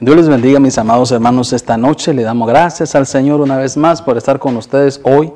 Dios 0.00 0.14
les 0.14 0.28
bendiga, 0.28 0.60
mis 0.60 0.78
amados 0.78 1.10
hermanos, 1.10 1.52
esta 1.52 1.76
noche. 1.76 2.14
Le 2.14 2.22
damos 2.22 2.46
gracias 2.46 2.94
al 2.94 3.04
Señor 3.04 3.40
una 3.40 3.56
vez 3.56 3.76
más 3.76 4.00
por 4.00 4.16
estar 4.16 4.38
con 4.38 4.56
ustedes 4.56 5.00
hoy, 5.02 5.32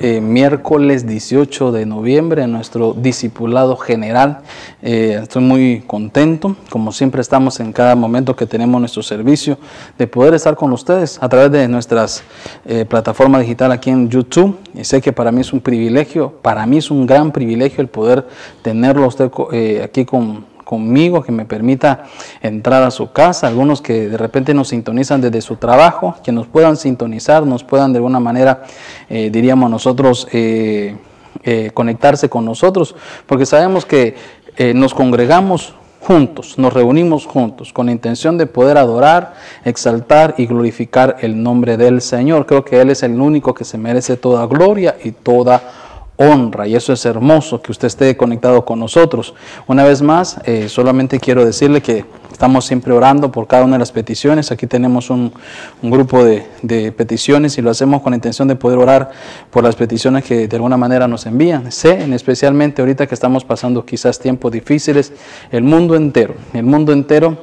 eh, 0.00 0.22
miércoles 0.22 1.06
18 1.06 1.70
de 1.70 1.84
noviembre, 1.84 2.44
en 2.44 2.52
nuestro 2.52 2.94
discipulado 2.94 3.76
general. 3.76 4.38
Eh, 4.80 5.18
estoy 5.22 5.42
muy 5.42 5.84
contento, 5.86 6.56
como 6.70 6.92
siempre 6.92 7.20
estamos 7.20 7.60
en 7.60 7.74
cada 7.74 7.94
momento 7.94 8.34
que 8.34 8.46
tenemos 8.46 8.80
nuestro 8.80 9.02
servicio, 9.02 9.58
de 9.98 10.06
poder 10.06 10.32
estar 10.32 10.56
con 10.56 10.72
ustedes 10.72 11.18
a 11.22 11.28
través 11.28 11.52
de 11.52 11.68
nuestras 11.68 12.22
eh, 12.64 12.86
plataformas 12.86 13.42
digitales 13.42 13.76
aquí 13.76 13.90
en 13.90 14.08
YouTube. 14.08 14.58
Y 14.72 14.84
sé 14.84 15.02
que 15.02 15.12
para 15.12 15.30
mí 15.30 15.42
es 15.42 15.52
un 15.52 15.60
privilegio, 15.60 16.32
para 16.40 16.64
mí 16.64 16.78
es 16.78 16.90
un 16.90 17.06
gran 17.06 17.32
privilegio 17.32 17.82
el 17.82 17.88
poder 17.88 18.26
tenerlo 18.62 19.08
usted 19.08 19.30
aquí 19.82 20.06
con 20.06 20.55
conmigo, 20.66 21.22
que 21.22 21.30
me 21.30 21.44
permita 21.44 22.06
entrar 22.42 22.82
a 22.82 22.90
su 22.90 23.12
casa, 23.12 23.46
algunos 23.46 23.80
que 23.80 24.08
de 24.08 24.16
repente 24.18 24.52
nos 24.52 24.68
sintonizan 24.68 25.20
desde 25.20 25.40
su 25.40 25.56
trabajo, 25.56 26.16
que 26.24 26.32
nos 26.32 26.48
puedan 26.48 26.76
sintonizar, 26.76 27.46
nos 27.46 27.62
puedan 27.62 27.92
de 27.92 27.98
alguna 27.98 28.18
manera, 28.18 28.64
eh, 29.08 29.30
diríamos 29.30 29.70
nosotros, 29.70 30.26
eh, 30.32 30.96
eh, 31.44 31.70
conectarse 31.72 32.28
con 32.28 32.44
nosotros, 32.44 32.96
porque 33.26 33.46
sabemos 33.46 33.86
que 33.86 34.16
nos 34.74 34.94
congregamos 34.94 35.74
juntos, 36.00 36.58
nos 36.58 36.72
reunimos 36.72 37.26
juntos 37.26 37.72
con 37.72 37.86
la 37.86 37.92
intención 37.92 38.38
de 38.38 38.46
poder 38.46 38.78
adorar, 38.78 39.34
exaltar 39.64 40.34
y 40.38 40.46
glorificar 40.46 41.18
el 41.20 41.42
nombre 41.42 41.76
del 41.76 42.00
Señor. 42.00 42.46
Creo 42.46 42.64
que 42.64 42.80
Él 42.80 42.90
es 42.90 43.02
el 43.02 43.20
único 43.20 43.52
que 43.52 43.64
se 43.64 43.76
merece 43.76 44.16
toda 44.16 44.46
gloria 44.46 44.96
y 45.04 45.12
toda 45.12 45.56
honra 45.56 45.85
y 46.66 46.74
eso 46.74 46.94
es 46.94 47.04
hermoso 47.04 47.60
que 47.60 47.70
usted 47.70 47.88
esté 47.88 48.16
conectado 48.16 48.64
con 48.64 48.78
nosotros. 48.78 49.34
Una 49.66 49.84
vez 49.84 50.00
más, 50.00 50.38
eh, 50.44 50.68
solamente 50.68 51.20
quiero 51.20 51.44
decirle 51.44 51.82
que 51.82 52.06
estamos 52.32 52.64
siempre 52.64 52.94
orando 52.94 53.30
por 53.30 53.46
cada 53.46 53.64
una 53.64 53.74
de 53.74 53.80
las 53.80 53.92
peticiones. 53.92 54.50
Aquí 54.50 54.66
tenemos 54.66 55.10
un, 55.10 55.32
grupo 55.82 56.24
de, 56.24 56.46
de, 56.62 56.90
peticiones 56.90 57.58
y 57.58 57.62
lo 57.62 57.70
hacemos 57.70 58.00
con 58.00 58.12
la 58.12 58.16
intención 58.16 58.48
de 58.48 58.56
poder 58.56 58.78
orar 58.78 59.10
por 59.50 59.62
las 59.62 59.76
peticiones 59.76 60.24
que 60.24 60.48
de 60.48 60.56
alguna 60.56 60.78
manera 60.78 61.06
nos 61.06 61.26
envían. 61.26 61.70
Sé, 61.70 62.02
en 62.02 62.14
especialmente 62.14 62.80
ahorita 62.80 63.06
que 63.06 63.14
estamos 63.14 63.44
pasando 63.44 63.84
quizás 63.84 64.18
tiempos 64.18 64.52
difíciles, 64.52 65.12
el 65.52 65.64
mundo 65.64 65.96
entero, 65.96 66.34
el 66.54 66.64
mundo 66.64 66.92
entero 66.92 67.36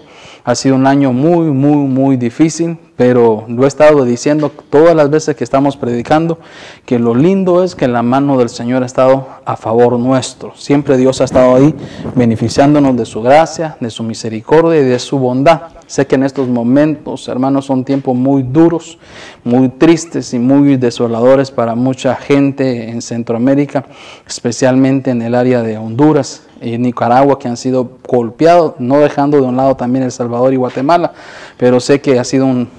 ha 0.44 0.56
sido 0.56 0.76
un 0.76 0.88
año 0.88 1.14
muy, 1.14 1.48
muy, 1.52 1.88
muy 1.88 2.18
difícil, 2.18 2.78
pero 2.98 3.46
lo 3.48 3.64
he 3.64 3.68
estado 3.68 4.04
diciendo 4.04 4.52
todas 4.70 4.96
las 4.96 5.10
veces 5.10 5.36
que 5.36 5.44
estamos 5.44 5.78
predicando, 5.78 6.38
que 6.86 7.00
lo 7.00 7.16
lindo 7.16 7.64
es 7.64 7.76
que 7.76 7.88
la 7.88 8.04
mano 8.04 8.38
del 8.38 8.50
Señor 8.50 8.84
ha 8.84 8.86
estado 8.86 9.28
a 9.46 9.56
favor 9.56 9.98
nuestro. 9.98 10.54
Siempre 10.56 10.98
Dios 10.98 11.22
ha 11.22 11.24
estado 11.24 11.56
ahí 11.56 11.74
beneficiándonos 12.16 12.98
de 12.98 13.06
su 13.06 13.22
gracia, 13.22 13.78
de 13.80 13.90
su 13.90 14.04
misericordia 14.04 14.82
y 14.82 14.84
de 14.84 15.00
su 15.00 15.18
bondad. 15.18 15.62
Sé 15.94 16.08
que 16.08 16.16
en 16.16 16.24
estos 16.24 16.48
momentos, 16.48 17.28
hermanos, 17.28 17.66
son 17.66 17.86
tiempos 17.86 18.16
muy 18.16 18.42
duros, 18.42 18.98
muy 19.44 19.70
tristes 19.70 20.34
y 20.34 20.40
muy 20.40 20.76
desoladores 20.76 21.52
para 21.52 21.76
mucha 21.76 22.16
gente 22.16 22.90
en 22.90 23.00
Centroamérica, 23.00 23.86
especialmente 24.26 25.12
en 25.12 25.22
el 25.22 25.36
área 25.36 25.62
de 25.62 25.78
Honduras 25.78 26.48
y 26.64 26.78
Nicaragua 26.78 27.38
que 27.38 27.48
han 27.48 27.58
sido 27.58 27.98
golpeados, 28.08 28.76
no 28.80 29.00
dejando 29.00 29.38
de 29.38 29.44
un 29.44 29.58
lado 29.58 29.76
también 29.76 30.04
El 30.04 30.12
Salvador 30.12 30.54
y 30.54 30.56
Guatemala, 30.56 31.12
pero 31.58 31.80
sé 31.80 32.00
que 32.00 32.18
ha 32.18 32.24
sido 32.24 32.46
un, 32.46 32.70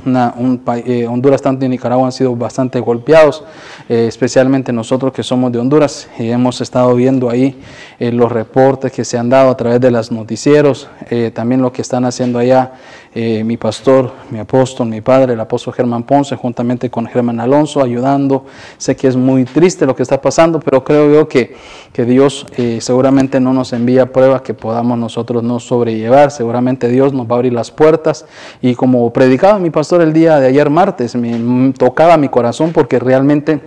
eh, 0.87 1.07
Honduras 1.07 1.43
tanto 1.43 1.67
y 1.67 1.69
Nicaragua 1.69 2.07
han 2.07 2.13
sido 2.13 2.35
bastante 2.35 2.81
golpeados, 2.81 3.45
eh, 3.89 4.07
especialmente 4.09 4.73
nosotros 4.73 5.13
que 5.13 5.23
somos 5.23 5.53
de 5.53 5.59
Honduras 5.59 6.09
y 6.19 6.31
hemos 6.31 6.61
estado 6.61 6.95
viendo 6.95 7.29
ahí 7.29 7.61
eh, 7.99 8.11
los 8.11 8.33
reportes 8.33 8.91
que 8.91 9.05
se 9.05 9.19
han 9.19 9.29
dado 9.29 9.51
a 9.51 9.57
través 9.57 9.81
de 9.81 9.91
los 9.91 10.11
noticieros, 10.11 10.89
también 11.35 11.61
lo 11.61 11.73
que 11.73 11.83
están 11.83 12.05
haciendo 12.05 12.39
allá 12.39 12.73
mi 13.15 13.57
pastor, 13.57 14.11
mi 14.31 14.41
apóstol, 14.41 14.89
mi 14.89 15.01
padre, 15.01 15.35
el 15.35 15.41
apóstol 15.41 15.73
Germán 15.73 16.03
Ponce, 16.03 16.35
juntamente 16.35 16.91
con 16.91 17.07
Germán 17.07 17.39
Alonso, 17.39 17.81
ayudando. 17.81 18.45
Sé 18.77 18.97
que 18.97 19.07
es 19.07 19.17
muy 19.17 19.45
triste 19.45 19.87
lo 19.87 19.95
que 19.95 20.03
está 20.03 20.21
pasando, 20.21 20.59
pero 20.59 20.83
creo 20.83 21.13
yo 21.13 21.29
que, 21.29 21.55
que 21.93 22.05
Dios 22.05 22.47
seguramente 22.81 23.39
no 23.39 23.53
nos 23.53 23.73
envía 23.73 24.13
pruebas 24.13 24.43
que 24.43 24.55
podamos 24.55 24.99
nosotros 24.99 25.43
no 25.43 25.61
sobrellevar. 25.61 26.31
Seguramente 26.31 26.89
Dios 26.89 27.13
nos 27.13 27.27
va 27.27 27.33
a 27.33 27.37
abrir 27.37 27.53
las 27.53 27.71
puertas. 27.71 28.27
Y 28.61 28.75
como 28.75 29.13
predicaba 29.13 29.59
mi 29.59 29.71
pastor 29.71 30.03
el 30.03 30.13
día 30.13 30.41
de 30.41 30.49
ayer 30.49 30.69
martes, 30.71 31.15
me 31.15 31.73
tocaba 31.73 32.17
mi 32.17 32.29
corazón 32.29 32.73
porque 32.73 32.99
realmente 32.99 33.61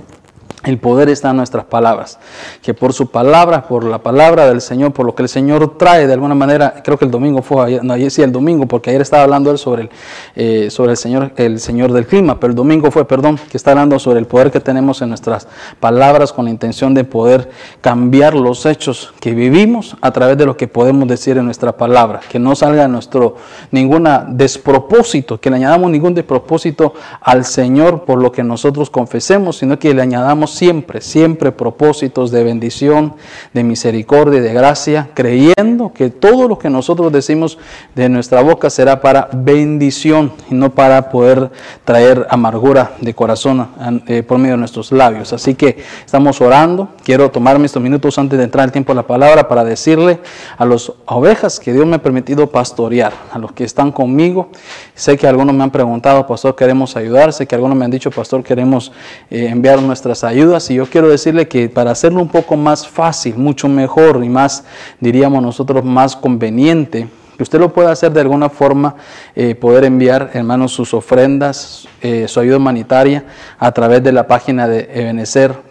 el 0.67 0.79
poder 0.79 1.07
está 1.07 1.29
en 1.29 1.37
nuestras 1.37 1.65
palabras, 1.65 2.19
que 2.61 2.73
por 2.73 2.91
su 2.91 3.09
palabra, 3.09 3.63
por 3.67 3.85
la 3.85 3.99
palabra 3.99 4.47
del 4.47 4.59
Señor, 4.59 4.91
por 4.91 5.05
lo 5.05 5.15
que 5.15 5.23
el 5.23 5.29
Señor 5.29 5.77
trae 5.77 6.07
de 6.07 6.13
alguna 6.13 6.35
manera, 6.35 6.81
creo 6.83 6.97
que 6.97 7.05
el 7.05 7.11
domingo 7.11 7.41
fue, 7.41 7.65
ayer, 7.65 7.83
no, 7.83 7.93
ayer 7.93 8.11
sí 8.11 8.21
el 8.21 8.33
domingo, 8.33 8.65
porque 8.65 8.89
ayer 8.89 9.01
estaba 9.01 9.23
hablando 9.23 9.49
él 9.49 9.57
sobre 9.57 9.83
el, 9.83 9.89
eh, 10.35 10.69
sobre 10.69 10.91
el 10.91 10.97
Señor, 10.97 11.31
el 11.37 11.61
Señor 11.61 11.93
del 11.93 12.05
clima, 12.05 12.37
pero 12.39 12.51
el 12.51 12.55
domingo 12.55 12.91
fue, 12.91 13.07
perdón, 13.07 13.39
que 13.49 13.55
está 13.55 13.71
hablando 13.71 13.97
sobre 13.97 14.19
el 14.19 14.27
poder 14.27 14.51
que 14.51 14.59
tenemos 14.59 15.01
en 15.01 15.09
nuestras 15.09 15.47
palabras 15.79 16.33
con 16.33 16.45
la 16.45 16.51
intención 16.51 16.93
de 16.93 17.05
poder 17.05 17.49
cambiar 17.79 18.33
los 18.33 18.65
hechos 18.65 19.13
que 19.21 19.33
vivimos 19.33 19.95
a 20.01 20.11
través 20.11 20.37
de 20.37 20.45
lo 20.45 20.57
que 20.57 20.67
podemos 20.67 21.07
decir 21.07 21.37
en 21.37 21.45
nuestra 21.45 21.77
palabra, 21.77 22.19
que 22.29 22.39
no 22.39 22.55
salga 22.55 22.89
nuestro 22.89 23.37
ninguna 23.71 24.25
despropósito, 24.27 25.39
que 25.39 25.49
le 25.49 25.55
añadamos 25.55 25.89
ningún 25.91 26.13
despropósito 26.13 26.93
al 27.21 27.45
Señor 27.45 28.03
por 28.03 28.21
lo 28.21 28.33
que 28.33 28.43
nosotros 28.43 28.89
confesemos, 28.89 29.57
sino 29.57 29.79
que 29.79 29.93
le 29.93 30.01
añadamos 30.01 30.56
siempre, 30.57 31.01
siempre 31.01 31.51
propósitos 31.51 32.31
de 32.31 32.43
bendición, 32.43 33.13
de 33.53 33.63
misericordia 33.63 34.39
y 34.39 34.41
de 34.41 34.53
gracia, 34.53 35.09
creyendo 35.13 35.93
que 35.93 36.09
todo 36.09 36.47
lo 36.47 36.57
que 36.57 36.69
nosotros 36.69 37.11
decimos 37.11 37.57
de 37.95 38.09
nuestra 38.09 38.41
boca 38.41 38.69
será 38.69 39.01
para 39.01 39.29
bendición 39.31 40.31
y 40.49 40.55
no 40.55 40.73
para 40.73 41.09
poder 41.09 41.51
traer 41.85 42.25
amargura 42.29 42.93
de 43.01 43.13
corazón 43.13 43.67
eh, 44.07 44.23
por 44.23 44.37
medio 44.39 44.53
de 44.53 44.57
nuestros 44.59 44.91
labios. 44.91 45.33
Así 45.33 45.55
que 45.55 45.77
estamos 46.05 46.41
orando. 46.41 46.89
Quiero 47.03 47.29
tomarme 47.29 47.65
estos 47.67 47.81
minutos 47.81 48.17
antes 48.17 48.37
de 48.37 48.45
entrar 48.45 48.65
el 48.65 48.71
tiempo 48.71 48.91
a 48.91 48.95
la 48.95 49.05
palabra 49.05 49.47
para 49.47 49.63
decirle 49.63 50.19
a 50.57 50.65
las 50.65 50.91
ovejas 51.05 51.59
que 51.59 51.71
Dios 51.71 51.85
me 51.85 51.97
ha 51.97 52.01
permitido 52.01 52.47
pastorear, 52.47 53.13
a 53.31 53.37
los 53.37 53.51
que 53.51 53.63
están 53.63 53.91
conmigo. 53.91 54.49
Sé 54.95 55.17
que 55.17 55.27
algunos 55.27 55.53
me 55.53 55.63
han 55.63 55.71
preguntado, 55.71 56.25
pastor, 56.25 56.55
queremos 56.55 56.95
ayudar. 56.95 57.31
Sé 57.31 57.45
que 57.45 57.55
algunos 57.55 57.77
me 57.77 57.85
han 57.85 57.91
dicho, 57.91 58.09
pastor, 58.09 58.43
queremos 58.43 58.91
eh, 59.29 59.47
enviar 59.49 59.81
nuestras 59.81 60.23
ayudas 60.23 60.46
y 60.69 60.75
yo 60.75 60.85
quiero 60.85 61.09
decirle 61.09 61.47
que 61.47 61.67
para 61.67 61.91
hacerlo 61.91 62.21
un 62.21 62.29
poco 62.29 62.55
más 62.55 62.87
fácil, 62.87 63.35
mucho 63.35 63.67
mejor 63.67 64.23
y 64.23 64.29
más, 64.29 64.63
diríamos 64.99 65.43
nosotros, 65.43 65.83
más 65.83 66.15
conveniente, 66.15 67.09
que 67.35 67.43
usted 67.43 67.59
lo 67.59 67.73
pueda 67.73 67.91
hacer 67.91 68.13
de 68.13 68.21
alguna 68.21 68.49
forma, 68.49 68.95
eh, 69.35 69.55
poder 69.55 69.83
enviar, 69.83 70.31
hermanos, 70.33 70.71
sus 70.71 70.93
ofrendas, 70.93 71.87
eh, 72.01 72.27
su 72.27 72.39
ayuda 72.39 72.57
humanitaria 72.57 73.25
a 73.59 73.71
través 73.73 74.01
de 74.03 74.13
la 74.13 74.25
página 74.25 74.67
de 74.67 74.87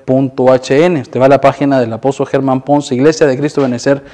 Usted 0.08 1.20
va 1.20 1.26
a 1.26 1.28
la 1.28 1.40
página 1.40 1.80
del 1.80 1.92
apóstol 1.92 2.28
Germán 2.28 2.60
Ponce, 2.60 2.94
Iglesia 2.94 3.26
de 3.26 3.36
Cristo 3.36 3.62
Benecer, 3.62 4.04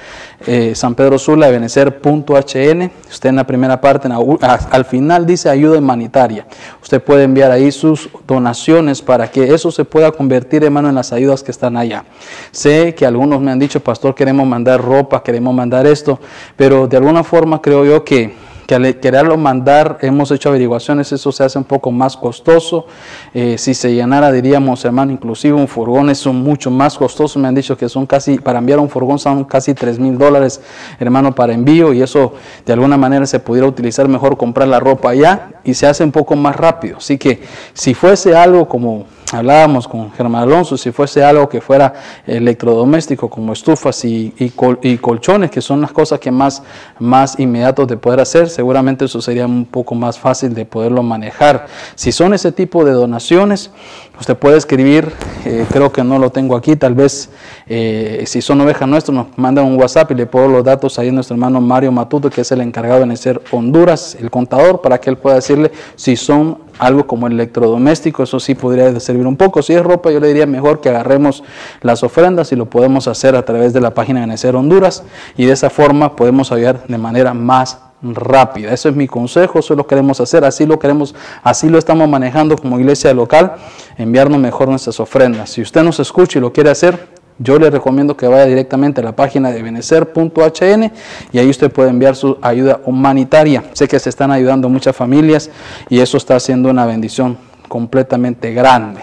eh, 0.47 0.75
San 0.75 0.95
Pedro 0.95 1.19
Sula, 1.19 1.49
ebenecer.hn. 1.49 2.91
Usted 3.11 3.29
en 3.29 3.37
la 3.37 3.47
primera 3.47 3.79
parte, 3.79 4.09
al 4.41 4.85
final 4.87 5.27
dice 5.27 5.51
ayuda 5.51 5.79
humanitaria. 5.79 6.47
Usted 6.83 7.03
puede 7.03 7.25
enviar 7.25 7.51
ahí 7.51 7.71
sus 7.71 8.09
donaciones 8.27 9.03
para 9.03 9.31
que 9.31 9.53
eso 9.53 9.71
se 9.71 9.85
pueda 9.85 10.11
convertir, 10.13 10.65
hermano, 10.65 10.89
en 10.89 10.95
las 10.95 11.13
ayudas 11.13 11.43
que 11.43 11.51
están 11.51 11.77
allá. 11.77 12.05
Sé 12.53 12.95
que 12.95 13.05
algunos 13.05 13.43
me 13.43 13.51
han 13.51 13.59
dicho, 13.59 13.81
pastor, 13.81 14.15
queremos 14.15 14.47
mandar 14.47 14.81
ropa, 14.81 15.23
queremos 15.23 15.55
mandar 15.55 15.87
esto, 15.87 16.19
pero 16.57 16.89
de 16.89 16.97
alguna 16.97 17.23
forma 17.23 17.61
creo 17.61 17.85
yo 17.85 18.03
que, 18.03 18.35
que 18.67 18.75
al 18.75 19.01
quererlo 19.01 19.37
mandar, 19.37 19.99
hemos 20.03 20.31
hecho 20.31 20.49
averiguaciones, 20.49 21.13
eso 21.13 21.33
se 21.33 21.45
hace 21.45 21.59
un 21.59 21.65
poco 21.65 21.91
más 21.91 22.17
costoso. 22.17 22.87
Eh, 23.35 23.57
si 23.59 23.75
se 23.75 23.95
llenara, 23.95 24.31
diríamos, 24.31 24.85
hermano, 24.85 25.13
inclusive 25.13 25.55
un 25.55 25.69
furgón 25.69 26.11
es 26.11 26.27
mucho 26.27 26.71
más 26.71 26.97
costoso. 26.97 27.39
Me 27.39 27.49
han 27.49 27.55
dicho 27.55 27.77
que 27.77 27.89
son 27.89 28.07
casi, 28.07 28.39
para 28.39 28.59
enviar 28.59 28.79
un 28.79 28.89
furgón 28.89 29.19
son 29.19 29.45
casi 29.45 29.75
3 29.75 29.99
mil 29.99 30.17
dólares, 30.19 30.61
hermano, 30.99 31.35
para 31.35 31.53
envío. 31.53 31.93
Y 31.93 32.03
eso 32.03 32.35
de 32.65 32.73
alguna 32.73 32.97
manera 32.97 33.27
se 33.27 33.41
pudiera 33.41 33.67
utilizar 33.67 34.09
mejor 34.09 34.37
comprar 34.37 34.69
la 34.69 34.81
ropa 34.81 35.11
allá 35.11 35.51
y 35.65 35.75
se 35.75 35.87
hace 35.87 36.05
un 36.05 36.13
poco 36.13 36.37
más 36.37 36.57
rápido. 36.57 36.99
Así 36.99 37.19
que 37.19 37.43
si 37.75 37.95
fuese 37.95 38.37
algo 38.37 38.69
como 38.69 39.07
hablábamos 39.33 39.89
con 39.89 40.13
Germán 40.13 40.43
Alonso, 40.43 40.77
si 40.77 40.93
fuese 40.93 41.25
algo 41.25 41.49
que 41.49 41.61
fuera 41.61 41.95
electrodoméstico 42.27 43.29
como 43.31 43.53
estufas 43.53 44.05
y, 44.05 44.33
y, 44.39 44.99
colchones, 44.99 45.51
que 45.51 45.61
son 45.61 45.81
las 45.81 45.93
cosas 45.93 46.21
que 46.21 46.31
más, 46.31 46.63
más 46.99 47.39
inmediatos 47.41 47.89
de 47.89 47.97
poder 47.97 48.21
hacer, 48.21 48.49
seguramente 48.49 49.07
eso 49.07 49.21
sería 49.23 49.47
un 49.47 49.65
poco 49.65 49.95
más 49.95 50.19
fácil 50.19 50.55
de 50.55 50.65
poderlo 50.65 51.03
manejar. 51.03 51.67
Si 51.95 52.13
son 52.13 52.35
ese 52.35 52.53
tipo 52.53 52.85
de 52.85 52.93
donaciones, 52.93 53.71
usted 54.19 54.37
puede 54.37 54.57
escribir, 54.57 55.13
eh, 55.45 55.67
creo 55.71 55.91
que 55.93 56.05
no 56.05 56.19
lo 56.19 56.31
tengo 56.31 56.57
aquí, 56.57 56.77
tal 56.77 56.95
vez 56.95 57.31
eh, 57.67 58.23
si 58.27 58.43
son 58.43 58.61
ovejas 58.61 58.89
nuestras 58.89 59.15
nos 59.15 59.27
mandan 59.37 59.65
un 59.65 59.77
WhatsApp 59.79 60.11
y 60.13 60.15
le 60.15 60.27
pongo 60.27 60.49
los 60.49 60.65
datos 60.65 60.99
ahí 60.99 61.09
a 61.09 61.13
nuestro 61.13 61.35
hermano 61.35 61.61
Mario 61.61 61.91
Matuto, 61.93 62.31
que 62.31 62.43
es 62.43 62.53
el 62.53 62.61
encargado 62.61 63.05
de 63.05 63.17
ser 63.17 63.41
Honduras, 63.51 64.17
el 64.21 64.31
contador, 64.31 64.81
para 64.81 64.99
que 64.99 65.11
él 65.11 65.17
pueda 65.17 65.37
decirle 65.37 65.73
si 65.97 66.17
son 66.17 66.59
algo 66.79 67.07
como 67.07 67.27
electrodoméstico, 67.27 68.23
eso 68.23 68.41
sí 68.41 68.55
podría 68.55 68.99
servir 68.99 69.27
un 69.27 69.37
poco. 69.37 69.63
Si 69.63 69.73
es 69.73 69.83
ropa, 69.83 70.11
yo 70.11 70.21
le 70.21 70.29
diría 70.29 70.47
mejor 70.47 70.81
que 70.81 70.89
agarremos 70.89 71.45
las 71.81 72.03
ofrendas 72.03 72.53
y 72.53 72.57
lo 72.57 72.67
podemos 72.67 73.09
hacer 73.09 73.37
a 73.37 73.45
través 73.45 73.73
de 73.73 73.81
la 73.81 73.95
página 73.95 74.21
de 74.21 74.27
Necer 74.27 74.57
Honduras 74.57 75.05
y 75.37 75.47
de 75.47 75.53
esa 75.53 75.71
forma 75.71 76.17
podemos 76.17 76.51
ayudar 76.53 76.87
de 76.87 76.99
manera 76.99 77.35
más 77.35 77.79
rápida. 78.03 78.73
Eso 78.73 78.89
es 78.89 78.97
mi 78.97 79.07
consejo, 79.07 79.61
eso 79.61 79.75
lo 79.75 79.87
queremos 79.87 80.21
hacer, 80.21 80.45
así 80.45 80.67
lo 80.67 80.79
queremos, 80.79 81.15
así 81.43 81.69
lo 81.69 81.79
estamos 81.79 82.09
manejando 82.09 82.57
como 82.57 82.79
iglesia 82.79 83.15
local, 83.15 83.55
enviarnos 83.97 84.39
mejor 84.41 84.69
nuestras 84.69 84.99
ofrendas. 85.01 85.51
Si 85.51 85.63
usted 85.63 85.83
nos 85.83 86.01
escucha 86.01 86.39
y 86.39 86.43
lo 86.43 86.53
quiere 86.53 86.71
hacer, 86.71 87.09
yo 87.39 87.59
le 87.59 87.71
recomiendo 87.71 88.17
que 88.17 88.27
vaya 88.27 88.45
directamente 88.45 89.01
a 89.01 89.05
la 89.05 89.17
página 89.17 89.51
de 89.51 89.63
benecer.hn 89.63 90.93
y 91.33 91.39
ahí 91.39 91.49
usted 91.49 91.73
puede 91.73 91.91
enviar 91.91 92.15
su 92.15 92.39
ayuda 92.43 92.81
humanitaria. 92.85 93.65
Sé 93.73 93.89
que 93.89 93.99
se 93.99 94.11
están 94.11 94.31
ayudando 94.31 94.69
muchas 94.69 94.95
familias 94.95 95.51
y 95.89 96.01
eso 96.01 96.17
está 96.17 96.37
haciendo 96.37 96.71
una 96.71 96.87
bendición 96.87 97.39
completamente 97.69 98.53
grande. 98.53 99.01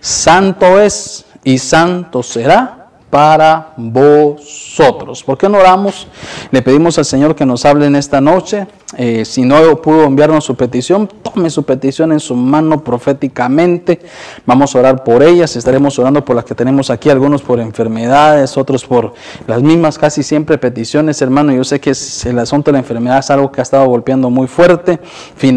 Santo 0.00 0.80
es 0.80 1.24
y 1.44 1.58
santo 1.58 2.22
será 2.22 2.75
para 3.10 3.72
vosotros. 3.76 5.22
¿Por 5.22 5.38
qué 5.38 5.48
no 5.48 5.58
oramos? 5.58 6.08
Le 6.50 6.62
pedimos 6.62 6.98
al 6.98 7.04
Señor 7.04 7.34
que 7.34 7.46
nos 7.46 7.64
hable 7.64 7.86
en 7.86 7.96
esta 7.96 8.20
noche 8.20 8.66
eh, 8.96 9.24
si 9.24 9.42
no 9.42 9.82
pudo 9.82 10.04
enviarnos 10.04 10.44
su 10.44 10.54
petición, 10.54 11.08
tome 11.22 11.50
su 11.50 11.64
petición 11.64 12.12
en 12.12 12.20
su 12.20 12.36
mano 12.36 12.84
proféticamente. 12.84 14.00
Vamos 14.46 14.74
a 14.74 14.78
orar 14.78 15.02
por 15.02 15.24
ellas. 15.24 15.56
Estaremos 15.56 15.98
orando 15.98 16.24
por 16.24 16.36
las 16.36 16.44
que 16.44 16.54
tenemos 16.54 16.88
aquí, 16.88 17.10
algunos 17.10 17.42
por 17.42 17.58
enfermedades, 17.58 18.56
otros 18.56 18.86
por 18.86 19.12
las 19.48 19.60
mismas, 19.60 19.98
casi 19.98 20.22
siempre 20.22 20.56
peticiones, 20.56 21.20
hermano. 21.20 21.52
Yo 21.52 21.64
sé 21.64 21.80
que 21.80 21.92
el 22.26 22.38
asunto 22.38 22.70
de 22.70 22.74
la 22.74 22.78
enfermedad 22.78 23.18
es 23.18 23.30
algo 23.30 23.50
que 23.50 23.60
ha 23.60 23.62
estado 23.62 23.86
golpeando 23.86 24.30
muy 24.30 24.46
fuerte. 24.46 25.00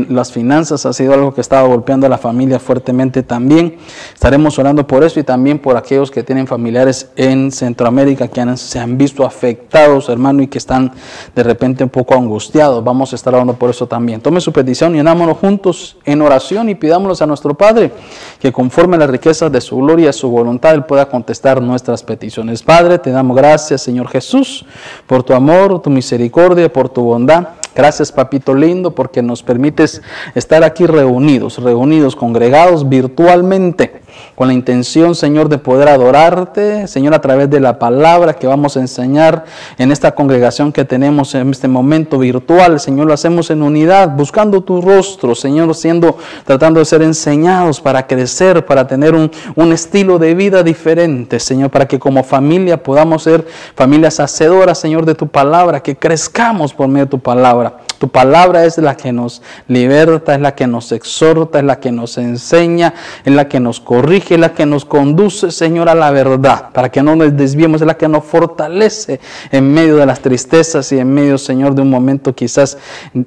las 0.10 0.32
finanzas 0.32 0.88
ha 0.88 0.94
sido 0.94 1.14
algo 1.14 1.32
que 1.34 1.42
ha 1.42 1.44
estado 1.44 1.68
golpeando 1.68 2.08
a 2.08 2.10
la 2.10 2.18
familia 2.18 2.60
fuertemente 2.60 3.22
también. 3.22 3.78
Estaremos 4.12 4.58
orando 4.58 4.88
por 4.88 5.04
eso 5.04 5.20
y 5.20 5.24
también 5.24 5.60
por 5.60 5.78
aquellos 5.78 6.10
que 6.10 6.24
tienen 6.24 6.48
familiares 6.48 7.12
en 7.16 7.39
Centroamérica 7.52 8.28
que 8.28 8.58
se 8.58 8.80
han 8.80 8.98
visto 8.98 9.26
afectados, 9.26 10.10
hermano, 10.10 10.44
y 10.44 10.48
que 10.48 10.58
están 10.58 10.92
de 11.36 11.44
repente 11.44 11.84
un 11.84 11.90
poco 11.90 12.16
angustiados. 12.16 12.84
Vamos 12.84 13.14
a 13.14 13.16
estar 13.16 13.34
orando 13.34 13.54
por 13.54 13.70
eso 13.70 13.88
también. 13.88 14.22
Tome 14.22 14.42
su 14.42 14.52
petición 14.52 14.96
y 14.96 15.00
unámonos 15.00 15.38
juntos 15.38 15.98
en 16.06 16.22
oración 16.22 16.70
y 16.70 16.76
pidámonos 16.76 17.22
a 17.22 17.26
nuestro 17.26 17.54
Padre 17.54 17.92
que 18.40 18.52
conforme 18.52 18.96
a 18.96 19.00
las 19.00 19.10
riquezas 19.10 19.52
de 19.52 19.62
su 19.62 19.78
gloria, 19.78 20.14
su 20.14 20.30
voluntad, 20.30 20.74
Él 20.74 20.86
pueda 20.86 21.10
contestar 21.10 21.62
nuestras 21.62 22.04
peticiones. 22.04 22.64
Padre, 22.64 23.00
te 23.00 23.12
damos 23.12 23.36
gracias, 23.36 23.82
Señor 23.82 24.08
Jesús, 24.10 24.66
por 25.08 25.24
tu 25.24 25.34
amor, 25.34 25.82
tu 25.82 25.90
misericordia, 25.90 26.72
por 26.72 26.90
tu 26.90 27.02
bondad. 27.02 27.50
Gracias, 27.76 28.12
papito 28.12 28.56
lindo, 28.56 28.96
porque 28.96 29.22
nos 29.22 29.44
permites 29.44 30.02
estar 30.36 30.64
aquí 30.64 30.86
reunidos, 30.86 31.60
reunidos, 31.60 32.16
congregados 32.16 32.90
virtualmente 32.90 34.02
con 34.36 34.48
la 34.48 34.54
intención, 34.54 35.16
Señor, 35.16 35.50
de 35.50 35.58
poder 35.58 35.90
adorarte, 35.90 36.88
Señor, 36.88 37.14
a 37.14 37.22
través 37.22 37.50
de 37.50 37.60
la 37.60 37.78
palabra 37.78 38.34
que 38.34 38.48
vamos 38.48 38.78
a 38.78 38.80
enseñar 38.80 39.46
en 39.78 39.92
esta 39.92 40.14
congregación 40.16 40.72
que 40.72 40.86
tenemos 40.86 41.36
en 41.36 41.50
este 41.50 41.68
momento 41.68 42.18
virtual. 42.20 42.80
Señor, 42.80 43.08
lo 43.08 43.14
hacemos 43.14 43.50
en 43.50 43.62
unidad, 43.62 44.16
buscando 44.16 44.62
tu 44.62 44.82
rostro, 44.82 45.36
Señor, 45.36 45.76
siendo, 45.76 46.18
tratando 46.46 46.80
de 46.80 46.86
ser 46.86 47.02
enseñados 47.02 47.82
para 47.82 48.08
crecer, 48.08 48.66
para 48.66 48.88
tener 48.88 49.14
un, 49.14 49.30
un 49.56 49.72
estilo 49.74 50.20
de 50.20 50.34
vida 50.36 50.64
diferente, 50.64 51.40
Señor, 51.40 51.70
para 51.70 51.88
que 51.88 52.00
como 52.00 52.24
familia 52.24 52.82
podamos 52.82 53.24
ser 53.24 53.46
familias 53.76 54.20
hacedoras, 54.20 54.80
Señor, 54.80 55.06
de 55.06 55.16
tu 55.16 55.28
palabra, 55.28 55.82
que 55.82 55.96
crezcamos 55.96 56.74
por 56.74 56.88
medio 56.88 57.06
de 57.06 57.12
tu 57.12 57.20
palabra. 57.20 57.89
Tu 58.00 58.08
palabra 58.08 58.64
es 58.64 58.78
la 58.78 58.96
que 58.96 59.12
nos 59.12 59.42
liberta, 59.68 60.34
es 60.34 60.40
la 60.40 60.56
que 60.56 60.68
nos 60.68 60.94
exhorta, 60.94 61.60
es 61.60 61.66
la 61.66 61.80
que 61.82 61.92
nos 61.92 62.18
enseña, 62.18 62.94
es 63.26 63.34
la 63.34 63.50
que 63.50 63.60
nos 63.60 63.82
corrige, 63.82 64.36
es 64.36 64.40
la 64.40 64.54
que 64.54 64.66
nos 64.66 64.86
conduce, 64.86 65.52
Señor, 65.52 65.90
a 65.90 65.96
la 65.96 66.10
verdad, 66.10 66.70
para 66.72 66.90
que 66.90 67.04
no 67.04 67.18
nos 67.18 67.36
desviemos, 67.36 67.82
es 67.82 67.88
la 67.88 67.98
que 67.98 68.08
nos 68.08 68.24
fortalece 68.24 69.20
en 69.52 69.74
medio 69.74 69.98
de 69.98 70.06
las 70.06 70.22
tristezas 70.22 70.90
y 70.94 71.00
en 71.00 71.14
medio, 71.14 71.38
Señor, 71.38 71.76
de 71.76 71.82
un 71.82 71.90
momento 71.90 72.34
quizás 72.34 72.78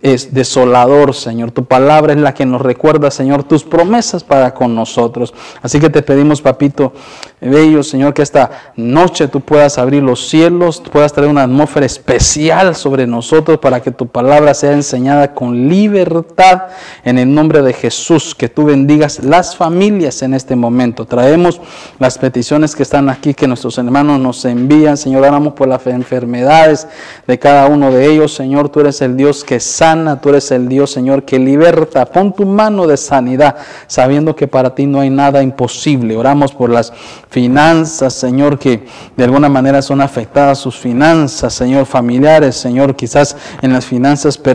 es 0.01 0.33
desolador, 0.33 1.15
Señor. 1.15 1.51
Tu 1.51 1.67
palabra 1.67 2.15
es 2.15 2.19
la 2.19 2.33
que 2.33 2.47
nos 2.47 2.63
recuerda, 2.63 3.11
Señor, 3.11 3.45
tus 3.45 3.65
promesas 3.65 4.25
para 4.25 4.55
con 4.55 4.75
nosotros. 4.75 5.35
Así 5.61 5.81
que 5.81 5.91
te 5.91 6.01
pedimos, 6.01 6.41
papito, 6.41 6.95
bello, 7.41 7.83
Señor, 7.83 8.15
que 8.15 8.23
esta 8.23 8.73
noche 8.77 9.29
tú 9.29 9.43
puedas 9.43 9.77
abrir 9.77 10.03
los 10.03 10.29
cielos, 10.29 10.83
puedas 10.91 11.13
traer 11.13 11.29
una 11.29 11.43
atmósfera 11.43 11.85
especial 11.85 12.75
sobre 12.75 13.07
nosotros 13.07 13.59
para 13.59 13.81
que 13.83 13.91
tu 13.91 14.07
palabra 14.07 14.55
enseñada 14.71 15.35
con 15.35 15.69
libertad 15.69 16.69
en 17.05 17.19
el 17.19 17.35
nombre 17.35 17.63
de 17.63 17.73
Jesús, 17.73 18.35
que 18.37 18.49
tú 18.49 18.67
bendigas 18.67 19.25
las 19.25 19.57
familias 19.57 20.23
en 20.23 20.35
este 20.35 20.55
momento. 20.55 21.07
Traemos 21.07 21.61
las 21.99 22.19
peticiones 22.19 22.77
que 22.77 22.85
están 22.85 23.09
aquí, 23.09 23.35
que 23.35 23.49
nuestros 23.49 23.79
hermanos 23.79 24.21
nos 24.21 24.45
envían, 24.45 24.97
Señor, 24.97 25.25
oramos 25.25 25.55
por 25.55 25.67
las 25.67 25.85
enfermedades 25.87 26.87
de 27.27 27.39
cada 27.39 27.67
uno 27.67 27.91
de 27.91 28.07
ellos, 28.07 28.35
Señor, 28.35 28.69
tú 28.69 28.81
eres 28.81 29.01
el 29.01 29.17
Dios 29.17 29.43
que 29.43 29.59
sana, 29.59 30.21
tú 30.21 30.29
eres 30.29 30.51
el 30.51 30.69
Dios, 30.69 30.91
Señor, 30.91 31.25
que 31.25 31.39
liberta. 31.39 32.07
Pon 32.07 32.33
tu 32.33 32.45
mano 32.45 32.87
de 32.87 32.97
sanidad, 32.97 33.57
sabiendo 33.87 34.37
que 34.37 34.47
para 34.47 34.75
ti 34.75 34.87
no 34.87 35.01
hay 35.01 35.11
nada 35.11 35.43
imposible. 35.43 36.17
Oramos 36.17 36.53
por 36.53 36.71
las 36.71 36.93
finanzas, 37.31 38.13
Señor, 38.15 38.59
que 38.59 38.87
de 39.17 39.25
alguna 39.25 39.49
manera 39.49 39.83
son 39.83 40.01
afectadas 40.01 40.59
sus 40.59 40.77
finanzas, 40.77 41.55
Señor, 41.55 41.87
familiares, 41.87 42.57
Señor, 42.57 42.95
quizás 42.95 43.37
en 43.63 43.73
las 43.73 43.87
finanzas 43.87 44.39
personales, 44.39 44.52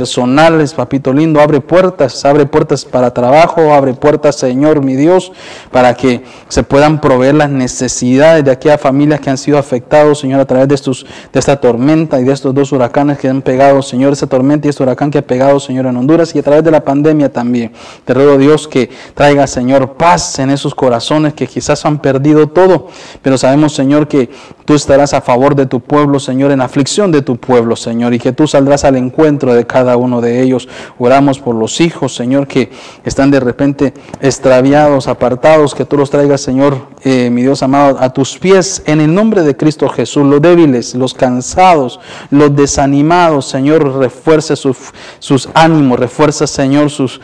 papito 0.75 1.13
lindo, 1.13 1.39
abre 1.39 1.61
puertas, 1.61 2.23
abre 2.25 2.45
puertas 2.45 2.85
para 2.85 3.13
trabajo, 3.13 3.73
abre 3.73 3.93
puertas, 3.93 4.35
Señor, 4.35 4.83
mi 4.83 4.95
Dios, 4.95 5.31
para 5.71 5.93
que 5.93 6.23
se 6.47 6.63
puedan 6.63 6.99
proveer 7.01 7.35
las 7.35 7.49
necesidades 7.49 8.43
de 8.43 8.51
aquellas 8.51 8.81
familias 8.81 9.19
que 9.19 9.29
han 9.29 9.37
sido 9.37 9.57
afectados, 9.57 10.19
Señor, 10.19 10.39
a 10.39 10.45
través 10.45 10.67
de, 10.67 10.75
estos, 10.75 11.05
de 11.31 11.39
esta 11.39 11.59
tormenta 11.59 12.19
y 12.19 12.23
de 12.23 12.33
estos 12.33 12.53
dos 12.53 12.71
huracanes 12.71 13.17
que 13.17 13.29
han 13.29 13.41
pegado, 13.41 13.81
Señor, 13.81 14.13
esa 14.13 14.27
tormenta 14.27 14.67
y 14.67 14.69
este 14.69 14.83
huracán 14.83 15.11
que 15.11 15.17
ha 15.17 15.25
pegado, 15.25 15.59
Señor, 15.59 15.85
en 15.85 15.97
Honduras 15.97 16.35
y 16.35 16.39
a 16.39 16.43
través 16.43 16.63
de 16.63 16.71
la 16.71 16.83
pandemia 16.83 17.31
también. 17.31 17.71
Te 18.05 18.13
ruego, 18.13 18.37
Dios, 18.37 18.67
que 18.67 18.89
traiga, 19.13 19.47
Señor, 19.47 19.93
paz 19.93 20.39
en 20.39 20.49
esos 20.49 20.75
corazones 20.75 21.33
que 21.33 21.47
quizás 21.47 21.85
han 21.85 21.99
perdido 21.99 22.47
todo 22.47 22.87
pero 23.21 23.37
sabemos, 23.37 23.73
Señor, 23.73 24.07
que 24.07 24.29
tú 24.65 24.73
estarás 24.73 25.13
a 25.13 25.21
favor 25.21 25.55
de 25.55 25.65
tu 25.65 25.79
pueblo, 25.79 26.19
Señor, 26.19 26.51
en 26.51 26.61
aflicción 26.61 27.11
de 27.11 27.21
tu 27.21 27.37
pueblo, 27.37 27.75
Señor, 27.75 28.13
y 28.13 28.19
que 28.19 28.31
tú 28.31 28.47
saldrás 28.47 28.83
al 28.83 28.95
encuentro 28.95 29.53
de 29.53 29.65
cada 29.65 29.86
cada 29.87 29.95
uno 29.95 30.19
de 30.19 30.41
ellos. 30.41 30.67
Oramos 30.99 31.39
por 31.39 31.55
los 31.55 31.79
hijos, 31.79 32.13
Señor, 32.13 32.45
que 32.45 32.69
están 33.05 33.31
de 33.31 33.39
repente 33.39 33.93
extraviados, 34.19 35.07
apartados, 35.07 35.73
que 35.73 35.85
tú 35.85 35.95
los 35.95 36.09
traigas, 36.09 36.41
Señor, 36.41 36.87
eh, 37.03 37.29
mi 37.29 37.41
Dios 37.41 37.63
amado, 37.63 37.97
a 38.01 38.11
tus 38.11 38.37
pies 38.37 38.83
en 38.85 38.99
el 38.99 39.13
nombre 39.13 39.43
de 39.43 39.55
Cristo 39.55 39.87
Jesús. 39.87 40.25
Los 40.25 40.41
débiles, 40.41 40.93
los 40.93 41.13
cansados, 41.13 42.01
los 42.31 42.53
desanimados, 42.53 43.45
Señor, 43.45 43.97
refuerce 43.97 44.57
sus, 44.57 45.47
ánimos, 45.53 45.99
refuerza, 45.99 46.47
Señor, 46.47 46.89
sus, 46.89 47.21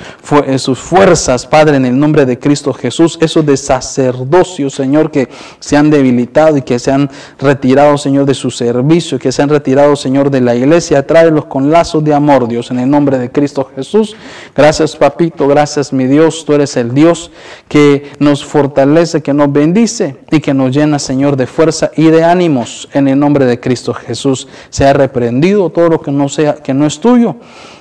eh, 0.47 0.57
sus 0.57 0.79
fuerzas, 0.79 1.45
Padre, 1.45 1.75
en 1.75 1.85
el 1.85 1.99
nombre 1.99 2.25
de 2.25 2.39
Cristo 2.39 2.71
Jesús. 2.71 3.17
Esos 3.19 3.45
de 3.45 3.57
sacerdocio, 3.57 4.69
Señor, 4.69 5.11
que 5.11 5.27
se 5.59 5.75
han 5.75 5.89
debilitado 5.89 6.55
y 6.55 6.61
que 6.61 6.79
se 6.79 6.91
han 6.91 7.09
retirado, 7.39 7.97
Señor, 7.97 8.25
de 8.25 8.35
su 8.35 8.51
servicio, 8.51 9.19
que 9.19 9.33
se 9.33 9.41
han 9.41 9.49
retirado, 9.49 9.97
Señor, 9.97 10.29
de 10.29 10.39
la 10.39 10.55
iglesia. 10.55 11.05
Tráelos 11.05 11.43
con 11.45 11.69
lazos 11.69 12.05
de 12.05 12.13
amor, 12.13 12.47
Dios, 12.53 12.71
en 12.71 12.79
el 12.79 12.89
nombre 12.89 13.17
de 13.17 13.31
Cristo 13.31 13.69
Jesús. 13.75 14.15
Gracias, 14.55 14.95
papito, 14.95 15.47
gracias, 15.47 15.91
mi 15.91 16.05
Dios. 16.05 16.45
Tú 16.45 16.53
eres 16.53 16.77
el 16.77 16.93
Dios 16.93 17.31
que 17.67 18.11
nos 18.19 18.45
fortalece, 18.45 19.21
que 19.21 19.33
nos 19.33 19.51
bendice 19.51 20.17
y 20.31 20.39
que 20.39 20.53
nos 20.53 20.75
llena, 20.75 20.99
Señor, 20.99 21.35
de 21.35 21.47
fuerza 21.47 21.91
y 21.95 22.05
de 22.05 22.23
ánimos 22.23 22.87
en 22.93 23.07
el 23.07 23.19
nombre 23.19 23.45
de 23.45 23.59
Cristo 23.59 23.93
Jesús. 23.93 24.47
Sea 24.69 24.93
reprendido 24.93 25.69
todo 25.69 25.89
lo 25.89 26.01
que 26.01 26.11
no 26.11 26.29
sea, 26.29 26.55
que 26.55 26.73
no 26.73 26.85
es 26.85 26.99
tuyo. 26.99 27.35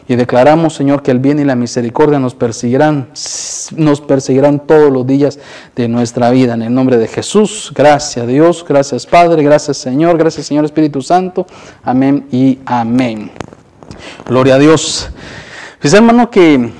Y 0.08 0.16
declaramos, 0.16 0.74
Señor, 0.74 1.02
que 1.02 1.10
el 1.10 1.20
bien 1.20 1.38
y 1.38 1.44
la 1.44 1.54
misericordia 1.54 2.18
nos 2.18 2.34
perseguirán, 2.34 3.08
nos 3.76 4.00
perseguirán 4.00 4.66
todos 4.66 4.92
los 4.92 5.06
días 5.06 5.38
de 5.76 5.88
nuestra 5.88 6.30
vida. 6.30 6.54
En 6.54 6.62
el 6.62 6.74
nombre 6.74 6.96
de 6.96 7.06
Jesús, 7.08 7.72
gracias 7.74 8.26
Dios, 8.26 8.64
gracias 8.68 9.06
Padre, 9.06 9.42
gracias 9.42 9.76
Señor, 9.76 10.18
gracias 10.18 10.46
Señor 10.46 10.64
Espíritu 10.64 11.02
Santo. 11.02 11.46
Amén 11.84 12.26
y 12.32 12.58
amén. 12.66 13.30
Gloria 14.26 14.54
a 14.54 14.58
Dios. 14.58 15.08
Pues 15.80 15.94
hermano 15.94 16.30
que 16.30 16.72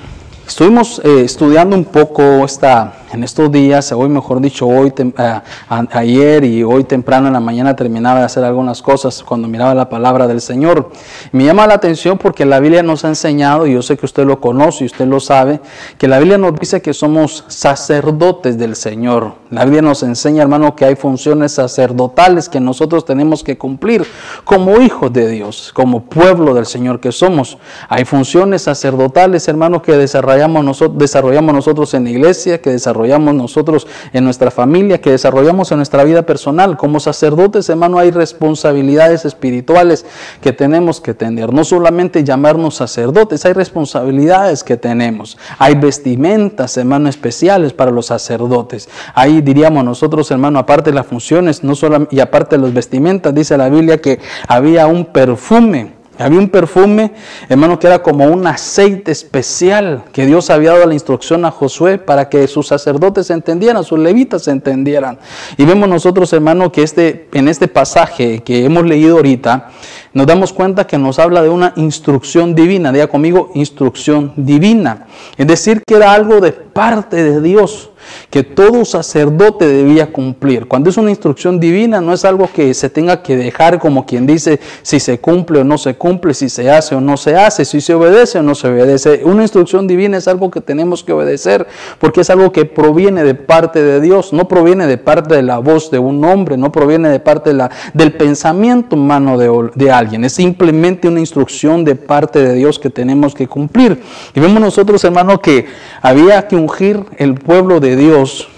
estuvimos 0.47 1.01
eh, 1.03 1.23
estudiando 1.23 1.75
un 1.75 1.85
poco 1.85 2.45
esta 2.45 2.93
en 3.13 3.23
estos 3.23 3.51
días, 3.51 3.91
hoy 3.91 4.09
mejor 4.09 4.41
dicho, 4.41 4.65
hoy 4.65 4.91
eh, 4.97 5.41
ayer 5.69 6.43
y 6.43 6.63
hoy 6.63 6.83
temprano 6.83 7.27
en 7.27 7.33
la 7.33 7.39
mañana 7.39 7.75
terminaba 7.75 8.19
de 8.19 8.25
hacer 8.25 8.43
algunas 8.43 8.81
cosas 8.81 9.21
cuando 9.21 9.47
miraba 9.47 9.75
la 9.75 9.87
palabra 9.87 10.27
del 10.27 10.41
Señor. 10.41 10.89
Me 11.31 11.45
llama 11.45 11.67
la 11.67 11.75
atención 11.75 12.17
porque 12.17 12.43
la 12.43 12.59
Biblia 12.59 12.81
nos 12.81 13.05
ha 13.05 13.09
enseñado, 13.09 13.67
y 13.67 13.73
yo 13.73 13.83
sé 13.83 13.97
que 13.97 14.07
usted 14.07 14.25
lo 14.25 14.41
conoce 14.41 14.83
y 14.83 14.87
usted 14.87 15.05
lo 15.05 15.19
sabe, 15.19 15.61
que 15.99 16.07
la 16.07 16.17
Biblia 16.17 16.39
nos 16.39 16.59
dice 16.59 16.81
que 16.81 16.95
somos 16.95 17.45
sacerdotes 17.49 18.57
del 18.57 18.75
Señor. 18.75 19.35
La 19.51 19.63
Biblia 19.65 19.83
nos 19.83 20.01
enseña, 20.01 20.41
hermano, 20.41 20.75
que 20.75 20.85
hay 20.85 20.95
funciones 20.95 21.51
sacerdotales 21.51 22.49
que 22.49 22.59
nosotros 22.59 23.05
tenemos 23.05 23.43
que 23.43 23.59
cumplir 23.59 24.07
como 24.43 24.81
hijos 24.81 25.13
de 25.13 25.27
Dios, 25.29 25.71
como 25.75 26.05
pueblo 26.05 26.55
del 26.55 26.65
Señor 26.65 26.99
que 26.99 27.11
somos. 27.11 27.59
Hay 27.89 28.05
funciones 28.05 28.63
sacerdotales, 28.63 29.47
hermano, 29.47 29.83
que 29.83 29.95
desarrollamos 29.95 30.32
desarrollamos 30.33 31.53
nosotros 31.53 31.93
en 31.93 32.03
la 32.05 32.09
iglesia, 32.09 32.61
que 32.61 32.71
desarrollamos 32.71 33.33
nosotros 33.33 33.87
en 34.11 34.23
nuestra 34.23 34.51
familia, 34.51 34.99
que 34.99 35.11
desarrollamos 35.11 35.71
en 35.71 35.77
nuestra 35.77 36.03
vida 36.03 36.23
personal. 36.23 36.77
Como 36.77 36.99
sacerdotes, 36.99 37.69
hermano, 37.69 37.99
hay 37.99 38.11
responsabilidades 38.11 39.25
espirituales 39.25 40.05
que 40.41 40.53
tenemos 40.53 41.01
que 41.01 41.13
tener. 41.13 41.53
No 41.53 41.63
solamente 41.63 42.23
llamarnos 42.23 42.75
sacerdotes, 42.75 43.45
hay 43.45 43.53
responsabilidades 43.53 44.63
que 44.63 44.77
tenemos. 44.77 45.37
Hay 45.57 45.75
vestimentas, 45.75 46.77
hermano, 46.77 47.09
especiales 47.09 47.73
para 47.73 47.91
los 47.91 48.07
sacerdotes. 48.07 48.89
Ahí 49.13 49.41
diríamos 49.41 49.83
nosotros, 49.83 50.29
hermano, 50.31 50.59
aparte 50.59 50.91
de 50.91 50.95
las 50.95 51.07
funciones, 51.07 51.63
no 51.63 51.75
solo, 51.75 52.07
y 52.11 52.19
aparte 52.19 52.57
de 52.57 52.63
las 52.63 52.73
vestimentas, 52.73 53.33
dice 53.33 53.57
la 53.57 53.69
Biblia 53.69 53.99
que 53.99 54.19
había 54.47 54.87
un 54.87 55.05
perfume 55.05 56.02
había 56.19 56.39
un 56.39 56.49
perfume, 56.49 57.11
hermano, 57.49 57.79
que 57.79 57.87
era 57.87 58.03
como 58.03 58.25
un 58.25 58.45
aceite 58.45 59.11
especial 59.11 60.03
que 60.11 60.25
Dios 60.25 60.49
había 60.49 60.73
dado 60.73 60.85
la 60.85 60.93
instrucción 60.93 61.43
a 61.45 61.51
Josué 61.51 61.97
para 61.97 62.29
que 62.29 62.47
sus 62.47 62.67
sacerdotes 62.67 63.29
entendieran, 63.29 63.83
sus 63.83 63.97
levitas 63.97 64.47
entendieran. 64.47 65.17
Y 65.57 65.65
vemos 65.65 65.89
nosotros, 65.89 66.31
hermano, 66.33 66.71
que 66.71 66.83
este, 66.83 67.29
en 67.33 67.47
este 67.47 67.67
pasaje 67.67 68.43
que 68.43 68.65
hemos 68.65 68.85
leído 68.85 69.17
ahorita, 69.17 69.69
nos 70.13 70.27
damos 70.27 70.53
cuenta 70.53 70.85
que 70.85 70.99
nos 70.99 71.17
habla 71.17 71.41
de 71.41 71.49
una 71.49 71.73
instrucción 71.77 72.53
divina. 72.53 72.91
Diga 72.91 73.07
conmigo, 73.07 73.49
instrucción 73.55 74.33
divina. 74.35 75.07
Es 75.37 75.47
decir, 75.47 75.81
que 75.85 75.95
era 75.95 76.13
algo 76.13 76.39
de 76.39 76.51
parte 76.51 77.23
de 77.23 77.41
Dios 77.41 77.89
que 78.29 78.43
todo 78.43 78.85
sacerdote 78.85 79.67
debía 79.67 80.11
cumplir. 80.11 80.67
Cuando 80.67 80.89
es 80.89 80.97
una 80.97 81.09
instrucción 81.09 81.59
divina, 81.59 82.01
no 82.01 82.13
es 82.13 82.25
algo 82.25 82.49
que 82.53 82.73
se 82.73 82.89
tenga 82.89 83.21
que 83.21 83.37
dejar 83.37 83.79
como 83.79 84.05
quien 84.05 84.25
dice 84.25 84.59
si 84.81 84.99
se 84.99 85.19
cumple 85.19 85.59
o 85.59 85.63
no 85.63 85.77
se 85.77 85.95
cumple, 85.95 86.33
si 86.33 86.49
se 86.49 86.69
hace 86.69 86.95
o 86.95 87.01
no 87.01 87.17
se 87.17 87.35
hace, 87.35 87.65
si 87.65 87.81
se 87.81 87.93
obedece 87.93 88.39
o 88.39 88.43
no 88.43 88.55
se 88.55 88.67
obedece. 88.67 89.21
Una 89.23 89.43
instrucción 89.43 89.87
divina 89.87 90.17
es 90.17 90.27
algo 90.27 90.51
que 90.51 90.61
tenemos 90.61 91.03
que 91.03 91.13
obedecer 91.13 91.67
porque 91.99 92.21
es 92.21 92.29
algo 92.29 92.51
que 92.51 92.65
proviene 92.65 93.23
de 93.23 93.35
parte 93.35 93.81
de 93.81 94.01
Dios, 94.01 94.33
no 94.33 94.47
proviene 94.47 94.87
de 94.87 94.97
parte 94.97 95.35
de 95.35 95.43
la 95.43 95.59
voz 95.59 95.91
de 95.91 95.99
un 95.99 96.23
hombre, 96.25 96.57
no 96.57 96.71
proviene 96.71 97.09
de 97.09 97.19
parte 97.19 97.51
de 97.51 97.55
la, 97.55 97.71
del 97.93 98.13
pensamiento 98.13 98.95
humano 98.95 99.37
de, 99.37 99.69
de 99.75 99.91
alguien. 99.91 100.23
Es 100.25 100.33
simplemente 100.33 101.07
una 101.07 101.19
instrucción 101.19 101.83
de 101.85 101.95
parte 101.95 102.39
de 102.39 102.53
Dios 102.53 102.79
que 102.79 102.89
tenemos 102.89 103.33
que 103.33 103.47
cumplir. 103.47 104.01
Y 104.33 104.39
vemos 104.39 104.61
nosotros, 104.61 105.03
hermano, 105.03 105.39
que 105.41 105.65
había 106.01 106.47
que 106.47 106.55
ungir 106.55 107.03
el 107.17 107.35
pueblo 107.35 107.79
de 107.79 107.95
Dios 107.95 108.02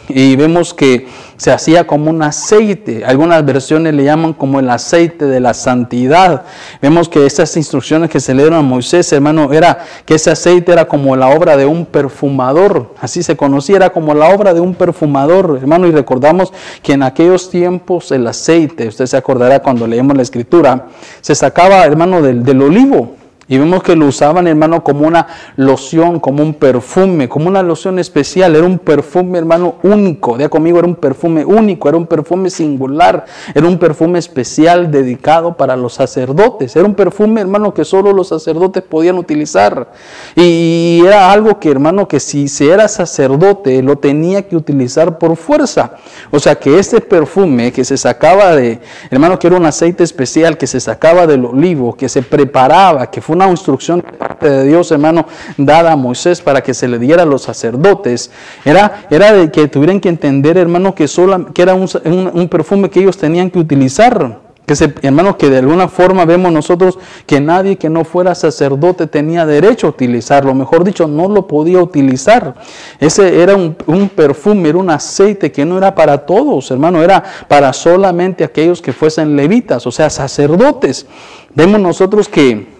y 0.08 0.36
vemos 0.36 0.74
que 0.74 1.08
se 1.38 1.52
hacía 1.52 1.86
como 1.86 2.10
un 2.10 2.22
aceite. 2.22 3.04
Algunas 3.06 3.44
versiones 3.46 3.94
le 3.94 4.04
llaman 4.04 4.34
como 4.34 4.60
el 4.60 4.70
aceite 4.70 5.25
de 5.25 5.40
la 5.40 5.54
santidad. 5.54 6.44
Vemos 6.82 7.10
que 7.10 7.25
esas 7.25 7.56
instrucciones 7.58 8.10
que 8.10 8.20
se 8.20 8.34
le 8.34 8.44
dieron 8.44 8.60
a 8.60 8.62
Moisés, 8.62 9.12
hermano, 9.12 9.52
era 9.52 9.80
que 10.06 10.16
ese 10.16 10.32
aceite 10.32 10.72
era 10.72 10.88
como 10.88 11.16
la 11.16 11.30
obra 11.30 11.58
de 11.58 11.66
un 11.66 11.86
perfumador. 11.86 12.94
Así 13.02 13.24
se 13.24 13.36
conocía, 13.36 13.78
era 13.78 13.90
como 13.90 14.14
la 14.14 14.30
obra 14.30 14.54
de 14.54 14.62
un 14.62 14.75
perfumador, 14.75 15.58
hermano. 15.62 15.88
Y 15.88 15.92
recordamos 15.92 16.54
que 16.82 16.94
en 16.94 17.04
aquellos 17.04 17.50
tiempos 17.50 18.12
el 18.12 18.25
aceite, 18.28 18.88
usted 18.88 19.06
se 19.06 19.18
acordará 19.18 19.62
cuando 19.62 19.88
leemos 19.88 20.16
la 20.16 20.24
escritura, 20.24 20.88
se 21.22 21.36
sacaba, 21.36 21.84
hermano, 21.84 22.22
del 22.22 22.62
olivo. 22.62 23.16
Y 23.48 23.60
vemos 23.60 23.84
que 23.84 23.96
lo 23.96 24.08
usaban, 24.08 24.48
hermano, 24.48 24.84
como 24.84 25.06
una 25.06 25.28
loción, 25.56 26.20
como 26.20 26.42
un 26.42 26.56
perfume, 26.56 27.30
como 27.30 27.48
una 27.48 27.62
loción 27.62 28.00
especial. 28.00 28.56
Era 28.56 28.66
un 28.66 28.80
perfume, 28.80 29.38
hermano, 29.38 29.75
único. 29.84 30.36
De 30.36 30.50
conmigo, 30.50 30.80
era 30.80 30.88
un 30.88 30.96
perfume 30.96 31.46
único, 31.46 31.88
era 31.88 31.96
un 31.96 32.08
perfume 32.08 32.50
singular, 32.50 33.25
era 33.54 33.68
un 33.68 33.78
perfume 33.78 34.18
especial 34.18 34.90
dedicado 34.90 35.56
para 35.58 35.75
los 35.75 35.94
sacerdotes. 35.94 36.75
Era 36.75 36.86
un 36.86 36.96
perfume, 36.96 37.42
hermano, 37.42 37.72
que 37.72 37.86
solo 37.86 38.14
los 38.14 38.30
sacerdotes 38.30 38.82
podían 38.82 39.20
utilizar. 39.20 39.92
Y 40.36 41.04
era 41.06 41.32
algo 41.32 41.60
que, 41.60 41.70
hermano, 41.70 42.08
que 42.08 42.20
si 42.20 42.48
se 42.48 42.72
era 42.72 42.88
sacerdote, 42.88 43.84
lo 43.84 43.98
tenía 43.98 44.48
que 44.48 44.56
utilizar 44.56 45.20
por 45.20 45.36
fuerza. 45.36 45.98
O 46.32 46.40
sea, 46.40 46.56
que 46.56 46.80
este 46.80 47.00
perfume 47.00 47.72
que 47.72 47.86
se 47.86 47.96
sacaba 47.96 48.56
de, 48.56 48.80
hermano, 49.12 49.38
que 49.38 49.46
era 49.46 49.56
un 49.58 49.66
aceite 49.68 50.04
especial, 50.04 50.58
que 50.58 50.66
se 50.66 50.80
sacaba 50.80 51.28
del 51.28 51.46
olivo, 51.46 51.96
que 51.96 52.10
se 52.10 52.24
preparaba, 52.24 53.12
que 53.12 53.22
fue 53.22 53.35
una 53.36 53.50
instrucción 53.50 54.01
de 54.01 54.18
parte 54.18 54.50
de 54.50 54.63
Dios, 54.65 54.92
hermano, 54.92 55.25
dada 55.58 55.92
a 55.92 55.96
Moisés 55.96 56.42
para 56.42 56.62
que 56.62 56.74
se 56.74 56.88
le 56.88 57.00
diera 57.00 57.24
a 57.24 57.25
los 57.25 57.44
sacerdotes. 57.44 58.32
Era, 58.63 59.06
era 59.10 59.34
de 59.34 59.51
que 59.51 59.68
tuvieran 59.68 60.00
que 60.00 60.10
entender, 60.10 60.58
hermano, 60.58 60.96
que, 60.96 61.08
solo, 61.08 61.54
que 61.54 61.62
era 61.62 61.75
un, 61.75 61.88
un 62.06 62.50
perfume 62.50 62.89
que 62.89 63.01
ellos 63.01 63.18
tenían 63.18 63.50
que 63.50 63.60
utilizar. 63.60 64.46
Que 64.65 64.75
se, 64.75 64.96
hermano, 65.04 65.38
que 65.38 65.50
de 65.50 65.60
alguna 65.60 65.88
forma 65.88 66.25
vemos 66.25 66.51
nosotros 66.51 66.98
que 67.27 67.39
nadie 67.39 67.75
que 67.75 67.88
no 67.88 68.04
fuera 68.04 68.34
sacerdote 68.34 69.06
tenía 69.06 69.46
derecho 69.46 69.86
a 69.86 69.89
utilizarlo, 69.92 70.56
mejor 70.56 70.84
dicho, 70.84 71.08
no 71.08 71.30
lo 71.30 71.46
podía 71.46 71.80
utilizar. 71.84 72.56
Ese 73.00 73.44
era 73.44 73.56
un, 73.56 73.75
un, 73.86 74.10
perfume, 74.10 74.70
era 74.70 74.80
un 74.80 74.89
aceite 74.89 75.51
que 75.51 75.65
no 75.65 75.77
era 75.77 75.94
para 75.94 76.25
todos, 76.25 76.72
hermano, 76.72 77.04
era 77.04 77.24
para 77.48 77.72
solamente 77.74 78.44
aquellos 78.44 78.82
que 78.82 78.92
fuesen 78.92 79.36
levitas, 79.36 79.86
o 79.86 79.92
sea, 79.92 80.10
sacerdotes. 80.10 81.06
Vemos 81.54 81.80
nosotros 81.80 82.27
que 82.27 82.75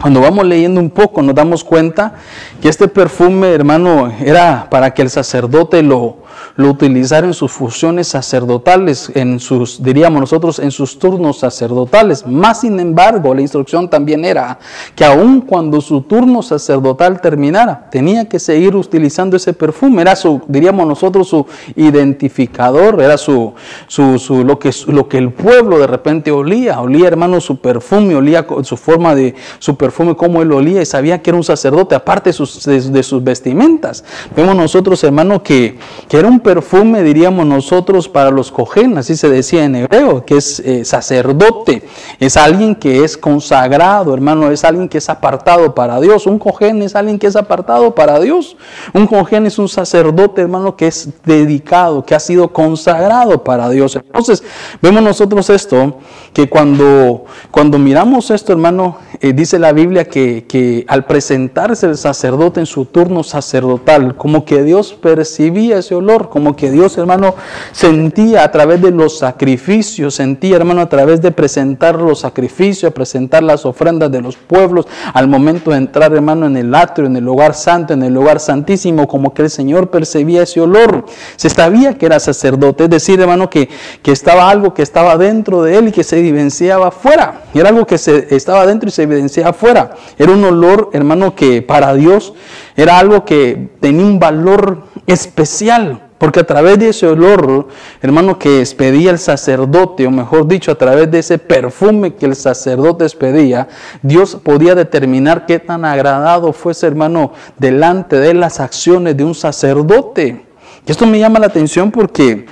cuando 0.00 0.20
vamos 0.20 0.46
leyendo 0.46 0.80
un 0.80 0.90
poco 0.90 1.22
nos 1.22 1.34
damos 1.34 1.64
cuenta 1.64 2.14
que 2.60 2.68
este 2.68 2.88
perfume, 2.88 3.52
hermano, 3.52 4.12
era 4.24 4.68
para 4.70 4.92
que 4.94 5.02
el 5.02 5.10
sacerdote 5.10 5.82
lo, 5.82 6.21
lo 6.56 6.70
utilizara 6.70 7.26
en 7.26 7.34
sus 7.34 7.52
funciones 7.52 8.08
sacerdotales, 8.08 9.10
en 9.14 9.40
sus, 9.40 9.82
diríamos 9.82 10.20
nosotros, 10.20 10.58
en 10.58 10.70
sus 10.70 10.98
turnos 10.98 11.40
sacerdotales. 11.40 12.26
Más 12.26 12.60
sin 12.60 12.78
embargo, 12.80 13.34
la 13.34 13.40
instrucción 13.40 13.88
también 13.88 14.24
era 14.24 14.58
que 14.94 15.04
aun 15.04 15.40
cuando 15.40 15.80
su 15.80 16.02
turno 16.02 16.42
sacerdotal 16.42 17.20
terminara, 17.20 17.88
tenía 17.90 18.28
que 18.28 18.38
seguir 18.38 18.76
utilizando 18.76 19.36
ese 19.36 19.52
perfume. 19.52 20.02
Era 20.02 20.16
su, 20.16 20.40
diríamos 20.46 20.86
nosotros, 20.86 21.28
su 21.28 21.46
identificador, 21.76 23.00
era 23.00 23.18
su, 23.18 23.52
su, 23.88 24.44
lo, 24.44 24.58
que, 24.58 24.70
lo 24.86 25.08
que 25.08 25.18
el 25.18 25.32
pueblo 25.32 25.78
de 25.78 25.86
repente 25.86 26.30
olía. 26.30 26.80
Olía, 26.80 27.08
hermano, 27.08 27.40
su 27.40 27.60
perfume, 27.60 28.14
olía 28.14 28.46
su 28.62 28.76
forma 28.76 29.14
de 29.14 29.34
su 29.58 29.76
perfume, 29.76 30.14
cómo 30.16 30.42
él 30.42 30.52
olía 30.52 30.82
y 30.82 30.86
sabía 30.86 31.22
que 31.22 31.30
era 31.30 31.36
un 31.36 31.44
sacerdote, 31.44 31.94
aparte 31.94 32.30
de 32.30 32.34
sus, 32.34 32.64
de, 32.64 33.02
sus 33.02 33.22
vestimentas. 33.22 34.04
Vemos 34.36 34.54
nosotros, 34.56 35.02
hermano, 35.04 35.42
que, 35.42 35.78
que 36.08 36.18
era 36.22 36.30
un 36.30 36.38
perfume, 36.38 37.02
diríamos 37.02 37.44
nosotros, 37.44 38.08
para 38.08 38.30
los 38.30 38.52
cojen, 38.52 38.96
así 38.96 39.16
se 39.16 39.28
decía 39.28 39.64
en 39.64 39.74
hebreo, 39.74 40.24
que 40.24 40.36
es 40.36 40.60
eh, 40.60 40.84
sacerdote, 40.84 41.82
es 42.20 42.36
alguien 42.36 42.76
que 42.76 43.02
es 43.02 43.16
consagrado, 43.16 44.14
hermano, 44.14 44.48
es 44.52 44.62
alguien 44.62 44.88
que 44.88 44.98
es 44.98 45.08
apartado 45.08 45.74
para 45.74 46.00
Dios. 46.00 46.28
Un 46.28 46.38
cojen 46.38 46.80
es 46.82 46.94
alguien 46.94 47.18
que 47.18 47.26
es 47.26 47.34
apartado 47.34 47.92
para 47.96 48.20
Dios. 48.20 48.56
Un 48.94 49.08
cojen 49.08 49.46
es 49.46 49.58
un 49.58 49.68
sacerdote, 49.68 50.42
hermano, 50.42 50.76
que 50.76 50.86
es 50.86 51.08
dedicado, 51.24 52.04
que 52.04 52.14
ha 52.14 52.20
sido 52.20 52.52
consagrado 52.52 53.42
para 53.42 53.68
Dios. 53.68 53.96
Entonces, 53.96 54.44
vemos 54.80 55.02
nosotros 55.02 55.50
esto, 55.50 55.98
que 56.32 56.48
cuando, 56.48 57.26
cuando 57.50 57.78
miramos 57.78 58.30
esto, 58.30 58.52
hermano, 58.52 58.96
eh, 59.20 59.34
dice 59.34 59.58
la 59.58 59.72
Biblia 59.72 60.06
que, 60.06 60.46
que 60.48 60.84
al 60.88 61.04
presentarse 61.04 61.86
el 61.86 61.98
sacerdote 61.98 62.60
en 62.60 62.66
su 62.66 62.86
turno 62.86 63.22
sacerdotal, 63.22 64.16
como 64.16 64.44
que 64.46 64.62
Dios 64.62 64.94
percibía 64.94 65.78
ese 65.78 65.94
olor, 65.94 66.30
como 66.30 66.56
que 66.56 66.70
Dios, 66.70 66.96
hermano, 66.96 67.34
sentía 67.72 68.44
a 68.44 68.50
través 68.50 68.80
de 68.80 68.90
los 68.90 69.18
sacrificios, 69.18 70.14
sentía, 70.14 70.56
hermano, 70.56 70.80
a 70.80 70.88
través 70.88 71.20
de 71.20 71.32
presentar 71.32 71.96
los 71.96 72.20
sacrificios, 72.20 72.92
presentar 72.94 73.42
las 73.42 73.66
ofrendas 73.66 74.10
de 74.10 74.22
los 74.22 74.36
pueblos, 74.36 74.86
al 75.12 75.28
momento 75.28 75.70
de 75.70 75.76
entrar, 75.76 76.14
hermano, 76.14 76.46
en 76.46 76.56
el 76.56 76.74
atrio, 76.74 77.06
en 77.08 77.16
el 77.16 77.24
lugar 77.24 77.54
santo, 77.54 77.92
en 77.92 78.02
el 78.02 78.14
lugar 78.14 78.40
santísimo, 78.40 79.06
como 79.06 79.34
que 79.34 79.42
el 79.42 79.50
Señor 79.50 79.90
percibía 79.90 80.44
ese 80.44 80.62
olor. 80.62 81.04
Se 81.36 81.50
sabía 81.50 81.98
que 81.98 82.06
era 82.06 82.18
sacerdote, 82.20 82.84
es 82.84 82.90
decir, 82.90 83.20
hermano, 83.20 83.50
que, 83.50 83.68
que 84.02 84.12
estaba 84.12 84.48
algo 84.48 84.72
que 84.72 84.82
estaba 84.82 85.18
dentro 85.18 85.62
de 85.62 85.76
él 85.76 85.88
y 85.88 85.92
que 85.92 86.04
se 86.04 86.21
evidenciaba 86.28 86.88
afuera. 86.88 87.42
Era 87.54 87.68
algo 87.68 87.86
que 87.86 87.98
se, 87.98 88.34
estaba 88.34 88.66
dentro 88.66 88.88
y 88.88 88.92
se 88.92 89.02
evidenciaba 89.02 89.50
afuera. 89.50 89.94
Era 90.18 90.32
un 90.32 90.44
olor, 90.44 90.90
hermano, 90.92 91.34
que 91.34 91.62
para 91.62 91.94
Dios 91.94 92.34
era 92.76 92.98
algo 92.98 93.24
que 93.24 93.70
tenía 93.80 94.04
un 94.04 94.18
valor 94.18 94.84
especial, 95.06 96.08
porque 96.18 96.40
a 96.40 96.46
través 96.46 96.78
de 96.78 96.90
ese 96.90 97.06
olor, 97.06 97.68
hermano, 98.00 98.38
que 98.38 98.60
expedía 98.60 99.10
el 99.10 99.18
sacerdote, 99.18 100.06
o 100.06 100.10
mejor 100.10 100.46
dicho, 100.46 100.70
a 100.70 100.76
través 100.76 101.10
de 101.10 101.18
ese 101.18 101.38
perfume 101.38 102.14
que 102.14 102.26
el 102.26 102.36
sacerdote 102.36 103.04
expedía, 103.04 103.68
Dios 104.02 104.36
podía 104.36 104.74
determinar 104.74 105.46
qué 105.46 105.58
tan 105.58 105.84
agradado 105.84 106.52
fuese, 106.52 106.86
hermano, 106.86 107.32
delante 107.58 108.16
de 108.20 108.34
las 108.34 108.60
acciones 108.60 109.16
de 109.16 109.24
un 109.24 109.34
sacerdote. 109.34 110.46
Y 110.86 110.90
esto 110.90 111.06
me 111.06 111.18
llama 111.18 111.40
la 111.40 111.46
atención 111.46 111.90
porque 111.90 112.46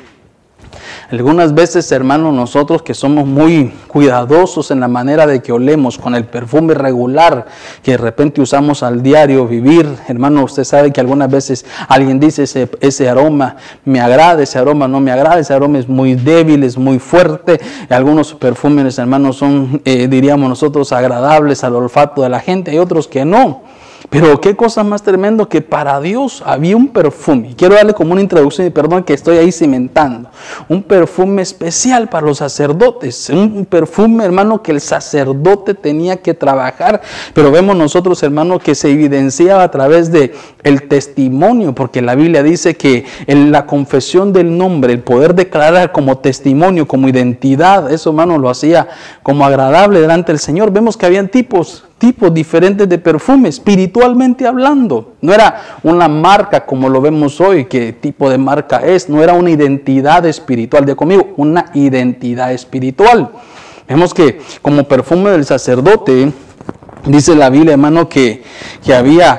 algunas 1.11 1.55
veces, 1.55 1.91
hermanos, 1.91 2.33
nosotros 2.33 2.83
que 2.83 2.95
somos 2.95 3.27
muy 3.27 3.73
cuidadosos 3.89 4.71
en 4.71 4.79
la 4.81 4.87
manera 4.87 5.27
de 5.27 5.43
que 5.43 5.53
olemos 5.53 5.99
con 5.99 6.15
el 6.15 6.25
perfume 6.25 6.75
regular 6.75 7.47
que 7.83 7.93
de 7.93 7.97
repente 7.97 8.41
usamos 8.41 8.83
al 8.83 9.03
diario 9.03 9.47
vivir, 9.47 9.89
hermano, 10.09 10.45
usted 10.45 10.65
sabe 10.65 10.93
que 10.93 11.01
algunas 11.01 11.31
veces 11.31 11.67
alguien 11.89 12.21
dice 12.21 12.45
ese, 12.45 12.71
ese 12.81 13.09
aroma 13.09 13.57
me 13.85 14.01
agrada, 14.01 14.43
ese 14.43 14.59
aroma 14.59 14.87
no 14.87 15.01
me 15.01 15.11
agrada, 15.11 15.41
ese 15.41 15.53
aroma 15.53 15.79
es 15.79 15.89
muy 15.89 16.15
débil, 16.15 16.63
es 16.63 16.79
muy 16.79 16.99
fuerte. 16.99 17.61
Algunos 17.89 18.35
perfumes, 18.35 18.99
hermanos, 18.99 19.37
son, 19.37 19.83
eh, 19.85 20.07
diríamos 20.09 20.49
nosotros, 20.49 20.93
agradables 20.93 21.65
al 21.65 21.75
olfato 21.75 22.23
de 22.23 22.29
la 22.29 22.41
gente, 22.41 22.71
hay 22.71 22.79
otros 22.79 23.09
que 23.09 23.25
no. 23.25 23.63
Pero 24.09 24.41
qué 24.41 24.57
cosa 24.57 24.83
más 24.83 25.03
tremendo 25.03 25.49
que 25.49 25.61
para 25.61 26.01
Dios 26.01 26.43
había 26.47 26.77
un 26.77 26.89
perfume. 26.89 27.55
Quiero 27.57 27.75
darle 27.75 27.93
como 27.93 28.13
una 28.13 28.23
introducción 28.23 28.67
y 28.67 28.71
perdón 28.71 29.05
que 29.05 29.13
estoy 29.13 29.37
ahí 29.37 29.53
cimentando. 29.53 30.31
Un 30.69 30.83
perfume 30.83 31.43
especial 31.43 32.09
para 32.09 32.27
los 32.27 32.39
sacerdotes. 32.39 33.29
Un 33.29 33.67
perfume, 33.67 34.25
hermano, 34.25 34.63
que 34.63 34.73
el 34.73 34.81
sacerdote 34.81 35.75
tenía 35.75 36.17
que 36.17 36.33
trabajar. 36.33 37.03
Pero 37.35 37.51
vemos 37.51 37.77
nosotros, 37.77 38.23
hermano, 38.23 38.59
que 38.59 38.75
se 38.75 38.91
evidenciaba 38.91 39.63
a 39.63 39.71
través 39.71 40.11
de 40.11 40.35
el 40.63 40.89
testimonio, 40.89 41.75
porque 41.75 42.01
la 42.01 42.15
Biblia 42.15 42.43
dice 42.43 42.77
que 42.77 43.05
en 43.27 43.53
la 43.53 43.67
confesión 43.67 44.33
del 44.33 44.57
nombre, 44.57 44.93
el 44.93 45.01
poder 45.01 45.35
declarar 45.35 45.93
como 45.93 46.19
testimonio, 46.19 46.89
como 46.89 47.09
identidad, 47.09 47.93
eso, 47.93 48.11
hermano, 48.11 48.39
lo 48.39 48.49
hacía 48.49 48.89
como 49.23 49.45
agradable 49.45 50.01
delante 50.01 50.33
del 50.33 50.39
Señor. 50.39 50.71
Vemos 50.71 50.97
que 50.97 51.07
habían 51.07 51.29
tipos 51.29 51.85
tipos 52.01 52.33
diferentes 52.33 52.89
de 52.89 52.97
perfume, 52.97 53.51
espiritualmente 53.51 54.47
hablando. 54.47 55.13
No 55.21 55.35
era 55.35 55.79
una 55.83 56.09
marca 56.09 56.65
como 56.65 56.89
lo 56.89 57.03
vemos 57.03 57.41
hoy, 57.43 57.67
qué 57.67 57.93
tipo 57.93 58.31
de 58.31 58.39
marca 58.39 58.79
es, 58.79 59.11
no 59.11 59.23
era 59.23 59.35
una 59.35 59.51
identidad 59.51 60.25
espiritual, 60.25 60.87
de 60.87 60.97
conmigo, 60.97 61.35
una 61.37 61.67
identidad 61.75 62.53
espiritual. 62.55 63.31
Vemos 63.87 64.15
que 64.15 64.41
como 64.63 64.85
perfume 64.85 65.31
del 65.31 65.45
sacerdote, 65.45 66.33
dice 67.05 67.37
la 67.37 67.51
Biblia, 67.51 67.73
hermano, 67.73 68.09
que, 68.09 68.43
que 68.83 68.95
había 68.95 69.39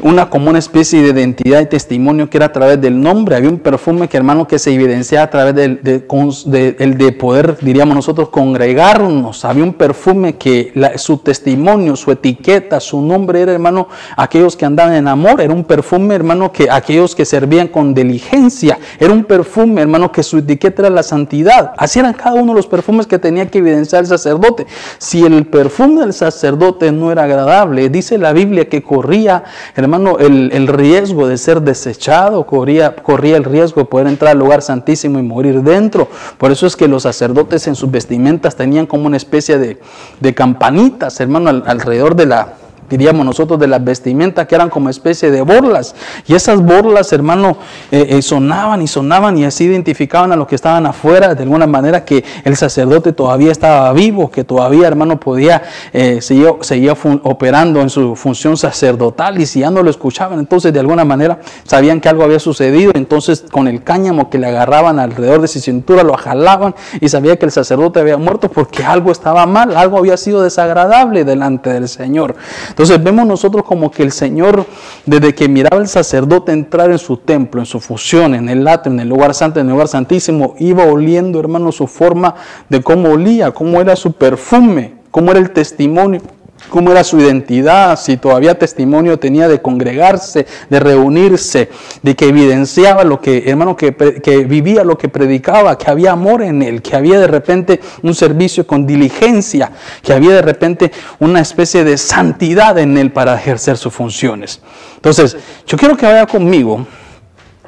una 0.00 0.28
como 0.28 0.50
una 0.50 0.58
especie 0.58 1.02
de 1.02 1.08
identidad 1.08 1.60
y 1.60 1.66
testimonio 1.66 2.28
que 2.28 2.38
era 2.38 2.46
a 2.46 2.52
través 2.52 2.80
del 2.80 3.00
nombre. 3.00 3.36
Había 3.36 3.50
un 3.50 3.58
perfume 3.58 4.08
que 4.08 4.16
hermano 4.16 4.46
que 4.46 4.58
se 4.58 4.72
evidenciaba 4.72 5.24
a 5.24 5.30
través 5.30 5.54
del 5.54 5.80
de, 5.82 7.16
poder, 7.18 7.56
diríamos 7.60 7.94
nosotros, 7.94 8.28
congregarnos. 8.28 9.44
Había 9.44 9.64
un 9.64 9.72
perfume 9.72 10.36
que 10.36 10.72
su 10.96 11.18
testimonio, 11.18 11.96
su 11.96 12.10
etiqueta, 12.10 12.80
su 12.80 13.00
nombre 13.00 13.40
era 13.40 13.52
hermano 13.52 13.88
aquellos 14.16 14.56
que 14.56 14.64
andaban 14.64 14.94
en 14.94 15.08
amor. 15.08 15.40
Era 15.40 15.52
un 15.52 15.64
perfume 15.64 16.14
hermano 16.14 16.52
que 16.52 16.68
aquellos 16.70 17.14
que 17.14 17.24
servían 17.24 17.68
con 17.68 17.94
diligencia. 17.94 18.78
Era 18.98 19.12
un 19.12 19.24
perfume 19.24 19.80
hermano 19.80 20.12
que 20.12 20.22
su 20.22 20.38
etiqueta 20.38 20.82
era 20.82 20.90
la 20.90 21.02
santidad. 21.02 21.72
Así 21.76 21.98
eran 21.98 22.12
cada 22.12 22.34
uno 22.34 22.52
de 22.52 22.56
los 22.56 22.66
perfumes 22.66 23.06
que 23.06 23.18
tenía 23.18 23.46
que 23.46 23.58
evidenciar 23.58 24.02
el 24.02 24.08
sacerdote. 24.08 24.66
Si 24.98 25.24
el 25.24 25.46
perfume 25.46 26.00
del 26.00 26.12
sacerdote 26.12 26.92
no 26.92 27.10
era 27.10 27.24
agradable, 27.24 27.88
dice 27.88 28.18
la 28.18 28.32
Biblia 28.32 28.68
que 28.68 28.82
corría 28.82 29.44
hermano 29.74 29.95
el, 30.18 30.68
riesgo 30.68 31.28
de 31.28 31.38
ser 31.38 31.62
desechado, 31.62 32.46
corría, 32.46 32.96
corría 32.96 33.36
el 33.36 33.44
riesgo 33.44 33.82
de 33.82 33.86
poder 33.86 34.06
entrar 34.06 34.32
al 34.32 34.38
lugar 34.38 34.62
santísimo 34.62 35.18
y 35.18 35.22
morir 35.22 35.62
dentro. 35.62 36.08
Por 36.38 36.52
eso 36.52 36.66
es 36.66 36.76
que 36.76 36.88
los 36.88 37.04
sacerdotes 37.04 37.66
en 37.66 37.74
sus 37.74 37.90
vestimentas 37.90 38.56
tenían 38.56 38.86
como 38.86 39.06
una 39.06 39.16
especie 39.16 39.58
de, 39.58 39.78
de 40.20 40.34
campanitas, 40.34 41.20
hermano, 41.20 41.62
alrededor 41.66 42.16
de 42.16 42.26
la, 42.26 42.54
diríamos 42.88 43.24
nosotros, 43.24 43.58
de 43.58 43.66
las 43.66 43.82
vestimentas 43.84 44.46
que 44.46 44.54
eran 44.54 44.70
como 44.70 44.90
especie 44.90 45.30
de 45.30 45.42
borlas. 45.42 45.94
Y 46.26 46.34
esas 46.34 46.60
borlas, 46.60 47.12
hermano, 47.12 47.58
eh, 47.90 48.06
eh, 48.10 48.22
sonaban 48.22 48.82
y 48.82 48.86
sonaban 48.86 49.38
y 49.38 49.44
así 49.44 49.64
identificaban 49.64 50.32
a 50.32 50.36
los 50.36 50.46
que 50.46 50.54
estaban 50.54 50.86
afuera, 50.86 51.34
de 51.34 51.42
alguna 51.42 51.66
manera 51.66 52.04
que 52.04 52.24
el 52.44 52.56
sacerdote 52.56 53.12
todavía 53.12 53.52
estaba 53.52 53.92
vivo, 53.92 54.30
que 54.30 54.44
todavía, 54.44 54.88
hermano, 54.88 55.18
podía, 55.18 55.62
eh, 55.92 56.20
seguía, 56.20 56.96
operando 57.22 57.80
en 57.80 57.90
su 57.90 58.16
función 58.16 58.56
sacerdotal 58.56 59.40
y 59.40 59.46
si 59.46 59.60
ya 59.60 59.70
no 59.70 59.82
lo 59.82 59.90
escuchaban, 59.90 60.38
entonces 60.38 60.72
de 60.72 60.80
alguna 60.80 61.04
manera 61.04 61.40
sabían 61.64 62.00
que 62.00 62.08
algo 62.08 62.22
había 62.24 62.38
sucedido, 62.38 62.92
entonces 62.94 63.44
con 63.50 63.68
el 63.68 63.82
cáñamo 63.82 64.30
que 64.30 64.38
le 64.38 64.46
agarraban 64.46 64.98
alrededor 64.98 65.40
de 65.40 65.48
su 65.48 65.60
cintura 65.60 66.02
lo 66.02 66.16
jalaban 66.16 66.74
y 67.00 67.08
sabía 67.08 67.36
que 67.36 67.46
el 67.46 67.52
sacerdote 67.52 68.00
había 68.00 68.16
muerto 68.16 68.48
porque 68.50 68.84
algo 68.84 69.10
estaba 69.10 69.46
mal, 69.46 69.76
algo 69.76 69.98
había 69.98 70.16
sido 70.16 70.42
desagradable 70.42 71.24
delante 71.24 71.72
del 71.72 71.88
Señor. 71.88 72.36
Entonces 72.76 73.02
vemos 73.02 73.26
nosotros 73.26 73.64
como 73.64 73.90
que 73.90 74.02
el 74.02 74.12
Señor, 74.12 74.66
desde 75.06 75.34
que 75.34 75.48
miraba 75.48 75.78
al 75.78 75.88
sacerdote 75.88 76.52
entrar 76.52 76.90
en 76.90 76.98
su 76.98 77.16
templo, 77.16 77.62
en 77.62 77.64
su 77.64 77.80
función, 77.80 78.34
en 78.34 78.50
el 78.50 78.68
atrio, 78.68 78.92
en 78.92 79.00
el 79.00 79.08
lugar 79.08 79.32
santo, 79.32 79.60
en 79.60 79.66
el 79.66 79.72
lugar 79.72 79.88
santísimo, 79.88 80.54
iba 80.58 80.84
oliendo, 80.84 81.40
hermano, 81.40 81.72
su 81.72 81.86
forma 81.86 82.34
de 82.68 82.82
cómo 82.82 83.12
olía, 83.12 83.50
cómo 83.52 83.80
era 83.80 83.96
su 83.96 84.12
perfume, 84.12 84.92
cómo 85.10 85.30
era 85.30 85.40
el 85.40 85.52
testimonio 85.52 86.20
cómo 86.68 86.90
era 86.90 87.04
su 87.04 87.18
identidad, 87.20 87.98
si 87.98 88.16
todavía 88.16 88.58
testimonio 88.58 89.18
tenía 89.18 89.48
de 89.48 89.60
congregarse, 89.60 90.46
de 90.68 90.80
reunirse, 90.80 91.70
de 92.02 92.16
que 92.16 92.28
evidenciaba 92.28 93.04
lo 93.04 93.20
que, 93.20 93.44
hermano, 93.46 93.76
que, 93.76 93.94
que, 93.94 94.44
vivía 94.44 94.84
lo 94.84 94.98
que 94.98 95.08
predicaba, 95.08 95.78
que 95.78 95.90
había 95.90 96.12
amor 96.12 96.42
en 96.42 96.62
él, 96.62 96.82
que 96.82 96.96
había 96.96 97.20
de 97.20 97.28
repente 97.28 97.80
un 98.02 98.14
servicio 98.14 98.66
con 98.66 98.86
diligencia, 98.86 99.70
que 100.02 100.12
había 100.12 100.34
de 100.34 100.42
repente 100.42 100.92
una 101.20 101.40
especie 101.40 101.84
de 101.84 101.98
santidad 101.98 102.78
en 102.78 102.96
él 102.98 103.12
para 103.12 103.34
ejercer 103.34 103.76
sus 103.76 103.92
funciones. 103.92 104.60
Entonces, 104.96 105.36
yo 105.66 105.76
quiero 105.78 105.96
que 105.96 106.06
vaya 106.06 106.26
conmigo 106.26 106.86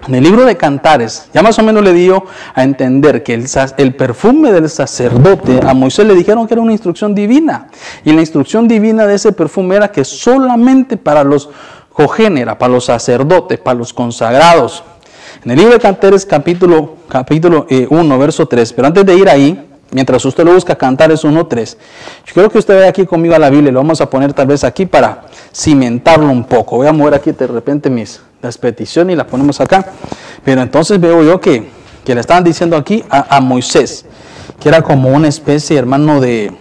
en 0.07 0.15
el 0.15 0.25
libro 0.25 0.45
de 0.45 0.57
Cantares, 0.57 1.29
ya 1.35 1.43
más 1.43 1.59
o 1.59 1.63
menos 1.63 1.83
le 1.83 1.93
dio 1.93 2.25
a 2.55 2.63
entender 2.63 3.23
que 3.23 3.35
el, 3.35 3.95
perfume 3.95 4.53
del 4.53 4.69
sacerdote 4.71 5.61
a 5.67 5.75
Moisés 5.75 6.07
le 6.07 6.15
dijeron 6.15 6.47
que 6.47 6.55
era 6.55 6.63
una 6.63 6.73
instrucción 6.73 7.15
divina. 7.15 7.69
Y 8.05 8.13
la 8.13 8.21
instrucción 8.21 8.69
divina 8.69 9.07
de 9.07 9.15
ese 9.15 9.33
perfume 9.33 9.77
era 9.77 9.89
que 9.91 10.05
solamente 10.05 10.97
para 10.97 11.25
los 11.25 11.51
cogénera, 11.93 12.57
para 12.57 12.73
los 12.73 12.85
sacerdotes, 12.85 13.59
para 13.59 13.79
los 13.79 13.93
consagrados. 13.93 14.85
En 15.45 15.51
el 15.51 15.59
libro 15.59 15.75
de 15.75 15.81
Cantares, 15.81 16.25
capítulo, 16.25 16.97
capítulo 17.09 17.67
1, 17.69 18.15
eh, 18.15 18.19
verso 18.19 18.47
3. 18.47 18.73
Pero 18.73 18.87
antes 18.87 19.05
de 19.05 19.15
ir 19.15 19.29
ahí, 19.29 19.69
mientras 19.91 20.25
usted 20.25 20.45
lo 20.45 20.55
busca, 20.55 20.75
Cantares 20.77 21.25
1, 21.25 21.47
3. 21.47 21.79
Yo 22.27 22.35
quiero 22.35 22.51
que 22.51 22.59
usted 22.59 22.77
vaya 22.77 22.89
aquí 22.89 23.05
conmigo 23.05 23.35
a 23.35 23.39
la 23.39 23.51
Biblia. 23.51 23.73
Lo 23.73 23.81
vamos 23.81 24.01
a 24.01 24.09
poner 24.09 24.33
tal 24.33 24.47
vez 24.47 24.65
aquí 24.65 24.87
para 24.87 25.27
cimentarlo 25.55 26.31
un 26.31 26.45
poco. 26.45 26.77
Voy 26.77 26.87
a 26.87 26.93
mover 26.93 27.15
aquí 27.15 27.33
de 27.33 27.47
repente 27.47 27.91
mis 27.91 28.21
las 28.41 28.59
peticiones 28.59 29.15
y 29.15 29.17
las 29.17 29.27
ponemos 29.27 29.61
acá. 29.61 29.93
Pero 30.45 30.63
entonces 30.63 31.01
veo 31.01 31.23
yo 31.23 31.41
que, 31.41 31.69
que 32.05 32.15
le 32.15 32.21
estaban 32.21 32.45
diciendo 32.45 32.77
aquí 32.77 33.05
a, 33.11 33.41
Moisés, 33.41 34.07
que 34.61 34.69
era 34.69 34.83
como 34.83 35.11
una 35.11 35.29
especie, 35.29 35.77
hermano, 35.77 36.21
de, 36.21 36.53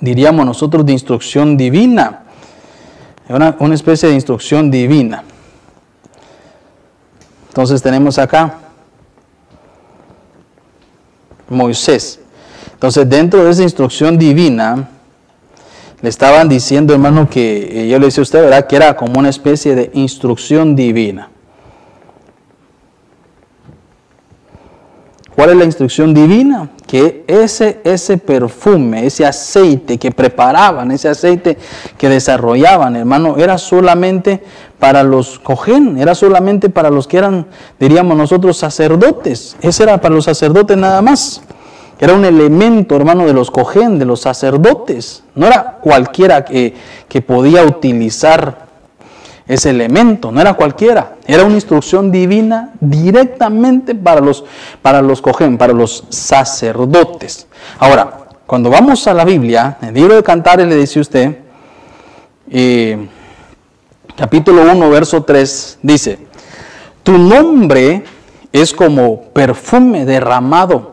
diríamos 0.00 0.44
nosotros, 0.44 0.84
de 0.84 0.92
instrucción 0.92 1.56
divina. 1.56 2.20
Una, 3.28 3.56
una 3.60 3.74
especie 3.74 4.08
de 4.08 4.14
instrucción 4.14 4.70
divina. 4.70 5.24
Entonces 7.48 7.80
tenemos 7.82 8.18
acá 8.18 8.58
Moisés. 11.48 12.20
Entonces 12.72 13.08
dentro 13.08 13.44
de 13.44 13.50
esa 13.50 13.62
instrucción 13.62 14.18
divina, 14.18 14.88
le 16.02 16.08
estaban 16.08 16.48
diciendo, 16.48 16.92
hermano, 16.92 17.30
que 17.30 17.84
eh, 17.84 17.88
yo 17.88 17.98
le 17.98 18.06
decía 18.06 18.20
a 18.20 18.22
usted, 18.22 18.42
¿verdad? 18.42 18.66
Que 18.66 18.76
era 18.76 18.96
como 18.96 19.20
una 19.20 19.28
especie 19.28 19.76
de 19.76 19.90
instrucción 19.94 20.74
divina. 20.74 21.30
¿Cuál 25.34 25.50
es 25.50 25.56
la 25.56 25.64
instrucción 25.64 26.12
divina? 26.12 26.70
Que 26.86 27.24
ese, 27.26 27.80
ese 27.84 28.18
perfume, 28.18 29.06
ese 29.06 29.24
aceite 29.24 29.96
que 29.96 30.10
preparaban, 30.10 30.90
ese 30.90 31.08
aceite 31.08 31.56
que 31.96 32.08
desarrollaban, 32.08 32.96
hermano, 32.96 33.36
era 33.38 33.56
solamente 33.56 34.42
para 34.78 35.02
los 35.02 35.38
cojén, 35.38 35.98
era 35.98 36.14
solamente 36.14 36.68
para 36.68 36.90
los 36.90 37.06
que 37.06 37.18
eran, 37.18 37.46
diríamos 37.80 38.16
nosotros, 38.16 38.58
sacerdotes. 38.58 39.56
Ese 39.62 39.84
era 39.84 40.00
para 40.00 40.14
los 40.14 40.24
sacerdotes 40.24 40.76
nada 40.76 41.00
más. 41.00 41.42
Era 41.98 42.14
un 42.14 42.24
elemento, 42.24 42.96
hermano, 42.96 43.26
de 43.26 43.32
los 43.32 43.50
cojén, 43.50 43.98
de 43.98 44.04
los 44.04 44.20
sacerdotes. 44.20 45.22
No 45.34 45.46
era 45.46 45.78
cualquiera 45.80 46.44
que, 46.44 46.74
que 47.08 47.22
podía 47.22 47.64
utilizar 47.64 48.62
ese 49.46 49.70
elemento, 49.70 50.30
no 50.30 50.40
era 50.40 50.54
cualquiera, 50.54 51.16
era 51.26 51.44
una 51.44 51.54
instrucción 51.54 52.10
divina 52.10 52.72
directamente 52.80 53.94
para 53.94 54.20
los, 54.20 54.44
para 54.80 55.02
los 55.02 55.20
cogen, 55.20 55.58
para 55.58 55.72
los 55.72 56.04
sacerdotes. 56.08 57.46
Ahora, 57.78 58.18
cuando 58.46 58.70
vamos 58.70 59.06
a 59.06 59.14
la 59.14 59.24
Biblia, 59.24 59.78
en 59.82 59.88
el 59.88 59.94
libro 59.94 60.14
de 60.14 60.22
Cantares 60.22 60.66
le 60.66 60.76
dice 60.76 61.00
usted, 61.00 61.38
eh, 62.50 63.08
capítulo 64.16 64.62
1, 64.70 64.90
verso 64.90 65.22
3, 65.22 65.78
dice, 65.82 66.18
tu 67.02 67.18
nombre 67.18 68.04
es 68.52 68.72
como 68.72 69.22
perfume 69.22 70.04
derramado. 70.04 70.91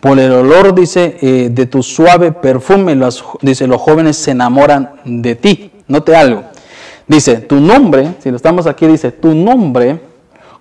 Por 0.00 0.18
el 0.18 0.30
olor, 0.30 0.74
dice, 0.74 1.16
eh, 1.20 1.48
de 1.50 1.66
tu 1.66 1.82
suave 1.82 2.32
perfume, 2.32 2.98
dice, 3.40 3.66
los 3.66 3.80
jóvenes 3.80 4.16
se 4.16 4.32
enamoran 4.32 4.90
de 5.04 5.34
ti. 5.34 5.70
Note 5.88 6.14
algo. 6.14 6.44
Dice, 7.06 7.36
tu 7.36 7.60
nombre, 7.60 8.14
si 8.18 8.30
lo 8.30 8.36
estamos 8.36 8.66
aquí, 8.66 8.86
dice, 8.86 9.12
tu 9.12 9.34
nombre 9.34 10.00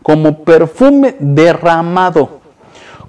como 0.03 0.43
perfume 0.43 1.15
derramado 1.19 2.41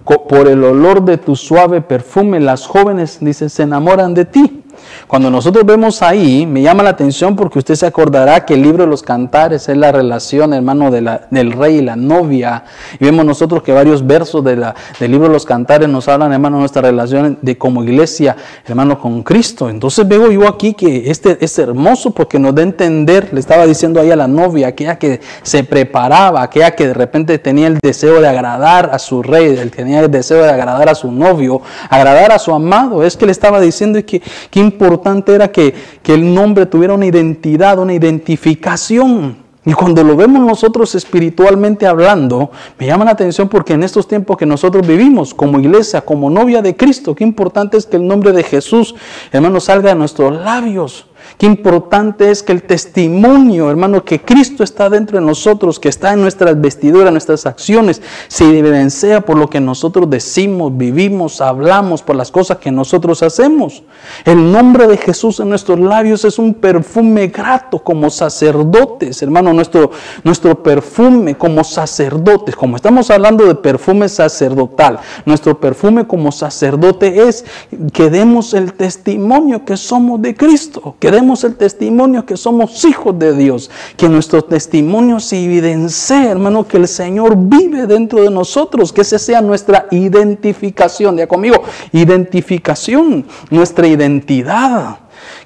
por 0.05 0.47
el 0.49 0.63
olor 0.63 1.05
de 1.05 1.19
tu 1.19 1.35
suave 1.35 1.81
perfume, 1.81 2.41
las 2.41 2.67
jóvenes, 2.67 3.19
dice, 3.21 3.49
se 3.49 3.65
enamoran 3.65 4.15
de 4.15 4.25
ti. 4.25 4.63
Cuando 5.07 5.31
nosotros 5.31 5.65
vemos 5.65 6.03
ahí, 6.03 6.47
me 6.47 6.63
llama 6.63 6.83
la 6.83 6.91
atención 6.91 7.37
porque 7.37 7.59
usted 7.59 7.75
se 7.75 7.87
acordará 7.87 8.45
que 8.45 8.55
el 8.55 8.63
libro 8.63 8.85
de 8.85 8.91
los 8.91 9.03
cantares 9.03 9.69
es 9.69 9.77
la 9.77 9.93
relación, 9.93 10.53
hermano, 10.53 10.91
del 10.91 11.53
rey 11.53 11.77
y 11.77 11.83
la 11.83 11.97
novia. 11.97 12.65
Y 12.99 13.05
vemos 13.05 13.25
nosotros 13.25 13.63
que 13.63 13.73
varios 13.73 14.07
versos 14.07 14.43
del 14.45 14.75
libro 15.01 15.29
de 15.29 15.33
los 15.33 15.45
cantares 15.45 15.89
nos 15.89 16.09
hablan, 16.09 16.33
hermano, 16.33 16.57
de 16.57 16.61
nuestra 16.61 16.83
relación 16.83 17.39
de 17.43 17.59
como 17.59 17.85
iglesia, 17.85 18.37
hermano, 18.67 19.01
con 19.01 19.23
Cristo. 19.23 19.71
Entonces 19.71 20.07
veo 20.07 20.31
yo 20.31 20.49
aquí 20.49 20.75
que 20.75 21.11
este 21.11 21.39
es 21.45 21.59
hermoso 21.59 22.11
porque 22.11 22.39
nos 22.39 22.55
da 22.55 22.63
a 22.63 22.65
entender, 22.65 23.29
le 23.33 23.41
estaba 23.41 23.67
diciendo 23.67 24.01
ahí 24.01 24.11
a 24.11 24.17
la 24.17 24.29
novia, 24.29 24.69
aquella 24.69 24.99
que 24.99 25.21
se 25.43 25.65
preparaba, 25.65 26.43
aquella 26.43 26.73
que 26.73 26.89
de 26.89 26.95
repente 26.95 27.39
tenía 27.39 27.67
el 27.69 27.79
deseo 27.79 28.21
de 28.21 28.29
agradar 28.29 28.91
a 28.93 28.99
su 28.99 29.23
rey, 29.23 29.55
tenía 29.75 30.01
el 30.01 30.11
deseo 30.11 30.43
de 30.43 30.51
agradar 30.51 30.89
a 30.89 30.95
su 30.95 31.11
novio, 31.11 31.61
agradar 31.89 32.33
a 32.33 32.39
su 32.39 32.53
amado. 32.53 33.05
Es 33.05 33.17
que 33.17 33.27
le 33.27 33.33
estaba 33.33 33.61
diciendo 33.61 33.99
que, 34.05 34.23
que 34.51 34.61
importante 34.77 35.35
era 35.35 35.49
que, 35.49 35.75
que 36.03 36.15
el 36.15 36.35
nombre 36.35 36.67
tuviera 36.67 36.95
una 36.95 37.07
identidad, 37.07 37.79
una 37.79 37.95
identificación. 37.95 39.37
Y 39.65 39.73
cuando 39.73 40.05
lo 40.05 40.15
vemos 40.17 40.47
nosotros 40.47 40.95
espiritualmente 40.95 41.87
hablando, 41.87 42.51
me 42.79 42.87
llama 42.87 43.05
la 43.05 43.11
atención 43.13 43.49
porque 43.49 43.73
en 43.73 43.83
estos 43.83 44.07
tiempos 44.07 44.37
que 44.37 44.47
nosotros 44.47 44.87
vivimos 44.87 45.35
como 45.35 45.59
iglesia, 45.59 46.03
como 46.03 46.31
novia 46.31 46.63
de 46.63 46.77
Cristo, 46.77 47.17
qué 47.17 47.25
importante 47.25 47.77
es 47.77 47.87
que 47.87 47.97
el 47.97 48.07
nombre 48.07 48.31
de 48.31 48.45
Jesús, 48.45 48.95
hermano, 49.33 49.59
salga 49.59 49.89
de 49.89 49.97
nuestros 49.97 50.33
labios. 50.41 51.07
Qué 51.39 51.47
importante 51.47 52.31
es 52.31 52.43
que 52.43 52.53
el 52.53 52.63
testimonio, 52.63 53.71
hermano, 53.71 54.05
que 54.05 54.21
Cristo 54.21 54.65
está 54.65 54.89
dentro 54.89 55.19
de 55.19 55.27
nosotros, 55.27 55.79
que 55.79 55.89
está 55.89 56.13
en 56.13 56.23
nuestras 56.23 56.61
vestiduras, 56.61 57.13
nuestras 57.13 57.47
acciones, 57.47 58.01
se 58.29 58.45
evidencia 58.59 59.21
por 59.21 59.37
lo 59.37 59.49
que 59.49 59.61
nosotros 59.61 60.09
decimos, 60.09 60.77
vivimos, 60.77 61.41
hablamos, 61.41 62.03
por 62.03 62.17
las 62.17 62.31
cosas 62.31 62.59
que 62.59 62.71
nosotros 62.71 63.23
hacemos. 63.23 63.83
El 64.25 64.51
nombre 64.51 64.87
de 64.87 64.97
Jesús 64.97 65.41
en 65.41 65.49
nuestros 65.49 65.79
labios 65.79 66.25
es 66.25 66.39
un 66.39 66.55
perfume 66.55 67.29
grato 67.29 67.79
como 67.79 68.11
sacerdotes, 68.11 69.23
hermano, 69.23 69.53
nuestro, 69.53 69.91
nuestro 70.25 70.63
perfume 70.63 71.37
como 71.37 71.65
sacerdotes, 71.65 72.57
como 72.57 72.77
estamos 72.77 73.11
hablando 73.11 73.45
de 73.45 73.55
perfume 73.55 74.09
sacerdotal, 74.09 75.01
nuestro 75.25 75.59
perfume 75.61 76.07
como 76.07 76.33
sacerdote 76.33 77.29
es 77.29 77.45
que 77.93 78.11
demos 78.11 78.55
el 78.55 78.73
testimonio 78.75 79.65
que 79.65 79.77
somos 79.77 80.21
de 80.23 80.35
Cristo, 80.35 80.97
demos 81.17 81.45
el 81.45 81.57
testimonio 81.57 82.27
que 82.27 82.37
somos 82.37 82.85
hijos 82.85 83.19
de 83.19 83.35
Dios, 83.35 83.71
que 83.97 84.09
nuestro 84.09 84.43
testimonio 84.43 85.19
se 85.19 85.43
evidencie, 85.43 86.29
hermano, 86.29 86.69
que 86.69 86.77
el 86.77 86.87
Señor 86.87 87.35
vive 87.37 87.87
dentro 87.87 88.23
de 88.23 88.31
nosotros, 88.31 88.93
que 88.93 89.01
esa 89.01 89.19
sea 89.19 89.41
nuestra 89.41 89.87
identificación, 89.91 91.17
ya 91.17 91.27
conmigo, 91.27 91.63
identificación, 91.93 93.25
nuestra 93.51 93.87
identidad. 93.87 94.99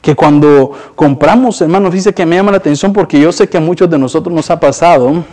Que 0.02 0.16
cuando 0.16 0.72
compramos, 0.96 1.60
hermano, 1.60 1.88
dice 1.88 2.12
que 2.12 2.26
me 2.26 2.36
llama 2.36 2.50
la 2.50 2.58
atención 2.58 2.92
porque 2.92 3.20
yo 3.20 3.30
sé 3.30 3.48
que 3.48 3.58
a 3.58 3.60
muchos 3.60 3.88
de 3.88 3.98
nosotros 3.98 4.34
nos 4.34 4.50
ha 4.50 4.58
pasado, 4.58 5.24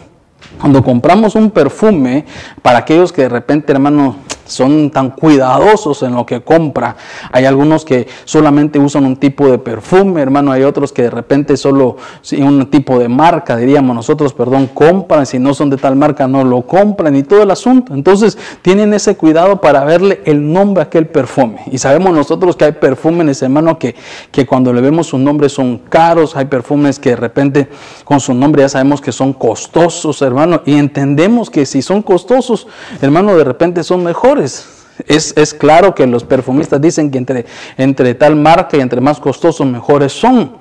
cuando 0.60 0.84
compramos 0.84 1.36
un 1.36 1.52
perfume, 1.52 2.26
para 2.62 2.80
aquellos 2.80 3.12
que 3.12 3.24
de 3.24 3.30
repente, 3.30 3.72
hermano, 3.72 4.18
son 4.48 4.90
tan 4.90 5.12
cuidadosos 5.12 6.04
en 6.04 6.16
lo 6.16 6.26
que 6.26 6.42
compra. 6.42 6.96
Hay 7.32 7.46
algunos 7.46 7.86
que 7.86 8.08
solamente 8.26 8.80
usan 8.80 9.06
un 9.06 9.18
tipo 9.18 9.50
de 9.50 9.58
perfume, 9.58 10.22
hermano, 10.22 10.52
hay 10.52 10.64
otros 10.64 10.92
que 10.92 11.04
de 11.04 11.10
repente 11.10 11.58
solo 11.58 11.98
un 12.38 12.66
tipo 12.68 12.98
de 13.00 13.10
marca, 13.10 13.58
diríamos 13.58 13.96
nosotros, 13.96 14.34
perdón, 14.34 14.70
compran, 14.74 15.26
si 15.26 15.40
no 15.40 15.54
son 15.54 15.70
de 15.70 15.78
tal 15.78 15.96
marca 15.96 16.28
no 16.28 16.44
lo 16.44 16.62
compran 16.62 17.16
y 17.16 17.24
todo 17.24 17.44
el 17.44 17.52
asunto. 17.52 17.94
Entonces 17.94 18.38
tienen 18.62 18.94
ese 18.94 19.16
cuidado 19.16 19.62
para 19.62 19.84
verle 19.84 20.22
el 20.26 20.52
nombre 20.52 20.82
a 20.82 20.86
aquel 20.86 21.08
perfume. 21.08 21.62
Y 21.72 21.78
sabemos 21.78 22.14
nosotros 22.14 22.56
que 22.56 22.66
hay 22.66 22.72
perfumes, 22.74 23.42
hermano, 23.42 23.78
que, 23.78 23.96
que 24.32 24.46
cuando 24.46 24.74
le 24.74 24.82
vemos 24.82 25.08
su 25.08 25.18
nombre 25.18 25.50
son 25.50 25.80
caros, 25.90 26.36
hay 26.36 26.46
perfumes 26.46 27.00
que 27.00 27.12
de 27.12 27.16
repente 27.16 27.68
con 28.04 28.20
su 28.20 28.34
nombre 28.34 28.62
ya 28.62 28.70
sabemos 28.70 29.02
que 29.02 29.12
son 29.12 29.34
costosos, 29.34 30.22
hermano, 30.22 30.47
y 30.66 30.76
entendemos 30.76 31.50
que 31.50 31.66
si 31.66 31.82
son 31.82 32.02
costosos, 32.02 32.68
hermano, 33.02 33.36
de 33.38 33.44
repente 33.44 33.84
son 33.84 34.04
mejores 34.04 34.78
es, 35.06 35.54
claro 35.54 35.94
que 35.94 36.08
los 36.08 36.24
perfumistas 36.24 36.82
dicen 36.82 37.12
que 37.12 37.18
entre, 37.18 37.46
entre 37.78 38.16
tal 38.16 38.36
marca 38.36 38.78
y 38.78 38.82
entre 38.82 39.02
más 39.02 39.20
costosos, 39.20 39.68
mejores 39.68 40.12
son. 40.12 40.52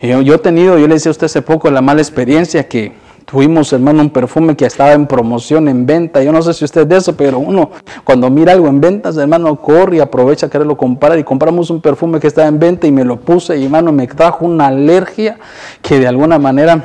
Yo, 0.00 0.20
yo, 0.22 0.34
he 0.34 0.38
tenido, 0.38 0.78
yo 0.78 0.86
le 0.86 0.94
decía 0.94 1.10
a 1.10 1.12
usted 1.12 1.26
hace 1.26 1.42
poco 1.42 1.70
la 1.70 1.80
mala 1.80 2.00
experiencia 2.00 2.66
que 2.68 2.92
tuvimos, 3.24 3.72
hermano, 3.72 4.02
un 4.02 4.10
perfume 4.10 4.56
que 4.56 4.66
estaba 4.66 4.92
en 4.92 5.06
promoción, 5.06 5.68
en 5.68 5.86
venta. 5.86 6.22
Yo 6.22 6.32
no 6.32 6.42
sé 6.42 6.52
si 6.54 6.64
usted 6.64 6.82
es 6.82 6.88
de 6.88 6.96
eso, 6.96 7.16
pero 7.16 7.38
uno 7.38 7.70
cuando 8.04 8.28
mira 8.30 8.52
algo 8.52 8.68
en 8.68 8.80
ventas, 8.80 9.16
hermano, 9.16 9.56
corre 9.56 9.96
y 9.96 10.00
aprovecha 10.00 10.46
a 10.46 10.50
quererlo 10.50 10.76
comprar. 10.76 11.18
Y 11.18 11.24
compramos 11.24 11.70
un 11.70 11.80
perfume 11.80 12.20
que 12.20 12.26
estaba 12.26 12.48
en 12.48 12.58
venta 12.58 12.86
y 12.86 12.92
me 12.92 13.04
lo 13.04 13.20
puse 13.20 13.56
y, 13.58 13.64
hermano, 13.64 13.92
me 13.92 14.06
trajo 14.06 14.44
una 14.44 14.66
alergia 14.66 15.38
que 15.80 15.98
de 15.98 16.06
alguna 16.06 16.38
manera 16.38 16.84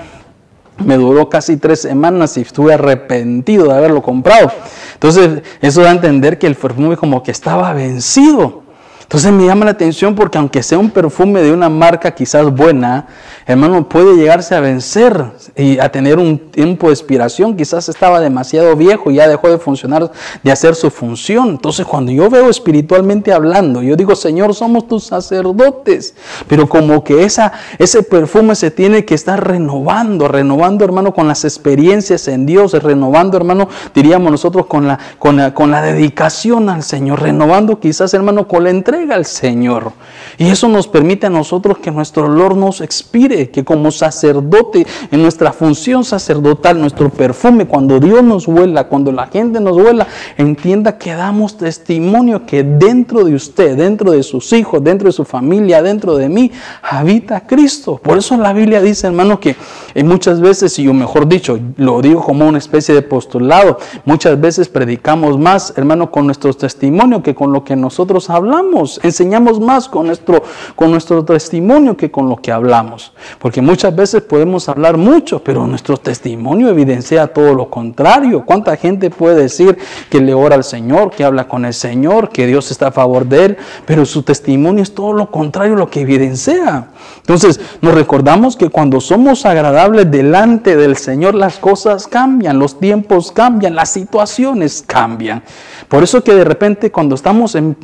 me 0.86 0.98
duró 0.98 1.30
casi 1.30 1.58
tres 1.58 1.82
semanas 1.82 2.38
y 2.38 2.42
estuve 2.42 2.74
arrepentido 2.74 3.68
de 3.68 3.74
haberlo 3.74 4.02
comprado. 4.02 4.52
Entonces, 4.94 5.44
eso 5.62 5.82
da 5.82 5.90
a 5.90 5.94
entender 5.94 6.38
que 6.38 6.48
el 6.48 6.56
perfume 6.56 6.98
como 6.98 7.24
que 7.24 7.32
estaba 7.32 7.72
vencido. 7.74 8.69
Entonces 9.10 9.32
me 9.32 9.44
llama 9.44 9.66
la 9.66 9.72
atención 9.72 10.14
porque 10.14 10.38
aunque 10.38 10.62
sea 10.62 10.78
un 10.78 10.92
perfume 10.92 11.42
de 11.42 11.52
una 11.52 11.68
marca 11.68 12.14
quizás 12.14 12.46
buena, 12.54 13.08
hermano, 13.48 13.90
puede 13.90 14.16
llegarse 14.16 14.54
a 14.54 14.60
vencer 14.60 15.32
y 15.56 15.80
a 15.80 15.92
tener 15.92 16.20
un 16.20 16.38
tiempo 16.38 16.90
de 16.90 16.94
expiración. 16.94 17.58
Quizás 17.58 17.90
estaba 17.90 18.20
demasiado 18.20 18.76
viejo 18.76 19.10
y 19.10 19.16
ya 19.16 19.28
dejó 19.28 19.50
de 19.50 19.58
funcionar, 19.58 20.12
de 20.44 20.52
hacer 20.52 20.76
su 20.76 20.92
función. 20.92 21.50
Entonces 21.50 21.88
cuando 21.88 22.12
yo 22.12 22.30
veo 22.30 22.52
espiritualmente 22.52 23.34
hablando, 23.34 23.82
yo 23.82 23.96
digo, 23.96 24.16
Señor, 24.16 24.54
somos 24.54 24.88
tus 24.88 25.06
sacerdotes. 25.06 26.14
Pero 26.48 26.70
como 26.70 27.04
que 27.04 27.24
esa, 27.24 27.52
ese 27.80 28.04
perfume 28.04 28.54
se 28.54 28.70
tiene 28.70 29.06
que 29.06 29.16
estar 29.16 29.44
renovando, 29.44 30.28
renovando, 30.28 30.86
hermano, 30.86 31.16
con 31.16 31.28
las 31.28 31.46
experiencias 31.46 32.28
en 32.28 32.46
Dios, 32.46 32.74
renovando, 32.74 33.38
hermano, 33.38 33.70
diríamos 33.96 34.32
nosotros, 34.32 34.68
con 34.68 34.86
la, 34.86 35.00
con 35.18 35.36
la, 35.36 35.52
con 35.56 35.72
la 35.72 35.82
dedicación 35.82 36.70
al 36.70 36.84
Señor, 36.84 37.24
renovando 37.24 37.80
quizás, 37.80 38.14
hermano, 38.14 38.48
con 38.48 38.66
la 38.66 38.70
entrega 38.70 38.99
al 39.12 39.26
Señor. 39.26 39.92
Y 40.38 40.48
eso 40.50 40.68
nos 40.68 40.88
permite 40.88 41.28
a 41.28 41.30
nosotros 41.30 41.78
que 41.80 41.92
nuestro 41.92 42.26
olor 42.26 42.56
no 42.56 42.72
se 42.72 42.84
expire, 42.84 43.50
que 43.50 43.64
como 43.64 43.92
sacerdote, 43.92 44.86
en 45.12 45.22
nuestra 45.22 45.52
función 45.52 46.04
sacerdotal, 46.04 46.80
nuestro 46.80 47.10
perfume, 47.10 47.66
cuando 47.66 48.00
Dios 48.00 48.24
nos 48.24 48.48
huela, 48.48 48.88
cuando 48.88 49.12
la 49.12 49.28
gente 49.28 49.60
nos 49.60 49.76
huela, 49.76 50.08
entienda 50.38 50.98
que 50.98 51.14
damos 51.14 51.58
testimonio 51.58 52.46
que 52.46 52.64
dentro 52.64 53.24
de 53.24 53.36
usted, 53.36 53.78
dentro 53.78 54.12
de 54.12 54.24
sus 54.24 54.54
hijos, 54.54 54.84
dentro 54.84 55.08
de 55.08 55.14
su 55.14 55.26
familia, 55.26 55.82
dentro 55.82 56.16
de 56.16 56.30
mí, 56.30 56.52
habita 56.82 57.46
Cristo. 57.46 58.00
Por 58.02 58.18
eso 58.18 58.38
la 58.38 58.54
Biblia 58.54 58.82
dice, 58.82 59.08
hermano, 59.08 59.40
que 59.40 59.56
eh, 59.94 60.04
muchas 60.04 60.40
veces, 60.40 60.78
y 60.80 60.84
yo 60.84 60.94
mejor 60.94 61.28
dicho, 61.28 61.60
lo 61.78 62.02
digo 62.02 62.24
como 62.24 62.48
una 62.48 62.58
especie 62.58 62.96
de 62.96 63.02
postulado, 63.02 63.78
muchas 64.06 64.40
veces 64.40 64.70
predicamos 64.70 65.38
más, 65.38 65.74
hermano, 65.78 66.12
con 66.12 66.26
nuestro 66.26 66.54
testimonio 66.54 67.22
que 67.22 67.36
con 67.36 67.52
lo 67.52 67.64
que 67.64 67.76
nosotros 67.76 68.30
hablamos. 68.30 68.89
Enseñamos 69.04 69.60
más 69.60 69.88
con 69.88 70.08
nuestro 70.08 70.42
con 70.76 70.92
nuestro 70.92 71.24
testimonio 71.26 71.98
que 71.98 72.10
con 72.10 72.30
lo 72.30 72.38
que 72.38 72.52
hablamos. 72.52 73.12
Porque 73.38 73.62
muchas 73.62 73.96
veces 73.96 74.22
podemos 74.22 74.70
hablar 74.70 74.98
mucho, 74.98 75.44
pero 75.44 75.68
nuestro 75.68 75.98
testimonio 75.98 76.70
evidencia 76.70 77.28
todo 77.28 77.54
lo 77.54 77.70
contrario. 77.70 78.44
¿Cuánta 78.46 78.76
gente 78.78 79.10
puede 79.10 79.44
decir 79.44 79.78
que 80.10 80.20
le 80.20 80.34
ora 80.34 80.56
al 80.56 80.64
Señor, 80.64 81.12
que 81.12 81.24
habla 81.24 81.48
con 81.48 81.66
el 81.66 81.74
Señor, 81.74 82.30
que 82.30 82.48
Dios 82.48 82.72
está 82.72 82.88
a 82.88 82.92
favor 82.92 83.26
de 83.26 83.46
él, 83.46 83.58
pero 83.86 84.06
su 84.06 84.24
testimonio 84.24 84.84
es 84.84 84.94
todo 84.94 85.14
lo 85.14 85.30
contrario 85.30 85.76
lo 85.76 85.90
que 85.90 86.02
evidencia? 86.02 86.88
Entonces, 87.30 87.60
nos 87.82 87.94
recordamos 87.94 88.58
que 88.58 88.70
cuando 88.70 89.00
somos 89.00 89.46
agradables 89.46 90.10
delante 90.10 90.76
del 90.76 90.98
Señor, 90.98 91.36
las 91.36 91.60
cosas 91.60 92.08
cambian, 92.08 92.58
los 92.58 92.80
tiempos 92.80 93.32
cambian, 93.32 93.76
las 93.76 93.92
situaciones 93.92 94.84
cambian. 94.88 95.44
Por 95.88 96.02
eso 96.02 96.24
que 96.24 96.34
de 96.34 96.44
repente 96.44 96.92
cuando 96.92 97.14
estamos 97.14 97.54
en, 97.54 97.78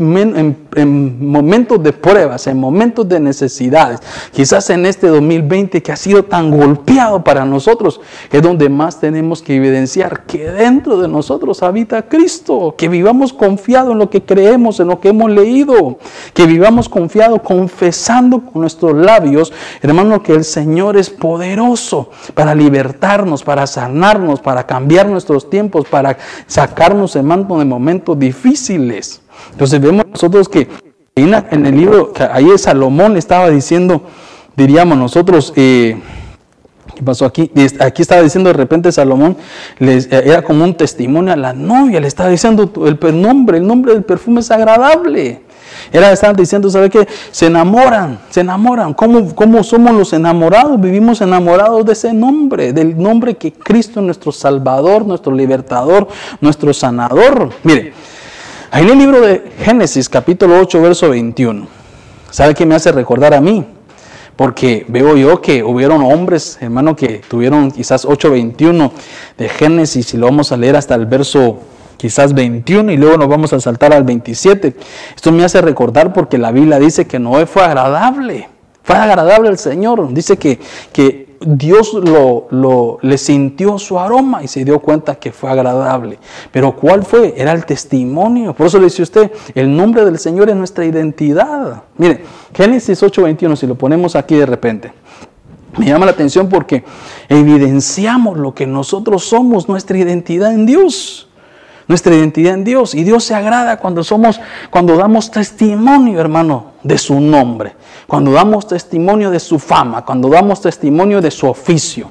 momentos 1.19 1.83
de 1.83 1.93
pruebas, 1.93 2.47
en 2.47 2.59
momentos 2.59 3.07
de 3.07 3.19
necesidades, 3.19 3.99
quizás 4.31 4.71
en 4.71 4.87
este 4.87 5.07
2020 5.07 5.83
que 5.83 5.91
ha 5.91 5.95
sido 5.95 6.23
tan 6.23 6.49
golpeado 6.49 7.23
para 7.23 7.45
nosotros, 7.45 8.01
es 8.31 8.41
donde 8.41 8.67
más 8.67 8.99
tenemos 8.99 9.43
que 9.43 9.55
evidenciar 9.55 10.25
que 10.25 10.49
dentro 10.49 10.97
de 10.97 11.07
nosotros 11.07 11.61
habita 11.61 12.01
Cristo, 12.03 12.73
que 12.75 12.87
vivamos 12.87 13.31
confiado 13.31 13.91
en 13.91 13.99
lo 13.99 14.09
que 14.09 14.23
creemos, 14.23 14.79
en 14.79 14.87
lo 14.87 14.99
que 14.99 15.09
hemos 15.09 15.29
leído, 15.29 15.99
que 16.33 16.47
vivamos 16.47 16.89
confiado 16.89 17.43
confesando 17.43 18.39
con 18.39 18.61
nuestros 18.61 18.95
labios, 18.95 19.34
hermano, 19.81 20.21
que 20.23 20.33
el 20.33 20.43
Señor 20.43 20.97
es 20.97 21.09
poderoso 21.09 22.09
para 22.33 22.55
libertarnos, 22.55 23.43
para 23.43 23.67
sanarnos, 23.67 24.39
para 24.39 24.65
cambiar 24.65 25.07
nuestros 25.07 25.49
tiempos, 25.49 25.85
para 25.87 26.17
sacarnos 26.47 27.15
el 27.15 27.23
manto 27.23 27.59
de 27.59 27.65
momentos 27.65 28.17
difíciles. 28.17 29.21
Entonces 29.51 29.79
vemos 29.81 30.05
nosotros 30.11 30.49
que 30.49 30.67
en 31.15 31.65
el 31.65 31.77
libro, 31.77 32.11
ahí 32.31 32.49
Salomón 32.57 33.15
estaba 33.15 33.49
diciendo, 33.49 34.03
diríamos 34.55 34.97
nosotros, 34.97 35.53
eh, 35.55 35.97
¿qué 36.95 37.03
pasó 37.03 37.25
aquí? 37.25 37.51
Aquí 37.79 38.01
estaba 38.01 38.21
diciendo 38.21 38.49
de 38.49 38.53
repente 38.53 38.91
Salomón, 38.91 39.37
eh, 39.79 40.07
era 40.09 40.41
como 40.41 40.63
un 40.63 40.75
testimonio 40.75 41.33
a 41.33 41.35
la 41.35 41.53
novia, 41.53 41.99
le 41.99 42.07
estaba 42.07 42.29
diciendo 42.29 42.71
el 42.85 43.21
nombre, 43.21 43.57
el 43.57 43.67
nombre 43.67 43.93
del 43.93 44.03
perfume 44.03 44.39
es 44.39 44.49
agradable. 44.51 45.41
Era 45.91 46.11
estar 46.11 46.35
diciendo, 46.35 46.69
¿sabe 46.69 46.89
qué? 46.89 47.07
Se 47.31 47.47
enamoran, 47.47 48.19
se 48.29 48.41
enamoran. 48.41 48.93
¿Cómo, 48.93 49.35
¿Cómo 49.35 49.63
somos 49.63 49.93
los 49.93 50.13
enamorados? 50.13 50.79
Vivimos 50.79 51.21
enamorados 51.21 51.85
de 51.85 51.93
ese 51.93 52.13
nombre, 52.13 52.73
del 52.73 52.97
nombre 52.97 53.35
que 53.35 53.53
Cristo 53.53 53.99
es 53.99 54.05
nuestro 54.05 54.31
Salvador, 54.31 55.05
nuestro 55.05 55.33
libertador, 55.33 56.07
nuestro 56.41 56.73
sanador. 56.73 57.49
Mire, 57.63 57.93
ahí 58.71 58.83
en 58.83 58.89
el 58.89 58.97
libro 58.97 59.21
de 59.21 59.51
Génesis, 59.59 60.09
capítulo 60.09 60.59
8, 60.59 60.81
verso 60.81 61.09
21. 61.09 61.67
¿Sabe 62.31 62.53
qué 62.53 62.65
me 62.65 62.75
hace 62.75 62.91
recordar 62.91 63.33
a 63.33 63.41
mí? 63.41 63.65
Porque 64.35 64.85
veo 64.89 65.15
yo 65.15 65.41
que 65.41 65.63
hubieron 65.63 66.03
hombres, 66.03 66.57
hermano, 66.59 66.95
que 66.95 67.21
tuvieron 67.27 67.71
quizás 67.71 68.05
8.21 68.05 68.91
de 69.37 69.49
Génesis 69.49 70.13
y 70.13 70.17
lo 70.17 70.25
vamos 70.25 70.51
a 70.51 70.57
leer 70.57 70.75
hasta 70.75 70.95
el 70.95 71.05
verso 71.05 71.59
quizás 71.97 72.33
21 72.33 72.91
y 72.91 72.97
luego 72.97 73.17
nos 73.17 73.29
vamos 73.29 73.53
a 73.53 73.59
saltar 73.59 73.93
al 73.93 74.03
27. 74.03 74.75
Esto 75.15 75.31
me 75.31 75.43
hace 75.43 75.61
recordar 75.61 76.13
porque 76.13 76.37
la 76.37 76.51
Biblia 76.51 76.79
dice 76.79 77.07
que 77.07 77.19
Noé 77.19 77.45
fue 77.45 77.63
agradable, 77.63 78.49
fue 78.83 78.95
agradable 78.95 79.49
al 79.49 79.57
Señor. 79.57 80.13
Dice 80.13 80.37
que, 80.37 80.59
que 80.91 81.24
Dios 81.45 81.93
lo, 81.93 82.47
lo, 82.49 82.97
le 83.01 83.17
sintió 83.17 83.77
su 83.77 83.99
aroma 83.99 84.43
y 84.43 84.47
se 84.47 84.65
dio 84.65 84.79
cuenta 84.79 85.15
que 85.15 85.31
fue 85.31 85.51
agradable. 85.51 86.19
Pero 86.51 86.75
¿cuál 86.75 87.03
fue? 87.03 87.33
Era 87.37 87.51
el 87.51 87.65
testimonio. 87.65 88.53
Por 88.53 88.67
eso 88.67 88.79
le 88.79 88.85
dice 88.85 89.03
usted, 89.03 89.31
el 89.53 89.75
nombre 89.75 90.03
del 90.03 90.17
Señor 90.17 90.49
es 90.49 90.55
nuestra 90.55 90.85
identidad. 90.85 91.83
Mire, 91.97 92.23
Génesis 92.53 93.01
8:21, 93.01 93.55
si 93.55 93.67
lo 93.67 93.75
ponemos 93.75 94.15
aquí 94.15 94.35
de 94.35 94.45
repente. 94.45 94.91
Me 95.77 95.87
llama 95.87 96.05
la 96.05 96.13
atención 96.13 96.49
porque 96.49 96.83
evidenciamos 97.27 98.37
lo 98.37 98.53
que 98.53 98.65
nosotros 98.65 99.25
somos, 99.25 99.67
nuestra 99.67 99.97
identidad 99.97 100.53
en 100.53 100.65
Dios 100.65 101.27
nuestra 101.87 102.15
identidad 102.15 102.53
en 102.53 102.63
Dios. 102.63 102.95
Y 102.95 103.03
Dios 103.03 103.23
se 103.23 103.35
agrada 103.35 103.77
cuando 103.77 104.03
somos, 104.03 104.39
cuando 104.69 104.97
damos 104.97 105.31
testimonio, 105.31 106.19
hermano, 106.19 106.73
de 106.83 106.97
su 106.97 107.19
nombre, 107.19 107.73
cuando 108.07 108.31
damos 108.31 108.67
testimonio 108.67 109.31
de 109.31 109.39
su 109.39 109.59
fama, 109.59 110.05
cuando 110.05 110.29
damos 110.29 110.61
testimonio 110.61 111.21
de 111.21 111.31
su 111.31 111.47
oficio. 111.47 112.09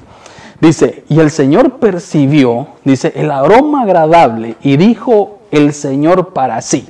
Dice, 0.59 1.03
y 1.09 1.19
el 1.19 1.31
Señor 1.31 1.79
percibió, 1.79 2.67
dice, 2.83 3.11
el 3.15 3.29
aroma 3.29 3.83
agradable 3.83 4.55
y 4.61 4.77
dijo 4.77 5.39
el 5.51 5.73
Señor 5.73 6.33
para 6.33 6.61
sí, 6.61 6.87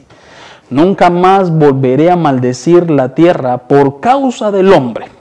nunca 0.69 1.10
más 1.10 1.50
volveré 1.50 2.12
a 2.12 2.15
maldecir 2.15 2.91
la 2.91 3.15
tierra 3.15 3.58
por 3.58 4.00
causa 4.00 4.52
del 4.52 4.71
hombre 4.71 5.14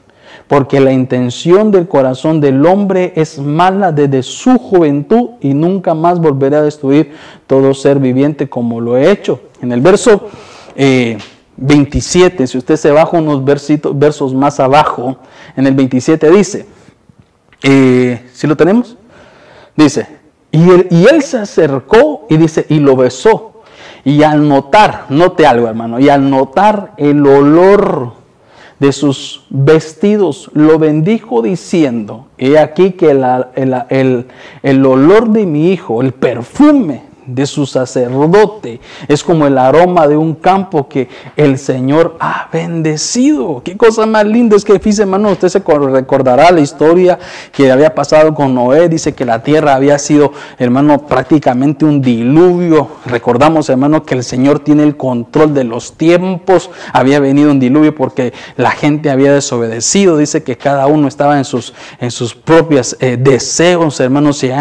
porque 0.54 0.78
la 0.78 0.92
intención 0.92 1.72
del 1.72 1.88
corazón 1.88 2.40
del 2.40 2.64
hombre 2.64 3.12
es 3.16 3.40
mala 3.40 3.90
desde 3.90 4.22
su 4.22 4.56
juventud 4.56 5.30
y 5.40 5.52
nunca 5.52 5.94
más 5.94 6.20
volverá 6.20 6.58
a 6.58 6.62
destruir 6.62 7.10
todo 7.48 7.74
ser 7.74 7.98
viviente 7.98 8.48
como 8.48 8.80
lo 8.80 8.96
he 8.96 9.10
hecho. 9.10 9.40
En 9.60 9.72
el 9.72 9.80
verso 9.80 10.28
27, 11.56 12.44
eh, 12.44 12.46
si 12.46 12.56
usted 12.56 12.76
se 12.76 12.92
baja 12.92 13.16
unos 13.16 13.44
versos 13.44 14.32
más 14.32 14.60
abajo, 14.60 15.16
en 15.56 15.66
el 15.66 15.74
27 15.74 16.30
dice, 16.30 16.66
eh, 17.64 18.24
¿si 18.32 18.46
lo 18.46 18.56
tenemos? 18.56 18.96
Dice, 19.74 20.06
y 20.52 20.70
él, 20.70 20.86
y 20.88 21.06
él 21.06 21.20
se 21.24 21.38
acercó 21.38 22.28
y 22.30 22.36
dice, 22.36 22.64
y 22.68 22.78
lo 22.78 22.94
besó. 22.94 23.64
Y 24.04 24.22
al 24.22 24.46
notar, 24.46 25.06
note 25.08 25.48
algo 25.48 25.66
hermano, 25.66 25.98
y 25.98 26.10
al 26.10 26.30
notar 26.30 26.92
el 26.96 27.26
olor 27.26 28.23
de 28.78 28.92
sus 28.92 29.44
vestidos, 29.50 30.50
lo 30.52 30.78
bendijo 30.78 31.42
diciendo, 31.42 32.26
he 32.38 32.58
aquí 32.58 32.92
que 32.92 33.10
el, 33.10 34.26
el 34.62 34.86
olor 34.86 35.30
de 35.30 35.46
mi 35.46 35.72
hijo, 35.72 36.02
el 36.02 36.12
perfume 36.12 37.13
de 37.26 37.46
su 37.46 37.66
sacerdote. 37.66 38.80
Es 39.08 39.22
como 39.22 39.46
el 39.46 39.58
aroma 39.58 40.06
de 40.06 40.16
un 40.16 40.34
campo 40.34 40.88
que 40.88 41.08
el 41.36 41.58
Señor 41.58 42.16
ha 42.20 42.48
bendecido. 42.52 43.62
Qué 43.64 43.76
cosa 43.76 44.06
más 44.06 44.24
linda 44.26 44.56
es 44.56 44.64
que, 44.64 44.78
fíjese 44.78 45.02
hermano, 45.02 45.30
usted 45.30 45.48
se 45.48 45.60
recordará 45.60 46.50
la 46.50 46.60
historia 46.60 47.18
que 47.52 47.70
había 47.70 47.94
pasado 47.94 48.34
con 48.34 48.54
Noé. 48.54 48.88
Dice 48.88 49.12
que 49.12 49.24
la 49.24 49.42
tierra 49.42 49.74
había 49.74 49.98
sido, 49.98 50.32
hermano, 50.58 51.06
prácticamente 51.06 51.84
un 51.84 52.00
diluvio. 52.00 52.88
Recordamos, 53.06 53.68
hermano, 53.68 54.04
que 54.04 54.14
el 54.14 54.24
Señor 54.24 54.60
tiene 54.60 54.82
el 54.82 54.96
control 54.96 55.54
de 55.54 55.64
los 55.64 55.94
tiempos. 55.94 56.70
Había 56.92 57.20
venido 57.20 57.50
un 57.50 57.60
diluvio 57.60 57.94
porque 57.94 58.32
la 58.56 58.70
gente 58.70 59.10
había 59.10 59.32
desobedecido. 59.32 60.16
Dice 60.16 60.42
que 60.42 60.56
cada 60.56 60.86
uno 60.86 61.08
estaba 61.08 61.38
en 61.38 61.44
sus, 61.44 61.74
en 62.00 62.10
sus 62.10 62.34
propios 62.34 62.96
eh, 63.00 63.16
deseos, 63.16 64.00
hermanos, 64.00 64.38
se 64.38 64.54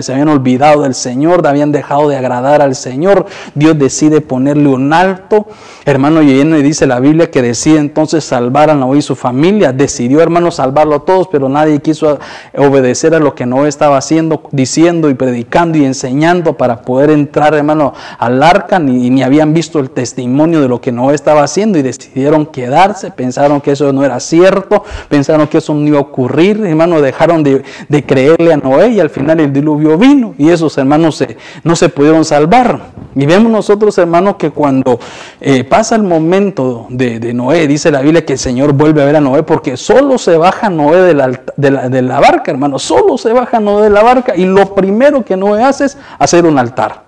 se 0.00 0.12
habían 0.12 0.28
olvidado 0.28 0.82
del 0.82 0.94
Señor, 0.94 1.46
habían 1.46 1.72
dejado 1.72 1.95
de 2.04 2.16
agradar 2.16 2.62
al 2.62 2.74
Señor, 2.74 3.26
Dios 3.54 3.78
decide 3.78 4.20
ponerle 4.20 4.68
un 4.68 4.92
alto. 4.92 5.46
Hermano, 5.88 6.20
y 6.20 6.42
dice 6.64 6.84
la 6.88 6.98
Biblia 6.98 7.30
que 7.30 7.42
decide 7.42 7.78
entonces 7.78 8.24
salvar 8.24 8.70
a 8.70 8.74
Noé 8.74 8.98
y 8.98 9.02
su 9.02 9.14
familia. 9.14 9.72
Decidió, 9.72 10.20
hermano, 10.20 10.50
salvarlo 10.50 10.96
a 10.96 11.04
todos, 11.04 11.28
pero 11.28 11.48
nadie 11.48 11.78
quiso 11.78 12.18
obedecer 12.58 13.14
a 13.14 13.20
lo 13.20 13.36
que 13.36 13.46
Noé 13.46 13.68
estaba 13.68 13.96
haciendo, 13.96 14.42
diciendo 14.50 15.10
y 15.10 15.14
predicando 15.14 15.78
y 15.78 15.84
enseñando 15.84 16.54
para 16.56 16.82
poder 16.82 17.10
entrar, 17.10 17.54
hermano, 17.54 17.94
al 18.18 18.42
arca, 18.42 18.80
ni, 18.80 19.10
ni 19.10 19.22
habían 19.22 19.54
visto 19.54 19.78
el 19.78 19.90
testimonio 19.90 20.60
de 20.60 20.66
lo 20.66 20.80
que 20.80 20.90
Noé 20.90 21.14
estaba 21.14 21.44
haciendo 21.44 21.78
y 21.78 21.82
decidieron 21.82 22.46
quedarse, 22.46 23.12
pensaron 23.12 23.60
que 23.60 23.70
eso 23.70 23.92
no 23.92 24.04
era 24.04 24.18
cierto, 24.18 24.82
pensaron 25.08 25.46
que 25.46 25.58
eso 25.58 25.72
no 25.72 25.86
iba 25.86 25.98
a 25.98 26.02
ocurrir, 26.02 26.66
hermano, 26.66 27.00
dejaron 27.00 27.44
de, 27.44 27.62
creerle 28.04 28.52
a 28.52 28.56
Noé 28.56 28.88
y 28.88 28.98
al 28.98 29.10
final 29.10 29.38
el 29.38 29.52
diluvio 29.52 29.96
vino 29.96 30.34
y 30.36 30.48
esos 30.48 30.76
hermanos 30.78 31.24
no 31.62 31.76
se 31.76 31.88
pudieron 31.90 32.24
salvar. 32.24 32.80
Y 33.14 33.24
vemos 33.24 33.50
nosotros, 33.50 33.96
hermanos, 33.96 34.36
que 34.36 34.50
cuando 34.50 34.98
eh, 35.40 35.64
pasa 35.76 35.94
el 35.94 36.04
momento 36.04 36.86
de, 36.88 37.34
Noé, 37.34 37.66
dice 37.66 37.90
la 37.90 38.00
Biblia 38.00 38.24
que 38.24 38.32
el 38.32 38.38
Señor 38.38 38.72
vuelve 38.72 39.02
a 39.02 39.04
ver 39.04 39.16
a 39.16 39.20
Noé, 39.20 39.42
porque 39.42 39.76
solo 39.76 40.16
se 40.16 40.38
baja 40.38 40.70
Noé 40.70 41.02
de 41.02 41.12
la, 41.12 41.28
de 41.28 42.00
la 42.00 42.18
barca, 42.18 42.50
hermano, 42.50 42.78
solo 42.78 43.18
se 43.18 43.30
baja 43.34 43.60
Noé 43.60 43.82
de 43.82 43.90
la 43.90 44.02
barca, 44.02 44.34
y 44.34 44.46
lo 44.46 44.74
primero 44.74 45.22
que 45.22 45.36
Noé 45.36 45.62
hace 45.62 45.84
es 45.84 45.98
hacer 46.18 46.46
un 46.46 46.58
altar. 46.58 47.02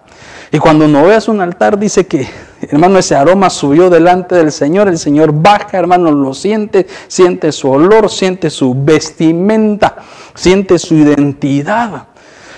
Y 0.52 0.58
cuando 0.58 0.86
Noé 0.86 1.14
hace 1.14 1.30
un 1.30 1.40
altar, 1.40 1.78
dice 1.78 2.06
que 2.06 2.28
Hermano, 2.60 2.98
ese 2.98 3.14
aroma 3.14 3.48
subió 3.48 3.88
delante 3.88 4.34
del 4.34 4.52
Señor. 4.52 4.88
El 4.88 4.98
Señor 4.98 5.32
baja, 5.32 5.78
hermano, 5.78 6.10
lo 6.10 6.34
siente, 6.34 6.86
siente 7.06 7.52
su 7.52 7.70
olor, 7.70 8.10
siente 8.10 8.50
su 8.50 8.74
vestimenta, 8.76 9.96
siente 10.34 10.78
su 10.78 10.94
identidad. 10.94 12.08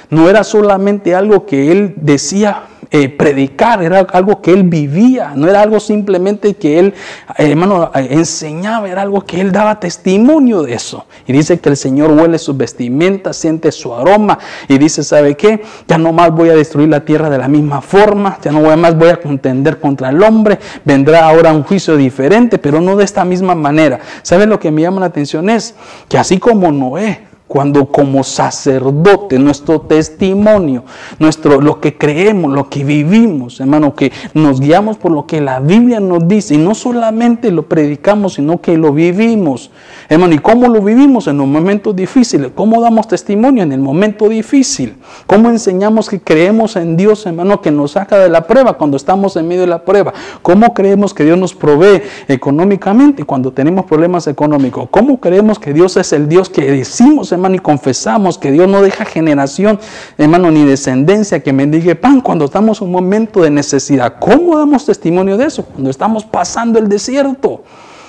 No 0.09 0.29
era 0.29 0.43
solamente 0.43 1.15
algo 1.15 1.47
que 1.47 1.71
él 1.71 1.95
decía 1.99 2.65
eh, 2.93 3.09
predicar, 3.09 3.85
era 3.85 4.01
algo 4.01 4.43
que 4.43 4.53
él 4.53 4.65
vivía, 4.65 5.33
no 5.37 5.47
era 5.49 5.63
algo 5.63 5.79
simplemente 5.79 6.55
que 6.55 6.81
él, 6.81 6.95
eh, 7.39 7.51
hermano, 7.51 7.93
eh, 7.95 8.09
enseñaba, 8.11 8.89
era 8.89 9.03
algo 9.03 9.21
que 9.21 9.41
él 9.41 9.53
daba 9.53 9.79
testimonio 9.79 10.63
de 10.63 10.75
eso. 10.75 11.07
Y 11.25 11.33
dice 11.33 11.61
que 11.61 11.69
el 11.69 11.77
Señor 11.77 12.11
huele 12.11 12.37
sus 12.39 12.57
vestimentas, 12.57 13.37
siente 13.37 13.71
su 13.71 13.95
aroma 13.95 14.41
y 14.67 14.77
dice, 14.77 15.05
¿sabe 15.05 15.37
qué? 15.37 15.63
Ya 15.87 15.99
no 15.99 16.13
más 16.13 16.33
voy 16.33 16.49
a 16.49 16.55
destruir 16.55 16.89
la 16.89 17.05
tierra 17.05 17.31
de 17.31 17.39
la 17.39 17.47
misma 17.47 17.81
forma, 17.81 18.39
ya 18.43 18.51
no 18.51 18.77
más 18.77 18.99
voy 18.99 19.11
a 19.11 19.21
contender 19.21 19.79
contra 19.79 20.11
el 20.11 20.21
hombre, 20.21 20.59
vendrá 20.85 21.29
ahora 21.29 21.53
un 21.53 21.63
juicio 21.63 21.97
diferente, 21.97 22.59
pero 22.59 22.81
no 22.81 22.97
de 22.97 23.05
esta 23.05 23.25
misma 23.25 23.55
manera. 23.55 24.01
¿Sabe 24.23 24.47
lo 24.47 24.59
que 24.59 24.73
me 24.73 24.83
llama 24.83 24.99
la 24.99 25.07
atención? 25.07 25.49
Es 25.49 25.77
que 26.09 26.19
así 26.19 26.39
como 26.39 26.73
Noé, 26.73 27.30
cuando 27.51 27.87
como 27.87 28.23
sacerdote 28.23 29.37
nuestro 29.37 29.81
testimonio, 29.81 30.85
nuestro 31.19 31.61
lo 31.61 31.81
que 31.81 31.99
creemos, 31.99 32.53
lo 32.53 32.71
que 32.71 32.85
vivimos, 32.85 33.59
hermano, 33.59 33.93
que 33.93 34.13
nos 34.35 34.61
guiamos 34.61 34.99
por 34.99 35.11
lo 35.11 35.27
que 35.27 35.41
la 35.41 35.59
Biblia 35.59 35.99
nos 35.99 36.29
dice 36.29 36.55
y 36.55 36.59
no 36.59 36.77
solamente 36.77 37.51
lo 37.51 37.65
predicamos, 37.67 38.35
sino 38.35 38.61
que 38.61 38.79
lo 38.79 38.93
vivimos. 38.93 39.73
Hermano, 40.09 40.33
¿y 40.33 40.39
cómo 40.39 40.69
lo 40.69 40.81
vivimos 40.81 41.27
en 41.27 41.39
los 41.39 41.49
momentos 41.49 41.97
difíciles? 41.97 42.53
¿Cómo 42.55 42.81
damos 42.81 43.09
testimonio 43.09 43.65
en 43.65 43.73
el 43.73 43.81
momento 43.81 44.29
difícil? 44.29 44.95
¿Cómo 45.27 45.51
enseñamos 45.51 46.09
que 46.09 46.21
creemos 46.21 46.77
en 46.77 46.97
Dios, 46.97 47.27
hermano, 47.27 47.61
que 47.61 47.73
nos 47.73 47.91
saca 47.91 48.19
de 48.19 48.29
la 48.29 48.47
prueba 48.47 48.75
cuando 48.79 48.97
estamos 48.97 49.35
en 49.35 49.49
medio 49.49 49.63
de 49.63 49.67
la 49.67 49.85
prueba? 49.85 50.13
¿Cómo 50.43 50.73
creemos 50.73 51.13
que 51.13 51.25
Dios 51.25 51.37
nos 51.37 51.53
provee 51.53 52.01
económicamente 52.29 53.25
cuando 53.25 53.53
tenemos 53.53 53.87
problemas 53.87 54.29
económicos? 54.29 54.87
¿Cómo 54.93 55.19
creemos 55.19 55.59
que 55.59 55.73
Dios 55.73 55.97
es 55.97 56.13
el 56.13 56.29
Dios 56.29 56.49
que 56.49 56.71
decimos, 56.71 57.33
hermano, 57.33 57.40
y 57.55 57.59
confesamos 57.59 58.39
que 58.39 58.53
Dios 58.53 58.69
no 58.69 58.83
deja 58.83 59.05
generación, 59.05 59.81
hermano, 60.19 60.51
ni 60.51 60.65
descendencia 60.65 61.41
que 61.41 61.53
mendigue 61.53 61.95
pan 61.95 62.21
cuando 62.21 62.45
estamos 62.45 62.81
en 62.81 62.89
un 62.89 62.93
momento 62.93 63.43
de 63.43 63.51
necesidad. 63.51 64.17
¿Cómo 64.21 64.59
damos 64.59 64.85
testimonio 64.87 65.37
de 65.37 65.47
eso? 65.47 65.65
Cuando 65.65 65.91
estamos 65.91 66.25
pasando 66.25 66.79
el 66.79 66.89
desierto. 66.89 67.63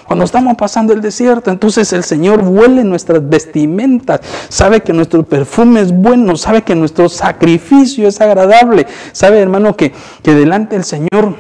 Cuando 0.06 0.26
estamos 0.26 0.58
pasando 0.58 0.92
el 0.92 1.00
desierto, 1.00 1.52
entonces 1.52 1.94
el 1.94 2.04
Señor 2.04 2.44
huele 2.44 2.84
nuestras 2.84 3.30
vestimentas, 3.30 4.20
sabe 4.50 4.82
que 4.82 4.92
nuestro 4.92 5.24
perfume 5.24 5.80
es 5.80 5.94
bueno, 5.94 6.36
sabe 6.36 6.64
que 6.64 6.76
nuestro 6.76 7.08
sacrificio 7.08 8.10
es 8.10 8.20
agradable, 8.20 8.88
sabe 9.14 9.40
hermano 9.40 9.78
que, 9.78 9.94
que 10.22 10.34
delante 10.34 10.76
del 10.76 10.84
Señor 10.84 11.36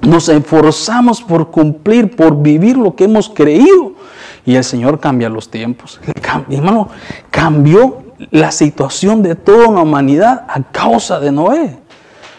nos 0.00 0.28
esforzamos 0.28 1.22
por 1.22 1.52
cumplir, 1.52 2.16
por 2.16 2.42
vivir 2.42 2.76
lo 2.76 2.96
que 2.96 3.04
hemos 3.04 3.28
creído. 3.28 3.92
Y 4.44 4.56
el 4.56 4.64
Señor 4.64 5.00
cambia 5.00 5.28
los 5.28 5.50
tiempos. 5.50 6.00
hermano, 6.50 6.88
cambió 7.30 8.02
la 8.30 8.50
situación 8.50 9.22
de 9.22 9.34
toda 9.34 9.70
la 9.70 9.80
humanidad 9.80 10.46
a 10.48 10.62
causa 10.62 11.20
de 11.20 11.32
Noé. 11.32 11.78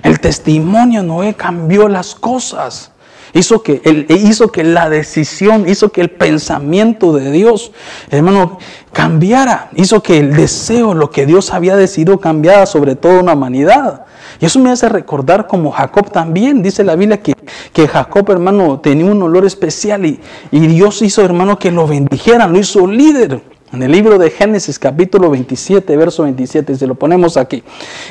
El 0.03 0.19
testimonio 0.19 1.01
de 1.01 1.07
Noé 1.07 1.33
cambió 1.33 1.87
las 1.87 2.15
cosas. 2.15 2.90
Hizo 3.33 3.63
que, 3.63 3.81
el, 3.85 4.05
hizo 4.09 4.51
que 4.51 4.63
la 4.63 4.89
decisión, 4.89 5.67
hizo 5.67 5.91
que 5.91 6.01
el 6.01 6.09
pensamiento 6.09 7.13
de 7.13 7.31
Dios, 7.31 7.71
hermano, 8.09 8.59
cambiara. 8.91 9.69
Hizo 9.75 10.03
que 10.03 10.17
el 10.17 10.35
deseo, 10.35 10.93
lo 10.93 11.11
que 11.11 11.25
Dios 11.25 11.53
había 11.53 11.75
decidido, 11.75 12.19
cambiara 12.19 12.65
sobre 12.65 12.95
toda 12.95 13.21
una 13.21 13.33
humanidad. 13.33 14.05
Y 14.39 14.45
eso 14.45 14.59
me 14.59 14.69
hace 14.69 14.89
recordar 14.89 15.47
como 15.47 15.71
Jacob 15.71 16.11
también. 16.11 16.61
Dice 16.61 16.83
la 16.83 16.95
Biblia 16.95 17.21
que, 17.21 17.33
que 17.73 17.87
Jacob, 17.87 18.29
hermano, 18.31 18.79
tenía 18.79 19.09
un 19.09 19.21
olor 19.23 19.45
especial 19.45 20.05
y, 20.05 20.19
y 20.51 20.67
Dios 20.67 21.01
hizo, 21.01 21.23
hermano, 21.23 21.57
que 21.57 21.71
lo 21.71 21.87
bendijeran, 21.87 22.51
lo 22.51 22.59
hizo 22.59 22.87
líder. 22.87 23.41
En 23.71 23.81
el 23.83 23.91
libro 23.93 24.17
de 24.17 24.29
Génesis 24.29 24.77
capítulo 24.77 25.29
27, 25.29 25.95
verso 25.95 26.23
27, 26.23 26.75
se 26.75 26.87
lo 26.87 26.95
ponemos 26.95 27.37
aquí. 27.37 27.63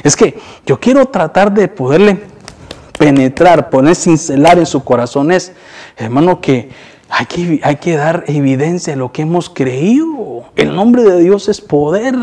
Es 0.02 0.16
que 0.16 0.38
yo 0.64 0.80
quiero 0.80 1.04
tratar 1.06 1.52
de 1.52 1.68
poderle 1.68 2.18
penetrar, 3.00 3.70
poner 3.70 3.96
cincelar 3.96 4.58
en 4.58 4.66
su 4.66 4.84
corazón 4.84 5.32
es, 5.32 5.52
hermano, 5.96 6.42
que 6.42 6.68
hay 7.08 7.24
que, 7.24 7.60
hay 7.62 7.76
que 7.76 7.96
dar 7.96 8.24
evidencia 8.26 8.92
de 8.92 8.98
lo 8.98 9.10
que 9.10 9.22
hemos 9.22 9.48
creído. 9.48 10.44
El 10.54 10.76
nombre 10.76 11.02
de 11.04 11.18
Dios 11.18 11.48
es 11.48 11.62
poder. 11.62 12.14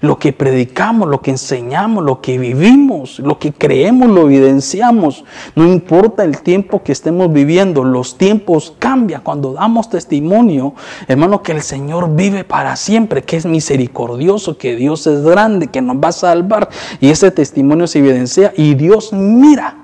Lo 0.00 0.18
que 0.18 0.32
predicamos, 0.32 1.10
lo 1.10 1.20
que 1.20 1.32
enseñamos, 1.32 2.02
lo 2.02 2.22
que 2.22 2.38
vivimos, 2.38 3.18
lo 3.18 3.38
que 3.38 3.52
creemos, 3.52 4.08
lo 4.08 4.22
evidenciamos. 4.22 5.26
No 5.54 5.66
importa 5.66 6.24
el 6.24 6.40
tiempo 6.40 6.82
que 6.82 6.92
estemos 6.92 7.30
viviendo, 7.30 7.84
los 7.84 8.16
tiempos 8.16 8.74
cambian. 8.78 9.20
Cuando 9.20 9.52
damos 9.52 9.90
testimonio, 9.90 10.72
hermano, 11.06 11.42
que 11.42 11.52
el 11.52 11.60
Señor 11.60 12.16
vive 12.16 12.44
para 12.44 12.76
siempre, 12.76 13.22
que 13.22 13.36
es 13.36 13.44
misericordioso, 13.44 14.56
que 14.56 14.74
Dios 14.74 15.06
es 15.06 15.22
grande, 15.22 15.66
que 15.66 15.82
nos 15.82 15.98
va 15.98 16.08
a 16.08 16.12
salvar. 16.12 16.70
Y 16.98 17.10
ese 17.10 17.30
testimonio 17.30 17.86
se 17.86 17.98
evidencia 17.98 18.54
y 18.56 18.74
Dios 18.74 19.12
mira 19.12 19.77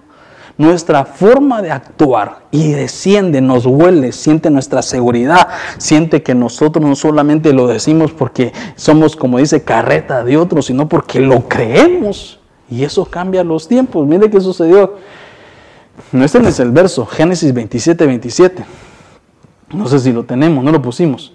nuestra 0.56 1.04
forma 1.04 1.62
de 1.62 1.70
actuar 1.70 2.44
y 2.50 2.72
desciende, 2.72 3.40
nos 3.40 3.66
huele, 3.66 4.12
siente 4.12 4.50
nuestra 4.50 4.82
seguridad, 4.82 5.48
siente 5.78 6.22
que 6.22 6.34
nosotros 6.34 6.84
no 6.84 6.94
solamente 6.94 7.52
lo 7.52 7.66
decimos 7.66 8.12
porque 8.12 8.52
somos, 8.76 9.16
como 9.16 9.38
dice, 9.38 9.64
carreta 9.64 10.22
de 10.22 10.36
otros, 10.36 10.66
sino 10.66 10.88
porque 10.88 11.20
lo 11.20 11.48
creemos. 11.48 12.38
Y 12.70 12.84
eso 12.84 13.04
cambia 13.04 13.44
los 13.44 13.68
tiempos. 13.68 14.06
Mire 14.06 14.30
qué 14.30 14.40
sucedió. 14.40 14.96
No 16.12 16.24
este 16.24 16.38
es 16.48 16.60
el 16.60 16.70
verso, 16.70 17.06
Génesis 17.06 17.52
27, 17.52 18.06
27. 18.06 18.64
No 19.72 19.86
sé 19.86 19.98
si 19.98 20.12
lo 20.12 20.24
tenemos, 20.24 20.64
no 20.64 20.72
lo 20.72 20.80
pusimos. 20.80 21.32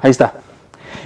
Ahí 0.00 0.10
está. 0.10 0.34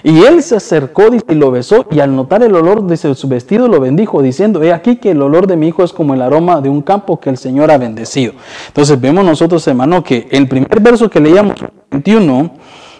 Y 0.02 0.22
él 0.24 0.42
se 0.42 0.56
acercó 0.56 1.04
y 1.12 1.34
lo 1.34 1.50
besó 1.50 1.86
y 1.90 2.00
al 2.00 2.14
notar 2.14 2.42
el 2.42 2.54
olor 2.54 2.82
de 2.84 2.96
su 2.96 3.28
vestido 3.28 3.68
lo 3.68 3.80
bendijo 3.80 4.22
diciendo, 4.22 4.62
he 4.62 4.72
aquí 4.72 4.96
que 4.96 5.10
el 5.10 5.22
olor 5.22 5.46
de 5.46 5.56
mi 5.56 5.68
hijo 5.68 5.84
es 5.84 5.92
como 5.92 6.14
el 6.14 6.22
aroma 6.22 6.60
de 6.60 6.68
un 6.68 6.82
campo 6.82 7.18
que 7.20 7.30
el 7.30 7.36
Señor 7.36 7.70
ha 7.70 7.78
bendecido. 7.78 8.34
Entonces 8.68 9.00
vemos 9.00 9.24
nosotros, 9.24 9.66
hermano, 9.66 10.02
que 10.02 10.28
el 10.30 10.48
primer 10.48 10.80
verso 10.80 11.08
que 11.10 11.20
leíamos, 11.20 11.56
21, 11.90 12.50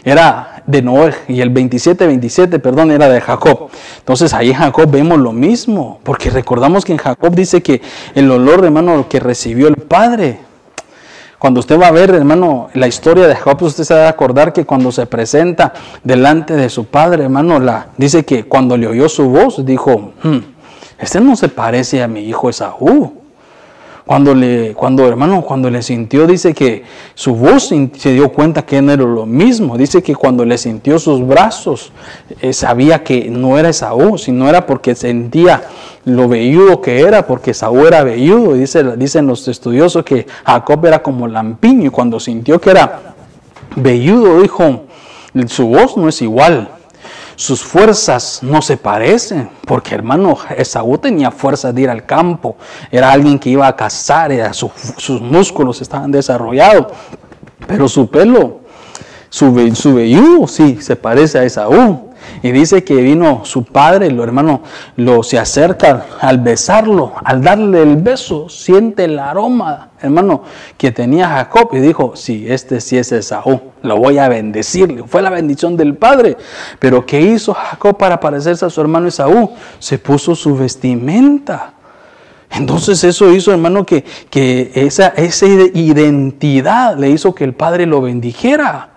era 0.04 0.62
de 0.66 0.82
Noé 0.82 1.14
y 1.28 1.40
el 1.40 1.50
27, 1.50 2.06
27, 2.06 2.58
perdón, 2.58 2.90
era 2.90 3.08
de 3.08 3.20
Jacob. 3.20 3.68
Entonces 3.98 4.32
ahí 4.34 4.50
en 4.50 4.56
Jacob 4.56 4.90
vemos 4.90 5.18
lo 5.18 5.32
mismo, 5.32 6.00
porque 6.02 6.30
recordamos 6.30 6.84
que 6.84 6.92
en 6.92 6.98
Jacob 6.98 7.34
dice 7.34 7.62
que 7.62 7.80
el 8.14 8.30
olor, 8.30 8.64
hermano, 8.64 9.06
que 9.08 9.20
recibió 9.20 9.68
el 9.68 9.76
Padre 9.76 10.47
cuando 11.38 11.60
usted 11.60 11.78
va 11.80 11.86
a 11.86 11.92
ver, 11.92 12.10
hermano, 12.10 12.68
la 12.74 12.88
historia 12.88 13.28
de 13.28 13.36
Jacob, 13.36 13.62
usted 13.62 13.84
se 13.84 13.94
va 13.94 14.06
a 14.06 14.08
acordar 14.08 14.52
que 14.52 14.66
cuando 14.66 14.90
se 14.90 15.06
presenta 15.06 15.72
delante 16.02 16.54
de 16.54 16.68
su 16.68 16.86
padre, 16.86 17.24
hermano, 17.24 17.60
la, 17.60 17.88
dice 17.96 18.24
que 18.24 18.44
cuando 18.44 18.76
le 18.76 18.88
oyó 18.88 19.08
su 19.08 19.28
voz, 19.30 19.64
dijo, 19.64 20.12
hmm, 20.24 20.38
este 20.98 21.20
no 21.20 21.36
se 21.36 21.48
parece 21.48 22.02
a 22.02 22.08
mi 22.08 22.22
hijo 22.22 22.50
Esaú. 22.50 23.17
Cuando 24.08 24.34
le, 24.34 24.72
cuando 24.72 25.06
hermano, 25.06 25.42
cuando 25.42 25.68
le 25.68 25.82
sintió, 25.82 26.26
dice 26.26 26.54
que 26.54 26.82
su 27.14 27.34
voz 27.34 27.64
se 27.98 28.12
dio 28.14 28.32
cuenta 28.32 28.64
que 28.64 28.80
no 28.80 28.90
era 28.90 29.04
lo 29.04 29.26
mismo. 29.26 29.76
Dice 29.76 30.02
que 30.02 30.16
cuando 30.16 30.46
le 30.46 30.56
sintió 30.56 30.98
sus 30.98 31.26
brazos, 31.26 31.92
eh, 32.40 32.54
sabía 32.54 33.04
que 33.04 33.28
no 33.28 33.58
era 33.58 33.68
Esaú, 33.68 34.16
sino 34.16 34.48
era 34.48 34.64
porque 34.64 34.94
sentía 34.94 35.62
lo 36.06 36.26
velludo 36.26 36.80
que 36.80 37.02
era, 37.02 37.26
porque 37.26 37.50
Esaú 37.50 37.86
era 37.86 38.02
velludo. 38.02 38.54
Dice, 38.54 38.96
dicen 38.96 39.26
los 39.26 39.46
estudiosos 39.46 40.06
que 40.06 40.26
Jacob 40.42 40.86
era 40.86 41.02
como 41.02 41.28
lampiño. 41.28 41.88
Y 41.88 41.90
cuando 41.90 42.18
sintió 42.18 42.58
que 42.58 42.70
era 42.70 43.14
velludo, 43.76 44.40
dijo, 44.40 44.84
su 45.48 45.66
voz 45.66 45.98
no 45.98 46.08
es 46.08 46.22
igual 46.22 46.77
sus 47.38 47.62
fuerzas 47.62 48.40
no 48.42 48.60
se 48.60 48.76
parecen, 48.76 49.48
porque 49.64 49.94
hermano, 49.94 50.36
Esaú 50.56 50.98
tenía 50.98 51.30
fuerzas 51.30 51.72
de 51.72 51.82
ir 51.82 51.88
al 51.88 52.04
campo, 52.04 52.56
era 52.90 53.12
alguien 53.12 53.38
que 53.38 53.48
iba 53.48 53.64
a 53.68 53.76
cazar, 53.76 54.32
sus 54.52 55.20
músculos 55.20 55.80
estaban 55.80 56.10
desarrollados, 56.10 56.88
pero 57.64 57.86
su 57.86 58.10
pelo, 58.10 58.62
su, 59.30 59.72
su 59.76 59.94
velludo 59.94 60.48
sí 60.48 60.78
se 60.80 60.96
parece 60.96 61.38
a 61.38 61.44
Esaú. 61.44 62.07
Y 62.42 62.52
dice 62.52 62.84
que 62.84 62.96
vino 62.96 63.44
su 63.44 63.64
padre, 63.64 64.10
lo 64.10 64.22
hermano, 64.22 64.62
lo 64.96 65.22
se 65.22 65.38
acerca 65.38 66.06
al 66.20 66.38
besarlo, 66.38 67.14
al 67.24 67.42
darle 67.42 67.82
el 67.82 67.96
beso, 67.96 68.48
siente 68.48 69.04
el 69.04 69.18
aroma, 69.18 69.90
hermano, 70.00 70.42
que 70.76 70.92
tenía 70.92 71.28
Jacob 71.28 71.70
y 71.72 71.78
dijo, 71.78 72.12
sí, 72.14 72.46
este 72.48 72.80
sí 72.80 72.96
es 72.96 73.12
Esaú, 73.12 73.60
lo 73.82 73.96
voy 73.96 74.18
a 74.18 74.28
bendecirle. 74.28 75.04
Fue 75.04 75.22
la 75.22 75.30
bendición 75.30 75.76
del 75.76 75.96
padre. 75.96 76.36
Pero 76.78 77.04
¿qué 77.04 77.20
hizo 77.20 77.54
Jacob 77.54 77.96
para 77.96 78.20
parecerse 78.20 78.64
a 78.64 78.70
su 78.70 78.80
hermano 78.80 79.08
Esaú? 79.08 79.50
Se 79.78 79.98
puso 79.98 80.34
su 80.34 80.56
vestimenta. 80.56 81.74
Entonces 82.50 83.04
eso 83.04 83.30
hizo, 83.30 83.52
hermano, 83.52 83.84
que, 83.84 84.04
que 84.30 84.70
esa, 84.74 85.08
esa 85.08 85.46
identidad 85.46 86.96
le 86.96 87.10
hizo 87.10 87.34
que 87.34 87.44
el 87.44 87.52
Padre 87.52 87.86
lo 87.86 88.00
bendijera. 88.00 88.90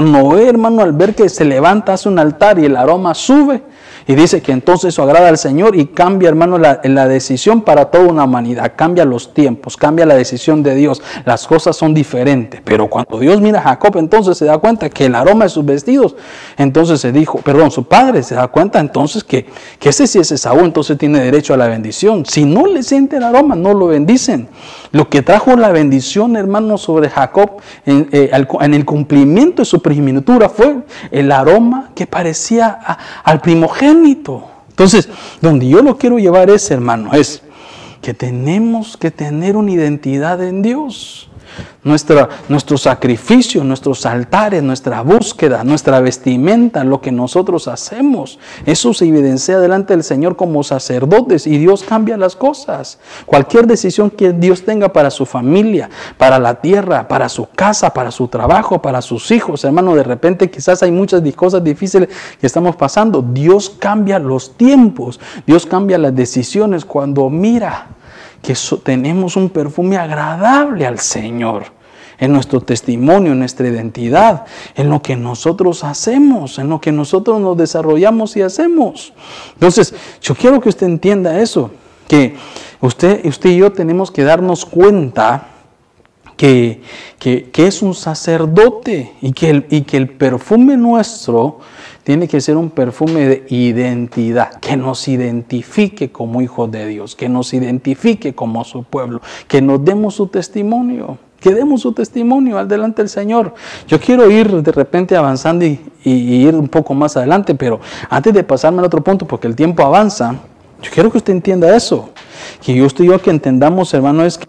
Noé, 0.00 0.48
hermano, 0.48 0.82
al 0.82 0.92
ver 0.92 1.14
que 1.14 1.28
se 1.28 1.44
levanta, 1.44 1.92
hace 1.94 2.08
un 2.08 2.18
altar 2.18 2.58
y 2.58 2.64
el 2.64 2.76
aroma 2.76 3.14
sube, 3.14 3.62
Y 4.06 4.14
dice 4.14 4.40
que 4.40 4.52
entonces 4.52 4.94
eso 4.94 5.02
agrada 5.02 5.28
al 5.28 5.36
Señor 5.36 5.76
y 5.76 5.86
cambia, 5.86 6.30
hermano, 6.30 6.56
la, 6.56 6.80
la 6.82 7.06
decisión 7.06 7.60
para 7.60 7.86
toda 7.86 8.04
una 8.04 8.24
humanidad. 8.24 8.72
Cambia 8.74 9.04
los 9.04 9.34
tiempos, 9.34 9.76
cambia 9.76 10.06
la 10.06 10.14
decisión 10.14 10.62
de 10.62 10.74
Dios. 10.74 11.02
Las 11.26 11.46
cosas 11.46 11.76
son 11.76 11.92
diferentes. 11.92 12.62
Pero 12.64 12.88
cuando 12.88 13.18
Dios 13.18 13.40
mira 13.42 13.58
a 13.58 13.62
Jacob, 13.62 13.98
entonces 13.98 14.38
se 14.38 14.46
da 14.46 14.56
cuenta 14.56 14.88
que 14.88 15.06
el 15.06 15.14
aroma 15.14 15.44
de 15.44 15.50
sus 15.50 15.64
vestidos, 15.64 16.16
entonces 16.56 17.00
se 17.02 17.12
dijo, 17.12 17.38
perdón, 17.40 17.70
su 17.70 17.84
padre 17.84 18.22
se 18.22 18.34
da 18.34 18.48
cuenta 18.48 18.80
entonces 18.80 19.22
que, 19.22 19.46
que 19.78 19.90
ese 19.90 20.06
si 20.06 20.18
es 20.18 20.32
Esaú, 20.32 20.60
entonces 20.60 20.96
tiene 20.96 21.20
derecho 21.20 21.52
a 21.52 21.58
la 21.58 21.68
bendición. 21.68 22.24
Si 22.24 22.46
no 22.46 22.66
le 22.66 22.82
siente 22.82 23.18
el 23.18 23.24
aroma, 23.24 23.56
no 23.56 23.74
lo 23.74 23.88
bendicen. 23.88 24.48
Lo 24.92 25.08
que 25.08 25.22
trajo 25.22 25.56
la 25.56 25.70
bendición, 25.70 26.36
hermano, 26.36 26.78
sobre 26.78 27.10
Jacob 27.10 27.60
en, 27.84 28.08
eh, 28.12 28.30
en 28.60 28.74
el 28.74 28.84
cumplimiento 28.84 29.62
de 29.62 29.66
su 29.66 29.82
primogenitura 29.82 30.48
fue 30.48 30.78
el 31.10 31.30
aroma 31.32 31.90
que 31.94 32.06
parecía 32.06 32.78
al 33.22 33.40
primogénito. 33.40 34.44
Entonces, 34.70 35.08
donde 35.40 35.68
yo 35.68 35.82
lo 35.82 35.98
quiero 35.98 36.18
llevar 36.18 36.50
es, 36.50 36.70
hermano, 36.70 37.12
es 37.12 37.42
que 38.00 38.14
tenemos 38.14 38.96
que 38.96 39.10
tener 39.10 39.56
una 39.56 39.72
identidad 39.72 40.42
en 40.42 40.62
Dios 40.62 41.28
nuestra, 41.84 42.28
nuestro 42.48 42.76
sacrificio, 42.78 43.64
nuestros 43.64 44.06
altares, 44.06 44.62
nuestra 44.62 45.02
búsqueda, 45.02 45.64
nuestra 45.64 46.00
vestimenta, 46.00 46.84
lo 46.84 47.00
que 47.00 47.12
nosotros 47.12 47.68
hacemos. 47.68 48.38
Eso 48.66 48.94
se 48.94 49.06
evidencia 49.06 49.58
delante 49.58 49.94
del 49.94 50.04
Señor 50.04 50.36
como 50.36 50.62
sacerdotes 50.62 51.46
y 51.46 51.58
Dios 51.58 51.82
cambia 51.82 52.16
las 52.16 52.36
cosas. 52.36 52.98
Cualquier 53.26 53.66
decisión 53.66 54.10
que 54.10 54.32
Dios 54.32 54.64
tenga 54.64 54.92
para 54.92 55.10
su 55.10 55.26
familia, 55.26 55.90
para 56.16 56.38
la 56.38 56.60
tierra, 56.60 57.08
para 57.08 57.28
su 57.28 57.48
casa, 57.50 57.92
para 57.92 58.10
su 58.10 58.28
trabajo, 58.28 58.82
para 58.82 59.02
sus 59.02 59.30
hijos, 59.30 59.64
hermano, 59.64 59.94
de 59.94 60.02
repente 60.02 60.50
quizás 60.50 60.82
hay 60.82 60.90
muchas 60.90 61.22
cosas 61.34 61.62
difíciles 61.62 62.08
que 62.40 62.46
estamos 62.46 62.76
pasando. 62.76 63.22
Dios 63.22 63.70
cambia 63.70 64.18
los 64.18 64.56
tiempos, 64.56 65.20
Dios 65.46 65.66
cambia 65.66 65.98
las 65.98 66.14
decisiones 66.14 66.84
cuando 66.84 67.30
mira 67.30 67.97
que 68.42 68.54
tenemos 68.82 69.36
un 69.36 69.50
perfume 69.50 69.96
agradable 69.96 70.86
al 70.86 70.98
Señor, 70.98 71.66
en 72.18 72.32
nuestro 72.32 72.60
testimonio, 72.60 73.32
en 73.32 73.38
nuestra 73.38 73.68
identidad, 73.68 74.44
en 74.74 74.90
lo 74.90 75.00
que 75.00 75.16
nosotros 75.16 75.84
hacemos, 75.84 76.58
en 76.58 76.68
lo 76.68 76.80
que 76.80 76.90
nosotros 76.90 77.40
nos 77.40 77.56
desarrollamos 77.56 78.36
y 78.36 78.42
hacemos. 78.42 79.12
Entonces, 79.54 79.94
yo 80.20 80.34
quiero 80.34 80.60
que 80.60 80.68
usted 80.68 80.86
entienda 80.86 81.40
eso, 81.40 81.70
que 82.08 82.36
usted, 82.80 83.24
usted 83.24 83.50
y 83.50 83.58
yo 83.58 83.72
tenemos 83.72 84.10
que 84.10 84.24
darnos 84.24 84.64
cuenta 84.64 85.48
que, 86.36 86.82
que, 87.18 87.50
es 87.54 87.82
un 87.82 87.94
sacerdote 87.94 89.12
y 89.20 89.32
que, 89.32 89.50
el, 89.50 89.66
y 89.70 89.82
que 89.82 89.96
el 89.96 90.08
perfume 90.08 90.76
nuestro 90.76 91.58
tiene 92.08 92.26
que 92.26 92.40
ser 92.40 92.56
un 92.56 92.70
perfume 92.70 93.26
de 93.26 93.46
identidad, 93.50 94.54
que 94.60 94.78
nos 94.78 95.08
identifique 95.08 96.10
como 96.10 96.40
hijos 96.40 96.70
de 96.70 96.86
Dios, 96.86 97.14
que 97.14 97.28
nos 97.28 97.52
identifique 97.52 98.34
como 98.34 98.64
su 98.64 98.82
pueblo, 98.82 99.20
que 99.46 99.60
nos 99.60 99.84
demos 99.84 100.14
su 100.14 100.26
testimonio, 100.28 101.18
que 101.38 101.52
demos 101.52 101.82
su 101.82 101.92
testimonio 101.92 102.56
al 102.56 102.66
delante 102.66 103.02
del 103.02 103.10
Señor. 103.10 103.52
Yo 103.86 104.00
quiero 104.00 104.30
ir 104.30 104.62
de 104.62 104.72
repente 104.72 105.16
avanzando 105.18 105.66
y, 105.66 105.78
ir 106.02 106.54
un 106.54 106.68
poco 106.68 106.94
más 106.94 107.14
adelante, 107.18 107.54
pero 107.54 107.78
antes 108.08 108.32
de 108.32 108.42
pasarme 108.42 108.78
al 108.78 108.86
otro 108.86 109.04
punto, 109.04 109.26
porque 109.26 109.46
el 109.46 109.54
tiempo 109.54 109.82
avanza, 109.82 110.34
yo 110.80 110.90
quiero 110.90 111.12
que 111.12 111.18
usted 111.18 111.34
entienda 111.34 111.76
eso, 111.76 112.08
que 112.64 112.74
yo 112.74 112.86
estoy 112.86 113.08
yo 113.08 113.20
que 113.20 113.28
entendamos, 113.28 113.92
hermano, 113.92 114.24
es 114.24 114.38
que, 114.38 114.46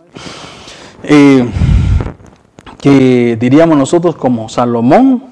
eh, 1.03 1.45
que 2.79 3.35
diríamos 3.37 3.77
nosotros 3.77 4.15
como 4.15 4.47
Salomón, 4.47 5.28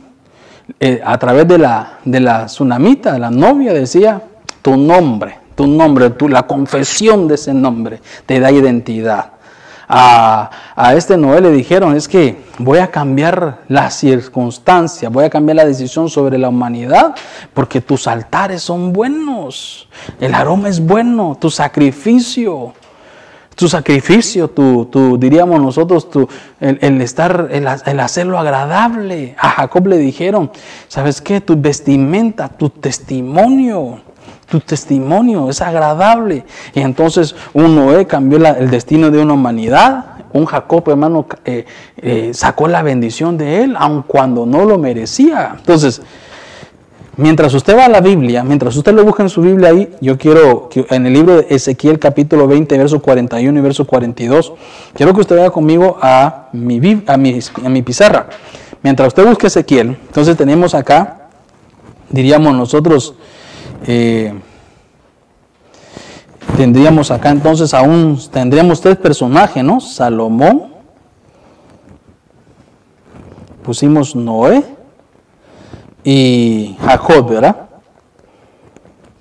eh, 0.79 1.01
a 1.03 1.17
través 1.17 1.47
de 1.47 1.57
la, 1.57 1.99
de 2.03 2.19
la 2.19 2.45
tsunamita, 2.45 3.13
de 3.13 3.19
la 3.19 3.31
novia, 3.31 3.73
decía, 3.73 4.21
tu 4.61 4.75
nombre, 4.75 5.39
tu 5.55 5.65
nombre, 5.65 6.09
tu, 6.11 6.27
la 6.27 6.43
confesión 6.43 7.27
de 7.27 7.35
ese 7.35 7.53
nombre 7.53 8.01
te 8.25 8.39
da 8.39 8.51
identidad. 8.51 9.31
A, 9.89 10.49
a, 10.75 10.95
este 10.95 11.15
Noé 11.15 11.39
le 11.39 11.49
dijeron, 11.51 11.95
es 11.95 12.09
que 12.09 12.43
voy 12.57 12.79
a 12.79 12.91
cambiar 12.91 13.59
la 13.69 13.89
circunstancia, 13.89 15.07
voy 15.07 15.23
a 15.23 15.29
cambiar 15.29 15.55
la 15.55 15.65
decisión 15.65 16.09
sobre 16.09 16.37
la 16.37 16.49
humanidad, 16.49 17.15
porque 17.53 17.79
tus 17.79 18.05
altares 18.05 18.61
son 18.61 18.91
buenos, 18.91 19.87
el 20.19 20.35
aroma 20.35 20.67
es 20.67 20.85
bueno, 20.85 21.37
tu 21.39 21.49
sacrificio, 21.49 22.73
tu 23.57 23.67
sacrificio, 23.67 24.49
tu, 24.51 25.17
diríamos 25.19 25.59
nosotros, 25.59 26.11
tu, 26.11 26.29
el, 26.59 27.01
estar, 27.01 27.49
el, 27.51 27.99
hacerlo 27.99 28.37
agradable. 28.37 29.35
A 29.39 29.49
Jacob 29.49 29.87
le 29.87 29.97
dijeron, 29.97 30.51
¿sabes 30.87 31.21
qué? 31.21 31.41
Tu 31.41 31.59
vestimenta, 31.59 32.49
tu 32.49 32.69
testimonio, 32.69 33.99
tu 34.47 34.59
testimonio 34.59 35.49
es 35.49 35.59
agradable. 35.61 36.45
Y 36.75 36.81
entonces 36.81 37.35
un 37.51 37.75
Noé 37.75 38.05
cambió 38.05 38.37
el 38.37 38.69
destino 38.69 39.09
de 39.09 39.23
una 39.23 39.33
humanidad. 39.33 40.05
Un 40.33 40.45
Jacob, 40.45 40.87
hermano, 40.89 41.25
eh, 41.43 41.65
eh, 41.97 42.29
sacó 42.35 42.67
la 42.67 42.83
bendición 42.83 43.39
de 43.39 43.63
él, 43.63 43.75
aun 43.75 44.03
cuando 44.03 44.45
no 44.45 44.65
lo 44.65 44.77
merecía. 44.77 45.55
Entonces, 45.57 46.03
Mientras 47.17 47.51
usted 47.55 47.75
va 47.75 47.85
a 47.85 47.89
la 47.89 47.99
Biblia, 47.99 48.43
mientras 48.43 48.75
usted 48.75 48.93
lo 48.93 49.03
busca 49.03 49.23
en 49.23 49.29
su 49.29 49.41
Biblia 49.41 49.69
ahí, 49.69 49.89
yo 50.01 50.19
quiero 50.19 50.69
que 50.69 50.85
en 50.91 51.07
el 51.07 51.13
libro 51.13 51.37
de 51.37 51.47
Ezequiel 51.49 51.97
capítulo 51.97 52.47
20, 52.47 52.77
verso 52.77 53.01
41 53.01 53.57
y 53.57 53.61
verso 53.63 53.87
42, 53.87 54.53
quiero 54.93 55.15
que 55.15 55.21
usted 55.21 55.35
vaya 55.35 55.49
conmigo 55.49 55.97
a 55.99 56.49
mi, 56.53 56.79
pizarra. 57.81 58.27
Mientras 58.83 59.07
usted 59.07 59.25
busque 59.25 59.47
Ezequiel, 59.47 59.97
entonces 60.05 60.37
tenemos 60.37 60.75
acá, 60.75 61.29
diríamos 62.11 62.53
nosotros, 62.53 63.15
eh, 63.87 64.35
tendríamos 66.55 67.09
acá 67.09 67.31
entonces 67.31 67.73
aún, 67.73 68.19
tendríamos 68.31 68.79
tres 68.79 68.95
personajes, 68.95 69.63
¿no? 69.63 69.79
Salomón, 69.79 70.67
pusimos 73.63 74.15
Noé, 74.15 74.76
y 76.09 76.77
Jacob, 76.79 77.29
¿verdad? 77.29 77.67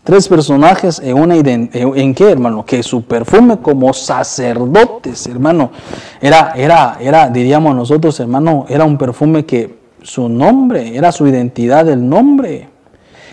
Tres 0.05 0.29
personajes 0.29 1.01
en 1.01 1.19
una 1.19 1.35
en 1.35 2.15
qué, 2.15 2.31
hermano, 2.31 2.65
que 2.65 2.81
su 2.85 3.03
perfume 3.03 3.59
como 3.59 3.93
sacerdotes, 3.93 5.27
hermano, 5.27 5.73
era, 6.21 6.53
era, 6.55 6.97
era, 7.01 7.29
diríamos 7.29 7.75
nosotros, 7.75 8.21
hermano, 8.21 8.67
era 8.69 8.85
un 8.85 8.99
perfume 8.99 9.45
que 9.45 9.81
su 10.01 10.29
nombre, 10.29 10.97
era 10.97 11.11
su 11.11 11.27
identidad 11.27 11.89
el 11.89 12.09
nombre. 12.09 12.69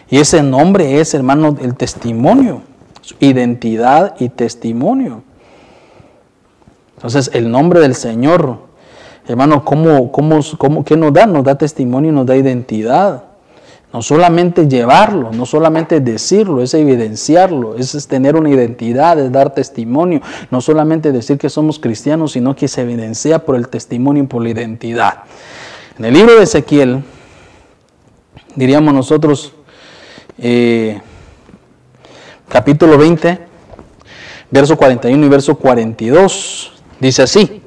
Y 0.09 0.17
ese 0.17 0.41
nombre 0.41 0.99
es, 0.99 1.13
hermano, 1.13 1.55
el 1.61 1.75
testimonio, 1.75 2.63
su 3.01 3.13
identidad 3.19 4.15
y 4.17 4.29
testimonio. 4.29 5.21
Entonces, 6.95 7.29
el 7.35 7.51
nombre 7.51 7.81
del 7.81 7.93
Señor, 7.93 8.57
hermano, 9.27 9.63
¿cómo, 9.63 10.11
cómo, 10.11 10.39
cómo, 10.57 10.83
¿qué 10.83 10.97
nos 10.97 11.13
da? 11.13 11.27
Nos 11.27 11.43
da 11.43 11.53
testimonio 11.53 12.09
y 12.09 12.15
nos 12.15 12.25
da 12.25 12.35
identidad. 12.35 13.25
No 13.93 14.01
solamente 14.01 14.67
llevarlo, 14.67 15.31
no 15.31 15.45
solamente 15.45 15.99
decirlo, 15.99 16.63
es 16.63 16.73
evidenciarlo, 16.73 17.77
es 17.77 18.07
tener 18.07 18.35
una 18.35 18.49
identidad, 18.49 19.19
es 19.19 19.31
dar 19.31 19.53
testimonio. 19.53 20.19
No 20.49 20.61
solamente 20.61 21.11
decir 21.11 21.37
que 21.37 21.47
somos 21.47 21.77
cristianos, 21.77 22.31
sino 22.31 22.55
que 22.55 22.67
se 22.67 22.81
evidencia 22.81 23.45
por 23.45 23.55
el 23.55 23.67
testimonio 23.67 24.23
y 24.23 24.25
por 24.25 24.41
la 24.41 24.49
identidad. 24.49 25.19
En 25.99 26.05
el 26.05 26.13
libro 26.15 26.35
de 26.35 26.43
Ezequiel, 26.43 27.03
diríamos 28.55 28.95
nosotros, 28.95 29.53
eh, 30.39 30.99
capítulo 32.49 32.97
20, 32.97 33.39
verso 34.49 34.75
41 34.75 35.23
y 35.23 35.29
verso 35.29 35.55
42, 35.55 36.71
dice 36.99 37.21
así, 37.21 37.61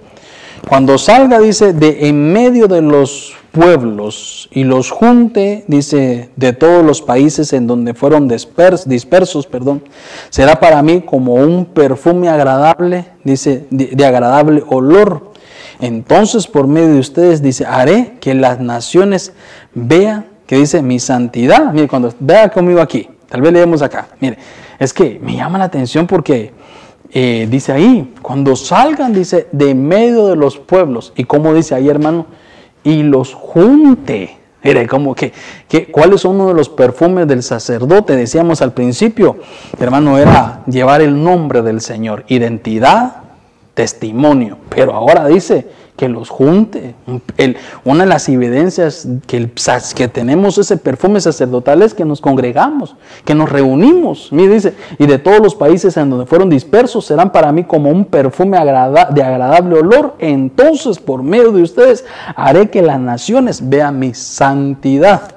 cuando 0.68 0.98
salga, 0.98 1.38
dice, 1.38 1.72
de 1.72 2.08
en 2.08 2.32
medio 2.32 2.66
de 2.66 2.82
los 2.82 3.36
pueblos 3.56 4.50
y 4.52 4.64
los 4.64 4.90
junte, 4.90 5.64
dice, 5.66 6.28
de 6.36 6.52
todos 6.52 6.84
los 6.84 7.00
países 7.00 7.54
en 7.54 7.66
donde 7.66 7.94
fueron 7.94 8.28
dispersos, 8.28 9.46
perdón, 9.46 9.82
será 10.28 10.60
para 10.60 10.82
mí 10.82 11.00
como 11.00 11.34
un 11.34 11.64
perfume 11.64 12.28
agradable, 12.28 13.06
dice, 13.24 13.66
de, 13.70 14.04
agradable 14.04 14.62
olor. 14.68 15.32
Entonces, 15.80 16.46
por 16.46 16.66
medio 16.66 16.92
de 16.92 17.00
ustedes, 17.00 17.40
dice, 17.40 17.64
haré 17.64 18.18
que 18.20 18.34
las 18.34 18.60
naciones 18.60 19.32
vean 19.72 20.26
que 20.46 20.56
dice 20.56 20.82
mi 20.82 21.00
santidad. 21.00 21.72
Mire, 21.72 21.88
cuando 21.88 22.12
vea 22.20 22.50
conmigo 22.50 22.82
aquí, 22.82 23.08
tal 23.26 23.40
vez 23.40 23.54
leemos 23.54 23.80
acá. 23.80 24.08
Mire, 24.20 24.36
es 24.78 24.92
que 24.92 25.18
me 25.22 25.34
llama 25.34 25.56
la 25.58 25.64
atención 25.64 26.06
porque 26.06 26.52
eh, 27.10 27.48
dice 27.50 27.72
ahí, 27.72 28.12
cuando 28.20 28.54
salgan, 28.54 29.14
dice, 29.14 29.48
de 29.50 29.74
medio 29.74 30.26
de 30.26 30.36
los 30.36 30.58
pueblos. 30.58 31.14
Y 31.16 31.24
como 31.24 31.54
dice 31.54 31.74
ahí, 31.74 31.88
hermano, 31.88 32.26
y 32.86 33.02
los 33.02 33.34
junte. 33.34 34.38
Mire, 34.62 34.86
como 34.86 35.14
que, 35.14 35.32
que, 35.68 35.86
¿cuáles 35.86 36.20
son 36.20 36.36
uno 36.36 36.48
de 36.48 36.54
los 36.54 36.68
perfumes 36.68 37.26
del 37.26 37.42
sacerdote? 37.42 38.14
Decíamos 38.14 38.62
al 38.62 38.72
principio, 38.72 39.38
hermano, 39.80 40.18
era 40.18 40.62
llevar 40.66 41.00
el 41.02 41.22
nombre 41.22 41.62
del 41.62 41.80
Señor, 41.80 42.24
identidad, 42.28 43.16
testimonio. 43.74 44.58
Pero 44.68 44.94
ahora 44.94 45.26
dice 45.26 45.66
que 45.96 46.08
los 46.08 46.28
junte. 46.28 46.94
una 47.84 48.04
de 48.04 48.08
las 48.08 48.28
evidencias 48.28 49.08
que, 49.26 49.50
que 49.94 50.08
tenemos 50.08 50.58
ese 50.58 50.76
perfume 50.76 51.20
sacerdotal 51.20 51.82
es 51.82 51.94
que 51.94 52.04
nos 52.04 52.20
congregamos, 52.20 52.96
que 53.24 53.34
nos 53.34 53.50
reunimos. 53.50 54.28
Mire, 54.30 54.54
dice, 54.54 54.74
y 54.98 55.06
de 55.06 55.18
todos 55.18 55.40
los 55.40 55.54
países 55.54 55.96
en 55.96 56.10
donde 56.10 56.26
fueron 56.26 56.50
dispersos 56.50 57.06
serán 57.06 57.32
para 57.32 57.50
mí 57.52 57.64
como 57.64 57.90
un 57.90 58.04
perfume 58.04 58.58
de 58.58 59.22
agradable 59.22 59.78
olor. 59.78 60.16
Entonces, 60.18 60.98
por 60.98 61.22
medio 61.22 61.52
de 61.52 61.62
ustedes, 61.62 62.04
haré 62.34 62.70
que 62.70 62.82
las 62.82 63.00
naciones 63.00 63.68
vean 63.68 63.98
mi 63.98 64.12
santidad. 64.14 65.36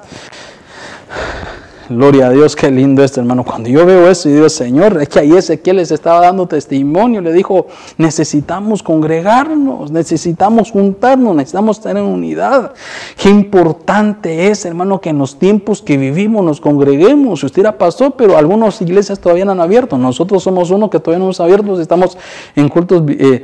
Gloria 1.90 2.28
a 2.28 2.30
Dios, 2.30 2.56
qué 2.56 2.70
lindo 2.70 3.04
esto, 3.04 3.20
hermano. 3.20 3.44
Cuando 3.44 3.68
yo 3.68 3.84
veo 3.84 4.08
eso 4.08 4.30
y 4.30 4.34
digo, 4.34 4.48
Señor, 4.48 5.02
es 5.02 5.10
que 5.10 5.22
ahí 5.22 5.36
Ezequiel 5.36 5.78
les 5.78 5.90
estaba 5.90 6.22
dando 6.22 6.46
testimonio, 6.46 7.20
le 7.20 7.34
dijo, 7.34 7.66
necesitamos 7.98 8.84
congregarnos, 8.84 9.90
necesitamos 9.90 10.70
juntarnos, 10.70 11.36
necesitamos 11.36 11.82
tener 11.82 12.04
unidad. 12.04 12.74
Qué 13.18 13.30
importante 13.32 14.50
es, 14.50 14.66
hermano, 14.66 15.02
que 15.02 15.10
en 15.10 15.18
los 15.18 15.40
tiempos 15.40 15.82
que 15.82 15.98
vivimos 15.98 16.46
nos 16.46 16.62
congreguemos. 16.62 17.44
Usted 17.44 17.62
era 17.62 17.80
pastor, 17.80 18.14
pero 18.16 18.38
algunas 18.38 18.80
iglesias 18.84 19.20
todavía 19.20 19.46
no 19.46 19.54
han 19.54 19.60
abierto. 19.60 19.98
Nosotros 19.98 20.44
somos 20.44 20.70
uno 20.70 20.92
que 20.92 21.00
todavía 21.00 21.18
no 21.18 21.26
hemos 21.26 21.40
abierto, 21.40 21.82
estamos 21.82 22.20
en 22.56 22.70
cultos 22.70 23.02
eh, 23.08 23.44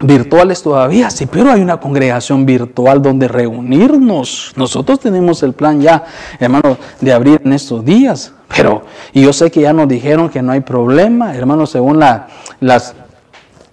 virtuales 0.00 0.62
todavía, 0.62 1.10
sí, 1.10 1.26
pero 1.26 1.50
hay 1.50 1.60
una 1.60 1.80
congregación 1.80 2.46
virtual 2.46 3.02
donde 3.02 3.28
reunirnos. 3.28 4.52
Nosotros 4.56 5.00
tenemos 5.00 5.42
el 5.42 5.52
plan 5.52 5.80
ya, 5.80 6.04
hermano, 6.38 6.76
de 7.00 7.12
abrir 7.12 7.40
en 7.44 7.52
estos 7.52 7.84
días. 7.84 8.32
Pero, 8.54 8.82
y 9.12 9.22
yo 9.22 9.32
sé 9.32 9.50
que 9.50 9.60
ya 9.60 9.72
nos 9.72 9.88
dijeron 9.88 10.30
que 10.30 10.40
no 10.40 10.52
hay 10.52 10.60
problema, 10.60 11.34
hermano, 11.34 11.66
según 11.66 11.98
la, 11.98 12.28
las 12.60 12.94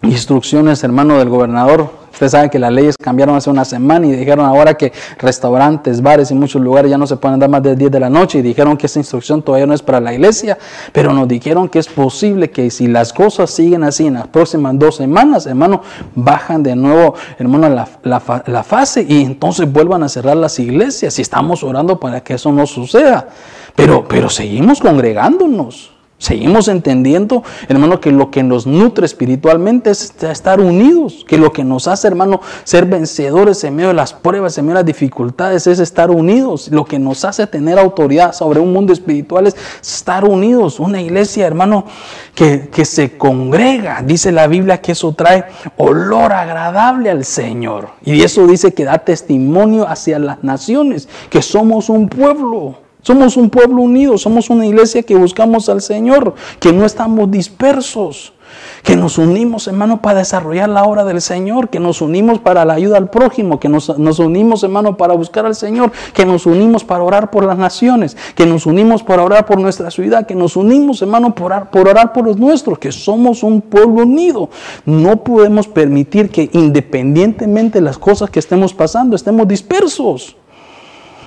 instrucciones, 0.10 0.84
hermano, 0.84 1.18
del 1.18 1.30
gobernador 1.30 2.06
Ustedes 2.16 2.32
saben 2.32 2.50
que 2.50 2.60
las 2.60 2.72
leyes 2.72 2.96
cambiaron 2.96 3.36
hace 3.36 3.50
una 3.50 3.66
semana 3.66 4.08
y 4.08 4.14
dijeron 4.14 4.46
ahora 4.46 4.76
que 4.76 4.94
restaurantes, 5.18 6.02
bares 6.02 6.32
y 6.32 6.34
muchos 6.34 6.62
lugares 6.62 6.90
ya 6.90 6.98
no 6.98 7.06
se 7.06 7.18
pueden 7.18 7.42
dar 7.42 7.50
más 7.50 7.62
de 7.62 7.76
10 7.76 7.92
de 7.92 8.00
la 8.00 8.10
noche 8.10 8.40
y 8.40 8.42
dijeron 8.42 8.78
que 8.78 8.86
esa 8.86 9.00
instrucción 9.00 9.42
todavía 9.42 9.68
no 9.68 9.74
es 9.74 9.82
para 9.82 10.00
la 10.00 10.14
iglesia, 10.14 10.58
pero 10.94 11.12
nos 11.12 11.28
dijeron 11.28 11.68
que 11.68 11.78
es 11.78 11.88
posible 11.90 12.52
que 12.52 12.72
si 12.72 12.88
las 12.88 13.12
cosas 13.12 13.50
siguen 13.50 13.84
así 13.84 14.08
en 14.08 14.14
las 14.14 14.28
próximas 14.30 14.80
dos 14.80 14.96
semanas, 14.96 15.46
hermano, 15.46 15.82
bajan 16.16 16.64
de 16.64 16.78
nuevo, 16.78 17.16
hermano, 17.38 17.68
la, 17.68 17.86
la, 18.04 18.44
la 18.48 18.64
fase 18.64 19.06
y 19.06 19.22
entonces 19.22 19.70
vuelvan 19.70 20.02
a 20.04 20.08
cerrar 20.08 20.38
las 20.38 20.58
iglesias 20.58 21.20
y 21.20 21.22
estamos 21.22 21.64
orando 21.64 22.00
para 22.00 22.24
que 22.24 22.36
eso 22.36 22.50
no 22.50 22.66
suceda. 22.66 23.28
Pero, 23.76 24.08
pero 24.08 24.30
seguimos 24.30 24.80
congregándonos. 24.80 25.95
Seguimos 26.18 26.70
entendiendo, 26.70 27.44
hermano, 27.68 28.00
que 28.00 28.10
lo 28.10 28.32
que 28.32 28.42
nos 28.42 28.66
nutre 28.66 29.06
espiritualmente 29.06 29.90
es 29.90 30.16
estar 30.24 30.62
unidos, 30.62 31.26
que 31.28 31.38
lo 31.38 31.52
que 31.52 31.66
nos 31.66 31.90
hace, 31.90 32.08
hermano, 32.08 32.40
ser 32.64 32.86
vencedores 32.86 33.62
en 33.66 33.76
medio 33.76 33.90
de 33.90 33.96
las 33.96 34.14
pruebas, 34.14 34.58
en 34.58 34.66
medio 34.66 34.76
de 34.76 34.84
las 34.84 34.86
dificultades, 34.86 35.68
es 35.68 35.80
estar 35.80 36.12
unidos. 36.12 36.70
Lo 36.72 36.86
que 36.86 37.00
nos 37.00 37.26
hace 37.26 37.46
tener 37.48 37.78
autoridad 37.78 38.32
sobre 38.32 38.62
un 38.62 38.72
mundo 38.72 38.94
espiritual 38.94 39.48
es 39.48 39.58
estar 39.82 40.24
unidos. 40.24 40.80
Una 40.80 41.02
iglesia, 41.02 41.48
hermano, 41.48 41.86
que, 42.34 42.70
que 42.70 42.86
se 42.86 43.18
congrega. 43.18 44.02
Dice 44.02 44.32
la 44.32 44.48
Biblia 44.48 44.80
que 44.80 44.94
eso 44.94 45.12
trae 45.12 45.44
olor 45.76 46.32
agradable 46.32 47.10
al 47.10 47.26
Señor. 47.26 47.90
Y 48.06 48.22
eso 48.22 48.48
dice 48.48 48.74
que 48.74 48.86
da 48.86 49.00
testimonio 49.00 49.86
hacia 49.86 50.18
las 50.18 50.42
naciones, 50.46 51.10
que 51.30 51.42
somos 51.42 51.90
un 51.90 52.08
pueblo 52.08 52.85
somos 53.06 53.38
un 53.38 53.52
pueblo 53.52 53.84
unido, 53.84 54.18
somos 54.18 54.50
una 54.50 54.66
iglesia 54.66 55.04
que 55.04 55.16
buscamos 55.16 55.70
al 55.70 55.82
Señor, 55.82 56.34
que 56.60 56.74
no 56.74 56.86
estamos 56.86 57.30
dispersos, 57.30 58.34
que 58.82 58.96
nos 58.96 59.20
unimos, 59.20 59.68
hermano, 59.68 60.02
para 60.02 60.20
desarrollar 60.20 60.70
la 60.70 60.86
obra 60.86 61.06
del 61.06 61.22
Señor, 61.22 61.70
que 61.70 61.80
nos 61.80 62.02
unimos 62.02 62.40
para 62.40 62.66
la 62.66 62.74
ayuda 62.74 62.98
al 62.98 63.12
prójimo, 63.12 63.60
que 63.60 63.70
nos, 63.70 63.90
unimos, 64.18 64.64
hermano, 64.64 64.98
para 64.98 65.14
buscar 65.14 65.46
al 65.46 65.54
Señor, 65.54 65.92
que 66.16 66.26
nos 66.26 66.48
unimos 66.48 66.84
para 66.84 67.04
orar 67.04 67.30
por 67.30 67.46
las 67.46 67.60
naciones, 67.60 68.18
que 68.34 68.48
nos 68.48 68.66
unimos 68.66 69.04
para 69.04 69.22
orar 69.22 69.46
por 69.46 69.60
nuestra 69.60 69.92
ciudad, 69.92 70.26
que 70.26 70.34
nos 70.34 70.58
unimos, 70.58 71.04
hermano, 71.04 71.36
por 71.36 71.52
orar, 71.52 71.70
por 71.70 71.88
orar 71.88 72.12
por 72.12 72.26
los 72.26 72.38
nuestros, 72.38 72.80
que 72.80 72.92
somos 72.92 73.44
un 73.44 73.62
pueblo 73.62 74.02
unido. 74.02 74.50
No 74.84 75.24
podemos 75.24 75.68
permitir 75.68 76.32
que 76.32 76.50
independientemente 76.54 77.78
de 77.78 77.86
las 77.86 78.00
cosas 78.00 78.32
que 78.32 78.40
estemos 78.40 78.74
pasando, 78.74 79.16
estemos 79.16 79.48
dispersos. 79.48 80.38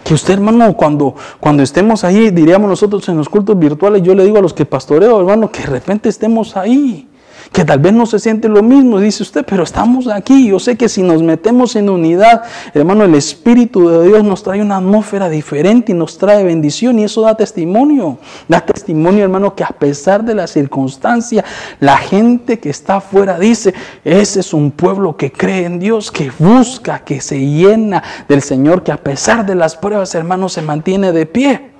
Que 0.08 0.14
usted, 0.14 0.32
hermano, 0.32 0.72
cuando, 0.72 1.14
cuando 1.38 1.62
estemos 1.62 2.02
ahí, 2.02 2.30
diríamos 2.30 2.66
nosotros 2.66 3.06
en 3.10 3.18
los 3.18 3.28
cultos 3.28 3.58
virtuales, 3.58 4.02
yo 4.02 4.14
le 4.14 4.24
digo 4.24 4.38
a 4.38 4.40
los 4.40 4.54
que 4.54 4.64
pastoreo, 4.64 5.20
hermano, 5.20 5.52
que 5.52 5.60
de 5.60 5.66
repente 5.66 6.08
estemos 6.08 6.56
ahí 6.56 7.06
que 7.52 7.64
tal 7.64 7.78
vez 7.78 7.92
no 7.92 8.06
se 8.06 8.18
siente 8.18 8.48
lo 8.48 8.62
mismo, 8.62 9.00
dice 9.00 9.22
usted, 9.22 9.44
pero 9.46 9.62
estamos 9.62 10.06
aquí. 10.06 10.48
Yo 10.48 10.58
sé 10.58 10.76
que 10.76 10.88
si 10.88 11.02
nos 11.02 11.22
metemos 11.22 11.76
en 11.76 11.88
unidad, 11.88 12.42
hermano, 12.74 13.04
el 13.04 13.14
Espíritu 13.14 13.88
de 13.88 14.06
Dios 14.06 14.22
nos 14.22 14.42
trae 14.42 14.60
una 14.60 14.76
atmósfera 14.76 15.28
diferente 15.28 15.92
y 15.92 15.94
nos 15.94 16.18
trae 16.18 16.44
bendición 16.44 16.98
y 16.98 17.04
eso 17.04 17.22
da 17.22 17.36
testimonio. 17.36 18.18
Da 18.48 18.60
testimonio, 18.60 19.24
hermano, 19.24 19.54
que 19.54 19.64
a 19.64 19.68
pesar 19.68 20.24
de 20.24 20.34
la 20.34 20.46
circunstancia, 20.46 21.44
la 21.80 21.96
gente 21.96 22.58
que 22.58 22.70
está 22.70 22.96
afuera 22.96 23.38
dice, 23.38 23.74
ese 24.04 24.40
es 24.40 24.52
un 24.52 24.70
pueblo 24.70 25.16
que 25.16 25.32
cree 25.32 25.64
en 25.64 25.78
Dios, 25.78 26.12
que 26.12 26.30
busca, 26.38 27.00
que 27.00 27.20
se 27.20 27.38
llena 27.38 28.02
del 28.28 28.42
Señor, 28.42 28.82
que 28.82 28.92
a 28.92 29.02
pesar 29.02 29.46
de 29.46 29.54
las 29.54 29.76
pruebas, 29.76 30.14
hermano, 30.14 30.48
se 30.48 30.62
mantiene 30.62 31.12
de 31.12 31.26
pie. 31.26 31.70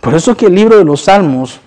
Por 0.00 0.14
eso 0.14 0.36
que 0.36 0.46
el 0.46 0.54
libro 0.54 0.78
de 0.78 0.84
los 0.84 1.02
Salmos, 1.02 1.60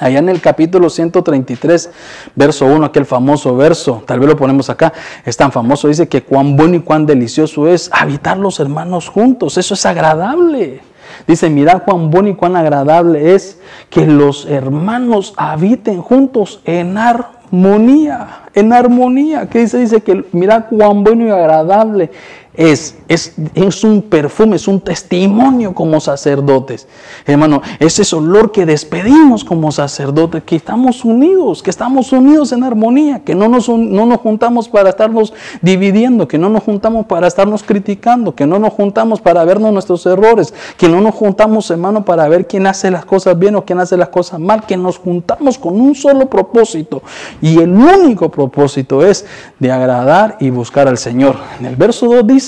Allá 0.00 0.18
en 0.18 0.28
el 0.28 0.40
capítulo 0.40 0.90
133, 0.90 1.90
verso 2.34 2.66
1, 2.66 2.84
aquel 2.84 3.06
famoso 3.06 3.54
verso, 3.56 4.02
tal 4.04 4.18
vez 4.18 4.28
lo 4.28 4.36
ponemos 4.36 4.68
acá, 4.68 4.92
es 5.24 5.36
tan 5.36 5.52
famoso, 5.52 5.86
dice 5.86 6.08
que 6.08 6.24
cuán 6.24 6.56
bueno 6.56 6.74
y 6.74 6.80
cuán 6.80 7.06
delicioso 7.06 7.68
es 7.68 7.90
habitar 7.92 8.36
los 8.36 8.58
hermanos 8.58 9.08
juntos, 9.08 9.56
eso 9.56 9.74
es 9.74 9.86
agradable. 9.86 10.80
Dice, 11.28 11.48
mirad 11.48 11.82
cuán 11.84 12.10
bueno 12.10 12.30
y 12.30 12.34
cuán 12.34 12.56
agradable 12.56 13.34
es 13.34 13.60
que 13.88 14.04
los 14.04 14.46
hermanos 14.46 15.32
habiten 15.36 16.02
juntos 16.02 16.60
en 16.64 16.98
armonía, 16.98 18.42
en 18.52 18.72
armonía. 18.72 19.48
¿Qué 19.48 19.60
dice? 19.60 19.78
Dice 19.78 20.02
que 20.02 20.24
mirad 20.32 20.64
cuán 20.70 21.04
bueno 21.04 21.26
y 21.26 21.30
agradable 21.30 22.10
es, 22.56 22.94
es, 23.08 23.84
un 23.84 24.00
perfume, 24.02 24.56
es 24.56 24.68
un 24.68 24.80
testimonio 24.80 25.74
como 25.74 26.00
sacerdotes. 26.00 26.86
Hermano, 27.26 27.60
es 27.80 27.98
ese 27.98 28.14
olor 28.14 28.52
que 28.52 28.64
despedimos 28.64 29.44
como 29.44 29.72
sacerdotes, 29.72 30.44
que 30.44 30.54
estamos 30.54 31.04
unidos, 31.04 31.64
que 31.64 31.70
estamos 31.70 32.12
unidos 32.12 32.52
en 32.52 32.62
armonía, 32.62 33.24
que 33.24 33.34
no 33.34 33.48
nos, 33.48 33.68
no 33.68 34.06
nos 34.06 34.20
juntamos 34.20 34.68
para 34.68 34.90
estarnos 34.90 35.32
dividiendo, 35.62 36.28
que 36.28 36.38
no 36.38 36.48
nos 36.48 36.62
juntamos 36.62 37.06
para 37.06 37.26
estarnos 37.26 37.64
criticando, 37.64 38.36
que 38.36 38.46
no 38.46 38.60
nos 38.60 38.72
juntamos 38.72 39.20
para 39.20 39.44
vernos 39.44 39.72
nuestros 39.72 40.06
errores, 40.06 40.54
que 40.76 40.88
no 40.88 41.00
nos 41.00 41.14
juntamos, 41.14 41.68
hermano, 41.72 42.04
para 42.04 42.28
ver 42.28 42.46
quién 42.46 42.68
hace 42.68 42.88
las 42.88 43.04
cosas 43.04 43.36
bien 43.36 43.56
o 43.56 43.64
quién 43.64 43.80
hace 43.80 43.96
las 43.96 44.10
cosas 44.10 44.38
mal, 44.38 44.64
que 44.64 44.76
nos 44.76 44.98
juntamos 44.98 45.58
con 45.58 45.80
un 45.80 45.96
solo 45.96 46.26
propósito. 46.26 47.02
Y 47.42 47.58
el 47.58 47.72
único 47.72 48.28
propósito 48.28 49.04
es 49.04 49.26
de 49.58 49.72
agradar 49.72 50.36
y 50.38 50.50
buscar 50.50 50.86
al 50.86 50.98
Señor. 50.98 51.36
En 51.58 51.66
el 51.66 51.74
verso 51.74 52.06
2 52.06 52.26
dice, 52.26 52.43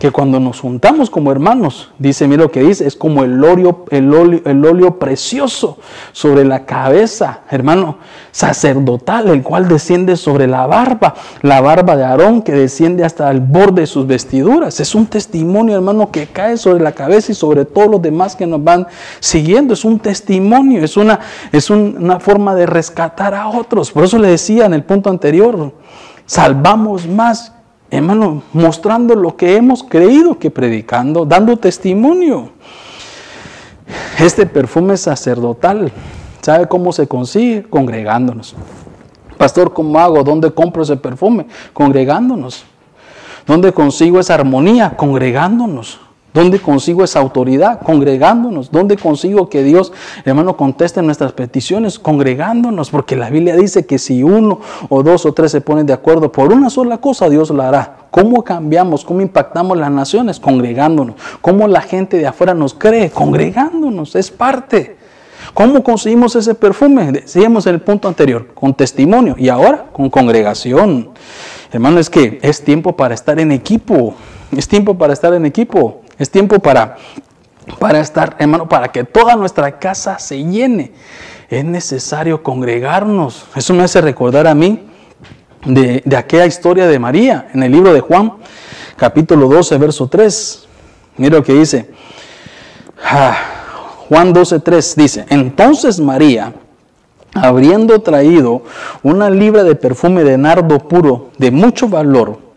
que 0.00 0.10
cuando 0.10 0.40
nos 0.40 0.60
juntamos 0.60 1.10
como 1.10 1.30
hermanos, 1.30 1.92
dice, 1.98 2.26
mira 2.26 2.44
lo 2.44 2.50
que 2.50 2.62
dice, 2.62 2.86
es 2.86 2.96
como 2.96 3.22
el 3.22 3.44
óleo, 3.44 3.84
el 3.90 4.40
el 4.46 4.92
precioso 4.94 5.76
sobre 6.12 6.46
la 6.46 6.64
cabeza, 6.64 7.40
hermano, 7.50 7.98
sacerdotal, 8.32 9.28
el 9.28 9.42
cual 9.42 9.68
desciende 9.68 10.16
sobre 10.16 10.46
la 10.46 10.66
barba, 10.66 11.14
la 11.42 11.60
barba 11.60 11.96
de 11.96 12.04
Aarón 12.04 12.40
que 12.40 12.52
desciende 12.52 13.04
hasta 13.04 13.30
el 13.30 13.40
borde 13.40 13.82
de 13.82 13.86
sus 13.86 14.06
vestiduras. 14.06 14.80
Es 14.80 14.94
un 14.94 15.04
testimonio, 15.04 15.76
hermano, 15.76 16.10
que 16.10 16.28
cae 16.28 16.56
sobre 16.56 16.82
la 16.82 16.92
cabeza 16.92 17.32
y 17.32 17.34
sobre 17.34 17.66
todos 17.66 17.90
los 17.90 18.00
demás 18.00 18.34
que 18.34 18.46
nos 18.46 18.64
van 18.64 18.86
siguiendo. 19.20 19.74
Es 19.74 19.84
un 19.84 19.98
testimonio, 19.98 20.82
es 20.82 20.96
una, 20.96 21.20
es 21.52 21.68
una 21.68 22.18
forma 22.18 22.54
de 22.54 22.64
rescatar 22.64 23.34
a 23.34 23.48
otros. 23.48 23.92
Por 23.92 24.04
eso 24.04 24.18
le 24.18 24.28
decía 24.28 24.64
en 24.64 24.72
el 24.72 24.82
punto 24.82 25.10
anterior, 25.10 25.74
salvamos 26.24 27.06
más 27.06 27.52
hermano, 27.90 28.42
mostrando 28.52 29.14
lo 29.14 29.36
que 29.36 29.56
hemos 29.56 29.82
creído 29.82 30.38
que 30.38 30.50
predicando, 30.50 31.24
dando 31.24 31.56
testimonio. 31.56 32.50
Este 34.18 34.46
perfume 34.46 34.96
sacerdotal, 34.96 35.90
¿sabe 36.40 36.68
cómo 36.68 36.92
se 36.92 37.08
consigue? 37.08 37.64
Congregándonos. 37.68 38.54
Pastor, 39.36 39.72
¿cómo 39.72 39.98
hago? 39.98 40.22
¿Dónde 40.22 40.52
compro 40.52 40.82
ese 40.82 40.96
perfume? 40.96 41.46
Congregándonos. 41.72 42.64
¿Dónde 43.46 43.72
consigo 43.72 44.20
esa 44.20 44.34
armonía? 44.34 44.96
Congregándonos. 44.96 45.98
¿Dónde 46.32 46.60
consigo 46.60 47.02
esa 47.02 47.18
autoridad? 47.18 47.80
Congregándonos. 47.82 48.70
¿Dónde 48.70 48.96
consigo 48.96 49.48
que 49.48 49.64
Dios, 49.64 49.92
hermano, 50.24 50.56
conteste 50.56 51.02
nuestras 51.02 51.32
peticiones? 51.32 51.98
Congregándonos. 51.98 52.90
Porque 52.90 53.16
la 53.16 53.30
Biblia 53.30 53.56
dice 53.56 53.84
que 53.84 53.98
si 53.98 54.22
uno 54.22 54.60
o 54.88 55.02
dos 55.02 55.26
o 55.26 55.32
tres 55.32 55.50
se 55.50 55.60
ponen 55.60 55.86
de 55.86 55.92
acuerdo 55.92 56.30
por 56.30 56.52
una 56.52 56.70
sola 56.70 56.98
cosa, 56.98 57.28
Dios 57.28 57.50
la 57.50 57.68
hará. 57.68 57.96
¿Cómo 58.10 58.44
cambiamos? 58.44 59.04
¿Cómo 59.04 59.20
impactamos 59.20 59.76
las 59.76 59.90
naciones? 59.90 60.38
Congregándonos. 60.38 61.16
¿Cómo 61.40 61.66
la 61.66 61.80
gente 61.80 62.18
de 62.18 62.26
afuera 62.26 62.54
nos 62.54 62.74
cree? 62.74 63.10
Congregándonos. 63.10 64.14
Es 64.14 64.30
parte. 64.30 64.96
¿Cómo 65.54 65.82
conseguimos 65.82 66.36
ese 66.36 66.54
perfume? 66.54 67.10
Decíamos 67.12 67.66
en 67.66 67.74
el 67.74 67.80
punto 67.80 68.06
anterior, 68.06 68.48
con 68.54 68.74
testimonio 68.74 69.34
y 69.36 69.48
ahora 69.48 69.86
con 69.92 70.10
congregación. 70.10 71.10
Hermano, 71.72 71.98
es 71.98 72.08
que 72.08 72.38
es 72.42 72.62
tiempo 72.62 72.96
para 72.96 73.14
estar 73.14 73.38
en 73.40 73.50
equipo. 73.52 74.14
Es 74.56 74.68
tiempo 74.68 74.96
para 74.96 75.12
estar 75.12 75.32
en 75.34 75.46
equipo. 75.46 76.02
Es 76.20 76.30
tiempo 76.30 76.58
para, 76.58 76.98
para 77.78 77.98
estar, 77.98 78.36
hermano, 78.38 78.68
para 78.68 78.88
que 78.88 79.04
toda 79.04 79.36
nuestra 79.36 79.78
casa 79.78 80.18
se 80.18 80.44
llene. 80.44 80.92
Es 81.48 81.64
necesario 81.64 82.42
congregarnos. 82.42 83.46
Eso 83.56 83.72
me 83.72 83.84
hace 83.84 84.02
recordar 84.02 84.46
a 84.46 84.54
mí 84.54 84.86
de, 85.64 86.04
aquella 86.14 86.44
historia 86.44 86.86
de 86.86 86.98
María 86.98 87.48
en 87.54 87.62
el 87.62 87.72
libro 87.72 87.94
de 87.94 88.00
Juan, 88.00 88.34
capítulo 88.96 89.48
12, 89.48 89.78
verso 89.78 90.08
3. 90.08 90.68
Mira 91.16 91.38
lo 91.38 91.42
que 91.42 91.54
dice. 91.54 91.88
Ah, 93.02 93.38
Juan 94.10 94.34
12, 94.34 94.60
3 94.60 94.96
dice, 94.96 95.26
entonces 95.30 96.00
María, 96.00 96.52
habiendo 97.32 98.02
traído 98.02 98.62
una 99.02 99.30
libra 99.30 99.64
de 99.64 99.74
perfume 99.74 100.22
de 100.22 100.36
nardo 100.36 100.80
puro 100.80 101.30
de 101.38 101.50
mucho 101.50 101.88
valor, 101.88 102.49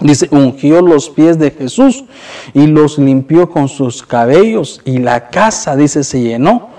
dice, 0.00 0.28
ungió 0.30 0.82
los 0.82 1.10
pies 1.10 1.38
de 1.38 1.50
Jesús 1.50 2.04
y 2.52 2.66
los 2.66 2.98
limpió 2.98 3.50
con 3.50 3.68
sus 3.68 4.02
cabellos 4.02 4.80
y 4.84 4.98
la 4.98 5.28
casa, 5.28 5.76
dice, 5.76 6.04
se 6.04 6.22
llenó 6.22 6.70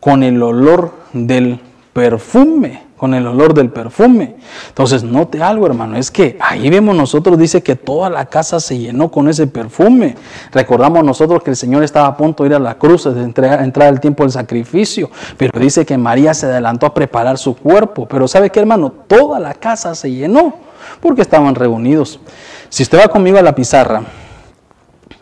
con 0.00 0.22
el 0.22 0.42
olor 0.42 0.92
del 1.12 1.60
perfume 1.92 2.88
con 2.98 3.14
el 3.14 3.26
olor 3.26 3.54
del 3.54 3.70
perfume. 3.70 4.34
Entonces, 4.68 5.04
note 5.04 5.40
algo, 5.40 5.66
hermano, 5.66 5.96
es 5.96 6.10
que 6.10 6.36
ahí 6.40 6.68
vemos 6.68 6.94
nosotros, 6.94 7.38
dice 7.38 7.62
que 7.62 7.76
toda 7.76 8.10
la 8.10 8.26
casa 8.26 8.60
se 8.60 8.76
llenó 8.76 9.10
con 9.10 9.28
ese 9.28 9.46
perfume. 9.46 10.16
Recordamos 10.52 11.04
nosotros 11.04 11.42
que 11.42 11.50
el 11.50 11.56
Señor 11.56 11.84
estaba 11.84 12.08
a 12.08 12.16
punto 12.16 12.42
de 12.42 12.50
ir 12.50 12.56
a 12.56 12.58
la 12.58 12.76
cruz, 12.76 13.04
de 13.04 13.22
entrar, 13.22 13.62
entrar 13.62 13.88
el 13.88 14.00
tiempo 14.00 14.24
del 14.24 14.32
sacrificio, 14.32 15.10
pero 15.38 15.58
dice 15.58 15.86
que 15.86 15.96
María 15.96 16.34
se 16.34 16.46
adelantó 16.46 16.86
a 16.86 16.92
preparar 16.92 17.38
su 17.38 17.56
cuerpo. 17.56 18.06
Pero 18.06 18.28
¿sabe 18.28 18.50
qué, 18.50 18.60
hermano? 18.60 18.92
Toda 19.06 19.38
la 19.38 19.54
casa 19.54 19.94
se 19.94 20.10
llenó 20.10 20.67
porque 21.00 21.22
estaban 21.22 21.54
reunidos. 21.54 22.20
Si 22.68 22.82
usted 22.82 22.98
va 22.98 23.08
conmigo 23.08 23.38
a 23.38 23.42
la 23.42 23.54
pizarra, 23.54 24.02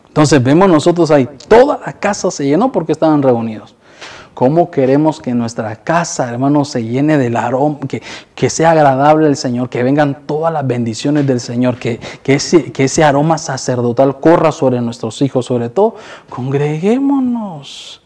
entonces 0.09 0.43
vemos 0.43 0.69
nosotros 0.69 1.11
ahí, 1.11 1.29
toda 1.49 1.81
la 1.85 1.93
casa 1.93 2.31
se 2.31 2.47
llenó 2.47 2.73
porque 2.73 2.93
estaban 2.93 3.23
reunidos. 3.23 3.77
¿Cómo 4.37 4.71
queremos 4.71 5.21
que 5.21 5.33
nuestra 5.33 5.77
casa, 5.77 6.29
hermano, 6.29 6.67
se 6.67 6.85
llene 6.85 7.17
del 7.17 7.37
aroma, 7.37 7.79
que, 7.89 8.03
que 8.35 8.51
sea 8.51 8.73
agradable 8.73 9.27
al 9.29 9.37
Señor, 9.37 9.71
que 9.71 9.83
vengan 9.83 10.27
todas 10.27 10.53
las 10.53 10.67
bendiciones 10.67 11.27
del 11.27 11.41
Señor, 11.41 11.79
que, 11.79 11.99
que, 12.23 12.35
ese, 12.35 12.71
que 12.71 12.85
ese 12.85 13.03
aroma 13.03 13.39
sacerdotal 13.39 14.21
corra 14.21 14.53
sobre 14.53 14.83
nuestros 14.83 15.23
hijos, 15.23 15.47
sobre 15.47 15.71
todo? 15.71 15.97
Congreguémonos. 16.29 18.03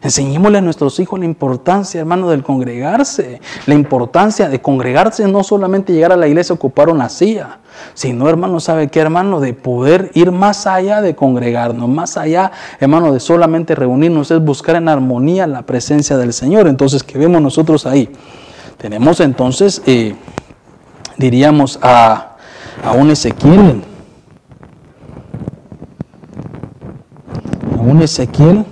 Enseñémosle 0.00 0.58
a 0.58 0.60
nuestros 0.60 1.00
hijos 1.00 1.18
la 1.18 1.24
importancia, 1.24 1.98
hermano, 1.98 2.30
del 2.30 2.44
congregarse. 2.44 3.40
La 3.66 3.74
importancia 3.74 4.48
de 4.48 4.60
congregarse, 4.60 5.26
no 5.26 5.42
solamente 5.42 5.92
llegar 5.92 6.12
a 6.12 6.16
la 6.16 6.28
iglesia 6.28 6.52
a 6.52 6.56
ocupar 6.56 6.88
una 6.88 7.08
silla, 7.08 7.58
sino, 7.94 8.28
hermano, 8.28 8.60
¿sabe 8.60 8.88
qué, 8.88 9.00
hermano? 9.00 9.40
De 9.40 9.54
poder 9.54 10.12
ir 10.14 10.30
más 10.30 10.68
allá 10.68 11.02
de 11.02 11.16
congregarnos, 11.16 11.88
más 11.88 12.16
allá, 12.16 12.52
hermano, 12.78 13.12
de 13.12 13.18
solamente 13.18 13.74
reunirnos, 13.74 14.30
es 14.30 14.40
buscar 14.40 14.76
en 14.76 14.88
armonía 14.88 15.48
la 15.48 15.62
presencia 15.62 16.16
del 16.16 16.32
Señor. 16.32 16.68
Entonces, 16.68 17.02
¿qué 17.02 17.18
vemos 17.18 17.42
nosotros 17.42 17.84
ahí? 17.84 18.08
Tenemos 18.76 19.18
entonces, 19.18 19.82
eh, 19.84 20.14
diríamos, 21.16 21.80
a, 21.82 22.36
a 22.84 22.92
un 22.92 23.10
Ezequiel. 23.10 23.82
A 27.76 27.80
un 27.80 28.00
Ezequiel 28.00 28.64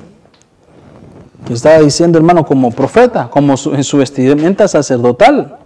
que 1.47 1.55
estaba 1.55 1.79
diciendo, 1.79 2.19
hermano, 2.19 2.45
como 2.45 2.73
profeta, 2.73 3.29
como 3.31 3.55
en 3.73 3.85
su 3.85 3.99
vestimenta 3.99 4.67
sacerdotal, 4.69 5.59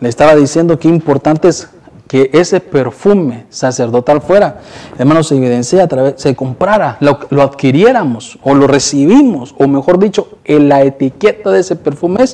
le 0.00 0.08
estaba 0.08 0.34
diciendo 0.34 0.78
que 0.78 0.88
importante 0.88 1.48
es 1.48 1.68
que 2.08 2.30
ese 2.32 2.58
perfume 2.58 3.44
sacerdotal 3.50 4.20
fuera, 4.20 4.60
hermano, 4.98 5.22
se 5.22 5.36
evidencia 5.36 5.84
a 5.84 5.86
través, 5.86 6.14
se 6.16 6.34
comprara, 6.34 6.96
lo, 6.98 7.20
lo, 7.30 7.42
adquiriéramos 7.42 8.38
o 8.42 8.54
lo 8.54 8.66
recibimos, 8.66 9.54
o 9.58 9.68
mejor 9.68 9.98
dicho, 10.00 10.38
en 10.44 10.68
la 10.68 10.82
etiqueta 10.82 11.52
de 11.52 11.60
ese 11.60 11.76
perfume 11.76 12.24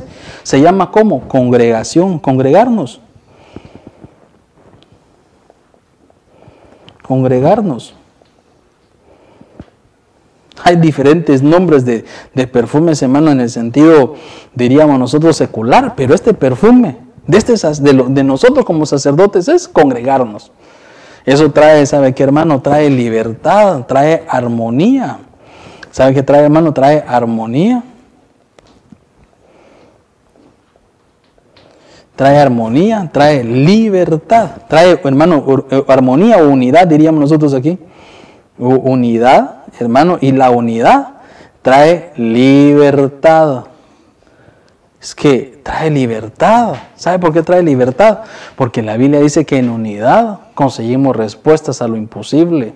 se 0.44 0.60
llama 0.60 0.90
como 0.90 1.28
congregación, 1.28 2.18
congregarnos. 2.20 3.00
Congregarnos. 7.02 7.94
Hay 10.66 10.74
diferentes 10.74 11.44
nombres 11.44 11.84
de, 11.84 12.04
perfumes, 12.48 13.00
hermano, 13.00 13.30
en 13.30 13.38
el 13.38 13.50
sentido, 13.50 14.16
diríamos 14.52 14.98
nosotros, 14.98 15.36
secular, 15.36 15.94
pero 15.94 16.12
este 16.12 16.34
perfume 16.34 16.96
de, 17.24 17.38
este, 17.38 17.52
de, 17.52 18.04
de 18.08 18.24
nosotros 18.24 18.64
como 18.64 18.84
sacerdotes 18.84 19.46
es 19.46 19.68
congregarnos. 19.68 20.50
Eso 21.24 21.52
trae, 21.52 21.86
¿sabe 21.86 22.16
qué, 22.16 22.24
hermano? 22.24 22.62
Trae 22.62 22.90
libertad, 22.90 23.86
trae 23.86 24.24
armonía. 24.28 25.20
¿Sabe 25.92 26.14
qué 26.14 26.24
trae, 26.24 26.42
hermano? 26.42 26.74
Trae 26.74 27.04
armonía. 27.06 27.84
Trae 32.16 32.38
armonía, 32.38 33.08
trae 33.12 33.44
libertad. 33.44 34.50
Trae, 34.68 34.98
hermano, 35.04 35.44
eh, 35.70 35.84
armonía 35.86 36.38
o 36.38 36.48
unidad, 36.48 36.88
diríamos 36.88 37.20
nosotros 37.20 37.54
aquí. 37.54 37.78
Unidad, 38.58 39.55
hermano, 39.78 40.18
y 40.20 40.32
la 40.32 40.50
unidad 40.50 41.14
trae 41.62 42.12
libertad. 42.16 43.64
Es 45.00 45.14
que 45.14 45.60
trae 45.62 45.90
libertad. 45.90 46.74
¿Sabe 46.94 47.18
por 47.18 47.32
qué 47.32 47.42
trae 47.42 47.62
libertad? 47.62 48.20
Porque 48.56 48.82
la 48.82 48.96
Biblia 48.96 49.20
dice 49.20 49.44
que 49.44 49.58
en 49.58 49.70
unidad 49.70 50.40
conseguimos 50.54 51.16
respuestas 51.16 51.82
a 51.82 51.88
lo 51.88 51.96
imposible. 51.96 52.74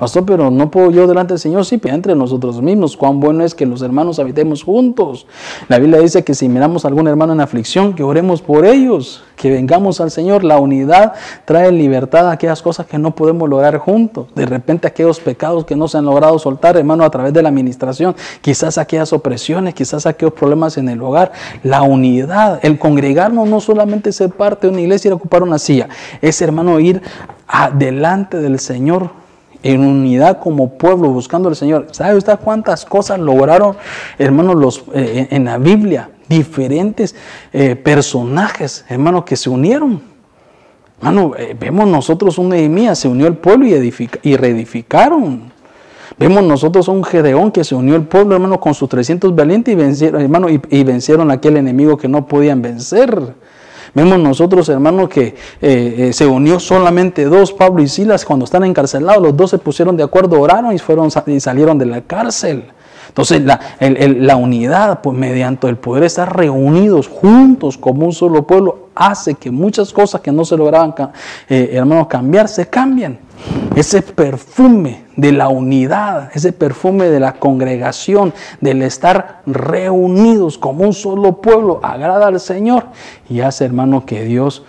Pastor, 0.00 0.24
pero 0.24 0.50
no 0.50 0.70
puedo 0.70 0.90
yo 0.90 1.06
delante 1.06 1.34
del 1.34 1.38
Señor, 1.38 1.66
sí, 1.66 1.76
pero 1.76 1.94
entre 1.94 2.14
nosotros 2.14 2.62
mismos. 2.62 2.96
Cuán 2.96 3.20
bueno 3.20 3.44
es 3.44 3.54
que 3.54 3.66
los 3.66 3.82
hermanos 3.82 4.18
habitemos 4.18 4.62
juntos. 4.62 5.26
La 5.68 5.78
Biblia 5.78 6.00
dice 6.00 6.24
que 6.24 6.32
si 6.32 6.48
miramos 6.48 6.86
a 6.86 6.88
algún 6.88 7.06
hermano 7.06 7.34
en 7.34 7.42
aflicción, 7.42 7.92
que 7.92 8.02
oremos 8.02 8.40
por 8.40 8.64
ellos, 8.64 9.22
que 9.36 9.50
vengamos 9.50 10.00
al 10.00 10.10
Señor. 10.10 10.42
La 10.42 10.58
unidad 10.58 11.12
trae 11.44 11.70
libertad 11.70 12.30
a 12.30 12.32
aquellas 12.32 12.62
cosas 12.62 12.86
que 12.86 12.96
no 12.96 13.14
podemos 13.14 13.46
lograr 13.46 13.76
juntos. 13.76 14.28
De 14.34 14.46
repente 14.46 14.88
aquellos 14.88 15.20
pecados 15.20 15.66
que 15.66 15.76
no 15.76 15.86
se 15.86 15.98
han 15.98 16.06
logrado 16.06 16.38
soltar, 16.38 16.78
hermano, 16.78 17.04
a 17.04 17.10
través 17.10 17.34
de 17.34 17.42
la 17.42 17.50
administración. 17.50 18.16
Quizás 18.40 18.78
aquellas 18.78 19.12
opresiones, 19.12 19.74
quizás 19.74 20.06
aquellos 20.06 20.32
problemas 20.32 20.78
en 20.78 20.88
el 20.88 21.02
hogar. 21.02 21.32
La 21.62 21.82
unidad, 21.82 22.58
el 22.62 22.78
congregarnos 22.78 23.46
no 23.46 23.60
solamente 23.60 24.12
ser 24.12 24.30
parte 24.30 24.66
de 24.66 24.72
una 24.72 24.80
iglesia 24.80 25.10
y 25.10 25.12
ocupar 25.12 25.42
una 25.42 25.58
silla. 25.58 25.90
Es, 26.22 26.40
hermano, 26.40 26.80
ir 26.80 27.02
adelante 27.46 28.38
del 28.38 28.60
Señor 28.60 29.20
en 29.62 29.84
unidad 29.84 30.40
como 30.40 30.70
pueblo 30.78 31.10
buscando 31.10 31.48
al 31.48 31.56
Señor. 31.56 31.88
¿Sabe 31.92 32.16
usted 32.16 32.38
cuántas 32.42 32.84
cosas 32.84 33.18
lograron, 33.18 33.76
hermanos, 34.18 34.56
los, 34.56 34.84
eh, 34.94 35.28
en 35.30 35.44
la 35.44 35.58
Biblia? 35.58 36.10
Diferentes 36.28 37.14
eh, 37.52 37.76
personajes, 37.76 38.84
hermanos, 38.88 39.24
que 39.24 39.36
se 39.36 39.50
unieron. 39.50 40.00
Hermano, 40.98 41.32
eh, 41.36 41.56
vemos 41.58 41.88
nosotros 41.88 42.38
un 42.38 42.50
Nehemías, 42.50 42.98
se 42.98 43.08
unió 43.08 43.26
el 43.26 43.36
pueblo 43.36 43.66
y, 43.66 43.94
y 44.22 44.36
reedificaron. 44.36 45.50
Vemos 46.20 46.44
nosotros 46.44 46.88
un 46.88 47.02
Gedeón 47.02 47.50
que 47.50 47.64
se 47.64 47.74
unió 47.74 47.96
el 47.96 48.02
pueblo, 48.02 48.34
hermano, 48.34 48.60
con 48.60 48.74
sus 48.74 48.90
300 48.90 49.34
valientes 49.34 49.72
y 49.72 49.74
vencieron, 49.74 50.20
hermano, 50.20 50.48
y, 50.50 50.84
vencieron 50.84 51.30
aquel 51.30 51.56
enemigo 51.56 51.96
que 51.96 52.08
no 52.08 52.26
podían 52.26 52.60
vencer. 52.60 53.34
Vemos 53.94 54.18
nosotros, 54.18 54.68
hermanos, 54.68 55.08
que 55.08 55.26
eh, 55.26 55.34
eh, 55.60 56.12
se 56.12 56.26
unió 56.26 56.60
solamente 56.60 57.24
dos, 57.24 57.52
Pablo 57.52 57.82
y 57.82 57.88
Silas, 57.88 58.24
cuando 58.24 58.44
están 58.44 58.64
encarcelados, 58.64 59.22
los 59.22 59.36
dos 59.36 59.50
se 59.50 59.58
pusieron 59.58 59.96
de 59.96 60.02
acuerdo, 60.02 60.40
oraron 60.40 60.72
y, 60.72 60.78
fueron, 60.78 61.08
y 61.26 61.40
salieron 61.40 61.78
de 61.78 61.86
la 61.86 62.02
cárcel. 62.02 62.64
Entonces 63.08 63.42
la, 63.42 63.60
la, 63.80 64.36
unidad, 64.36 65.00
pues 65.00 65.16
mediante 65.16 65.68
el 65.68 65.76
poder 65.76 66.04
estar 66.04 66.36
reunidos 66.36 67.08
juntos 67.08 67.76
como 67.76 68.06
un 68.06 68.12
solo 68.12 68.46
pueblo, 68.46 68.90
hace 68.94 69.34
que 69.34 69.50
muchas 69.50 69.92
cosas 69.92 70.20
que 70.20 70.30
no 70.30 70.44
se 70.44 70.56
lograban, 70.56 70.94
eh, 71.48 71.70
hermanos, 71.72 72.06
cambiar, 72.06 72.48
se 72.48 72.68
cambian. 72.68 73.18
Ese 73.74 74.02
perfume 74.02 75.04
de 75.16 75.32
la 75.32 75.48
unidad, 75.48 76.30
ese 76.34 76.52
perfume 76.52 77.08
de 77.08 77.20
la 77.20 77.34
congregación, 77.34 78.32
del 78.60 78.82
estar 78.82 79.42
reunidos 79.46 80.58
como 80.58 80.84
un 80.84 80.92
solo 80.92 81.40
pueblo, 81.40 81.80
agrada 81.82 82.26
al 82.26 82.38
Señor 82.38 82.86
y 83.28 83.40
hace, 83.40 83.64
hermano, 83.64 84.04
que 84.04 84.24
Dios 84.24 84.64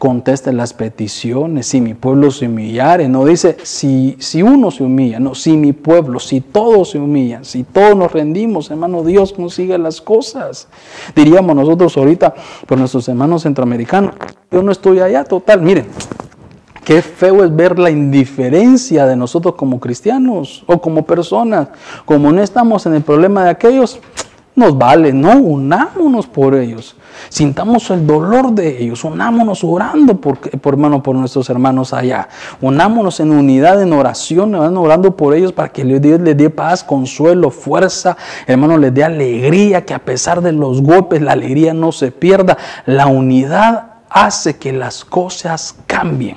conteste 0.00 0.54
las 0.54 0.72
peticiones, 0.72 1.66
si 1.66 1.82
mi 1.82 1.92
pueblo 1.92 2.30
se 2.30 2.46
humillare, 2.46 3.06
no 3.06 3.26
dice 3.26 3.58
si, 3.62 4.16
si 4.18 4.42
uno 4.42 4.70
se 4.70 4.82
humilla, 4.82 5.20
no, 5.20 5.34
si 5.34 5.58
mi 5.58 5.74
pueblo, 5.74 6.18
si 6.18 6.40
todos 6.40 6.92
se 6.92 6.98
humillan, 6.98 7.44
si 7.44 7.64
todos 7.64 7.94
nos 7.94 8.10
rendimos, 8.10 8.70
hermano, 8.70 9.04
Dios 9.04 9.34
consigue 9.34 9.76
las 9.76 10.00
cosas. 10.00 10.68
Diríamos 11.14 11.54
nosotros 11.54 11.98
ahorita, 11.98 12.34
por 12.66 12.78
nuestros 12.78 13.06
hermanos 13.10 13.42
centroamericanos, 13.42 14.14
yo 14.50 14.62
no 14.62 14.72
estoy 14.72 15.00
allá, 15.00 15.22
total, 15.22 15.60
miren, 15.60 15.84
Qué 16.82 17.02
feo 17.02 17.44
es 17.44 17.54
ver 17.54 17.78
la 17.78 17.90
indiferencia 17.90 19.04
de 19.06 19.14
nosotros 19.14 19.54
como 19.54 19.78
cristianos 19.78 20.64
o 20.66 20.80
como 20.80 21.04
personas. 21.04 21.68
Como 22.06 22.32
no 22.32 22.42
estamos 22.42 22.86
en 22.86 22.94
el 22.94 23.02
problema 23.02 23.44
de 23.44 23.50
aquellos, 23.50 24.00
nos 24.60 24.76
vale, 24.76 25.12
no, 25.12 25.36
unámonos 25.38 26.26
por 26.26 26.54
ellos. 26.54 26.94
Sintamos 27.28 27.90
el 27.90 28.06
dolor 28.06 28.52
de 28.52 28.82
ellos, 28.82 29.04
unámonos 29.04 29.64
orando 29.64 30.20
por, 30.20 30.38
por, 30.38 30.74
hermano, 30.74 31.02
por 31.02 31.16
nuestros 31.16 31.48
hermanos 31.50 31.92
allá. 31.92 32.28
Unámonos 32.60 33.20
en 33.20 33.32
unidad, 33.32 33.82
en 33.82 33.92
oración, 33.92 34.54
orando 34.54 35.16
por 35.16 35.34
ellos 35.34 35.52
para 35.52 35.70
que 35.70 35.84
Dios 35.84 36.20
les 36.20 36.36
dé 36.36 36.50
paz, 36.50 36.84
consuelo, 36.84 37.50
fuerza, 37.50 38.16
hermano, 38.46 38.78
les 38.78 38.92
dé 38.92 39.02
alegría, 39.02 39.84
que 39.84 39.94
a 39.94 40.04
pesar 40.04 40.42
de 40.42 40.52
los 40.52 40.82
golpes 40.82 41.22
la 41.22 41.32
alegría 41.32 41.74
no 41.74 41.90
se 41.90 42.12
pierda. 42.12 42.58
La 42.84 43.06
unidad 43.06 43.94
hace 44.10 44.56
que 44.58 44.72
las 44.72 45.04
cosas 45.04 45.76
cambien. 45.86 46.36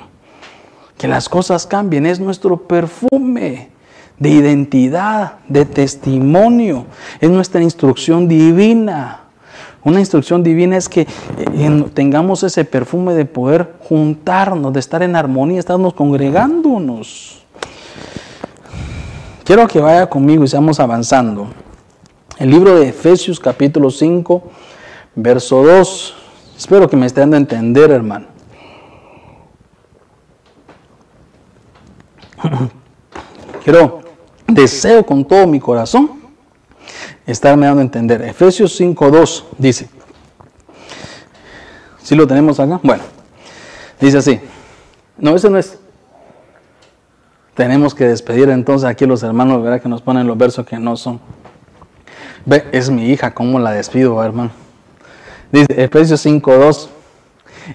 Que 0.96 1.08
las 1.08 1.28
cosas 1.28 1.66
cambien, 1.66 2.06
es 2.06 2.20
nuestro 2.20 2.56
perfume 2.56 3.73
de 4.18 4.30
identidad, 4.30 5.34
de 5.48 5.64
testimonio, 5.64 6.86
es 7.20 7.30
nuestra 7.30 7.62
instrucción 7.62 8.28
divina. 8.28 9.20
Una 9.82 10.00
instrucción 10.00 10.42
divina 10.42 10.76
es 10.76 10.88
que 10.88 11.02
eh, 11.02 11.84
tengamos 11.92 12.42
ese 12.42 12.64
perfume 12.64 13.12
de 13.12 13.26
poder 13.26 13.74
juntarnos, 13.80 14.72
de 14.72 14.80
estar 14.80 15.02
en 15.02 15.14
armonía, 15.14 15.60
estarnos 15.60 15.92
congregándonos. 15.92 17.42
Quiero 19.44 19.68
que 19.68 19.78
vaya 19.80 20.08
conmigo 20.08 20.44
y 20.44 20.48
seamos 20.48 20.80
avanzando. 20.80 21.48
El 22.38 22.50
libro 22.50 22.76
de 22.76 22.88
Efesios 22.88 23.38
capítulo 23.38 23.90
5, 23.90 24.42
verso 25.16 25.62
2. 25.62 26.14
Espero 26.56 26.88
que 26.88 26.96
me 26.96 27.04
estén 27.04 27.30
dando 27.30 27.36
a 27.36 27.40
entender, 27.40 27.90
hermano. 27.90 28.26
Quiero, 33.64 34.03
deseo 34.46 35.04
con 35.04 35.24
todo 35.24 35.46
mi 35.46 35.60
corazón 35.60 36.20
estarme 37.26 37.66
dando 37.66 37.80
a 37.80 37.84
entender. 37.84 38.22
Efesios 38.22 38.78
5.2 38.80 39.44
dice, 39.58 39.88
¿sí 42.02 42.14
lo 42.14 42.26
tenemos 42.26 42.60
acá? 42.60 42.80
Bueno, 42.82 43.02
dice 44.00 44.18
así. 44.18 44.40
No, 45.16 45.34
ese 45.36 45.48
no 45.50 45.58
es. 45.58 45.78
Tenemos 47.54 47.94
que 47.94 48.06
despedir 48.06 48.48
entonces 48.50 48.88
aquí 48.88 49.06
los 49.06 49.22
hermanos, 49.22 49.62
¿verdad? 49.62 49.80
Que 49.80 49.88
nos 49.88 50.02
ponen 50.02 50.26
los 50.26 50.36
versos 50.36 50.66
que 50.66 50.78
no 50.78 50.96
son. 50.96 51.20
Ve, 52.44 52.68
es 52.72 52.90
mi 52.90 53.10
hija, 53.10 53.32
¿cómo 53.32 53.58
la 53.60 53.70
despido, 53.70 54.22
hermano? 54.22 54.50
Dice 55.52 55.82
Efesios 55.82 56.26
5.2. 56.26 56.88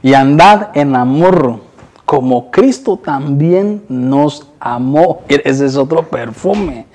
Y 0.04 0.14
andad 0.14 0.70
en 0.76 0.96
amor, 0.96 1.62
como 2.10 2.49
Cristo 2.49 2.97
también 2.97 3.84
nos 3.88 4.47
amó. 4.60 5.22
Ese 5.28 5.68
es 5.68 5.76
otro 5.76 6.10
perfume 6.10 6.88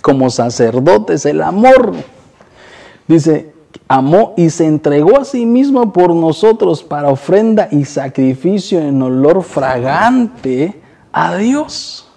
como 0.00 0.30
sacerdotes, 0.30 1.26
el 1.26 1.42
amor. 1.42 1.92
Dice, 3.06 3.52
amó 3.88 4.32
y 4.38 4.48
se 4.48 4.64
entregó 4.64 5.20
a 5.20 5.26
sí 5.26 5.44
mismo 5.44 5.92
por 5.92 6.14
nosotros 6.14 6.82
para 6.82 7.10
ofrenda 7.10 7.68
y 7.70 7.84
sacrificio 7.84 8.80
en 8.80 9.02
olor 9.02 9.42
fragante 9.42 10.80
a 11.12 11.36
Dios. 11.36 12.08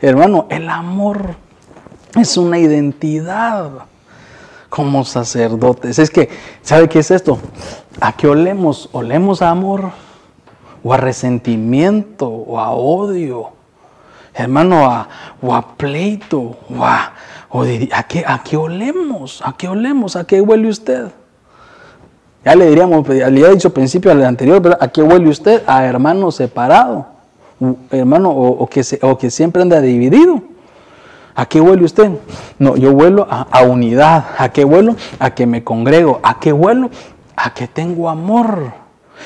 Hermano, 0.00 0.46
el 0.50 0.68
amor 0.68 1.34
es 2.16 2.36
una 2.36 2.60
identidad 2.60 3.72
como 4.68 5.04
sacerdotes. 5.04 5.98
Es 5.98 6.10
que, 6.10 6.28
¿sabe 6.62 6.88
qué 6.88 7.00
es 7.00 7.10
esto? 7.10 7.40
¿A 8.00 8.12
qué 8.12 8.28
olemos? 8.28 8.88
¿Olemos 8.92 9.42
amor? 9.42 10.05
¿O 10.82 10.92
a 10.92 10.96
resentimiento? 10.96 12.28
¿O 12.28 12.58
a 12.58 12.70
odio? 12.70 13.56
hermano, 14.36 14.86
a, 14.86 15.08
o 15.42 15.54
a 15.54 15.76
pleito, 15.76 16.56
o 16.68 16.84
a, 16.84 17.12
¿a, 17.92 18.02
qué, 18.04 18.24
¿a 18.26 18.42
qué 18.42 18.56
olemos? 18.56 19.42
¿A 19.44 19.54
qué 19.56 19.68
olemos? 19.68 20.14
¿A 20.16 20.24
qué 20.24 20.40
huele 20.40 20.68
usted? 20.68 21.06
Ya 22.44 22.54
le 22.54 22.68
diríamos, 22.68 23.04
pues, 23.04 23.18
le 23.18 23.24
había 23.24 23.48
dicho 23.48 23.72
principio 23.72 24.10
al 24.12 24.24
anterior, 24.24 24.60
pero 24.62 24.76
¿a 24.80 24.88
qué 24.88 25.02
huele 25.02 25.28
usted? 25.28 25.62
A 25.66 25.84
hermano 25.84 26.30
separado, 26.30 27.06
hermano, 27.90 28.30
o, 28.30 28.66
que, 28.68 28.82
o 29.02 29.18
que 29.18 29.30
siempre 29.30 29.62
anda 29.62 29.80
dividido. 29.80 30.42
¿A 31.34 31.46
qué 31.46 31.60
huele 31.60 31.84
usted? 31.84 32.10
No, 32.58 32.76
yo 32.76 32.92
vuelo 32.92 33.26
a, 33.28 33.42
a, 33.50 33.62
unidad. 33.64 34.24
¿A 34.38 34.50
qué 34.50 34.64
vuelo? 34.64 34.96
A 35.18 35.34
que 35.34 35.46
me 35.46 35.62
congrego. 35.64 36.18
¿A 36.22 36.40
qué 36.40 36.50
vuelo? 36.50 36.88
A 37.36 37.52
que 37.52 37.66
tengo 37.66 38.08
amor. 38.08 38.72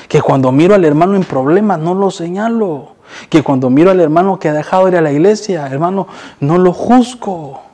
Que 0.07 0.21
cuando 0.21 0.51
miro 0.51 0.75
al 0.75 0.85
hermano 0.85 1.15
en 1.15 1.23
problemas 1.23 1.79
no 1.79 1.93
lo 1.93 2.11
señalo. 2.11 2.95
Que 3.29 3.43
cuando 3.43 3.69
miro 3.69 3.91
al 3.91 3.99
hermano 3.99 4.39
que 4.39 4.49
ha 4.49 4.53
dejado 4.53 4.87
ir 4.87 4.95
a 4.95 5.01
la 5.01 5.11
iglesia, 5.11 5.67
hermano, 5.67 6.07
no 6.39 6.57
lo 6.57 6.73
juzgo. 6.73 7.70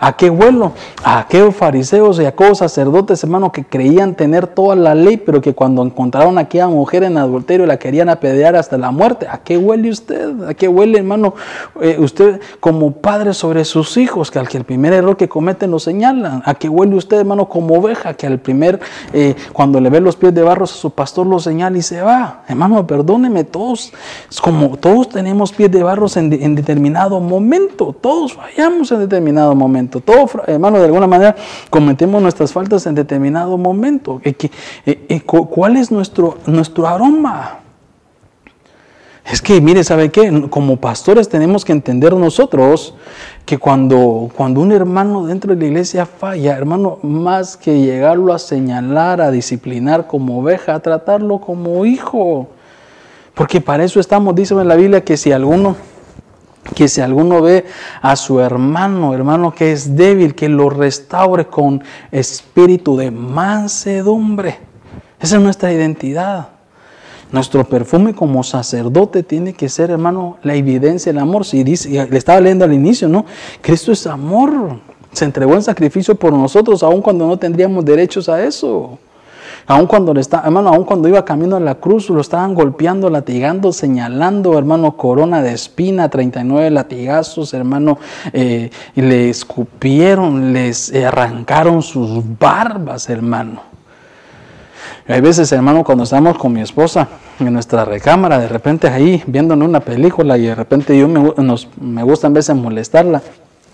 ¿A 0.00 0.16
qué 0.16 0.28
vuelo? 0.28 0.72
A 1.02 1.20
aquellos 1.20 1.54
fariseos 1.56 2.20
y 2.20 2.26
a 2.26 2.28
aquellos 2.28 2.58
sacerdotes, 2.58 3.22
hermano, 3.24 3.52
que 3.52 3.64
creían 3.64 4.14
tener 4.14 4.46
toda 4.46 4.76
la 4.76 4.94
ley, 4.94 5.16
pero 5.16 5.40
que 5.40 5.54
cuando 5.54 5.82
encontraron 5.82 6.36
a 6.36 6.42
aquella 6.42 6.68
mujer 6.68 7.04
en 7.04 7.16
adulterio 7.16 7.64
la 7.64 7.78
querían 7.78 8.10
apedrear 8.10 8.54
hasta 8.54 8.76
la 8.76 8.90
muerte. 8.90 9.26
¿A 9.30 9.38
qué 9.38 9.56
huele 9.56 9.88
usted? 9.88 10.44
¿A 10.44 10.52
qué 10.52 10.68
huele, 10.68 10.98
hermano, 10.98 11.34
eh, 11.80 11.96
usted 11.98 12.40
como 12.60 12.92
padre 12.92 13.32
sobre 13.32 13.64
sus 13.64 13.96
hijos, 13.96 14.30
que 14.30 14.38
al 14.38 14.48
que 14.48 14.58
el 14.58 14.64
primer 14.64 14.92
error 14.92 15.16
que 15.16 15.28
cometen 15.28 15.70
lo 15.70 15.78
señalan? 15.78 16.42
¿A 16.44 16.54
qué 16.54 16.68
huele 16.68 16.94
usted, 16.94 17.18
hermano, 17.18 17.48
como 17.48 17.76
oveja, 17.76 18.14
que 18.14 18.26
al 18.26 18.38
primer, 18.38 18.80
eh, 19.14 19.34
cuando 19.54 19.80
le 19.80 19.88
ve 19.88 20.00
los 20.00 20.16
pies 20.16 20.34
de 20.34 20.42
barros 20.42 20.72
a 20.72 20.76
su 20.76 20.90
pastor 20.90 21.26
lo 21.26 21.38
señala 21.38 21.78
y 21.78 21.82
se 21.82 22.02
va? 22.02 22.42
Hermano, 22.46 22.86
perdóneme, 22.86 23.44
todos, 23.44 23.92
como 24.42 24.76
todos 24.76 25.08
tenemos 25.08 25.52
pies 25.52 25.70
de 25.70 25.82
barros 25.82 26.18
en, 26.18 26.30
en 26.32 26.54
determinado 26.54 27.20
momento, 27.20 27.94
todos 27.98 28.34
fallamos 28.34 28.92
en 28.92 29.00
determinado 29.00 29.45
momento. 29.54 30.00
Todo, 30.00 30.28
hermano, 30.46 30.78
de 30.78 30.86
alguna 30.86 31.06
manera 31.06 31.36
cometemos 31.70 32.20
nuestras 32.20 32.52
faltas 32.52 32.86
en 32.86 32.94
determinado 32.94 33.56
momento. 33.56 34.20
Eh, 34.24 34.34
eh, 34.84 35.20
¿Cuál 35.20 35.76
es 35.76 35.90
nuestro, 35.90 36.38
nuestro 36.46 36.86
aroma? 36.86 37.60
Es 39.30 39.42
que, 39.42 39.60
mire, 39.60 39.82
¿sabe 39.82 40.10
qué? 40.10 40.48
Como 40.50 40.76
pastores 40.76 41.28
tenemos 41.28 41.64
que 41.64 41.72
entender 41.72 42.14
nosotros 42.14 42.94
que 43.44 43.58
cuando, 43.58 44.30
cuando 44.36 44.60
un 44.60 44.70
hermano 44.70 45.26
dentro 45.26 45.52
de 45.52 45.60
la 45.60 45.66
iglesia 45.66 46.06
falla, 46.06 46.56
hermano, 46.56 46.98
más 47.02 47.56
que 47.56 47.80
llegarlo 47.80 48.32
a 48.32 48.38
señalar, 48.38 49.20
a 49.20 49.32
disciplinar 49.32 50.06
como 50.06 50.38
oveja, 50.38 50.74
a 50.74 50.80
tratarlo 50.80 51.40
como 51.40 51.84
hijo. 51.84 52.48
Porque 53.34 53.60
para 53.60 53.82
eso 53.82 53.98
estamos, 53.98 54.32
dice 54.34 54.54
en 54.54 54.68
la 54.68 54.76
Biblia, 54.76 55.02
que 55.02 55.16
si 55.16 55.32
alguno 55.32 55.74
que 56.74 56.88
si 56.88 57.00
alguno 57.00 57.42
ve 57.42 57.64
a 58.02 58.16
su 58.16 58.40
hermano, 58.40 59.14
hermano 59.14 59.54
que 59.54 59.72
es 59.72 59.96
débil, 59.96 60.34
que 60.34 60.48
lo 60.48 60.70
restaure 60.70 61.46
con 61.46 61.82
espíritu 62.10 62.96
de 62.96 63.10
mansedumbre. 63.10 64.58
Esa 65.20 65.36
es 65.36 65.42
nuestra 65.42 65.72
identidad. 65.72 66.48
Nuestro 67.32 67.64
perfume 67.64 68.14
como 68.14 68.44
sacerdote 68.44 69.22
tiene 69.22 69.52
que 69.52 69.68
ser, 69.68 69.90
hermano, 69.90 70.38
la 70.42 70.54
evidencia 70.54 71.12
del 71.12 71.20
amor. 71.20 71.44
Si 71.44 71.64
dice, 71.64 72.06
le 72.08 72.18
estaba 72.18 72.40
leyendo 72.40 72.64
al 72.64 72.72
inicio, 72.72 73.08
¿no? 73.08 73.26
Cristo 73.60 73.90
es 73.90 74.06
amor. 74.06 74.78
Se 75.12 75.24
entregó 75.24 75.54
en 75.54 75.62
sacrificio 75.62 76.14
por 76.14 76.32
nosotros, 76.32 76.82
aun 76.82 77.02
cuando 77.02 77.26
no 77.26 77.36
tendríamos 77.36 77.84
derechos 77.84 78.28
a 78.28 78.44
eso. 78.44 78.98
Aun 79.68 79.86
cuando 79.86 80.14
le 80.14 80.20
hermano, 80.44 80.68
aun 80.68 80.84
cuando 80.84 81.08
iba 81.08 81.24
camino 81.24 81.56
a 81.56 81.60
la 81.60 81.74
cruz, 81.74 82.08
lo 82.08 82.20
estaban 82.20 82.54
golpeando, 82.54 83.10
latigando, 83.10 83.72
señalando, 83.72 84.56
hermano, 84.56 84.96
corona 84.96 85.42
de 85.42 85.52
espina, 85.52 86.08
39 86.08 86.70
latigazos, 86.70 87.52
hermano, 87.52 87.98
eh, 88.32 88.70
y 88.94 89.00
le 89.00 89.28
escupieron, 89.28 90.52
les 90.52 90.94
arrancaron 90.94 91.82
sus 91.82 92.22
barbas, 92.38 93.08
hermano. 93.10 93.62
Hay 95.08 95.20
veces, 95.20 95.50
hermano, 95.52 95.84
cuando 95.84 96.04
estamos 96.04 96.36
con 96.38 96.52
mi 96.52 96.60
esposa 96.60 97.08
en 97.38 97.52
nuestra 97.52 97.84
recámara, 97.84 98.38
de 98.38 98.48
repente 98.48 98.88
ahí 98.88 99.22
viéndonos 99.26 99.68
una 99.68 99.80
película 99.80 100.36
y 100.38 100.42
de 100.42 100.54
repente 100.54 100.98
yo 100.98 101.08
me, 101.08 101.32
nos, 101.44 101.68
me 101.80 102.02
gusta 102.02 102.26
en 102.28 102.34
veces 102.34 102.56
molestarla. 102.56 103.22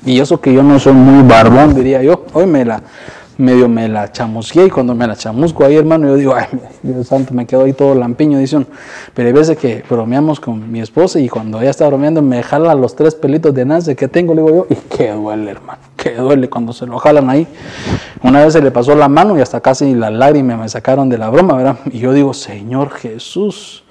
Y 0.05 0.21
eso 0.21 0.41
que 0.41 0.53
yo 0.53 0.63
no 0.63 0.79
soy 0.79 0.95
muy 0.95 1.27
barbón, 1.27 1.75
diría 1.75 2.03
yo, 2.03 2.25
hoy 2.33 2.47
me 2.47 2.65
la 2.65 2.83
medio 3.39 3.69
me 3.69 3.89
la 3.89 4.13
chamusqué 4.13 4.67
y 4.67 4.71
cuando 4.71 4.95
me 4.95 5.07
la 5.07 5.17
chamusco 5.17 5.65
ahí, 5.65 5.77
hermano, 5.77 6.09
yo 6.09 6.17
digo, 6.17 6.35
ay, 6.35 6.47
Dios 6.83 7.07
santo, 7.07 7.35
me 7.35 7.47
quedo 7.47 7.65
ahí 7.65 7.73
todo 7.73 7.95
lampiño, 7.95 8.39
dicen. 8.39 8.67
Pero 9.15 9.29
hay 9.29 9.33
veces 9.33 9.57
que 9.59 9.83
bromeamos 9.89 10.41
con 10.41 10.71
mi 10.71 10.81
esposa 10.81 11.19
y 11.19 11.29
cuando 11.29 11.61
ella 11.61 11.71
está 11.71 11.87
bromeando 11.87 12.23
me 12.23 12.43
jala 12.43 12.75
los 12.75 12.95
tres 12.95 13.15
pelitos 13.15 13.55
de 13.55 13.65
nace 13.65 13.97
que 13.97 14.09
tengo, 14.09 14.35
le 14.35 14.43
digo 14.43 14.55
yo, 14.55 14.67
y 14.71 14.75
qué 14.75 15.13
duele, 15.13 15.51
hermano, 15.51 15.81
qué 15.97 16.15
duele 16.15 16.49
cuando 16.49 16.73
se 16.73 16.87
lo 16.87 16.99
jalan 16.99 17.31
ahí. 17.31 17.47
Una 18.23 18.45
vez 18.45 18.53
se 18.53 18.63
le 18.63 18.71
pasó 18.71 18.95
la 18.95 19.09
mano 19.09 19.37
y 19.39 19.41
hasta 19.41 19.61
casi 19.61 19.95
las 19.95 20.13
lágrimas 20.13 20.59
me 20.59 20.69
sacaron 20.69 21.09
de 21.09 21.19
la 21.19 21.29
broma, 21.31 21.57
¿verdad? 21.57 21.79
Y 21.87 21.99
yo 21.99 22.13
digo, 22.13 22.35
Señor 22.35 22.91
Jesús, 22.91 23.83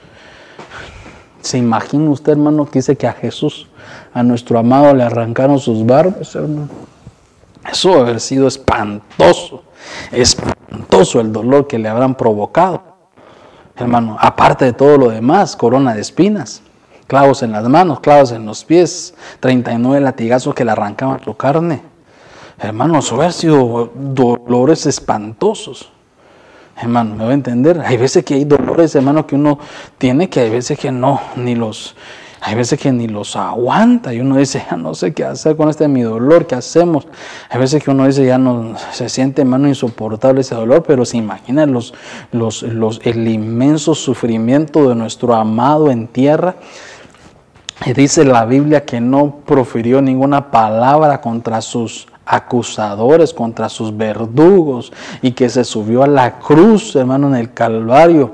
¿se 1.41 1.57
imagina 1.57 2.09
usted, 2.09 2.33
hermano, 2.33 2.65
que 2.65 2.79
dice 2.79 2.95
que 2.95 3.07
a 3.07 3.13
Jesús, 3.13 3.67
a 4.13 4.23
nuestro 4.23 4.59
amado, 4.59 4.93
le 4.93 5.03
arrancaron 5.03 5.59
sus 5.59 5.85
barbas, 5.85 6.35
hermano? 6.35 6.90
Eso 7.69 7.89
debe 7.89 8.01
haber 8.01 8.19
sido 8.19 8.47
espantoso, 8.47 9.63
espantoso 10.11 11.19
el 11.19 11.31
dolor 11.31 11.67
que 11.67 11.77
le 11.77 11.89
habrán 11.89 12.15
provocado. 12.15 12.81
Hermano, 13.75 14.17
aparte 14.19 14.65
de 14.65 14.73
todo 14.73 14.97
lo 14.97 15.09
demás, 15.09 15.55
corona 15.55 15.93
de 15.93 16.01
espinas, 16.01 16.61
clavos 17.07 17.43
en 17.43 17.51
las 17.51 17.67
manos, 17.67 17.99
clavos 17.99 18.31
en 18.31 18.45
los 18.45 18.63
pies, 18.63 19.13
39 19.39 20.01
latigazos 20.01 20.53
que 20.53 20.65
le 20.65 20.71
arrancaban 20.71 21.23
su 21.23 21.35
carne. 21.35 21.81
Hermano, 22.59 22.99
eso 22.99 23.21
ha 23.21 23.31
sido 23.31 23.91
dolores 23.95 24.85
espantosos. 24.85 25.91
Hermano, 26.77 27.15
me 27.15 27.25
va 27.25 27.31
a 27.31 27.33
entender. 27.33 27.81
Hay 27.85 27.97
veces 27.97 28.23
que 28.23 28.35
hay 28.35 28.45
dolores, 28.45 28.95
hermano, 28.95 29.25
que 29.25 29.35
uno 29.35 29.59
tiene 29.97 30.29
que 30.29 30.41
hay 30.41 30.49
veces 30.49 30.77
que 30.79 30.91
no, 30.91 31.21
ni 31.35 31.55
los, 31.55 31.95
hay 32.43 32.55
veces 32.55 32.79
que 32.79 32.91
ni 32.91 33.07
los 33.07 33.35
aguanta 33.35 34.11
y 34.15 34.19
uno 34.19 34.35
dice, 34.35 34.65
ya 34.67 34.75
no 34.75 34.95
sé 34.95 35.13
qué 35.13 35.23
hacer 35.23 35.55
con 35.55 35.69
este 35.69 35.87
mi 35.87 36.01
dolor, 36.01 36.47
¿qué 36.47 36.55
hacemos? 36.55 37.07
Hay 37.49 37.59
veces 37.59 37.83
que 37.83 37.91
uno 37.91 38.07
dice, 38.07 38.25
ya 38.25 38.39
no 38.39 38.75
se 38.91 39.09
siente, 39.09 39.43
hermano, 39.43 39.67
insoportable 39.67 40.41
ese 40.41 40.55
dolor, 40.55 40.81
pero 40.81 41.05
se 41.05 41.17
imagina 41.17 41.67
los, 41.67 41.93
los, 42.31 42.63
los, 42.63 42.99
el 43.03 43.27
inmenso 43.27 43.93
sufrimiento 43.93 44.89
de 44.89 44.95
nuestro 44.95 45.35
amado 45.35 45.91
en 45.91 46.07
tierra. 46.07 46.55
Y 47.85 47.93
dice 47.93 48.25
la 48.25 48.45
Biblia 48.45 48.85
que 48.85 48.99
no 48.99 49.41
profirió 49.45 50.01
ninguna 50.01 50.49
palabra 50.49 51.21
contra 51.21 51.61
sus 51.61 52.07
acusadores, 52.25 53.35
contra 53.35 53.69
sus 53.69 53.95
verdugos, 53.95 54.91
y 55.21 55.33
que 55.33 55.47
se 55.47 55.63
subió 55.63 56.01
a 56.01 56.07
la 56.07 56.39
cruz, 56.39 56.95
hermano, 56.95 57.27
en 57.27 57.35
el 57.35 57.53
Calvario 57.53 58.33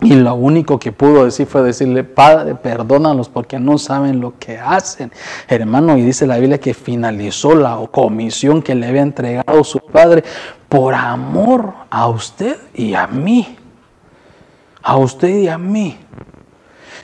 y 0.00 0.14
lo 0.14 0.34
único 0.34 0.78
que 0.78 0.92
pudo 0.92 1.24
decir 1.24 1.46
fue 1.46 1.62
decirle, 1.62 2.04
Padre, 2.04 2.54
perdónalos 2.54 3.28
porque 3.28 3.58
no 3.58 3.78
saben 3.78 4.20
lo 4.20 4.38
que 4.38 4.56
hacen. 4.56 5.10
Hermano, 5.48 5.96
y 5.98 6.02
dice 6.02 6.26
la 6.26 6.38
Biblia 6.38 6.60
que 6.60 6.72
finalizó 6.72 7.56
la 7.56 7.80
comisión 7.90 8.62
que 8.62 8.76
le 8.76 8.86
había 8.86 9.02
entregado 9.02 9.64
su 9.64 9.80
Padre 9.80 10.22
por 10.68 10.94
amor 10.94 11.74
a 11.90 12.06
usted 12.06 12.56
y 12.74 12.94
a 12.94 13.08
mí. 13.08 13.56
A 14.82 14.96
usted 14.96 15.28
y 15.28 15.48
a 15.48 15.58
mí. 15.58 15.98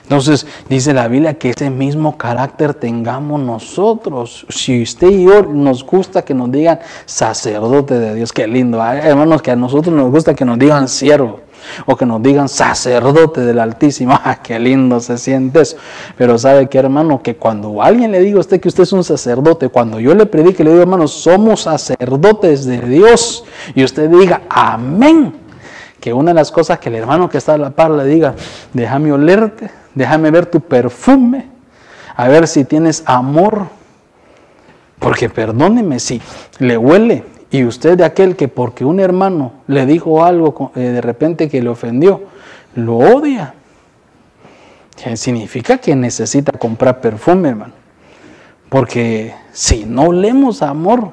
Entonces 0.05 0.45
dice 0.69 0.93
la 0.93 1.07
Biblia 1.07 1.33
que 1.33 1.49
ese 1.49 1.71
mismo 1.71 2.15
carácter 2.15 2.75
tengamos 2.75 3.41
nosotros. 3.41 4.45
Si 4.49 4.83
usted 4.83 5.09
y 5.09 5.25
yo 5.25 5.41
nos 5.41 5.83
gusta 5.83 6.21
que 6.21 6.35
nos 6.35 6.51
digan 6.51 6.79
sacerdote 7.07 7.97
de 7.97 8.13
Dios, 8.13 8.31
qué 8.31 8.45
lindo. 8.45 8.77
Hermanos, 8.83 9.41
que 9.41 9.49
a 9.49 9.55
nosotros 9.55 9.95
nos 9.95 10.11
gusta 10.11 10.35
que 10.35 10.45
nos 10.45 10.59
digan 10.59 10.87
siervo 10.87 11.39
o 11.87 11.95
que 11.95 12.05
nos 12.05 12.21
digan 12.21 12.47
sacerdote 12.47 13.41
del 13.41 13.57
Altísimo. 13.57 14.13
¡Ah, 14.23 14.39
qué 14.43 14.59
lindo 14.59 14.99
se 14.99 15.17
siente 15.17 15.61
eso! 15.61 15.77
Pero 16.19 16.37
sabe 16.37 16.69
que 16.69 16.77
hermano, 16.77 17.23
que 17.23 17.35
cuando 17.35 17.81
alguien 17.81 18.11
le 18.11 18.19
diga 18.19 18.37
a 18.37 18.41
usted 18.41 18.61
que 18.61 18.67
usted 18.67 18.83
es 18.83 18.93
un 18.93 19.03
sacerdote, 19.03 19.69
cuando 19.69 19.99
yo 19.99 20.13
le 20.13 20.27
predique, 20.27 20.63
le 20.63 20.69
digo 20.69 20.83
hermano, 20.83 21.07
somos 21.07 21.61
sacerdotes 21.61 22.65
de 22.65 22.79
Dios, 22.81 23.43
y 23.73 23.83
usted 23.83 24.07
diga 24.07 24.43
amén. 24.49 25.33
Que 25.99 26.13
una 26.13 26.29
de 26.29 26.35
las 26.35 26.51
cosas 26.51 26.77
que 26.77 26.89
el 26.89 26.95
hermano 26.95 27.27
que 27.27 27.39
está 27.39 27.55
a 27.55 27.57
la 27.57 27.71
par 27.71 27.89
le 27.89 28.05
diga, 28.05 28.35
déjame 28.71 29.11
olerte, 29.11 29.71
déjame 29.95 30.29
ver 30.29 30.45
tu 30.45 30.61
perfume, 30.61 31.47
a 32.15 32.27
ver 32.27 32.47
si 32.47 32.65
tienes 32.65 33.03
amor. 33.05 33.67
Porque 34.99 35.29
perdóneme 35.29 35.99
si 35.99 36.21
le 36.59 36.77
huele 36.77 37.23
y 37.51 37.63
usted 37.63 37.97
de 37.97 38.05
aquel 38.05 38.35
que 38.35 38.47
porque 38.47 38.85
un 38.85 38.99
hermano 38.99 39.53
le 39.67 39.85
dijo 39.85 40.23
algo 40.23 40.71
eh, 40.75 40.79
de 40.79 41.01
repente 41.01 41.49
que 41.49 41.61
le 41.61 41.69
ofendió, 41.69 42.23
lo 42.75 42.97
odia. 42.97 43.53
Significa 45.15 45.77
que 45.77 45.95
necesita 45.95 46.53
comprar 46.53 47.01
perfume, 47.01 47.49
hermano. 47.49 47.73
Porque 48.69 49.33
si 49.51 49.85
no 49.85 50.11
leemos 50.11 50.61
amor, 50.61 51.11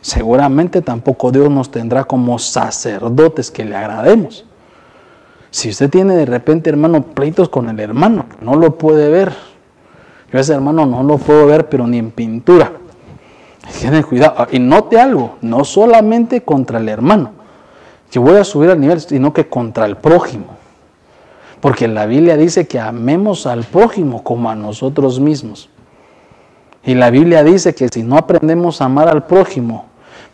seguramente 0.00 0.82
tampoco 0.82 1.30
Dios 1.30 1.50
nos 1.50 1.70
tendrá 1.70 2.04
como 2.04 2.38
sacerdotes 2.38 3.50
que 3.50 3.64
le 3.64 3.76
agrademos. 3.76 4.44
Si 5.50 5.70
usted 5.70 5.90
tiene 5.90 6.16
de 6.16 6.26
repente, 6.26 6.70
hermano, 6.70 7.02
pleitos 7.02 7.48
con 7.48 7.68
el 7.68 7.80
hermano, 7.80 8.26
no 8.40 8.56
lo 8.56 8.76
puede 8.76 9.08
ver. 9.08 9.32
Yo 10.32 10.38
ese 10.38 10.54
hermano 10.54 10.86
no 10.86 11.02
lo 11.02 11.18
puedo 11.18 11.46
ver, 11.46 11.68
pero 11.68 11.86
ni 11.86 11.98
en 11.98 12.10
pintura. 12.10 12.72
Tiene 13.80 14.02
cuidado. 14.02 14.34
Ah, 14.38 14.48
y 14.50 14.58
note 14.58 15.00
algo, 15.00 15.36
no 15.40 15.64
solamente 15.64 16.42
contra 16.42 16.78
el 16.78 16.88
hermano, 16.88 17.32
que 18.10 18.18
voy 18.18 18.36
a 18.36 18.44
subir 18.44 18.70
al 18.70 18.80
nivel, 18.80 19.00
sino 19.00 19.32
que 19.32 19.48
contra 19.48 19.86
el 19.86 19.96
prójimo. 19.96 20.56
Porque 21.60 21.88
la 21.88 22.06
Biblia 22.06 22.36
dice 22.36 22.66
que 22.66 22.78
amemos 22.78 23.46
al 23.46 23.64
prójimo 23.64 24.22
como 24.22 24.50
a 24.50 24.54
nosotros 24.54 25.20
mismos. 25.20 25.68
Y 26.84 26.94
la 26.94 27.10
Biblia 27.10 27.42
dice 27.42 27.74
que 27.74 27.88
si 27.88 28.02
no 28.02 28.16
aprendemos 28.16 28.80
a 28.80 28.84
amar 28.84 29.08
al 29.08 29.26
prójimo, 29.26 29.86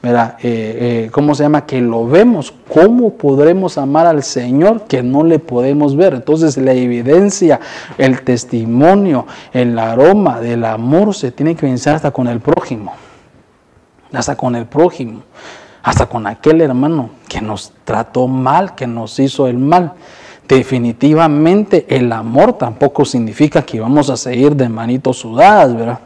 eh, 0.02 0.36
eh, 0.42 1.08
¿cómo 1.12 1.34
se 1.34 1.44
llama? 1.44 1.66
Que 1.66 1.80
lo 1.80 2.06
vemos. 2.06 2.52
¿Cómo 2.72 3.14
podremos 3.14 3.78
amar 3.78 4.06
al 4.06 4.22
Señor 4.22 4.86
que 4.86 5.02
no 5.02 5.24
le 5.24 5.38
podemos 5.38 5.96
ver? 5.96 6.14
Entonces 6.14 6.56
la 6.56 6.72
evidencia, 6.72 7.60
el 7.98 8.22
testimonio, 8.22 9.26
el 9.52 9.78
aroma 9.78 10.40
del 10.40 10.64
amor 10.64 11.14
se 11.14 11.30
tiene 11.30 11.54
que 11.54 11.66
vencer 11.66 11.94
hasta 11.94 12.10
con 12.10 12.26
el 12.28 12.40
prójimo 12.40 12.92
hasta 14.12 14.36
con 14.36 14.54
el 14.54 14.66
prójimo, 14.66 15.22
hasta 15.82 16.06
con 16.06 16.26
aquel 16.26 16.60
hermano 16.60 17.10
que 17.28 17.40
nos 17.40 17.72
trató 17.84 18.28
mal, 18.28 18.74
que 18.74 18.86
nos 18.86 19.18
hizo 19.18 19.46
el 19.46 19.58
mal. 19.58 19.92
Definitivamente 20.46 21.86
el 21.88 22.12
amor 22.12 22.54
tampoco 22.54 23.04
significa 23.04 23.62
que 23.62 23.80
vamos 23.80 24.10
a 24.10 24.16
seguir 24.16 24.54
de 24.54 24.68
manitos 24.68 25.18
sudadas, 25.18 25.74
¿verdad? 25.74 26.00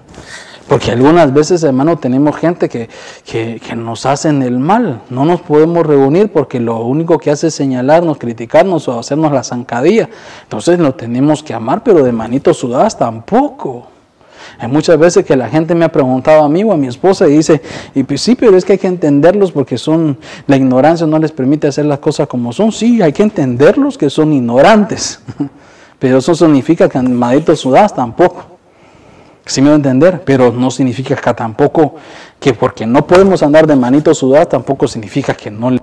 Porque 0.69 0.91
algunas 0.91 1.33
veces, 1.33 1.62
hermano, 1.62 1.97
tenemos 1.97 2.37
gente 2.37 2.69
que, 2.69 2.89
que, 3.25 3.61
nos 3.77 4.05
hacen 4.05 4.43
el 4.43 4.59
mal. 4.59 5.03
No 5.11 5.25
nos 5.25 5.41
podemos 5.41 5.87
reunir 5.87 6.33
porque 6.33 6.59
lo 6.59 6.81
único 6.81 7.19
que 7.19 7.31
hace 7.31 7.49
es 7.49 7.55
señalarnos, 7.55 8.19
criticarnos 8.19 8.89
o 8.89 8.99
hacernos 8.99 9.31
la 9.31 9.45
zancadilla. 9.45 10.09
Entonces 10.43 10.81
lo 10.81 10.95
tenemos 10.95 11.45
que 11.45 11.55
amar, 11.55 11.85
pero 11.85 12.03
de 12.03 12.11
manitos 12.11 12.57
sudadas 12.57 12.99
tampoco. 12.99 13.87
Hay 14.59 14.69
muchas 14.69 14.99
veces 14.99 15.25
que 15.25 15.37
la 15.37 15.49
gente 15.49 15.75
me 15.75 15.85
ha 15.85 15.93
preguntado 15.93 16.43
a 16.43 16.49
mí 16.49 16.64
o 16.64 16.73
a 16.73 16.77
mi 16.77 16.89
esposa 16.89 17.29
y 17.29 17.37
dice, 17.37 17.61
y 17.95 18.03
pues 18.03 18.21
sí, 18.21 18.35
pero 18.35 18.57
es 18.57 18.64
que 18.64 18.73
hay 18.73 18.79
que 18.79 18.87
entenderlos 18.87 19.53
porque 19.53 19.79
son, 19.79 20.19
la 20.47 20.57
ignorancia 20.57 21.07
no 21.07 21.19
les 21.19 21.31
permite 21.31 21.69
hacer 21.69 21.85
las 21.85 21.99
cosas 22.01 22.27
como 22.27 22.53
son. 22.53 22.73
Sí, 22.73 23.03
hay 23.03 23.12
que 23.12 23.23
entenderlos 23.23 23.99
que 23.99 24.11
son 24.11 24.33
ignorantes, 24.33 25.21
pero 25.99 26.19
eso 26.19 26.35
significa 26.35 26.89
que 26.89 27.01
maditos 27.03 27.61
sudadas 27.61 27.95
tampoco. 27.95 28.55
Sí 29.47 29.62
me 29.62 29.68
voy 29.68 29.74
a 29.74 29.76
entender, 29.76 30.22
pero 30.24 30.53
no 30.53 30.70
significa 30.70 31.14
que 31.14 31.34
tampoco, 31.34 31.94
que 32.40 32.53
porque 32.53 32.84
no 32.84 33.07
podemos 33.07 33.42
andar 33.42 33.66
de 33.66 33.76
manitos 33.76 34.18
sudadas, 34.18 34.49
tampoco 34.49 34.88
significa 34.88 35.34
que 35.34 35.51
no 35.53 35.70
le 35.70 35.80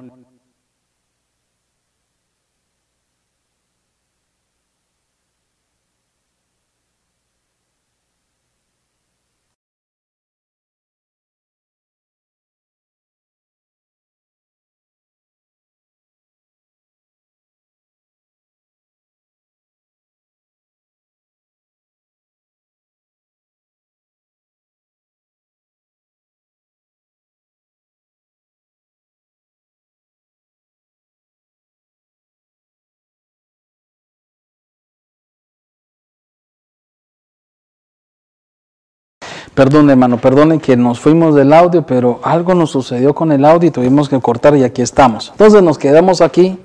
Perdón, 39.55 39.89
hermano, 39.91 40.17
perdonen 40.17 40.59
que 40.59 40.75
nos 40.75 40.99
fuimos 40.99 41.35
del 41.35 41.53
audio, 41.53 41.85
pero 41.85 42.19
algo 42.23 42.55
nos 42.55 42.71
sucedió 42.71 43.13
con 43.13 43.31
el 43.31 43.45
audio 43.45 43.69
y 43.69 43.71
tuvimos 43.71 44.09
que 44.09 44.19
cortar 44.19 44.55
y 44.57 44.63
aquí 44.63 44.81
estamos. 44.81 45.29
Entonces 45.29 45.61
nos 45.61 45.77
quedamos 45.77 46.21
aquí 46.21 46.57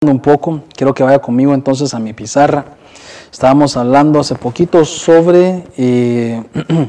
un 0.00 0.20
poco. 0.20 0.62
Quiero 0.74 0.94
que 0.94 1.02
vaya 1.02 1.18
conmigo 1.18 1.52
entonces 1.52 1.92
a 1.92 1.98
mi 1.98 2.14
pizarra. 2.14 2.64
Estábamos 3.30 3.76
hablando 3.76 4.20
hace 4.20 4.34
poquito 4.34 4.84
sobre... 4.86 5.64
Eh, 5.76 6.42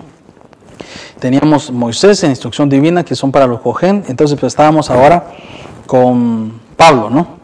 teníamos 1.20 1.70
Moisés 1.70 2.24
en 2.24 2.30
instrucción 2.30 2.70
divina, 2.70 3.04
que 3.04 3.16
son 3.16 3.34
para 3.34 3.47
los 3.47 3.60
Cojén. 3.60 4.06
Entonces 4.08 4.39
pues, 4.39 4.54
estábamos 4.54 4.89
ahora 4.89 5.34
con 5.86 6.54
Pablo, 6.78 7.10
¿no? 7.10 7.39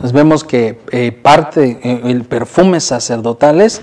Entonces 0.00 0.16
vemos 0.16 0.44
que 0.44 0.80
eh, 0.92 1.12
parte, 1.12 1.78
eh, 1.82 2.00
el 2.04 2.24
perfume 2.24 2.80
sacerdotal 2.80 3.60
es, 3.60 3.82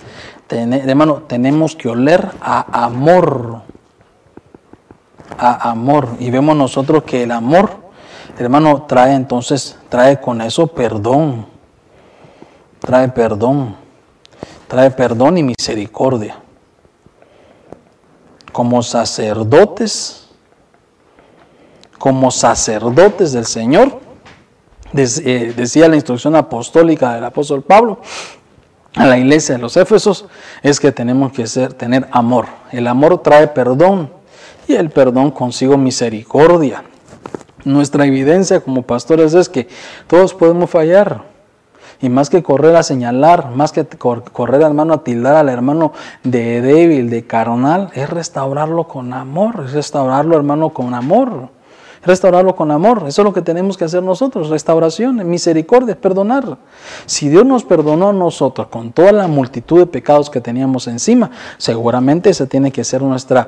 hermano, 0.50 1.22
tenemos 1.28 1.76
que 1.76 1.90
oler 1.90 2.32
a 2.42 2.86
amor, 2.86 3.62
a 5.38 5.70
amor. 5.70 6.08
Y 6.18 6.32
vemos 6.32 6.58
nosotros 6.58 7.04
que 7.04 7.22
el 7.22 7.30
amor, 7.30 7.70
hermano, 8.40 8.88
trae 8.88 9.14
entonces, 9.14 9.78
trae 9.90 10.20
con 10.20 10.42
eso 10.42 10.66
perdón, 10.66 11.46
trae 12.80 13.10
perdón, 13.10 13.76
trae 14.68 14.90
perdón 14.90 15.38
y 15.38 15.44
misericordia. 15.44 16.40
Como 18.52 18.82
sacerdotes, 18.82 20.30
como 22.00 22.32
sacerdotes 22.32 23.34
del 23.34 23.46
Señor, 23.46 24.07
eh, 24.94 25.54
decía 25.56 25.88
la 25.88 25.96
instrucción 25.96 26.36
apostólica 26.36 27.14
del 27.14 27.26
apóstol 27.26 27.62
Pablo, 27.62 28.00
a 28.96 29.06
la 29.06 29.18
iglesia 29.18 29.56
de 29.56 29.62
los 29.62 29.78
Éfesos 29.78 30.26
es 30.64 30.80
que 30.80 30.92
tenemos 30.92 31.32
que 31.32 31.46
ser, 31.46 31.74
tener 31.74 32.08
amor. 32.12 32.48
El 32.72 32.88
amor 32.88 33.22
trae 33.22 33.48
perdón 33.48 34.10
y 34.68 34.74
el 34.74 34.90
perdón 34.90 35.32
consigo 35.32 35.78
misericordia. 35.78 36.84
Nuestra 37.64 38.06
evidencia 38.06 38.62
como 38.62 38.82
pastores 38.82 39.34
es 39.34 39.50
que 39.50 39.68
todos 40.08 40.34
podemos 40.34 40.70
fallar. 40.70 41.26
Y 42.00 42.10
más 42.10 42.30
que 42.30 42.44
correr 42.44 42.76
a 42.76 42.84
señalar, 42.84 43.52
más 43.52 43.72
que 43.72 43.86
correr 43.86 44.62
hermano 44.62 44.94
a 44.94 45.04
tildar 45.04 45.36
al 45.36 45.50
hermano 45.50 45.94
de 46.24 46.62
débil, 46.62 47.10
de 47.10 47.26
carnal, 47.26 47.90
es 47.94 48.10
restaurarlo 48.10 48.88
con 48.88 49.14
amor, 49.14 49.64
es 49.66 49.74
restaurarlo 49.74 50.38
hermano 50.38 50.70
con 50.70 50.94
amor 50.94 51.50
restaurarlo 52.04 52.56
con 52.56 52.72
amor. 52.72 53.04
Eso 53.08 53.22
es 53.22 53.26
lo 53.26 53.34
que 53.34 53.42
tenemos 53.42 53.78
que 53.78 53.86
hacer 53.86 54.04
nosotros, 54.04 54.50
restauración, 54.50 55.28
misericordia, 55.30 56.00
perdonar. 56.00 56.58
Si 57.06 57.30
Dios 57.30 57.46
nos 57.46 57.64
perdonó 57.64 58.10
a 58.10 58.14
nosotros 58.14 58.68
con 58.68 58.92
toda 58.92 59.12
la 59.12 59.28
multitud 59.28 59.80
de 59.80 59.88
pecados 59.88 60.30
que 60.30 60.42
teníamos 60.42 60.88
encima, 60.88 61.32
seguramente 61.58 62.30
esa 62.30 62.46
tiene 62.46 62.72
que 62.72 62.84
ser 62.84 63.02
nuestra 63.02 63.48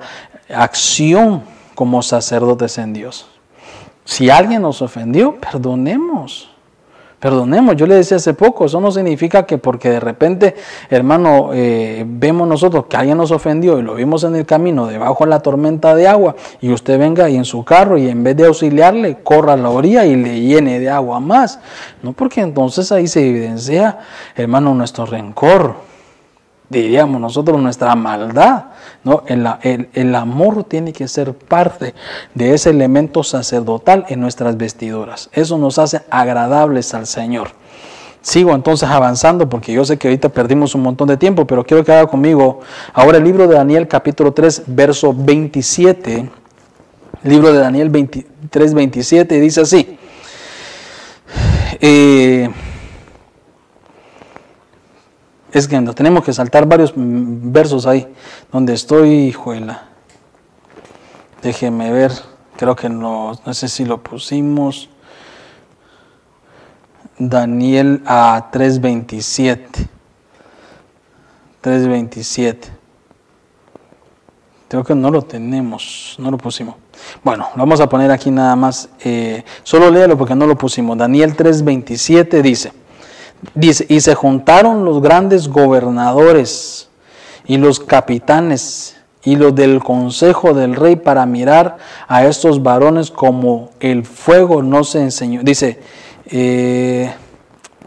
acción 0.50 1.44
como 1.76 2.02
sacerdotes 2.02 2.78
en 2.78 2.94
Dios. 2.94 3.28
Si 4.04 4.30
alguien 4.30 4.62
nos 4.64 4.82
ofendió, 4.82 5.40
perdonemos. 5.40 6.49
Perdonemos, 7.20 7.76
yo 7.76 7.86
le 7.86 7.96
decía 7.96 8.16
hace 8.16 8.34
poco, 8.34 8.66
eso 8.66 8.80
no 8.80 8.92
significa 8.92 9.46
que 9.46 9.58
porque 9.58 9.90
de 9.90 10.00
repente, 10.00 10.56
hermano, 10.90 11.50
eh, 11.54 12.06
vemos 12.08 12.48
nosotros 12.48 12.86
que 12.88 12.96
alguien 12.96 13.18
nos 13.18 13.32
ofendió 13.32 13.78
y 13.78 13.82
lo 13.82 13.96
vimos 13.96 14.24
en 14.24 14.38
el 14.38 14.46
camino 14.46 14.88
debajo 14.88 15.26
de 15.26 15.30
la 15.30 15.42
tormenta 15.42 15.96
de 15.96 16.08
agua 16.08 16.38
y 16.62 16.72
usted 16.72 16.98
venga 16.98 17.30
y 17.30 17.36
en 17.36 17.44
su 17.44 17.66
carro 17.66 17.98
y 17.98 18.08
en 18.08 18.24
vez 18.24 18.38
de 18.38 18.46
auxiliarle, 18.46 19.18
corra 19.22 19.54
a 19.54 19.58
la 19.58 19.70
orilla 19.70 20.06
y 20.06 20.16
le 20.16 20.40
llene 20.40 20.80
de 20.80 20.90
agua 20.90 21.20
más. 21.20 21.60
No, 22.02 22.14
porque 22.14 22.40
entonces 22.40 22.90
ahí 22.94 23.08
se 23.08 23.28
evidencia, 23.28 23.98
hermano, 24.38 24.74
nuestro 24.74 25.06
rencor, 25.06 25.89
diríamos 26.70 27.20
nosotros, 27.20 27.60
nuestra 27.62 27.96
maldad. 27.96 28.66
¿no? 29.04 29.24
El, 29.28 29.48
el, 29.94 30.16
amor 30.16 30.64
tiene 30.66 30.94
que 30.94 31.08
ser 31.08 31.34
parte 31.34 31.94
de 32.36 32.54
ese 32.54 32.70
elemento 32.70 33.24
sacerdotal 33.24 34.06
en 34.10 34.20
nuestras 34.20 34.58
vestiduras. 34.58 35.30
Eso 35.34 35.58
nos 35.58 35.80
hace 35.80 36.02
agradables 36.10 36.94
al 36.94 37.08
Señor. 37.08 37.52
Sigo 38.22 38.54
entonces 38.54 38.90
avanzando 38.90 39.48
porque 39.48 39.72
yo 39.72 39.86
sé 39.86 39.98
que 39.98 40.10
ahorita 40.10 40.30
perdimos 40.30 40.76
un 40.76 40.82
montón 40.82 41.08
de 41.08 41.16
tiempo, 41.16 41.48
pero 41.48 41.64
quiero 41.64 41.86
que 41.86 41.94
haga 41.94 42.08
conmigo 42.08 42.60
ahora 42.94 43.18
el 43.18 43.24
libro 43.24 43.48
de 43.48 43.56
Daniel 43.56 43.88
capítulo 43.88 44.34
3, 44.34 44.64
verso 44.68 45.14
27. 45.18 46.30
Libro 47.24 47.54
de 47.54 47.60
Daniel 47.60 47.90
23, 47.90 48.74
27 48.74 49.40
dice 49.40 49.62
así. 49.62 49.98
Eh, 51.80 52.50
es 55.52 55.68
que 55.68 55.80
nos 55.82 55.96
tenemos 55.96 56.24
que 56.24 56.34
saltar 56.34 56.66
varios 56.66 56.94
versos 56.96 57.86
ahí, 57.86 58.08
donde 58.52 58.74
estoy, 58.74 59.28
hijuela. 59.28 59.86
Déjeme 61.42 61.92
ver, 61.92 62.12
creo 62.58 62.76
que 62.76 62.90
no, 62.90 63.34
no 63.46 63.54
sé 63.54 63.68
si 63.68 63.86
lo 63.86 64.04
pusimos. 64.04 64.90
Daniel 67.18 68.02
a 68.06 68.50
3.27. 68.52 69.88
3.27. 71.62 72.58
Creo 74.70 74.84
que 74.84 74.94
no 74.94 75.10
lo 75.10 75.24
tenemos, 75.24 76.16
no 76.20 76.30
lo 76.30 76.38
pusimos. 76.38 76.76
Bueno, 77.24 77.50
vamos 77.56 77.82
a 77.82 77.90
poner 77.90 78.12
aquí 78.12 78.30
nada 78.30 78.56
más. 78.56 78.90
Eh, 79.04 79.44
solo 79.64 79.90
léalo 79.90 80.18
porque 80.18 80.36
no 80.36 80.46
lo 80.46 80.58
pusimos. 80.58 80.98
Daniel 80.98 81.36
3.27 81.36 82.42
dice. 82.42 82.72
Dice, 83.56 83.86
y 83.88 84.02
se 84.02 84.16
juntaron 84.16 84.84
los 84.84 85.02
grandes 85.02 85.48
gobernadores 85.48 86.90
y 87.46 87.58
los 87.58 87.80
capitanes 87.80 88.98
y 89.24 89.36
los 89.36 89.56
del 89.56 89.80
consejo 89.80 90.54
del 90.54 90.76
rey 90.76 90.96
para 90.96 91.26
mirar 91.26 91.78
a 92.08 92.26
estos 92.26 92.64
varones 92.64 93.12
como 93.12 93.72
el 93.80 94.06
fuego 94.06 94.62
no 94.62 94.84
se 94.84 95.02
enseñó. 95.02 95.42
Dice, 95.42 95.80
eh, 96.28 97.12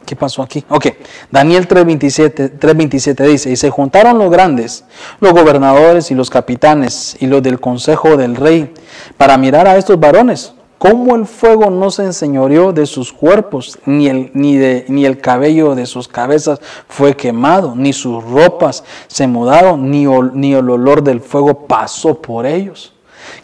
¿qué 0.07 0.17
pasó 0.17 0.43
aquí? 0.43 0.65
Ok, 0.69 0.87
Daniel 1.31 1.69
3.27 1.69 2.59
3.27 2.59 3.27
dice, 3.27 3.51
y 3.51 3.57
se 3.57 3.71
juntaron 3.71 4.19
los 4.19 4.31
grandes, 4.31 4.85
los 5.21 5.33
gobernadores 5.33 6.11
y 6.11 6.15
los 6.15 6.31
capitanes 6.31 7.17
y 7.21 7.27
los 7.27 7.43
del 7.43 7.61
consejo 7.61 8.17
del 8.17 8.37
rey 8.37 8.73
para 9.17 9.37
mirar 9.37 9.67
a 9.69 9.77
estos 9.77 10.01
varones 10.01 10.55
cómo 10.83 11.15
el 11.15 11.27
fuego 11.27 11.71
no 11.71 11.93
se 11.93 12.03
enseñoreó 12.03 12.73
de 12.73 12.87
sus 12.87 13.13
cuerpos, 13.13 13.79
ni 13.87 14.09
el, 14.09 14.33
ni, 14.35 14.57
de, 14.57 14.85
ni 14.89 15.07
el 15.07 15.21
cabello 15.21 15.77
de 15.77 15.87
sus 15.87 16.09
cabezas 16.09 16.61
fue 16.89 17.15
quemado, 17.15 17.75
ni 17.77 17.93
sus 17.93 18.25
ropas 18.25 18.83
se 19.07 19.29
mudaron, 19.29 19.93
ni, 19.93 20.07
ni 20.07 20.55
el 20.55 20.69
olor 20.69 21.05
del 21.05 21.21
fuego 21.21 21.69
pasó 21.69 22.21
por 22.21 22.47
ellos. 22.47 22.93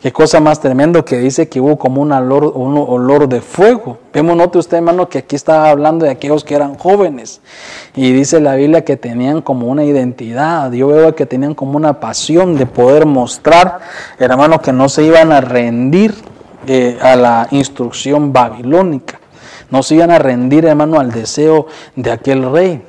Qué 0.02 0.12
cosa 0.12 0.40
más 0.40 0.58
tremendo 0.58 1.04
que 1.04 1.18
dice 1.18 1.48
que 1.48 1.60
hubo 1.60 1.78
como 1.78 2.02
un 2.02 2.10
olor, 2.10 2.52
un 2.56 2.76
olor 2.76 3.28
de 3.28 3.40
fuego. 3.40 3.98
Vemos, 4.12 4.36
note 4.36 4.58
usted, 4.58 4.78
hermano, 4.78 5.08
que 5.08 5.18
aquí 5.18 5.36
estaba 5.36 5.70
hablando 5.70 6.06
de 6.06 6.10
aquellos 6.10 6.42
que 6.42 6.56
eran 6.56 6.74
jóvenes. 6.74 7.40
Y 7.94 8.10
dice 8.10 8.40
la 8.40 8.56
Biblia 8.56 8.84
que 8.84 8.96
tenían 8.96 9.42
como 9.42 9.68
una 9.68 9.84
identidad. 9.84 10.72
Yo 10.72 10.88
veo 10.88 11.14
que 11.14 11.24
tenían 11.24 11.54
como 11.54 11.76
una 11.76 12.00
pasión 12.00 12.56
de 12.56 12.66
poder 12.66 13.06
mostrar, 13.06 13.78
hermano, 14.18 14.60
que 14.60 14.72
no 14.72 14.88
se 14.88 15.04
iban 15.04 15.30
a 15.30 15.40
rendir 15.40 16.16
a 17.00 17.16
la 17.16 17.48
instrucción 17.50 18.32
babilónica. 18.32 19.20
No 19.70 19.82
se 19.82 19.96
iban 19.96 20.10
a 20.10 20.18
rendir, 20.18 20.64
hermano, 20.64 20.98
al 20.98 21.12
deseo 21.12 21.66
de 21.96 22.10
aquel 22.10 22.50
rey 22.50 22.82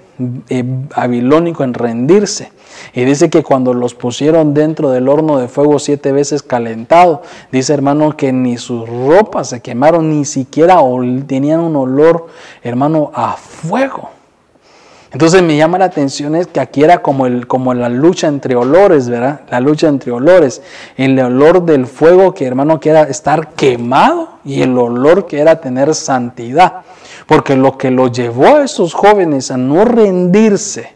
eh, 0.50 0.64
babilónico 0.66 1.64
en 1.64 1.74
rendirse. 1.74 2.52
Y 2.94 3.04
dice 3.04 3.30
que 3.30 3.44
cuando 3.44 3.74
los 3.74 3.94
pusieron 3.94 4.54
dentro 4.54 4.90
del 4.92 5.10
horno 5.10 5.38
de 5.38 5.48
fuego 5.48 5.80
siete 5.80 6.12
veces 6.12 6.44
calentado, 6.44 7.22
dice 7.52 7.74
hermano 7.74 8.16
que 8.16 8.32
ni 8.32 8.58
sus 8.58 8.88
ropas 8.88 9.50
se 9.50 9.62
quemaron, 9.62 10.10
ni 10.10 10.26
siquiera 10.26 10.78
tenían 11.28 11.60
un 11.60 11.76
olor, 11.76 12.28
hermano, 12.64 13.12
a 13.14 13.34
fuego. 13.34 14.19
Entonces 15.12 15.42
me 15.42 15.58
llama 15.58 15.80
la 15.80 15.86
atención 15.86 16.36
es 16.36 16.46
que 16.46 16.60
aquí 16.60 16.84
era 16.84 17.02
como, 17.02 17.26
el, 17.26 17.48
como 17.48 17.74
la 17.74 17.90
lucha 17.90 18.28
entre 18.28 18.56
olores, 18.56 19.10
¿verdad? 19.10 19.42
La 19.50 19.60
lucha 19.60 19.88
entre 19.88 20.12
olores. 20.12 20.62
El 20.98 21.20
olor 21.20 21.66
del 21.66 21.88
fuego 21.88 22.34
que 22.34 22.46
hermano 22.46 22.80
que 22.80 22.92
era 22.92 23.04
estar 23.04 23.50
quemado 23.54 24.30
y 24.46 24.62
el 24.62 24.78
olor 24.78 25.26
que 25.26 25.40
era 25.40 25.62
tener 25.62 25.96
santidad. 25.96 26.82
Porque 27.26 27.56
lo 27.56 27.78
que 27.78 27.90
lo 27.90 28.08
llevó 28.08 28.58
a 28.58 28.64
esos 28.64 28.94
jóvenes 28.94 29.50
a 29.50 29.58
no 29.58 29.84
rendirse, 29.84 30.94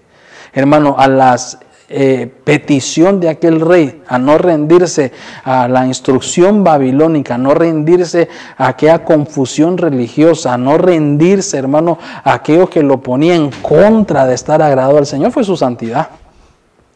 hermano, 0.54 0.96
a 0.98 1.08
las 1.08 1.60
eh, 1.90 2.32
petición 2.44 3.20
de 3.20 3.30
aquel 3.30 3.60
rey 3.62 4.02
a 4.08 4.18
no 4.18 4.38
rendirse 4.38 5.12
a 5.44 5.68
la 5.68 5.86
instrucción 5.86 6.64
babilónica, 6.64 7.36
a 7.36 7.38
no 7.38 7.54
rendirse 7.54 8.30
a 8.58 8.70
aquella 8.70 9.04
confusión 9.04 9.78
religiosa, 9.78 10.54
a 10.54 10.58
no 10.58 10.78
rendirse, 10.78 11.58
hermano, 11.58 12.00
a 12.24 12.34
aquello 12.34 12.70
que 12.70 12.84
lo 12.84 13.02
ponía 13.02 13.36
en 13.36 13.52
contra 13.52 14.26
de 14.26 14.36
estar 14.36 14.62
agradado 14.62 14.98
al 14.98 15.06
Señor, 15.06 15.32
fue 15.32 15.44
su 15.44 15.58
santidad 15.58 16.10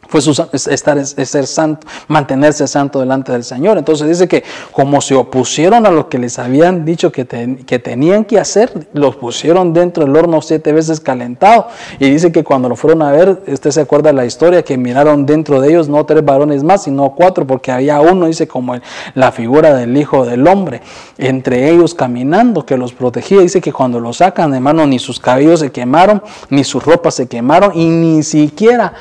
fue 0.08 0.20
estar, 0.20 1.04
ser 1.06 1.46
santo, 1.46 1.86
mantenerse 2.08 2.66
santo 2.66 3.00
delante 3.00 3.30
del 3.30 3.44
Señor. 3.44 3.78
Entonces 3.78 4.08
dice 4.08 4.26
que 4.26 4.42
como 4.72 5.00
se 5.00 5.14
opusieron 5.14 5.86
a 5.86 5.90
lo 5.90 6.08
que 6.08 6.18
les 6.18 6.38
habían 6.38 6.84
dicho 6.84 7.12
que, 7.12 7.26
que 7.66 7.78
tenían 7.78 8.24
que 8.24 8.38
hacer, 8.38 8.88
los 8.94 9.16
pusieron 9.16 9.72
dentro 9.72 10.04
del 10.04 10.16
horno 10.16 10.40
siete 10.40 10.72
veces 10.72 11.00
calentado. 11.00 11.68
Y 11.98 12.08
dice 12.08 12.32
que 12.32 12.42
cuando 12.42 12.68
lo 12.68 12.76
fueron 12.76 13.02
a 13.02 13.12
ver, 13.12 13.42
usted 13.46 13.70
se 13.70 13.82
acuerda 13.82 14.08
de 14.08 14.14
la 14.14 14.24
historia, 14.24 14.62
que 14.62 14.78
miraron 14.78 15.26
dentro 15.26 15.60
de 15.60 15.68
ellos 15.68 15.88
no 15.88 16.04
tres 16.06 16.24
varones 16.24 16.64
más, 16.64 16.84
sino 16.84 17.10
cuatro, 17.14 17.46
porque 17.46 17.70
había 17.70 18.00
uno, 18.00 18.26
dice, 18.26 18.48
como 18.48 18.76
la 19.14 19.32
figura 19.32 19.74
del 19.74 19.96
Hijo 19.96 20.24
del 20.24 20.46
Hombre, 20.46 20.80
entre 21.18 21.70
ellos 21.70 21.94
caminando, 21.94 22.64
que 22.64 22.76
los 22.76 22.92
protegía. 22.92 23.40
Dice 23.40 23.60
que 23.60 23.72
cuando 23.72 24.00
lo 24.00 24.12
sacan, 24.12 24.54
hermano, 24.54 24.86
ni 24.86 24.98
sus 24.98 25.20
cabellos 25.20 25.60
se 25.60 25.70
quemaron, 25.70 26.22
ni 26.48 26.64
sus 26.64 26.82
ropas 26.82 27.14
se 27.14 27.28
quemaron, 27.28 27.72
y 27.74 27.86
ni 27.86 28.22
siquiera 28.22 28.94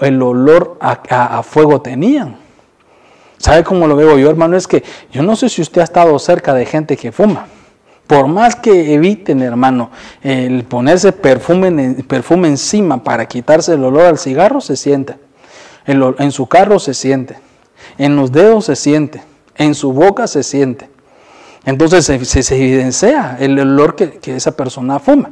el 0.00 0.22
olor 0.22 0.78
a, 0.80 1.42
fuego 1.42 1.80
tenían. 1.80 2.36
¿Sabe 3.38 3.64
cómo 3.64 3.86
lo 3.86 3.96
veo 3.96 4.18
yo, 4.18 4.28
hermano? 4.28 4.56
Es 4.56 4.66
que 4.66 4.84
yo 5.12 5.22
no 5.22 5.34
sé 5.34 5.48
si 5.48 5.62
usted 5.62 5.80
ha 5.80 5.84
estado 5.84 6.18
cerca 6.18 6.54
de 6.54 6.66
gente 6.66 6.96
que 6.96 7.10
fuma. 7.10 7.46
Por 8.06 8.26
más 8.26 8.56
que 8.56 8.94
eviten, 8.94 9.40
hermano, 9.40 9.90
el 10.22 10.64
ponerse 10.64 11.12
perfume, 11.12 11.94
perfume 12.08 12.48
encima 12.48 13.02
para 13.02 13.26
quitarse 13.26 13.74
el 13.74 13.84
olor 13.84 14.02
al 14.02 14.18
cigarro, 14.18 14.60
se 14.60 14.76
siente. 14.76 15.16
En, 15.86 16.32
su 16.32 16.46
carro 16.46 16.78
se 16.78 16.92
siente. 16.92 17.38
En 17.98 18.16
los 18.16 18.32
dedos 18.32 18.66
se 18.66 18.76
siente. 18.76 19.22
En 19.56 19.74
su 19.74 19.92
boca 19.92 20.26
se 20.26 20.42
siente. 20.42 20.90
Entonces 21.64 22.04
se, 22.04 22.54
evidencia 22.56 23.36
el 23.38 23.58
olor 23.58 23.94
que, 23.96 24.10
que 24.10 24.36
esa 24.36 24.56
persona 24.56 24.98
fuma. 24.98 25.30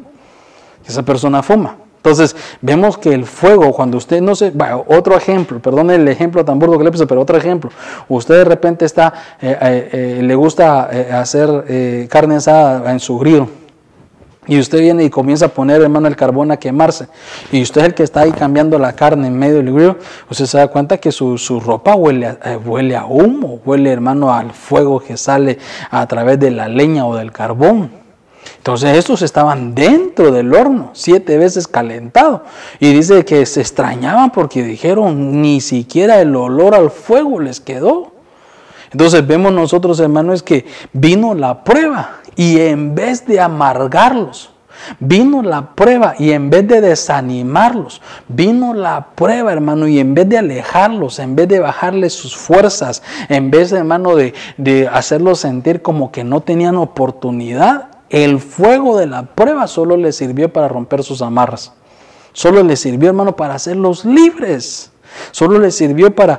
Que 0.84 0.92
esa 0.92 1.02
persona 1.02 1.42
fuma. 1.42 1.76
Entonces, 2.08 2.34
vemos 2.62 2.96
que 2.96 3.12
el 3.12 3.26
fuego, 3.26 3.70
cuando 3.74 3.98
usted 3.98 4.22
no 4.22 4.34
se. 4.34 4.50
Bueno, 4.50 4.82
otro 4.88 5.14
ejemplo, 5.14 5.60
perdón 5.60 5.90
el 5.90 6.08
ejemplo 6.08 6.42
tan 6.42 6.58
burdo 6.58 6.78
que 6.78 6.84
le 6.84 6.90
puse, 6.90 7.06
pero 7.06 7.20
otro 7.20 7.36
ejemplo. 7.36 7.70
Usted 8.08 8.36
de 8.36 8.44
repente 8.44 8.86
está, 8.86 9.12
eh, 9.42 9.58
eh, 9.60 9.88
eh, 9.92 10.22
le 10.22 10.34
gusta 10.34 10.88
hacer 11.20 12.08
carne 12.08 12.36
asada 12.36 12.90
en 12.90 12.98
su 12.98 13.18
grill. 13.18 13.44
y 14.46 14.58
usted 14.58 14.80
viene 14.80 15.04
y 15.04 15.10
comienza 15.10 15.44
a 15.44 15.48
poner, 15.48 15.82
hermano, 15.82 16.08
el 16.08 16.16
carbón 16.16 16.50
a 16.50 16.56
quemarse, 16.56 17.08
y 17.52 17.60
usted 17.60 17.82
es 17.82 17.86
el 17.88 17.94
que 17.94 18.04
está 18.04 18.20
ahí 18.20 18.32
cambiando 18.32 18.78
la 18.78 18.94
carne 18.94 19.26
en 19.26 19.38
medio 19.38 19.56
del 19.56 19.74
grillo, 19.74 19.98
usted 20.30 20.46
se 20.46 20.56
da 20.56 20.68
cuenta 20.68 20.96
que 20.96 21.12
su, 21.12 21.36
ropa 21.62 21.94
huele 21.94 22.28
a, 22.28 22.56
huele 22.64 22.96
a 22.96 23.04
humo, 23.04 23.60
huele, 23.66 23.92
hermano, 23.92 24.32
al 24.32 24.52
fuego 24.52 25.00
que 25.00 25.18
sale 25.18 25.58
a 25.90 26.06
través 26.06 26.40
de 26.40 26.50
la 26.50 26.68
leña 26.68 27.04
o 27.04 27.14
del 27.14 27.30
carbón. 27.30 27.97
Entonces 28.68 28.98
estos 28.98 29.22
estaban 29.22 29.74
dentro 29.74 30.30
del 30.30 30.52
horno, 30.52 30.90
siete 30.92 31.38
veces 31.38 31.66
calentado. 31.66 32.44
Y 32.78 32.92
dice 32.92 33.24
que 33.24 33.46
se 33.46 33.62
extrañaban 33.62 34.30
porque 34.30 34.62
dijeron, 34.62 35.40
ni 35.40 35.62
siquiera 35.62 36.20
el 36.20 36.36
olor 36.36 36.74
al 36.74 36.90
fuego 36.90 37.40
les 37.40 37.60
quedó. 37.60 38.12
Entonces 38.92 39.26
vemos 39.26 39.54
nosotros, 39.54 39.98
hermanos, 40.00 40.42
que 40.42 40.66
vino 40.92 41.34
la 41.34 41.64
prueba 41.64 42.18
y 42.36 42.60
en 42.60 42.94
vez 42.94 43.24
de 43.24 43.40
amargarlos, 43.40 44.50
vino 45.00 45.40
la 45.42 45.74
prueba 45.74 46.14
y 46.18 46.32
en 46.32 46.50
vez 46.50 46.68
de 46.68 46.82
desanimarlos, 46.82 48.02
vino 48.28 48.74
la 48.74 49.12
prueba, 49.14 49.50
hermano, 49.50 49.88
y 49.88 49.98
en 49.98 50.12
vez 50.12 50.28
de 50.28 50.36
alejarlos, 50.36 51.20
en 51.20 51.36
vez 51.36 51.48
de 51.48 51.60
bajarles 51.60 52.12
sus 52.12 52.36
fuerzas, 52.36 53.02
en 53.30 53.50
vez, 53.50 53.72
hermano, 53.72 54.14
de, 54.14 54.34
de 54.58 54.86
hacerlos 54.88 55.40
sentir 55.40 55.80
como 55.80 56.12
que 56.12 56.22
no 56.22 56.42
tenían 56.42 56.76
oportunidad, 56.76 57.97
el 58.10 58.40
fuego 58.40 58.98
de 58.98 59.06
la 59.06 59.22
prueba 59.22 59.66
solo 59.66 59.96
les 59.96 60.16
sirvió 60.16 60.52
para 60.52 60.68
romper 60.68 61.02
sus 61.02 61.22
amarras. 61.22 61.72
Solo 62.32 62.62
les 62.62 62.80
sirvió, 62.80 63.08
hermano, 63.08 63.36
para 63.36 63.54
hacerlos 63.54 64.04
libres. 64.04 64.90
Solo 65.32 65.58
les 65.58 65.74
sirvió 65.74 66.14
para, 66.14 66.38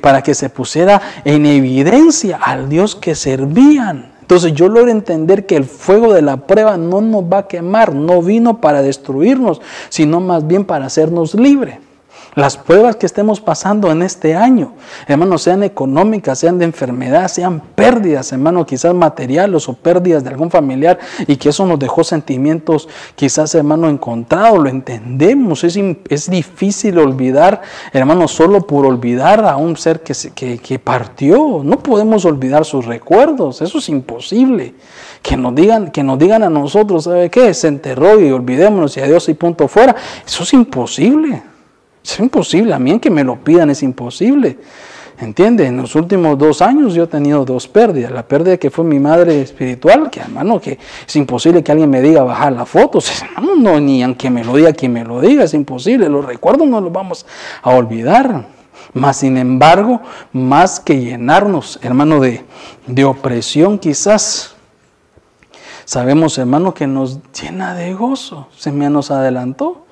para 0.00 0.22
que 0.22 0.34
se 0.34 0.50
pusiera 0.50 1.00
en 1.24 1.46
evidencia 1.46 2.38
al 2.40 2.68
Dios 2.68 2.94
que 2.94 3.14
servían. 3.14 4.12
Entonces 4.20 4.54
yo 4.54 4.68
logro 4.68 4.90
entender 4.90 5.44
que 5.44 5.56
el 5.56 5.64
fuego 5.64 6.14
de 6.14 6.22
la 6.22 6.38
prueba 6.46 6.76
no 6.76 7.00
nos 7.00 7.24
va 7.24 7.38
a 7.38 7.48
quemar, 7.48 7.94
no 7.94 8.22
vino 8.22 8.60
para 8.60 8.80
destruirnos, 8.80 9.60
sino 9.90 10.20
más 10.20 10.46
bien 10.46 10.64
para 10.64 10.86
hacernos 10.86 11.34
libres. 11.34 11.78
Las 12.34 12.56
pruebas 12.56 12.96
que 12.96 13.06
estemos 13.06 13.40
pasando 13.40 13.92
en 13.92 14.02
este 14.02 14.34
año, 14.34 14.72
hermanos, 15.06 15.42
sean 15.42 15.62
económicas, 15.62 16.40
sean 16.40 16.58
de 16.58 16.64
enfermedad, 16.64 17.28
sean 17.28 17.60
pérdidas, 17.60 18.32
hermano, 18.32 18.66
quizás 18.66 18.92
materiales 18.92 19.68
o 19.68 19.74
pérdidas 19.74 20.24
de 20.24 20.30
algún 20.30 20.50
familiar 20.50 20.98
y 21.28 21.36
que 21.36 21.50
eso 21.50 21.64
nos 21.64 21.78
dejó 21.78 22.02
sentimientos 22.02 22.88
quizás, 23.14 23.54
hermano, 23.54 23.88
encontrados, 23.88 24.58
lo 24.58 24.68
entendemos. 24.68 25.62
Es, 25.62 25.78
es 26.08 26.28
difícil 26.28 26.98
olvidar, 26.98 27.62
hermano, 27.92 28.26
solo 28.26 28.66
por 28.66 28.84
olvidar 28.84 29.44
a 29.44 29.56
un 29.56 29.76
ser 29.76 30.00
que, 30.00 30.12
que, 30.34 30.58
que 30.58 30.80
partió. 30.80 31.60
No 31.62 31.78
podemos 31.78 32.24
olvidar 32.24 32.64
sus 32.64 32.84
recuerdos, 32.84 33.62
eso 33.62 33.78
es 33.78 33.88
imposible. 33.88 34.74
Que 35.22 35.36
nos 35.36 35.54
digan, 35.54 35.92
que 35.92 36.02
nos 36.02 36.18
digan 36.18 36.42
a 36.42 36.50
nosotros, 36.50 37.04
¿sabe 37.04 37.30
qué? 37.30 37.54
Se 37.54 37.68
enterró 37.68 38.20
y 38.20 38.32
olvidémonos 38.32 38.96
y 38.96 39.00
adiós 39.00 39.28
y 39.28 39.34
punto 39.34 39.68
fuera. 39.68 39.94
Eso 40.26 40.42
es 40.42 40.52
imposible. 40.52 41.53
Es 42.04 42.18
imposible, 42.20 42.74
a 42.74 42.78
mí 42.78 42.98
que 43.00 43.10
me 43.10 43.24
lo 43.24 43.42
pidan 43.42 43.70
es 43.70 43.82
imposible. 43.82 44.58
¿Entiende? 45.18 45.66
En 45.66 45.76
los 45.76 45.94
últimos 45.94 46.36
dos 46.36 46.60
años 46.60 46.92
yo 46.92 47.04
he 47.04 47.06
tenido 47.06 47.44
dos 47.44 47.68
pérdidas. 47.68 48.10
La 48.10 48.26
pérdida 48.26 48.56
que 48.56 48.70
fue 48.70 48.84
mi 48.84 48.98
madre 48.98 49.40
espiritual, 49.40 50.10
que 50.10 50.20
hermano, 50.20 50.60
que 50.60 50.78
es 51.06 51.16
imposible 51.16 51.62
que 51.62 51.70
alguien 51.70 51.88
me 51.88 52.02
diga 52.02 52.22
bajar 52.22 52.52
las 52.52 52.68
fotos. 52.68 53.10
No, 53.56 53.80
ni 53.80 54.02
aunque 54.02 54.28
me 54.28 54.44
lo 54.44 54.56
diga 54.56 54.72
quien 54.72 54.92
me 54.92 55.04
lo 55.04 55.20
diga, 55.20 55.44
es 55.44 55.54
imposible. 55.54 56.08
Los 56.08 56.24
recuerdos 56.24 56.66
no 56.66 56.80
los 56.80 56.92
vamos 56.92 57.24
a 57.62 57.70
olvidar. 57.70 58.46
Mas, 58.92 59.18
sin 59.18 59.38
embargo, 59.38 60.02
más 60.32 60.80
que 60.80 61.00
llenarnos, 61.00 61.78
hermano, 61.82 62.20
de, 62.20 62.44
de 62.86 63.04
opresión 63.04 63.78
quizás, 63.78 64.54
sabemos, 65.84 66.36
hermano, 66.36 66.74
que 66.74 66.86
nos 66.86 67.20
llena 67.32 67.74
de 67.74 67.94
gozo. 67.94 68.48
Se 68.56 68.72
me 68.72 68.90
nos 68.90 69.10
adelantó. 69.10 69.83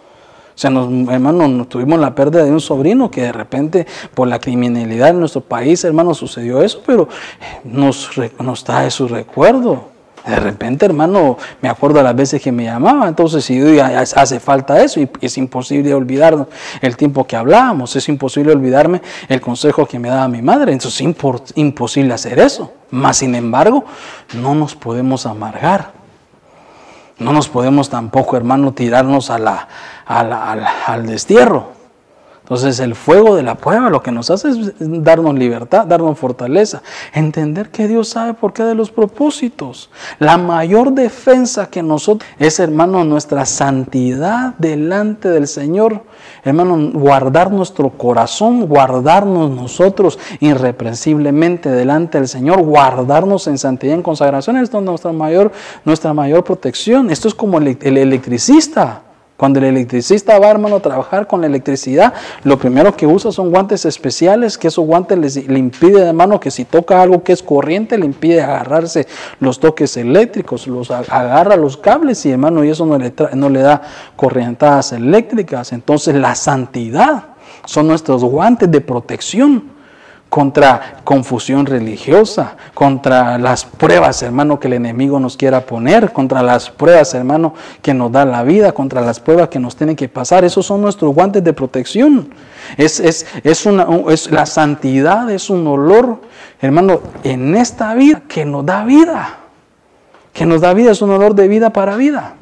O 0.54 0.58
sea, 0.58 0.70
hermano, 0.70 1.66
tuvimos 1.66 1.98
la 1.98 2.14
pérdida 2.14 2.44
de 2.44 2.50
un 2.50 2.60
sobrino 2.60 3.10
que 3.10 3.22
de 3.22 3.32
repente 3.32 3.86
por 4.14 4.28
la 4.28 4.38
criminalidad 4.38 5.08
en 5.08 5.20
nuestro 5.20 5.40
país, 5.40 5.82
hermano, 5.84 6.14
sucedió 6.14 6.62
eso, 6.62 6.82
pero 6.84 7.08
nos, 7.64 8.10
nos 8.38 8.64
trae 8.64 8.90
su 8.90 9.08
recuerdo. 9.08 9.92
De 10.26 10.36
repente, 10.36 10.86
hermano, 10.86 11.36
me 11.60 11.68
acuerdo 11.68 11.98
de 11.98 12.04
las 12.04 12.14
veces 12.14 12.40
que 12.40 12.52
me 12.52 12.64
llamaba, 12.64 13.08
entonces 13.08 13.44
si 13.44 13.60
hace 13.80 14.38
falta 14.38 14.80
eso 14.80 15.00
y 15.00 15.10
es 15.20 15.36
imposible 15.36 15.92
olvidarnos 15.94 16.46
el 16.80 16.96
tiempo 16.96 17.26
que 17.26 17.34
hablábamos, 17.34 17.96
es 17.96 18.08
imposible 18.08 18.52
olvidarme 18.52 19.02
el 19.28 19.40
consejo 19.40 19.84
que 19.84 19.98
me 19.98 20.08
daba 20.08 20.28
mi 20.28 20.40
madre, 20.40 20.72
entonces 20.72 21.00
es 21.00 21.52
imposible 21.56 22.14
hacer 22.14 22.38
eso. 22.38 22.72
Más 22.90 23.16
sin 23.16 23.34
embargo, 23.34 23.84
no 24.34 24.54
nos 24.54 24.76
podemos 24.76 25.26
amargar. 25.26 26.02
No 27.18 27.32
nos 27.32 27.48
podemos 27.48 27.88
tampoco, 27.88 28.36
hermano, 28.36 28.72
tirarnos 28.72 29.30
a 29.30 29.38
la, 29.38 29.68
al, 30.12 31.06
destierro. 31.06 31.82
Entonces 32.42 32.80
el 32.80 32.96
fuego 32.96 33.36
de 33.36 33.44
la 33.44 33.54
prueba 33.54 33.88
lo 33.88 34.02
que 34.02 34.10
nos 34.10 34.28
hace 34.28 34.50
es 34.50 34.72
darnos 34.78 35.34
libertad, 35.34 35.86
darnos 35.86 36.18
fortaleza, 36.18 36.82
entender 37.14 37.70
que 37.70 37.86
Dios 37.86 38.08
sabe 38.08 38.34
por 38.34 38.52
qué 38.52 38.64
de 38.64 38.74
los 38.74 38.90
propósitos. 38.90 39.90
La 40.18 40.36
mayor 40.36 40.92
defensa 40.92 41.70
que 41.70 41.82
nosotros 41.84 42.28
es, 42.40 42.58
hermano, 42.58 43.04
nuestra 43.04 43.46
santidad 43.46 44.54
delante 44.58 45.28
del 45.28 45.46
Señor. 45.46 46.02
Hermano, 46.44 46.90
guardar 46.92 47.52
nuestro 47.52 47.90
corazón, 47.90 48.66
guardarnos 48.66 49.48
nosotros 49.50 50.18
irreprensiblemente 50.40 51.70
delante 51.70 52.18
del 52.18 52.28
Señor, 52.28 52.60
guardarnos 52.62 53.46
en 53.46 53.56
santidad 53.56 53.92
y 53.92 53.94
en 53.94 54.02
consagración. 54.02 54.56
Esto 54.56 54.78
es 54.78 54.84
nuestra 54.84 55.12
mayor, 55.12 55.52
nuestra 55.84 56.12
mayor 56.12 56.42
protección. 56.42 57.10
Esto 57.10 57.28
es 57.28 57.34
como 57.34 57.58
el 57.58 57.96
electricista. 57.96 59.02
Cuando 59.42 59.58
el 59.58 59.64
electricista 59.64 60.38
va, 60.38 60.52
hermano, 60.52 60.76
a 60.76 60.80
trabajar 60.80 61.26
con 61.26 61.40
la 61.40 61.48
electricidad, 61.48 62.14
lo 62.44 62.60
primero 62.60 62.96
que 62.96 63.08
usa 63.08 63.32
son 63.32 63.50
guantes 63.50 63.84
especiales, 63.84 64.56
que 64.56 64.68
esos 64.68 64.86
guantes 64.86 65.36
le 65.36 65.58
impide, 65.58 66.06
hermano, 66.06 66.38
que 66.38 66.52
si 66.52 66.64
toca 66.64 67.02
algo 67.02 67.24
que 67.24 67.32
es 67.32 67.42
corriente, 67.42 67.98
le 67.98 68.06
impide 68.06 68.40
agarrarse 68.40 69.08
los 69.40 69.58
toques 69.58 69.96
eléctricos, 69.96 70.68
los 70.68 70.92
agarra 70.92 71.56
los 71.56 71.76
cables 71.76 72.24
y, 72.24 72.30
hermano, 72.30 72.62
y 72.62 72.70
eso 72.70 72.86
no 72.86 72.96
le, 72.96 73.12
no 73.34 73.48
le 73.48 73.62
da 73.62 73.82
corrientadas 74.14 74.92
eléctricas. 74.92 75.72
Entonces, 75.72 76.14
la 76.14 76.36
santidad 76.36 77.24
son 77.64 77.88
nuestros 77.88 78.22
guantes 78.22 78.70
de 78.70 78.80
protección 78.80 79.71
contra 80.32 81.02
confusión 81.04 81.66
religiosa, 81.66 82.56
contra 82.72 83.36
las 83.36 83.66
pruebas, 83.66 84.22
hermano, 84.22 84.58
que 84.58 84.66
el 84.66 84.72
enemigo 84.72 85.20
nos 85.20 85.36
quiera 85.36 85.66
poner, 85.66 86.10
contra 86.10 86.42
las 86.42 86.70
pruebas, 86.70 87.12
hermano, 87.12 87.52
que 87.82 87.92
nos 87.92 88.10
da 88.10 88.24
la 88.24 88.42
vida, 88.42 88.72
contra 88.72 89.02
las 89.02 89.20
pruebas 89.20 89.50
que 89.50 89.58
nos 89.58 89.76
tienen 89.76 89.94
que 89.94 90.08
pasar. 90.08 90.42
Esos 90.42 90.64
son 90.64 90.80
nuestros 90.80 91.14
guantes 91.14 91.44
de 91.44 91.52
protección. 91.52 92.30
Es, 92.78 92.98
es, 92.98 93.26
es, 93.44 93.66
una, 93.66 93.86
es 94.08 94.30
la 94.30 94.46
santidad, 94.46 95.28
es 95.28 95.50
un 95.50 95.66
olor, 95.66 96.22
hermano, 96.62 97.02
en 97.24 97.54
esta 97.54 97.92
vida 97.94 98.22
que 98.26 98.46
nos 98.46 98.64
da 98.64 98.86
vida. 98.86 99.36
Que 100.32 100.46
nos 100.46 100.62
da 100.62 100.72
vida, 100.72 100.92
es 100.92 101.02
un 101.02 101.10
olor 101.10 101.34
de 101.34 101.46
vida 101.46 101.74
para 101.74 101.96
vida. 101.96 102.36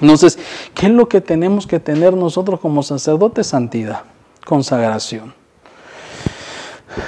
Entonces, 0.00 0.38
¿qué 0.72 0.86
es 0.86 0.92
lo 0.92 1.08
que 1.08 1.20
tenemos 1.20 1.66
que 1.66 1.80
tener 1.80 2.14
nosotros 2.14 2.60
como 2.60 2.84
sacerdotes? 2.84 3.48
Santidad, 3.48 4.02
consagración 4.46 5.41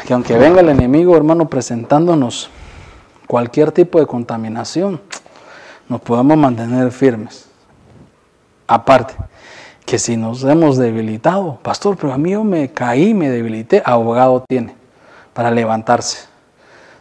que 0.07 0.13
aunque 0.13 0.37
venga 0.37 0.61
el 0.61 0.69
enemigo, 0.69 1.17
hermano, 1.17 1.49
presentándonos 1.49 2.51
cualquier 3.27 3.73
tipo 3.73 3.99
de 3.99 4.07
contaminación, 4.07 5.01
nos 5.89 6.01
podamos 6.01 6.37
mantener 6.37 6.91
firmes. 6.91 7.47
Aparte, 8.67 9.15
que 9.85 9.99
si 9.99 10.17
nos 10.17 10.43
hemos 10.45 10.77
debilitado, 10.79 11.59
pastor, 11.63 11.97
pero 11.97 12.13
a 12.13 12.19
mí 12.19 12.31
yo 12.31 12.45
me 12.45 12.71
caí, 12.73 13.13
me 13.13 13.29
debilité, 13.29 13.83
abogado 13.85 14.45
tiene 14.49 14.75
para 15.35 15.51
levantarse. 15.51 16.27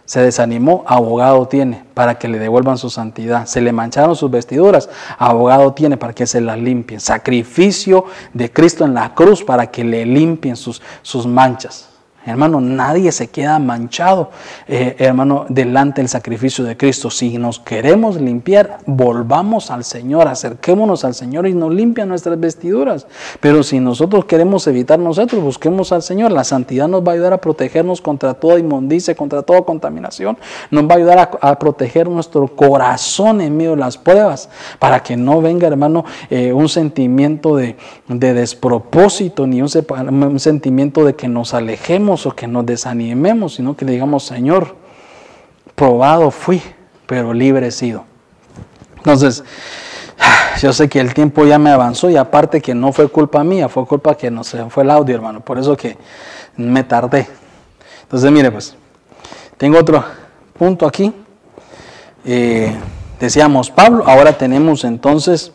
Se 0.06 0.22
desanimó, 0.22 0.84
abogado 0.86 1.48
tiene 1.48 1.86
para 1.94 2.20
que 2.20 2.28
le 2.28 2.38
devuelvan 2.38 2.78
su 2.78 2.90
santidad. 2.90 3.46
Se 3.46 3.62
le 3.62 3.72
mancharon 3.72 4.18
sus 4.18 4.30
vestiduras, 4.30 4.90
abogado 5.18 5.74
tiene 5.74 5.96
para 5.96 6.12
que 6.12 6.28
se 6.28 6.42
las 6.42 6.60
limpien. 6.60 7.00
Sacrificio 7.00 8.06
de 8.34 8.52
Cristo 8.52 8.84
en 8.84 8.94
la 8.94 9.16
cruz 9.16 9.44
para 9.44 9.68
que 9.68 9.86
le 9.86 10.06
limpien 10.06 10.58
sus, 10.58 10.82
sus 11.04 11.26
manchas. 11.26 11.93
Hermano, 12.26 12.62
nadie 12.62 13.12
se 13.12 13.28
queda 13.28 13.60
manchado, 13.60 14.32
eh, 14.68 14.96
hermano, 15.00 15.46
delante 15.50 16.00
del 16.02 16.08
sacrificio 16.08 16.64
de 16.64 16.78
Cristo. 16.78 17.10
Si 17.10 17.38
nos 17.38 17.60
queremos 17.60 18.20
limpiar, 18.20 18.78
volvamos 18.86 19.70
al 19.72 19.84
Señor, 19.84 20.30
acerquémonos 20.30 21.04
al 21.04 21.16
Señor 21.16 21.48
y 21.48 21.54
nos 21.54 21.74
limpia 21.74 22.06
nuestras 22.06 22.40
vestiduras. 22.40 23.08
Pero 23.42 23.62
si 23.62 23.82
nosotros 23.82 24.24
queremos 24.24 24.68
evitar 24.68 25.00
nosotros, 25.00 25.44
busquemos 25.44 25.92
al 25.92 26.02
Señor. 26.02 26.32
La 26.32 26.46
santidad 26.46 26.88
nos 26.88 27.06
va 27.06 27.12
a 27.12 27.16
ayudar 27.16 27.34
a 27.34 27.42
protegernos 27.42 28.00
contra 28.00 28.34
toda 28.34 28.58
inmundicia, 28.58 29.16
contra 29.16 29.42
toda 29.42 29.64
contaminación. 29.64 30.38
Nos 30.72 30.86
va 30.86 30.94
a 30.94 30.98
ayudar 30.98 31.32
a, 31.42 31.60
proteger 31.60 32.08
nuestro 32.08 32.48
corazón 32.48 33.42
en 33.42 33.58
medio 33.58 33.72
de 33.72 33.78
las 33.78 33.98
pruebas, 33.98 34.50
para 34.80 35.02
que 35.02 35.18
no 35.18 35.42
venga, 35.42 35.68
hermano, 35.68 36.06
eh, 36.30 36.54
un 36.54 36.70
sentimiento 36.70 37.56
de, 37.56 37.76
despropósito, 38.08 39.46
ni 39.46 39.62
un 39.62 39.70
sentimiento 40.40 41.06
de 41.06 41.16
que 41.16 41.28
nos 41.28 41.54
alejemos 41.54 42.13
o 42.14 42.32
que 42.32 42.48
nos 42.48 42.66
desanimemos, 42.66 43.56
sino 43.56 43.76
que 43.76 43.86
le 43.86 43.94
digamos, 43.94 44.24
Señor, 44.24 44.76
probado 45.76 46.32
fui, 46.32 46.62
pero 47.06 47.34
libre 47.34 47.72
sido. 47.72 48.06
Entonces, 48.98 49.44
yo 50.62 50.72
sé 50.72 50.88
que 50.88 51.00
el 51.00 51.14
tiempo 51.14 51.46
ya 51.46 51.60
me 51.60 51.72
avanzó 51.72 52.10
y 52.10 52.16
aparte 52.16 52.62
que 52.62 52.74
no 52.74 52.94
fue 52.94 53.08
culpa 53.10 53.44
mía, 53.44 53.68
fue 53.68 53.86
culpa 53.86 54.16
que 54.16 54.32
no 54.32 54.44
se 54.44 54.64
fue 54.70 54.84
el 54.84 54.92
audio, 54.92 55.16
hermano. 55.16 55.42
Por 55.42 55.60
eso 55.60 55.76
que 55.76 55.98
me 56.56 56.84
tardé. 56.84 57.28
Entonces, 58.04 58.32
mire, 58.32 58.52
pues, 58.52 58.76
tengo 59.58 59.78
otro 59.78 60.04
punto 60.58 60.86
aquí. 60.86 61.14
Eh, 62.26 62.74
decíamos 63.20 63.70
Pablo, 63.70 64.04
ahora 64.08 64.38
tenemos 64.38 64.86
entonces 64.86 65.52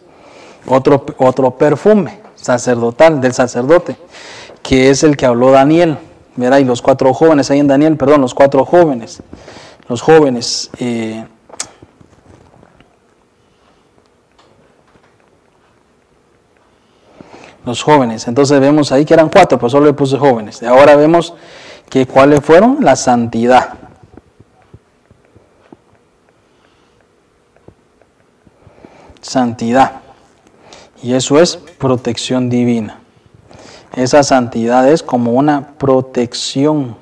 otro, 0.66 1.06
otro 1.16 1.52
perfume 1.56 2.20
sacerdotal 2.34 3.20
del 3.20 3.32
sacerdote, 3.32 3.96
que 4.62 4.90
es 4.90 5.02
el 5.02 5.16
que 5.16 5.26
habló 5.26 5.50
Daniel. 5.50 5.98
Verá, 6.38 6.60
y 6.60 6.64
los 6.64 6.82
cuatro 6.82 7.12
jóvenes, 7.12 7.50
ahí 7.50 7.58
en 7.58 7.66
Daniel, 7.66 7.96
perdón, 7.96 8.20
los 8.20 8.32
cuatro 8.32 8.64
jóvenes, 8.64 9.20
los 9.88 10.00
jóvenes. 10.00 10.70
Eh, 10.78 11.26
los 17.64 17.82
jóvenes. 17.82 18.28
Entonces 18.28 18.60
vemos 18.60 18.92
ahí 18.92 19.04
que 19.04 19.14
eran 19.14 19.28
cuatro, 19.28 19.58
pues 19.58 19.72
solo 19.72 19.86
le 19.86 19.94
puse 19.94 20.16
jóvenes. 20.16 20.62
Y 20.62 20.66
ahora 20.66 20.94
vemos 20.94 21.34
que 21.90 22.06
cuáles 22.06 22.40
fueron 22.40 22.78
la 22.82 22.94
santidad. 22.94 23.74
Santidad. 29.20 30.02
Y 31.02 31.14
eso 31.14 31.40
es 31.40 31.56
protección 31.56 32.48
divina. 32.48 33.00
Esa 33.94 34.22
santidad 34.22 34.88
es 34.88 35.02
como 35.02 35.32
una 35.32 35.68
protección. 35.78 36.96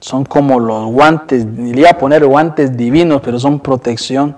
Son 0.00 0.24
como 0.24 0.60
los 0.60 0.86
guantes, 0.86 1.56
diría 1.56 1.96
poner 1.98 2.26
guantes 2.26 2.76
divinos, 2.76 3.22
pero 3.24 3.38
son 3.38 3.60
protección 3.60 4.36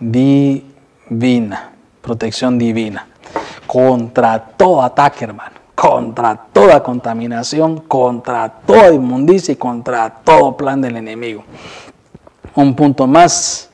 divina. 0.00 1.70
Protección 2.02 2.58
divina 2.58 3.06
contra 3.70 4.36
todo 4.56 4.82
ataque, 4.82 5.26
hermano, 5.26 5.52
contra 5.76 6.34
toda 6.34 6.82
contaminación, 6.82 7.78
contra 7.82 8.48
toda 8.66 8.92
inmundicia 8.92 9.52
y 9.52 9.56
contra 9.56 10.10
todo 10.24 10.56
plan 10.56 10.80
del 10.80 10.96
enemigo. 10.96 11.44
Un 12.56 12.74
punto 12.74 13.06
más, 13.06 13.70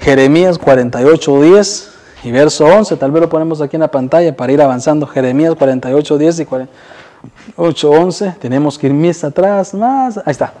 Jeremías 0.00 0.58
48, 0.58 1.42
10 1.42 1.95
y 2.26 2.32
verso 2.32 2.66
11, 2.66 2.96
tal 2.96 3.12
vez 3.12 3.22
lo 3.22 3.28
ponemos 3.28 3.60
aquí 3.60 3.76
en 3.76 3.82
la 3.82 3.90
pantalla 3.90 4.36
para 4.36 4.52
ir 4.52 4.60
avanzando. 4.60 5.06
Jeremías 5.06 5.54
48, 5.54 6.18
10 6.18 6.40
y 6.40 6.44
48, 6.44 7.90
11, 7.90 8.34
tenemos 8.40 8.76
que 8.76 8.88
ir 8.88 8.94
más 8.94 9.22
atrás, 9.22 9.72
más, 9.72 10.18
ahí 10.18 10.32
está. 10.32 10.52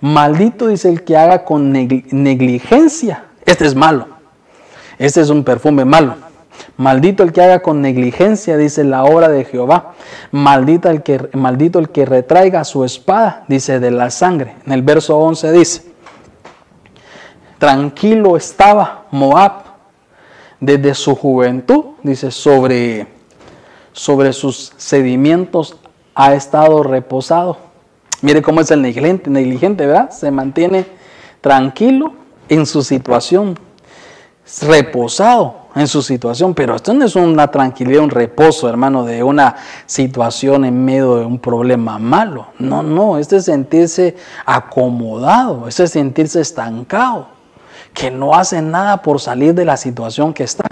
Maldito 0.00 0.68
dice 0.68 0.88
el 0.88 1.02
que 1.02 1.16
haga 1.16 1.44
con 1.44 1.72
negligencia. 1.72 3.24
Este 3.44 3.66
es 3.66 3.74
malo. 3.74 4.06
Este 4.98 5.20
es 5.20 5.30
un 5.30 5.42
perfume 5.42 5.84
malo 5.84 6.30
Maldito 6.76 7.22
el 7.22 7.32
que 7.32 7.42
haga 7.42 7.60
con 7.60 7.82
negligencia, 7.82 8.56
dice 8.56 8.84
la 8.84 9.04
obra 9.04 9.28
de 9.28 9.44
Jehová. 9.44 9.94
Maldito 10.30 10.88
el 10.88 11.02
que, 11.02 11.28
maldito 11.32 11.80
el 11.80 11.88
que 11.88 12.06
retraiga 12.06 12.62
su 12.62 12.84
espada, 12.84 13.44
dice 13.48 13.80
de 13.80 13.90
la 13.90 14.10
sangre. 14.10 14.54
En 14.64 14.72
el 14.72 14.82
verso 14.82 15.18
11 15.18 15.52
dice, 15.52 15.92
tranquilo 17.58 18.36
estaba 18.36 19.06
Moab 19.10 19.69
desde 20.60 20.94
su 20.94 21.16
juventud, 21.16 21.84
dice, 22.02 22.30
sobre, 22.30 23.06
sobre 23.92 24.32
sus 24.32 24.72
sedimentos 24.76 25.76
ha 26.14 26.34
estado 26.34 26.82
reposado. 26.82 27.56
Mire 28.22 28.42
cómo 28.42 28.60
es 28.60 28.70
el 28.70 28.82
negligente, 28.82 29.86
¿verdad? 29.86 30.10
Se 30.10 30.30
mantiene 30.30 30.84
tranquilo 31.40 32.12
en 32.48 32.66
su 32.66 32.82
situación, 32.82 33.58
reposado 34.62 35.60
en 35.74 35.86
su 35.86 36.02
situación, 36.02 36.54
pero 36.54 36.74
esto 36.74 36.92
no 36.92 37.04
es 37.04 37.16
una 37.16 37.50
tranquilidad, 37.50 38.02
un 38.02 38.10
reposo, 38.10 38.68
hermano, 38.68 39.04
de 39.04 39.22
una 39.22 39.56
situación 39.86 40.64
en 40.64 40.84
medio 40.84 41.16
de 41.16 41.24
un 41.24 41.38
problema 41.38 41.98
malo. 41.98 42.48
No, 42.58 42.82
no, 42.82 43.18
este 43.18 43.36
es 43.36 43.44
sentirse 43.44 44.16
acomodado, 44.44 45.68
este 45.68 45.84
es 45.84 45.92
sentirse 45.92 46.40
estancado, 46.40 47.28
que 47.94 48.10
no 48.10 48.34
hace 48.34 48.62
nada 48.62 49.02
por 49.02 49.20
salir 49.20 49.54
de 49.54 49.64
la 49.64 49.76
situación 49.76 50.32
que 50.32 50.44
está. 50.44 50.64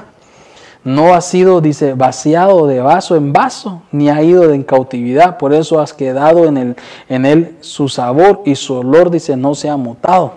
No 0.85 1.15
ha 1.15 1.21
sido, 1.21 1.61
dice, 1.61 1.95
vaciado 1.95 2.67
de 2.67 2.81
vaso 2.81 3.17
en 3.17 3.33
vaso, 3.33 3.83
ni 3.91 4.09
ha 4.09 4.23
ido 4.23 4.53
en 4.53 4.63
cautividad, 4.63 5.37
por 5.37 5.53
eso 5.53 5.81
has 5.81 5.93
quedado 5.93 6.47
en, 6.47 6.57
el, 6.57 6.77
en 7.09 7.27
él 7.27 7.57
su 7.61 7.89
sabor 7.89 8.43
y 8.47 8.55
su 8.55 8.75
olor, 8.75 9.11
dice, 9.11 9.37
no 9.37 9.55
se 9.55 9.69
ha 9.69 9.77
mutado. 9.77 10.35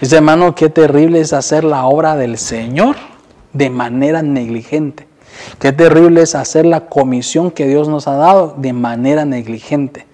Dice, 0.00 0.16
hermano, 0.16 0.54
qué 0.54 0.68
terrible 0.68 1.20
es 1.20 1.32
hacer 1.32 1.64
la 1.64 1.86
obra 1.86 2.16
del 2.16 2.36
Señor 2.38 2.96
de 3.52 3.70
manera 3.70 4.22
negligente. 4.22 5.06
Qué 5.58 5.72
terrible 5.72 6.22
es 6.22 6.34
hacer 6.34 6.66
la 6.66 6.86
comisión 6.86 7.50
que 7.50 7.66
Dios 7.66 7.88
nos 7.88 8.08
ha 8.08 8.16
dado 8.16 8.54
de 8.58 8.72
manera 8.72 9.24
negligente. 9.24 10.06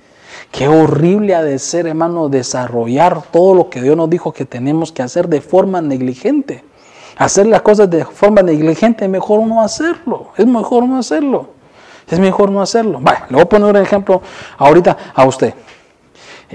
Qué 0.51 0.66
horrible 0.66 1.35
ha 1.35 1.43
de 1.43 1.59
ser, 1.59 1.87
hermano, 1.87 2.29
desarrollar 2.29 3.23
todo 3.31 3.55
lo 3.55 3.70
que 3.70 3.83
Dios 3.83 3.97
nos 3.97 4.09
dijo 4.09 4.33
que 4.33 4.45
tenemos 4.45 4.93
que 4.93 5.03
hacer 5.03 5.29
de 5.29 5.41
forma 5.41 5.81
negligente. 5.81 6.65
Hacer 7.16 7.47
las 7.47 7.62
cosas 7.62 7.91
de 7.91 8.05
forma 8.05 8.43
negligente 8.43 9.05
es 9.05 9.11
mejor 9.11 9.47
no 9.47 9.61
hacerlo. 9.61 10.29
Es 10.37 10.47
mejor 10.47 10.85
no 10.85 10.99
hacerlo. 10.99 11.51
Es 12.09 12.19
mejor 12.19 12.51
no 12.51 12.62
hacerlo. 12.62 12.99
Vale, 13.01 13.20
le 13.29 13.35
voy 13.35 13.43
a 13.43 13.49
poner 13.49 13.70
un 13.70 13.77
ejemplo 13.77 14.23
ahorita 14.57 14.97
a 15.15 15.25
usted. 15.27 15.53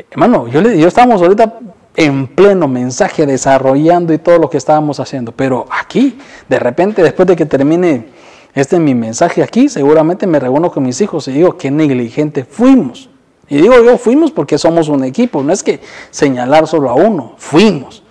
Hermano, 0.09 0.47
yo, 0.47 0.61
le, 0.61 0.77
yo 0.77 0.87
estamos 0.87 1.21
ahorita 1.21 1.59
en 1.95 2.27
pleno 2.27 2.67
mensaje, 2.67 3.25
desarrollando 3.25 4.13
y 4.13 4.17
todo 4.17 4.39
lo 4.39 4.49
que 4.49 4.57
estábamos 4.57 4.99
haciendo. 4.99 5.31
Pero 5.31 5.67
aquí, 5.69 6.17
de 6.49 6.59
repente, 6.59 7.03
después 7.03 7.27
de 7.27 7.35
que 7.35 7.45
termine 7.45 8.07
este 8.55 8.79
mi 8.79 8.95
mensaje 8.95 9.43
aquí, 9.43 9.69
seguramente 9.69 10.25
me 10.25 10.39
reúno 10.39 10.71
con 10.71 10.83
mis 10.83 10.99
hijos 11.01 11.27
y 11.27 11.33
digo, 11.33 11.57
qué 11.57 11.69
negligente 11.69 12.45
fuimos. 12.45 13.09
Y 13.49 13.57
digo 13.57 13.75
yo, 13.83 13.97
fuimos 13.97 14.31
porque 14.31 14.57
somos 14.57 14.87
un 14.87 15.03
equipo, 15.03 15.43
no 15.43 15.51
es 15.51 15.63
que 15.63 15.81
señalar 16.11 16.67
solo 16.67 16.89
a 16.89 16.95
uno, 16.95 17.33
fuimos. 17.37 18.03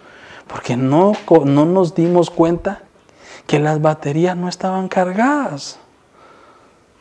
Porque 0.47 0.77
no, 0.77 1.13
no 1.45 1.65
nos 1.65 1.95
dimos 1.95 2.31
cuenta 2.31 2.83
que 3.47 3.59
las 3.59 3.81
baterías 3.81 4.37
no 4.37 4.49
estaban 4.49 4.89
cargadas. 4.89 5.79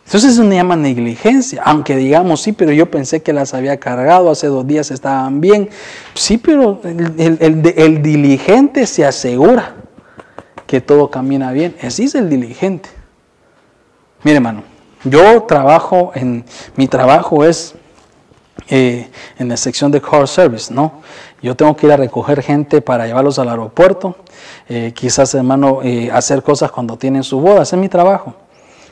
Entonces 0.06 0.34
eso 0.34 0.44
se 0.44 0.56
llama 0.56 0.76
negligencia, 0.76 1.62
aunque 1.64 1.96
digamos, 1.96 2.42
sí, 2.42 2.52
pero 2.52 2.72
yo 2.72 2.92
pensé 2.92 3.22
que 3.22 3.32
las 3.32 3.54
había 3.54 3.80
cargado, 3.80 4.32
hace 4.32 4.48
dos 4.48 4.68
días 4.68 4.92
estaban 4.92 5.40
bien. 5.40 5.70
Sí, 6.16 6.38
pero 6.38 6.82
el, 6.84 8.02
diligente 8.02 8.88
se 8.88 9.06
asegura 9.06 9.76
que 10.68 10.82
todo 10.82 11.10
camina 11.10 11.52
bien. 11.52 11.76
Así 11.82 12.06
es 12.06 12.16
el 12.16 12.30
diligente. 12.30 12.90
Mire, 14.24 14.38
hermano, 14.38 14.64
yo 15.04 15.44
trabajo 15.44 16.12
en, 16.14 16.44
mi 16.76 16.88
trabajo 16.88 17.46
es 17.46 17.76
eh, 18.70 19.10
en 19.38 19.50
la 19.50 19.58
sección 19.58 19.92
de 19.92 20.02
car 20.02 20.28
service, 20.28 20.74
¿no? 20.74 21.02
Yo 21.42 21.56
tengo 21.56 21.76
que 21.76 21.88
ir 21.88 21.92
a 21.92 21.98
recoger 21.98 22.42
gente 22.42 22.82
para 22.82 23.08
llevarlos 23.08 23.40
al 23.40 23.50
aeropuerto, 23.50 24.16
eh, 24.70 24.94
quizás, 24.96 25.34
hermano, 25.34 25.80
eh, 25.84 26.10
hacer 26.12 26.44
cosas 26.44 26.72
cuando 26.72 26.98
tienen 26.98 27.24
su 27.24 27.40
boda, 27.40 27.64
ese 27.64 27.76
es 27.76 27.82
mi 27.82 27.90
trabajo 27.90 28.36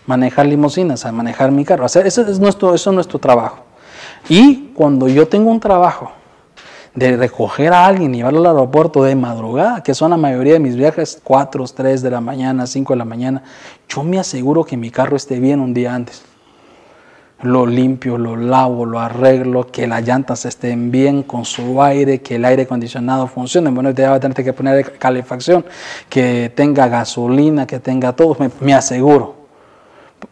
manejar 0.09 0.47
limusinas, 0.47 1.05
manejar 1.13 1.51
mi 1.51 1.63
carro. 1.63 1.85
Eso 1.85 2.01
es 2.01 2.39
nuestro, 2.39 2.73
eso 2.73 2.89
es 2.89 2.93
nuestro 2.95 3.19
trabajo. 3.19 3.59
Y 4.27 4.71
cuando 4.73 5.07
yo 5.07 5.27
tengo 5.27 5.51
un 5.51 5.59
trabajo 5.59 6.11
de 6.95 7.15
recoger 7.15 7.71
a 7.71 7.85
alguien 7.85 8.15
y 8.15 8.17
llevarlo 8.17 8.39
al 8.39 8.47
aeropuerto 8.47 9.03
de 9.03 9.15
madrugada, 9.15 9.83
que 9.83 9.93
son 9.93 10.09
la 10.09 10.17
mayoría 10.17 10.53
de 10.53 10.59
mis 10.59 10.75
viajes, 10.75 11.21
4, 11.23 11.63
3 11.63 12.01
de 12.01 12.09
la 12.09 12.21
mañana, 12.21 12.65
5 12.65 12.93
de 12.93 12.97
la 12.97 13.05
mañana, 13.05 13.43
yo 13.87 14.03
me 14.03 14.19
aseguro 14.19 14.63
que 14.63 14.75
mi 14.77 14.89
carro 14.89 15.15
esté 15.15 15.39
bien 15.39 15.59
un 15.59 15.75
día 15.75 15.93
antes. 15.93 16.23
Lo 17.41 17.65
limpio, 17.65 18.17
lo 18.17 18.35
lavo, 18.35 18.85
lo 18.85 18.99
arreglo, 18.99 19.67
que 19.67 19.87
las 19.87 20.05
llantas 20.05 20.45
estén 20.45 20.91
bien 20.91 21.23
con 21.23 21.45
su 21.45 21.81
aire, 21.81 22.21
que 22.21 22.35
el 22.35 22.45
aire 22.45 22.63
acondicionado 22.63 23.27
funcione. 23.27 23.69
Bueno, 23.69 23.93
te 23.93 24.05
va 24.05 24.15
a 24.15 24.19
tener 24.19 24.43
que 24.43 24.53
poner 24.53 24.97
calefacción, 24.97 25.65
que 26.09 26.51
tenga 26.53 26.87
gasolina, 26.87 27.65
que 27.65 27.79
tenga 27.79 28.13
todo, 28.13 28.35
me 28.59 28.73
aseguro 28.73 29.39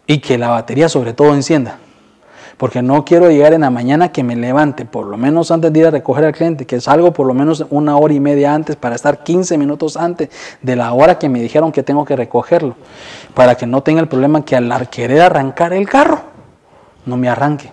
y 0.06 0.20
que 0.20 0.38
la 0.38 0.50
batería 0.50 0.90
sobre 0.90 1.14
todo 1.14 1.34
encienda. 1.34 1.80
Porque 2.58 2.82
no 2.82 3.06
quiero 3.06 3.30
llegar 3.30 3.54
en 3.54 3.62
la 3.62 3.70
mañana 3.70 4.12
que 4.12 4.24
me 4.24 4.36
levante, 4.36 4.84
por 4.84 5.06
lo 5.06 5.16
menos 5.16 5.52
antes 5.52 5.72
de 5.72 5.80
ir 5.80 5.86
a 5.86 5.92
recoger 5.92 6.26
al 6.26 6.34
cliente, 6.34 6.66
que 6.66 6.82
salgo 6.82 7.14
por 7.14 7.28
lo 7.28 7.36
menos 7.36 7.64
una 7.70 7.98
hora 7.98 8.16
y 8.16 8.20
media 8.20 8.56
antes 8.56 8.76
para 8.76 8.96
estar 8.96 9.24
15 9.24 9.60
minutos 9.60 9.96
antes 9.96 10.30
de 10.64 10.76
la 10.76 10.92
hora 10.94 11.20
que 11.20 11.30
me 11.30 11.40
dijeron 11.40 11.72
que 11.72 11.84
tengo 11.84 12.04
que 12.04 12.16
recogerlo. 12.16 12.76
Para 13.36 13.54
que 13.56 13.68
no 13.68 13.84
tenga 13.84 14.02
el 14.02 14.08
problema 14.08 14.44
que 14.44 14.56
al 14.56 14.90
querer 14.90 15.22
arrancar 15.22 15.72
el 15.72 15.88
carro, 15.88 16.22
no 17.08 17.18
me 17.18 17.30
arranque. 17.30 17.72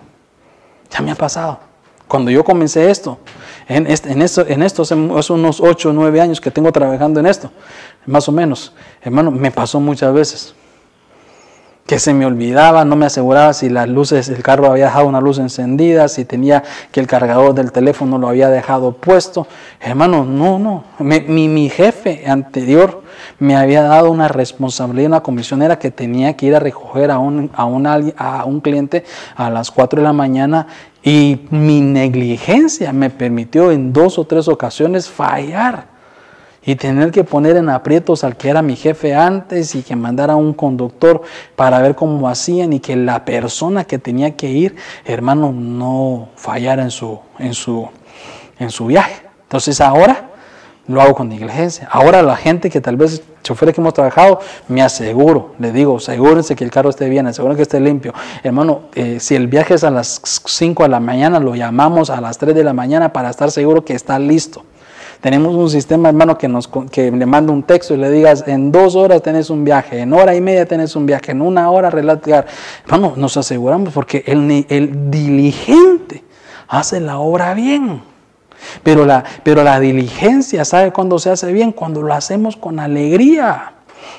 Ya 0.89 1.01
me 1.01 1.11
ha 1.11 1.15
pasado. 1.15 1.59
Cuando 2.07 2.31
yo 2.31 2.43
comencé 2.43 2.89
esto, 2.89 3.19
en, 3.67 3.87
este, 3.87 4.11
en, 4.11 4.21
esto, 4.21 4.45
en 4.47 4.63
estos 4.63 4.91
hace 4.91 5.33
unos 5.33 5.59
8 5.59 5.89
o 5.89 5.93
9 5.93 6.21
años 6.21 6.39
que 6.39 6.51
tengo 6.51 6.71
trabajando 6.71 7.19
en 7.19 7.25
esto, 7.25 7.51
más 8.05 8.27
o 8.29 8.31
menos, 8.31 8.73
hermano, 9.01 9.31
me 9.31 9.51
pasó 9.51 9.79
muchas 9.79 10.13
veces 10.13 10.55
que 11.85 11.99
se 11.99 12.15
me 12.15 12.25
olvidaba, 12.25 12.83
no 12.83 12.95
me 12.95 13.05
aseguraba 13.05 13.53
si 13.53 13.69
las 13.69 13.87
luces, 13.87 14.27
el 14.29 14.41
carro 14.41 14.71
había 14.71 14.85
dejado 14.85 15.07
una 15.07 15.21
luz 15.21 15.37
encendida, 15.37 16.07
si 16.07 16.25
tenía 16.25 16.63
que 16.91 16.99
el 16.99 17.05
cargador 17.05 17.53
del 17.53 17.71
teléfono 17.71 18.17
lo 18.17 18.27
había 18.27 18.49
dejado 18.49 18.93
puesto. 18.93 19.47
Hermano, 19.79 20.25
no, 20.25 20.57
no. 20.57 20.83
mi, 20.97 21.47
mi, 21.47 21.69
jefe 21.69 22.23
anterior 22.25 23.03
me 23.37 23.55
había 23.55 23.83
dado 23.83 24.09
una 24.09 24.27
responsabilidad, 24.27 25.09
una 25.09 25.21
comisión 25.21 25.61
era 25.61 25.77
que 25.77 25.91
tenía 25.91 26.35
que 26.35 26.47
ir 26.47 26.55
a 26.55 26.59
recoger 26.59 27.11
a 27.11 27.19
un, 27.19 27.51
a 27.53 27.65
un, 27.65 27.85
a 27.85 28.45
un 28.45 28.61
cliente 28.61 29.03
a 29.35 29.51
las 29.51 29.69
4 29.69 29.99
de 29.99 30.03
la 30.03 30.13
mañana 30.13 30.65
y 31.03 31.45
mi 31.51 31.81
negligencia 31.81 32.93
me 32.93 33.11
permitió 33.11 33.71
en 33.71 33.93
dos 33.93 34.17
o 34.17 34.25
tres 34.25 34.47
ocasiones 34.47 35.07
fallar 35.07 35.94
y 36.65 36.75
tener 36.75 37.11
que 37.11 37.23
poner 37.23 37.57
en 37.57 37.69
aprietos 37.69 38.23
al 38.23 38.35
que 38.37 38.49
era 38.49 38.61
mi 38.61 38.75
jefe 38.75 39.13
antes 39.13 39.75
y 39.75 39.83
que 39.83 39.95
mandara 39.95 40.35
un 40.35 40.53
conductor 40.53 41.21
para 41.55 41.79
ver 41.79 41.95
cómo 41.95 42.27
hacían 42.27 42.73
y 42.73 42.79
que 42.79 42.95
la 42.95 43.23
persona 43.23 43.85
que 43.85 43.99
tenía 43.99 44.35
que 44.35 44.49
ir, 44.49 44.75
hermano, 45.05 45.51
no 45.51 46.29
fallara 46.35 46.83
en 46.83 46.91
su, 46.91 47.19
en 47.37 47.53
su, 47.53 47.87
en 48.59 48.71
su 48.71 48.87
viaje. 48.87 49.21
Entonces 49.43 49.79
ahora 49.79 50.31
lo 50.87 51.01
hago 51.01 51.15
con 51.15 51.29
negligencia. 51.29 51.87
Ahora 51.91 52.21
la 52.21 52.35
gente 52.35 52.69
que 52.69 52.81
tal 52.81 52.95
vez, 52.95 53.21
choferes 53.43 53.75
que 53.75 53.81
hemos 53.81 53.93
trabajado, 53.93 54.39
me 54.67 54.81
aseguro, 54.81 55.53
le 55.59 55.71
digo, 55.71 55.97
asegúrense 55.97 56.55
que 56.55 56.63
el 56.63 56.71
carro 56.71 56.89
esté 56.89 57.09
bien, 57.09 57.27
asegúrense 57.27 57.57
que 57.57 57.63
esté 57.63 57.79
limpio. 57.79 58.13
Hermano, 58.43 58.81
eh, 58.95 59.19
si 59.19 59.35
el 59.35 59.47
viaje 59.47 59.75
es 59.75 59.83
a 59.83 59.91
las 59.91 60.21
5 60.23 60.83
de 60.83 60.89
la 60.89 60.99
mañana, 60.99 61.39
lo 61.39 61.55
llamamos 61.55 62.09
a 62.09 62.21
las 62.21 62.37
3 62.39 62.55
de 62.55 62.63
la 62.63 62.73
mañana 62.73 63.13
para 63.13 63.29
estar 63.29 63.51
seguro 63.51 63.85
que 63.85 63.93
está 63.93 64.17
listo. 64.19 64.63
Tenemos 65.21 65.55
un 65.55 65.69
sistema, 65.69 66.09
hermano, 66.09 66.37
que, 66.37 66.47
nos, 66.47 66.67
que 66.67 67.11
le 67.11 67.25
manda 67.25 67.51
un 67.51 67.63
texto 67.63 67.93
y 67.93 67.97
le 67.97 68.09
digas, 68.09 68.43
en 68.47 68.71
dos 68.71 68.95
horas 68.95 69.21
tenés 69.21 69.49
un 69.49 69.63
viaje, 69.63 69.99
en 69.99 70.13
hora 70.13 70.35
y 70.35 70.41
media 70.41 70.65
tenés 70.65 70.95
un 70.95 71.05
viaje, 71.05 71.31
en 71.31 71.41
una 71.41 71.69
hora 71.69 71.89
relatar. 71.89 72.45
Hermano, 72.85 73.13
nos 73.15 73.37
aseguramos 73.37 73.93
porque 73.93 74.23
el, 74.27 74.65
el 74.69 75.11
diligente 75.11 76.23
hace 76.67 76.99
la 76.99 77.19
obra 77.19 77.53
bien. 77.53 78.01
Pero 78.83 79.05
la, 79.05 79.23
pero 79.43 79.63
la 79.63 79.79
diligencia, 79.79 80.65
¿sabe 80.65 80.91
cuándo 80.91 81.19
se 81.19 81.29
hace 81.29 81.51
bien? 81.51 81.71
Cuando 81.71 82.01
lo 82.01 82.13
hacemos 82.13 82.55
con 82.55 82.79
alegría. 82.79 83.74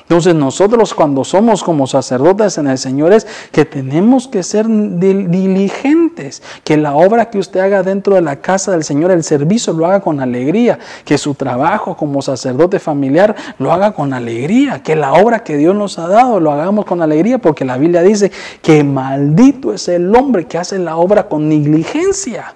Entonces 0.07 0.35
nosotros 0.35 0.93
cuando 0.93 1.25
somos 1.25 1.65
como 1.65 1.85
sacerdotes 1.85 2.57
en 2.57 2.67
el 2.67 2.77
Señor 2.77 3.11
es 3.11 3.27
que 3.51 3.65
tenemos 3.65 4.29
que 4.29 4.41
ser 4.41 4.65
diligentes, 4.65 6.41
que 6.63 6.77
la 6.77 6.95
obra 6.95 7.29
que 7.29 7.39
usted 7.39 7.59
haga 7.59 7.83
dentro 7.83 8.15
de 8.15 8.21
la 8.21 8.37
casa 8.37 8.71
del 8.71 8.85
Señor, 8.85 9.11
el 9.11 9.25
servicio 9.25 9.73
lo 9.73 9.85
haga 9.85 9.99
con 9.99 10.21
alegría, 10.21 10.79
que 11.03 11.17
su 11.17 11.35
trabajo 11.35 11.97
como 11.97 12.21
sacerdote 12.21 12.79
familiar 12.79 13.35
lo 13.59 13.73
haga 13.73 13.91
con 13.91 14.13
alegría, 14.13 14.81
que 14.81 14.95
la 14.95 15.11
obra 15.11 15.43
que 15.43 15.57
Dios 15.57 15.75
nos 15.75 15.99
ha 15.99 16.07
dado 16.07 16.39
lo 16.39 16.53
hagamos 16.53 16.85
con 16.85 17.01
alegría, 17.01 17.39
porque 17.39 17.65
la 17.65 17.77
Biblia 17.77 18.01
dice 18.01 18.31
que 18.61 18.85
maldito 18.85 19.73
es 19.73 19.89
el 19.89 20.15
hombre 20.15 20.45
que 20.45 20.57
hace 20.57 20.79
la 20.79 20.95
obra 20.95 21.27
con 21.27 21.49
negligencia. 21.49 22.53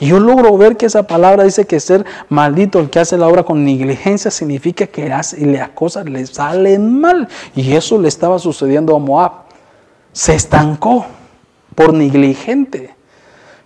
Y 0.00 0.08
yo 0.08 0.20
logro 0.20 0.56
ver 0.56 0.76
que 0.76 0.86
esa 0.86 1.04
palabra 1.04 1.44
dice 1.44 1.66
que 1.66 1.80
ser 1.80 2.04
maldito, 2.28 2.78
el 2.78 2.90
que 2.90 3.00
hace 3.00 3.16
la 3.16 3.26
obra 3.26 3.42
con 3.42 3.64
negligencia, 3.64 4.30
significa 4.30 4.86
que 4.86 5.12
hace, 5.12 5.44
las 5.44 5.70
cosas 5.70 6.06
le 6.06 6.24
salen 6.26 7.00
mal. 7.00 7.28
Y 7.54 7.72
eso 7.72 7.98
le 7.98 8.08
estaba 8.08 8.38
sucediendo 8.38 8.94
a 8.94 8.98
Moab. 8.98 9.32
Se 10.12 10.34
estancó 10.34 11.06
por 11.74 11.92
negligente. 11.92 12.97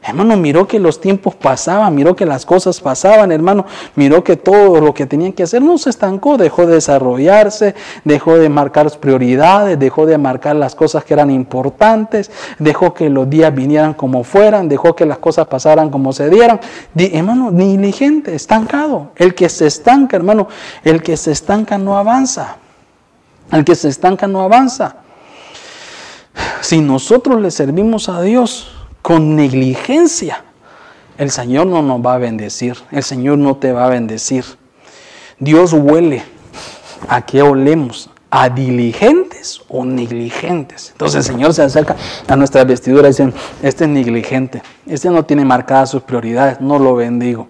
Hermano, 0.05 0.37
miró 0.37 0.67
que 0.67 0.81
los 0.81 1.01
tiempos 1.01 1.37
pasaban, 1.37 1.95
miró 1.95 2.17
que 2.17 2.27
las 2.27 2.45
cosas 2.45 2.81
pasaban, 2.81 3.31
hermano, 3.31 3.67
miró 3.95 4.25
que 4.25 4.37
todo 4.37 4.81
lo 4.81 4.93
que 4.93 5.07
tenían 5.07 5.33
que 5.33 5.45
hacer 5.45 5.63
no 5.63 5.79
se 5.79 5.91
estancó, 5.91 6.37
dejó 6.37 6.67
de 6.67 6.75
desarrollarse, 6.75 7.77
dejó 8.03 8.37
de 8.37 8.49
marcar 8.49 8.91
prioridades, 8.99 9.79
dejó 9.79 10.05
de 10.05 10.19
marcar 10.19 10.57
las 10.57 10.75
cosas 10.75 11.05
que 11.05 11.15
eran 11.15 11.31
importantes, 11.31 12.33
dejó 12.59 12.95
que 12.95 13.09
los 13.11 13.31
días 13.31 13.55
vinieran 13.55 13.95
como 13.95 14.25
fueran, 14.25 14.69
dejó 14.69 14.97
que 14.97 15.07
las 15.07 15.19
cosas 15.19 15.47
pasaran 15.47 15.89
como 15.89 16.13
se 16.13 16.29
dieran. 16.29 16.59
hermano, 16.97 17.53
negligente, 17.53 18.35
estancado. 18.35 19.13
El 19.15 19.37
que 19.37 19.49
se 19.49 19.69
estanca, 19.69 20.17
hermano, 20.17 20.49
el 20.83 21.01
que 21.01 21.17
se 21.17 21.31
estanca 21.31 21.79
no 21.79 21.97
avanza. 21.97 22.57
El 23.53 23.65
que 23.65 23.77
se 23.77 23.89
estanca 23.89 24.27
no 24.27 24.43
avanza. 24.43 24.97
Si 26.61 26.81
nosotros 26.81 27.41
le 27.41 27.53
servimos 27.53 28.09
a 28.09 28.21
Dios, 28.23 28.72
con 29.03 29.37
negligencia, 29.37 30.45
el 31.19 31.31
Señor 31.31 31.67
no 31.67 31.83
nos 31.83 32.05
va 32.05 32.15
a 32.15 32.19
bendecir, 32.19 32.77
el 32.91 33.03
Señor 33.03 33.39
no 33.39 33.57
te 33.57 33.73
va 33.73 33.87
a 33.87 33.89
bendecir. 33.91 34.45
Dios 35.39 35.73
huele. 35.73 36.23
¿A 37.09 37.27
qué 37.27 37.43
olemos? 37.43 38.11
¿A 38.31 38.49
diligentes 38.49 39.61
o 39.69 39.85
negligentes? 39.85 40.91
Entonces 40.93 41.27
el 41.27 41.35
Señor 41.35 41.53
se 41.53 41.63
acerca 41.63 41.97
a 42.29 42.37
nuestra 42.37 42.65
vestidura 42.65 43.09
y 43.09 43.11
dice, 43.11 43.33
este 43.61 43.85
es 43.85 43.91
negligente, 43.91 44.63
este 44.87 45.11
no 45.11 45.25
tiene 45.25 45.45
marcadas 45.45 45.91
sus 45.91 46.03
prioridades, 46.03 46.61
no 46.61 46.79
lo 46.79 46.95
bendigo. 46.95 47.49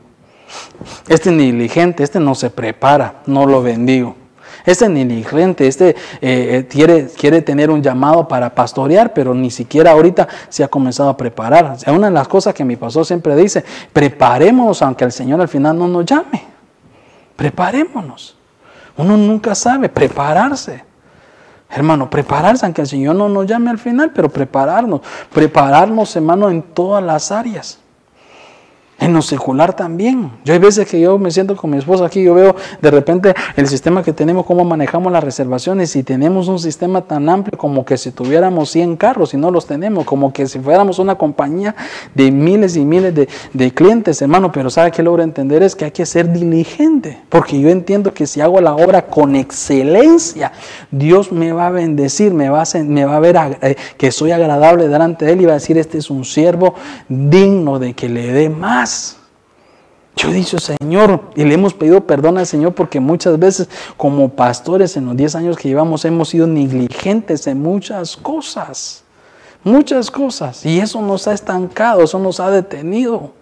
Este 1.06 1.30
es 1.30 1.36
negligente, 1.36 2.02
este 2.02 2.18
no 2.18 2.34
se 2.34 2.50
prepara, 2.50 3.22
no 3.26 3.46
lo 3.46 3.62
bendigo. 3.62 4.16
Este 4.64 4.88
negligente, 4.88 5.66
este 5.66 5.90
eh, 5.90 5.94
eh, 6.20 6.66
quiere, 6.70 7.08
quiere 7.08 7.42
tener 7.42 7.70
un 7.70 7.82
llamado 7.82 8.28
para 8.28 8.54
pastorear, 8.54 9.12
pero 9.12 9.34
ni 9.34 9.50
siquiera 9.50 9.92
ahorita 9.92 10.28
se 10.48 10.62
ha 10.62 10.68
comenzado 10.68 11.08
a 11.08 11.16
preparar. 11.16 11.76
Una 11.88 12.08
de 12.08 12.12
las 12.12 12.28
cosas 12.28 12.54
que 12.54 12.64
mi 12.64 12.76
pastor 12.76 13.04
siempre 13.04 13.34
dice, 13.36 13.64
preparémonos 13.92 14.82
aunque 14.82 15.04
el 15.04 15.12
Señor 15.12 15.40
al 15.40 15.48
final 15.48 15.78
no 15.78 15.88
nos 15.88 16.04
llame. 16.04 16.44
Preparémonos. 17.36 18.36
Uno 18.96 19.16
nunca 19.16 19.54
sabe 19.54 19.88
prepararse. 19.88 20.84
Hermano, 21.70 22.08
prepararse 22.10 22.66
aunque 22.66 22.82
el 22.82 22.86
Señor 22.86 23.16
no 23.16 23.28
nos 23.28 23.46
llame 23.46 23.70
al 23.70 23.78
final, 23.78 24.12
pero 24.14 24.28
prepararnos. 24.28 25.00
Prepararnos, 25.32 26.14
hermano, 26.14 26.50
en 26.50 26.62
todas 26.62 27.02
las 27.02 27.32
áreas. 27.32 27.81
En 29.02 29.12
lo 29.12 29.20
secular 29.20 29.74
también. 29.74 30.30
Yo 30.44 30.52
hay 30.52 30.60
veces 30.60 30.88
que 30.88 31.00
yo 31.00 31.18
me 31.18 31.32
siento 31.32 31.56
con 31.56 31.70
mi 31.70 31.78
esposa 31.78 32.06
aquí, 32.06 32.22
yo 32.22 32.34
veo 32.34 32.54
de 32.80 32.88
repente 32.88 33.34
el 33.56 33.66
sistema 33.66 34.04
que 34.04 34.12
tenemos, 34.12 34.46
cómo 34.46 34.64
manejamos 34.64 35.10
las 35.10 35.24
reservaciones 35.24 35.96
y 35.96 36.04
tenemos 36.04 36.46
un 36.46 36.60
sistema 36.60 37.00
tan 37.00 37.28
amplio 37.28 37.58
como 37.58 37.84
que 37.84 37.98
si 37.98 38.12
tuviéramos 38.12 38.70
100 38.70 38.96
carros 38.96 39.34
y 39.34 39.38
no 39.38 39.50
los 39.50 39.66
tenemos, 39.66 40.04
como 40.04 40.32
que 40.32 40.46
si 40.46 40.60
fuéramos 40.60 41.00
una 41.00 41.16
compañía 41.16 41.74
de 42.14 42.30
miles 42.30 42.76
y 42.76 42.84
miles 42.84 43.12
de, 43.12 43.72
clientes, 43.74 44.22
hermano, 44.22 44.52
pero 44.52 44.70
¿sabe 44.70 44.92
qué 44.92 45.02
logro 45.02 45.24
entender? 45.24 45.64
Es 45.64 45.74
que 45.74 45.86
hay 45.86 45.90
que 45.90 46.06
ser 46.06 46.32
diligente, 46.32 47.18
porque 47.28 47.60
yo 47.60 47.70
entiendo 47.70 48.14
que 48.14 48.28
si 48.28 48.40
hago 48.40 48.60
la 48.60 48.76
obra 48.76 49.06
con 49.06 49.34
excelencia, 49.34 50.52
Dios 50.92 51.32
me 51.32 51.52
va 51.52 51.66
a 51.66 51.70
bendecir, 51.70 52.32
me 52.32 52.50
va 52.50 52.62
a, 52.62 52.78
me 52.84 53.04
va 53.04 53.16
a 53.16 53.20
ver 53.20 53.36
eh, 53.62 53.74
que 53.98 54.12
soy 54.12 54.30
agradable 54.30 54.86
delante 54.86 55.24
de 55.24 55.32
Él 55.32 55.40
y 55.40 55.46
va 55.46 55.52
a 55.52 55.54
decir, 55.54 55.76
este 55.76 55.98
es 55.98 56.08
un 56.08 56.24
siervo 56.24 56.76
digno 57.08 57.80
de 57.80 57.94
que 57.94 58.08
le 58.08 58.32
dé 58.32 58.48
más. 58.48 58.91
Yo 60.16 60.28
he 60.28 60.34
dicho, 60.34 60.58
Señor, 60.58 61.30
y 61.34 61.44
le 61.44 61.54
hemos 61.54 61.72
pedido 61.72 62.06
perdón 62.06 62.36
al 62.36 62.46
Señor 62.46 62.74
porque 62.74 63.00
muchas 63.00 63.38
veces 63.38 63.68
como 63.96 64.28
pastores 64.28 64.96
en 64.96 65.06
los 65.06 65.16
10 65.16 65.34
años 65.36 65.56
que 65.56 65.68
llevamos 65.68 66.04
hemos 66.04 66.28
sido 66.28 66.46
negligentes 66.46 67.46
en 67.46 67.62
muchas 67.62 68.16
cosas, 68.16 69.04
muchas 69.64 70.10
cosas, 70.10 70.66
y 70.66 70.80
eso 70.80 71.00
nos 71.00 71.26
ha 71.28 71.32
estancado, 71.32 72.02
eso 72.02 72.18
nos 72.18 72.40
ha 72.40 72.50
detenido. 72.50 73.32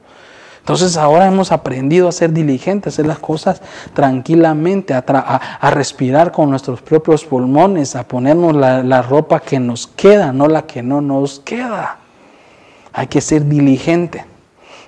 Entonces 0.60 0.96
ahora 0.96 1.26
hemos 1.26 1.50
aprendido 1.50 2.06
a 2.06 2.12
ser 2.12 2.32
diligentes, 2.32 2.92
a 2.92 2.94
hacer 2.94 3.06
las 3.06 3.18
cosas 3.18 3.60
tranquilamente, 3.92 4.94
a, 4.94 5.70
respirar 5.70 6.30
con 6.30 6.50
nuestros 6.50 6.82
propios 6.82 7.24
pulmones, 7.24 7.96
a 7.96 8.06
ponernos 8.06 8.54
la, 8.54 8.82
la 8.84 9.02
ropa 9.02 9.40
que 9.40 9.58
nos 9.58 9.86
queda, 9.86 10.32
no 10.32 10.46
la 10.46 10.66
que 10.66 10.82
no 10.82 11.00
nos 11.00 11.40
queda. 11.40 11.98
Hay 12.92 13.08
que 13.08 13.20
ser 13.20 13.46
diligente. 13.46 14.29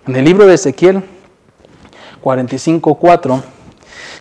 En 0.04 0.16
el 0.16 0.24
libro 0.24 0.46
de 0.46 0.54
Ezequiel 0.54 1.04
45.4, 2.24 3.40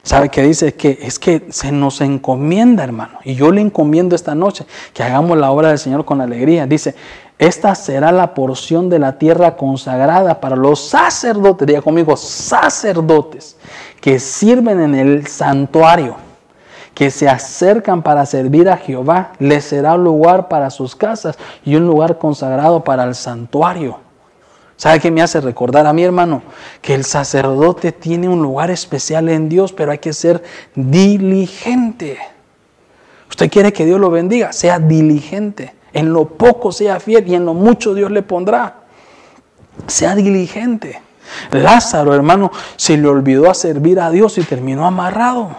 ¿sabe 0.04 0.30
qué 0.30 0.44
dice? 0.44 0.76
Que 0.76 1.00
es 1.02 1.18
que 1.18 1.48
se 1.50 1.72
nos 1.72 2.02
encomienda, 2.02 2.84
hermano. 2.84 3.18
Y 3.24 3.34
yo 3.34 3.52
le 3.52 3.62
encomiendo 3.62 4.16
esta 4.16 4.36
noche 4.36 4.68
que 4.94 5.02
hagamos 5.02 5.40
la 5.40 5.50
obra 5.50 5.70
del 5.70 5.80
Señor 5.80 6.06
con 6.06 6.22
alegría. 6.22 6.68
Dice, 6.68 6.94
esta 7.40 7.74
será 7.74 8.12
la 8.12 8.36
porción 8.36 8.90
de 8.90 9.00
la 9.00 9.18
tierra 9.18 9.58
consagrada 9.58 10.40
para 10.40 10.56
los 10.56 10.88
sacerdotes, 10.88 11.68
diga 11.68 11.82
conmigo, 11.82 12.16
sacerdotes 12.16 13.58
que 14.02 14.20
sirven 14.20 14.82
en 14.82 14.94
el 14.94 15.26
santuario, 15.26 16.16
que 16.94 17.10
se 17.10 17.28
acercan 17.28 18.04
para 18.04 18.28
servir 18.28 18.70
a 18.70 18.78
Jehová. 18.78 19.32
Les 19.40 19.66
será 19.66 19.98
lugar 19.98 20.48
para 20.48 20.70
sus 20.70 20.96
casas 20.96 21.40
y 21.66 21.74
un 21.74 21.88
lugar 21.88 22.20
consagrado 22.20 22.84
para 22.84 23.04
el 23.04 23.16
santuario. 23.16 24.11
¿Sabe 24.82 25.00
qué 25.00 25.12
me 25.12 25.22
hace 25.22 25.40
recordar 25.40 25.86
a 25.86 25.94
mi 25.94 26.04
hermano? 26.04 26.42
Que 26.82 26.96
el 26.96 27.06
sacerdote 27.06 27.92
tiene 27.92 28.28
un 28.28 28.42
lugar 28.42 28.72
especial 28.72 29.30
en 29.30 29.48
Dios, 29.48 29.74
pero 29.74 29.92
hay 29.92 30.00
que 30.00 30.12
ser 30.12 30.42
diligente. 30.74 32.18
Usted 33.30 33.52
quiere 33.52 33.72
que 33.74 33.86
Dios 33.86 34.00
lo 34.00 34.10
bendiga, 34.10 34.52
sea 34.52 34.80
diligente. 34.80 35.76
En 35.94 36.12
lo 36.12 36.26
poco 36.30 36.72
sea 36.72 37.00
fiel 37.00 37.28
y 37.28 37.36
en 37.36 37.46
lo 37.46 37.54
mucho 37.54 37.94
Dios 37.94 38.10
le 38.10 38.24
pondrá. 38.24 38.78
Sea 39.86 40.16
diligente. 40.16 41.00
Lázaro, 41.52 42.16
hermano, 42.16 42.52
se 42.76 42.98
le 42.98 43.08
olvidó 43.08 43.52
a 43.52 43.54
servir 43.54 44.00
a 44.00 44.10
Dios 44.10 44.40
y 44.40 44.42
terminó 44.42 44.88
amarrado. 44.88 45.58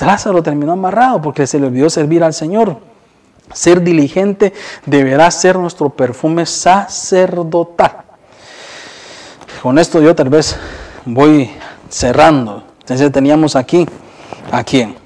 Lázaro 0.00 0.44
terminó 0.44 0.70
amarrado 0.70 1.20
porque 1.20 1.44
se 1.48 1.58
le 1.58 1.66
olvidó 1.66 1.90
servir 1.90 2.22
al 2.22 2.34
Señor. 2.34 2.93
Ser 3.52 3.82
diligente 3.82 4.52
deberá 4.86 5.30
ser 5.30 5.56
nuestro 5.56 5.90
perfume 5.90 6.46
sacerdotal. 6.46 8.04
Con 9.62 9.78
esto 9.78 10.00
yo 10.00 10.14
tal 10.14 10.28
vez 10.28 10.56
voy 11.04 11.50
cerrando. 11.88 12.64
Entonces 12.80 13.10
teníamos 13.12 13.56
aquí, 13.56 13.86
¿a 14.50 14.62
quién? 14.64 14.96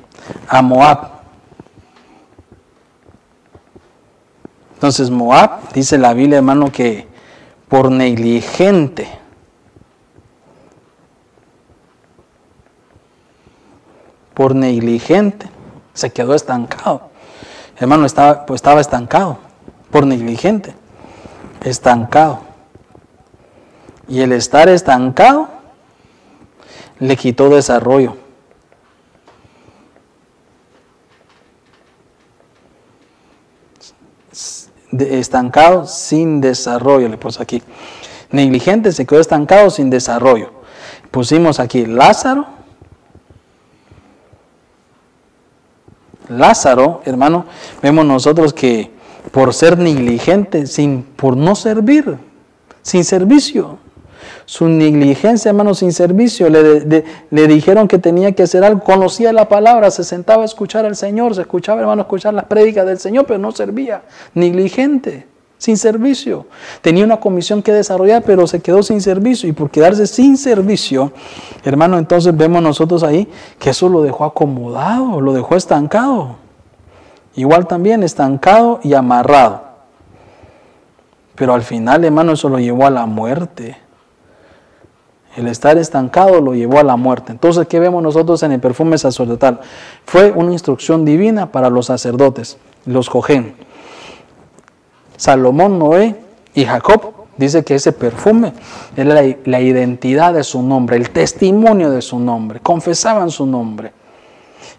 A 0.49 0.63
Moab. 0.63 1.19
Entonces 4.75 5.11
Moab, 5.11 5.73
dice 5.73 5.99
la 5.99 6.15
Biblia 6.15 6.39
hermano, 6.39 6.71
que 6.73 7.07
por 7.69 7.91
negligente, 7.91 9.09
por 14.35 14.55
negligente, 14.55 15.49
se 15.95 16.11
quedó 16.11 16.35
estancado. 16.35 17.08
Hermano, 17.81 18.07
estaba, 18.07 18.45
pues 18.47 18.59
estaba 18.59 18.81
estancado, 18.81 19.39
por 19.91 20.07
negligente, 20.07 20.75
estancado. 21.63 22.41
Y 24.09 24.21
el 24.21 24.33
estar 24.33 24.69
estancado 24.69 25.49
le 26.99 27.17
quitó 27.17 27.49
desarrollo. 27.49 28.17
estancado 34.91 35.87
sin 35.87 36.41
desarrollo, 36.41 37.09
le 37.09 37.19
puse 37.19 37.43
aquí. 37.43 37.63
Negligente 38.31 38.93
se 38.93 39.07
quedó 39.07 39.21
estancado 39.21 39.71
sin 39.71 39.91
desarrollo. 39.91 40.51
Pusimos 41.11 41.61
aquí 41.61 41.87
Lázaro. 41.87 42.58
Lázaro, 46.29 47.03
hermano, 47.05 47.47
vemos 47.83 48.05
nosotros 48.05 48.53
que 48.53 48.91
por 49.31 49.55
ser 49.55 49.79
negligente, 49.79 50.67
sin, 50.67 51.03
por 51.03 51.37
no 51.37 51.55
servir, 51.55 52.17
sin 52.83 53.05
servicio, 53.05 53.79
su 54.47 54.69
negligencia, 54.69 55.51
hermano, 55.51 55.75
sin 55.75 55.93
servicio. 55.93 56.49
Le, 56.49 57.05
le, 57.31 57.47
dijeron 57.47 57.89
que 57.89 57.99
tenía 57.99 58.33
que 58.33 58.45
hacer 58.45 58.65
algo. 58.65 58.83
Conocía 58.83 59.33
la 59.33 59.49
palabra, 59.49 59.91
se 59.91 60.05
sentaba 60.05 60.43
a 60.43 60.47
escuchar 60.47 60.87
al 60.87 60.97
Señor, 60.97 61.35
se 61.35 61.43
escuchaba, 61.43 61.81
hermano, 61.81 62.03
escuchar 62.03 62.35
las 62.35 62.45
prédicas 62.45 62.87
del 62.87 62.99
Señor, 62.99 63.27
pero 63.27 63.39
no 63.39 63.53
servía. 63.53 64.03
Negligente, 64.35 65.27
sin 65.59 65.77
servicio. 65.77 66.47
Tenía 66.81 67.05
una 67.05 67.19
comisión 67.19 67.63
que 67.63 67.73
desarrollar, 67.73 68.23
pero 68.23 68.47
se 68.47 68.61
quedó 68.61 68.83
sin 68.83 69.01
servicio. 69.01 69.49
Y 69.49 69.53
por 69.53 69.71
quedarse 69.71 70.07
sin 70.07 70.37
servicio, 70.37 71.13
hermano, 71.65 71.99
entonces 71.99 72.35
vemos 72.37 72.63
nosotros 72.63 73.03
ahí 73.03 73.29
que 73.59 73.71
eso 73.71 73.89
lo 73.89 74.03
dejó 74.03 74.25
acomodado, 74.25 75.21
lo 75.21 75.33
dejó 75.33 75.57
estancado. 75.57 76.37
Igual 77.35 77.67
también 77.67 78.03
estancado 78.03 78.81
y 78.83 78.95
amarrado. 78.95 79.63
Pero 81.35 81.55
al 81.55 81.63
final, 81.63 82.05
hermano, 82.05 82.33
eso 82.33 82.49
lo 82.49 82.59
llevó 82.59 82.87
a 82.87 82.91
la 82.91 83.07
muerte. 83.07 83.77
El 85.37 85.47
estar 85.47 85.79
estancado 85.79 86.41
lo 86.41 86.55
llevó 86.55 86.81
a 86.81 86.83
la 86.83 86.97
muerte. 86.97 87.31
Entonces, 87.31 87.69
¿qué 87.69 87.79
vemos 87.79 88.03
nosotros 88.03 88.43
en 88.43 88.53
el 88.53 88.61
perfume 88.61 88.99
sacerdotal? 88.99 89.61
Fue 90.05 90.33
una 90.33 90.53
instrucción 90.53 91.05
divina 91.05 91.53
para 91.53 91.71
los 91.71 91.87
sacerdotes, 91.87 92.59
los 92.87 93.09
Jojén. 93.09 93.55
Salomón, 95.19 95.79
Noé 95.79 96.15
y 96.55 96.65
Jacob 96.65 97.13
dice 97.37 97.63
que 97.63 97.75
ese 97.75 97.93
perfume 97.93 98.55
era 98.97 99.23
la, 99.45 99.61
identidad 99.61 100.33
de 100.33 100.43
su 100.43 100.63
nombre, 100.63 100.97
el 100.97 101.11
testimonio 101.11 101.91
de 101.91 102.01
su 102.01 102.19
nombre. 102.19 102.61
Confesaban 102.61 103.31
su 103.31 103.45
nombre. 103.45 103.93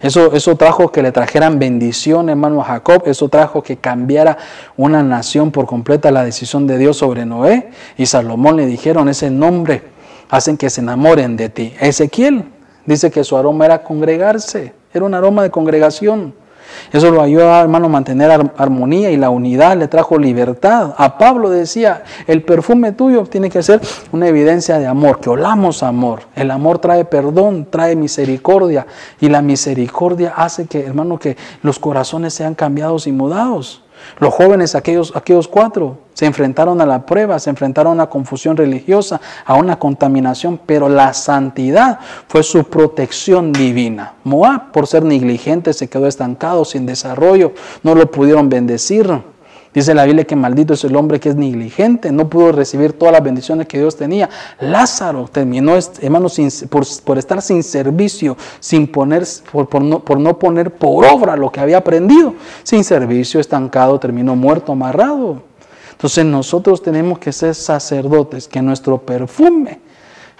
Eso, 0.01 0.33
eso, 0.33 0.55
trajo 0.55 0.91
que 0.91 1.03
le 1.03 1.11
trajeran 1.11 1.59
bendición, 1.59 2.29
hermano, 2.29 2.61
a 2.61 2.65
Jacob. 2.65 3.03
Eso 3.05 3.29
trajo 3.29 3.61
que 3.61 3.77
cambiara 3.77 4.37
una 4.77 5.03
nación 5.03 5.51
por 5.51 5.67
completa 5.67 6.09
la 6.09 6.23
decisión 6.23 6.65
de 6.65 6.79
Dios 6.79 6.97
sobre 6.97 7.25
Noé. 7.25 7.69
Y 7.97 8.07
Salomón 8.07 8.57
le 8.57 8.65
dijeron 8.65 9.09
ese 9.09 9.29
nombre 9.29 9.83
hacen 10.29 10.57
que 10.57 10.69
se 10.69 10.81
enamoren 10.81 11.35
de 11.35 11.49
ti. 11.49 11.73
Ezequiel 11.79 12.45
dice 12.85 13.11
que 13.11 13.23
su 13.23 13.35
aroma 13.35 13.65
era 13.65 13.83
congregarse, 13.83 14.73
era 14.93 15.05
un 15.05 15.13
aroma 15.13 15.43
de 15.43 15.49
congregación. 15.49 16.33
Eso 16.91 17.11
lo 17.11 17.21
ayudó, 17.21 17.53
hermano, 17.55 17.85
a 17.85 17.89
mantener 17.89 18.51
armonía 18.57 19.11
y 19.11 19.17
la 19.17 19.29
unidad, 19.29 19.77
le 19.77 19.87
trajo 19.87 20.17
libertad. 20.17 20.93
A 20.97 21.17
Pablo 21.17 21.49
decía, 21.49 22.03
el 22.27 22.43
perfume 22.43 22.91
tuyo 22.91 23.23
tiene 23.25 23.49
que 23.49 23.61
ser 23.63 23.81
una 24.11 24.27
evidencia 24.27 24.79
de 24.79 24.87
amor, 24.87 25.19
que 25.19 25.29
olamos 25.29 25.83
amor. 25.83 26.21
El 26.35 26.51
amor 26.51 26.79
trae 26.79 27.05
perdón, 27.05 27.67
trae 27.69 27.95
misericordia 27.95 28.87
y 29.19 29.29
la 29.29 29.41
misericordia 29.41 30.33
hace 30.35 30.65
que, 30.67 30.85
hermano, 30.85 31.19
que 31.19 31.37
los 31.61 31.79
corazones 31.79 32.33
sean 32.33 32.55
cambiados 32.55 33.07
y 33.07 33.11
mudados. 33.11 33.83
Los 34.19 34.33
jóvenes, 34.33 34.75
aquellos, 34.75 35.13
aquellos 35.15 35.47
cuatro, 35.47 35.97
se 36.13 36.25
enfrentaron 36.25 36.81
a 36.81 36.85
la 36.85 37.05
prueba, 37.05 37.39
se 37.39 37.49
enfrentaron 37.49 37.91
a 37.91 37.93
una 37.93 38.09
confusión 38.09 38.57
religiosa, 38.57 39.21
a 39.45 39.55
una 39.55 39.79
contaminación, 39.79 40.59
pero 40.65 40.89
la 40.89 41.13
santidad 41.13 41.99
fue 42.27 42.43
su 42.43 42.65
protección 42.65 43.53
divina. 43.53 44.15
Moab, 44.23 44.71
por 44.71 44.87
ser 44.87 45.03
negligente, 45.03 45.73
se 45.73 45.87
quedó 45.87 46.07
estancado, 46.07 46.65
sin 46.65 46.85
desarrollo, 46.85 47.53
no 47.83 47.95
lo 47.95 48.11
pudieron 48.11 48.49
bendecir. 48.49 49.21
Dice 49.73 49.93
la 49.93 50.05
Biblia 50.05 50.25
que 50.25 50.35
maldito 50.35 50.73
es 50.73 50.83
el 50.83 50.95
hombre 50.95 51.19
que 51.19 51.29
es 51.29 51.35
negligente, 51.35 52.11
no 52.11 52.27
pudo 52.27 52.51
recibir 52.51 52.93
todas 52.93 53.11
las 53.11 53.23
bendiciones 53.23 53.67
que 53.67 53.77
Dios 53.77 53.95
tenía. 53.95 54.27
Lázaro 54.59 55.29
terminó, 55.31 55.73
hermano, 56.01 56.27
por, 57.03 57.17
estar 57.19 57.41
sin 57.41 57.61
servicio, 57.61 58.35
sin 58.59 58.87
poner, 58.87 59.27
por, 59.51 59.81
no, 59.83 59.99
por 59.99 60.19
no 60.19 60.39
poner 60.39 60.71
por 60.71 61.05
obra 61.05 61.35
lo 61.35 61.51
que 61.51 61.59
había 61.59 61.77
aprendido. 61.77 62.33
Sin 62.63 62.83
servicio, 62.83 63.39
estancado, 63.39 63.99
terminó 63.99 64.35
muerto, 64.35 64.71
amarrado. 64.71 65.43
Entonces 65.91 66.25
nosotros 66.25 66.81
tenemos 66.81 67.19
que 67.19 67.31
ser 67.31 67.53
sacerdotes, 67.53 68.47
que 68.47 68.63
nuestro 68.63 68.97
perfume, 68.97 69.81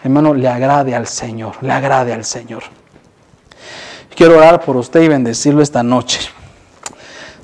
hermano, 0.04 0.34
le 0.34 0.48
agrade 0.48 0.96
al 0.96 1.06
Señor, 1.06 1.54
le 1.62 1.72
agrade 1.72 2.14
al 2.14 2.26
Señor. 2.26 2.64
Quiero 4.16 4.38
orar 4.38 4.62
por 4.62 4.76
usted 4.76 5.02
y 5.04 5.08
bendecirlo 5.08 5.62
esta 5.62 5.84
noche. 5.84 6.20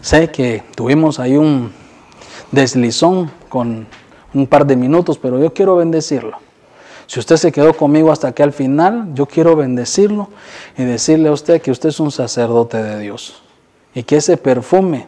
Sé 0.06 0.30
que 0.30 0.61
tuvimos 0.76 1.19
ahí 1.19 1.36
un 1.36 1.72
deslizón 2.52 3.32
con 3.49 3.88
un 4.36 4.45
par 4.45 4.68
de 4.68 4.76
minutos, 4.76 5.18
pero 5.18 5.40
yo 5.40 5.52
quiero 5.52 5.77
bendecirlo. 5.77 6.38
Si 7.07 7.19
usted 7.19 7.38
se 7.38 7.52
quedó 7.52 7.76
conmigo 7.76 8.11
hasta 8.11 8.27
aquí 8.27 8.44
al 8.44 8.53
final, 8.53 9.15
yo 9.15 9.26
quiero 9.26 9.56
bendecirlo 9.56 10.30
y 10.77 10.84
decirle 10.84 11.30
a 11.30 11.32
usted 11.32 11.60
que 11.60 11.72
usted 11.72 11.90
es 11.90 11.99
un 11.99 12.11
sacerdote 12.11 12.84
de 12.84 12.99
Dios 12.99 13.41
y 13.95 14.03
que 14.03 14.18
ese 14.18 14.38
perfume 14.38 15.07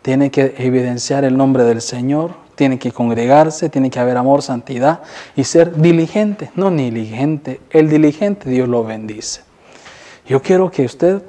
tiene 0.00 0.30
que 0.30 0.54
evidenciar 0.56 1.24
el 1.24 1.36
nombre 1.36 1.64
del 1.64 1.82
Señor, 1.82 2.30
tiene 2.54 2.78
que 2.78 2.92
congregarse, 2.92 3.68
tiene 3.68 3.90
que 3.90 4.00
haber 4.00 4.16
amor, 4.16 4.40
santidad 4.40 5.02
y 5.36 5.44
ser 5.44 5.76
diligente, 5.76 6.50
no 6.56 6.70
negligente, 6.70 7.60
el 7.68 7.90
diligente 7.90 8.48
Dios 8.48 8.70
lo 8.70 8.84
bendice. 8.84 9.42
Yo 10.26 10.40
quiero 10.40 10.70
que 10.70 10.86
usted 10.86 11.22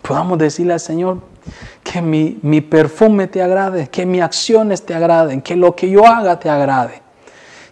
podamos 0.00 0.38
decirle 0.38 0.74
al 0.74 0.80
Señor, 0.80 1.18
que 1.82 2.02
mi, 2.02 2.38
mi 2.42 2.60
perfume 2.60 3.26
te 3.26 3.42
agrade, 3.42 3.88
que 3.88 4.06
mis 4.06 4.22
acciones 4.22 4.84
te 4.84 4.94
agraden, 4.94 5.42
que 5.42 5.56
lo 5.56 5.74
que 5.76 5.88
yo 5.88 6.06
haga 6.06 6.38
te 6.38 6.50
agrade. 6.50 7.02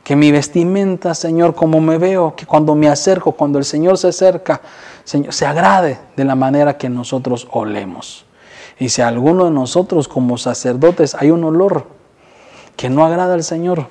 Que 0.03 0.17
mi 0.17 0.31
vestimenta, 0.31 1.15
Señor, 1.15 1.55
como 1.55 1.81
me 1.81 1.97
veo, 1.97 2.37
que 2.37 2.45
cuando 2.45 2.75
me 2.75 2.89
acerco, 2.89 3.33
cuando 3.33 3.59
el 3.59 3.65
Señor 3.65 3.97
se 3.97 4.09
acerca, 4.09 4.61
Señor, 5.05 5.33
se 5.33 5.47
agrade 5.47 5.99
de 6.15 6.25
la 6.25 6.35
manera 6.35 6.77
que 6.77 6.91
nosotros 6.91 7.49
olemos. 7.51 8.27
Y 8.79 8.91
si 8.91 9.03
alguno 9.03 9.47
de 9.47 9.51
nosotros 9.51 10.09
como 10.09 10.37
sacerdotes 10.37 11.15
hay 11.15 11.31
un 11.31 11.45
olor 11.45 11.87
que 12.77 12.91
no 12.91 13.05
agrada 13.05 13.35
al 13.35 13.45
Señor, 13.45 13.87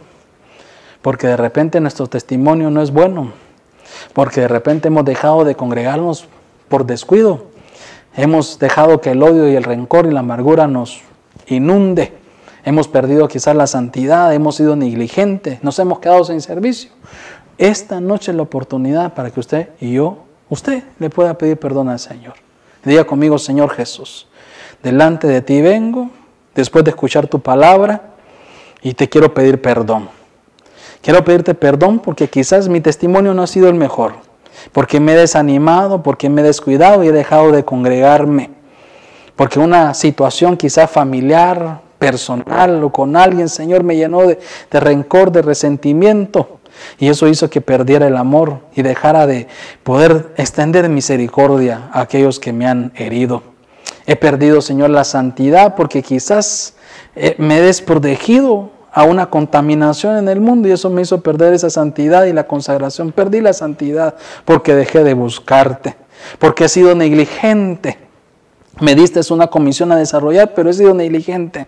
porque 1.01 1.27
de 1.27 1.37
repente 1.37 1.79
nuestro 1.79 2.07
testimonio 2.07 2.69
no 2.69 2.81
es 2.81 2.91
bueno, 2.91 3.31
porque 4.13 4.41
de 4.41 4.47
repente 4.47 4.89
hemos 4.89 5.05
dejado 5.05 5.43
de 5.45 5.55
congregarnos 5.55 6.27
por 6.69 6.85
descuido, 6.85 7.52
Hemos 8.15 8.59
dejado 8.59 9.01
que 9.01 9.11
el 9.11 9.23
odio 9.23 9.49
y 9.49 9.55
el 9.55 9.63
rencor 9.63 10.05
y 10.05 10.11
la 10.11 10.19
amargura 10.19 10.67
nos 10.67 11.01
inunde. 11.47 12.13
Hemos 12.63 12.87
perdido 12.87 13.27
quizás 13.27 13.55
la 13.55 13.65
santidad, 13.65 14.33
hemos 14.33 14.55
sido 14.55 14.75
negligentes, 14.75 15.63
nos 15.63 15.79
hemos 15.79 15.99
quedado 15.99 16.23
sin 16.23 16.39
servicio. 16.39 16.91
Esta 17.57 17.99
noche 17.99 18.31
es 18.31 18.37
la 18.37 18.43
oportunidad 18.43 19.13
para 19.13 19.31
que 19.31 19.39
usted 19.39 19.69
y 19.79 19.93
yo, 19.93 20.23
usted 20.49 20.83
le 20.99 21.09
pueda 21.09 21.37
pedir 21.37 21.57
perdón 21.57 21.89
al 21.89 21.99
Señor. 21.99 22.33
Diga 22.85 23.03
conmigo, 23.03 23.37
Señor 23.39 23.71
Jesús, 23.71 24.27
delante 24.83 25.27
de 25.27 25.41
ti 25.41 25.61
vengo, 25.61 26.09
después 26.53 26.83
de 26.85 26.91
escuchar 26.91 27.27
tu 27.27 27.39
palabra, 27.39 28.13
y 28.81 28.93
te 28.93 29.09
quiero 29.09 29.33
pedir 29.33 29.61
perdón. 29.61 30.09
Quiero 31.01 31.23
pedirte 31.23 31.53
perdón 31.53 31.99
porque 31.99 32.29
quizás 32.29 32.69
mi 32.69 32.79
testimonio 32.79 33.33
no 33.33 33.43
ha 33.43 33.47
sido 33.47 33.69
el 33.69 33.75
mejor 33.75 34.13
porque 34.71 34.99
me 34.99 35.13
he 35.13 35.17
desanimado, 35.17 36.03
porque 36.03 36.29
me 36.29 36.41
he 36.41 36.43
descuidado 36.43 37.03
y 37.03 37.07
he 37.07 37.11
dejado 37.11 37.51
de 37.51 37.63
congregarme, 37.65 38.51
porque 39.35 39.59
una 39.59 39.93
situación 39.93 40.57
quizá 40.57 40.87
familiar, 40.87 41.81
personal 41.99 42.83
o 42.83 42.91
con 42.91 43.15
alguien, 43.15 43.47
Señor, 43.47 43.83
me 43.83 43.95
llenó 43.95 44.27
de, 44.27 44.39
de 44.69 44.79
rencor, 44.79 45.31
de 45.31 45.41
resentimiento. 45.41 46.59
Y 46.99 47.07
eso 47.07 47.27
hizo 47.27 47.49
que 47.49 47.61
perdiera 47.61 48.07
el 48.07 48.17
amor 48.17 48.59
y 48.75 48.81
dejara 48.81 49.25
de 49.25 49.47
poder 49.83 50.33
extender 50.37 50.89
misericordia 50.89 51.89
a 51.93 52.01
aquellos 52.01 52.39
que 52.39 52.51
me 52.51 52.67
han 52.67 52.91
herido. 52.95 53.43
He 54.05 54.17
perdido, 54.17 54.61
Señor, 54.61 54.89
la 54.89 55.05
santidad 55.05 55.75
porque 55.75 56.01
quizás 56.01 56.75
eh, 57.15 57.35
me 57.37 57.57
he 57.57 57.61
desprotegido 57.61 58.71
a 58.93 59.03
una 59.05 59.25
contaminación 59.25 60.17
en 60.17 60.29
el 60.29 60.39
mundo 60.39 60.67
y 60.67 60.71
eso 60.71 60.89
me 60.91 61.01
hizo 61.01 61.21
perder 61.21 61.53
esa 61.53 61.71
santidad 61.71 62.25
y 62.25 62.33
la 62.33 62.45
consagración. 62.45 63.11
Perdí 63.11 63.41
la 63.41 63.53
santidad 63.53 64.15
porque 64.45 64.75
dejé 64.75 65.03
de 65.03 65.15
buscarte, 65.15 65.95
porque 66.37 66.65
he 66.65 66.69
sido 66.69 66.93
negligente. 66.93 67.97
Me 68.79 68.93
diste 68.93 69.21
una 69.33 69.47
comisión 69.47 69.91
a 69.91 69.95
desarrollar, 69.95 70.53
pero 70.53 70.69
he 70.69 70.73
sido 70.73 70.93
negligente. 70.93 71.67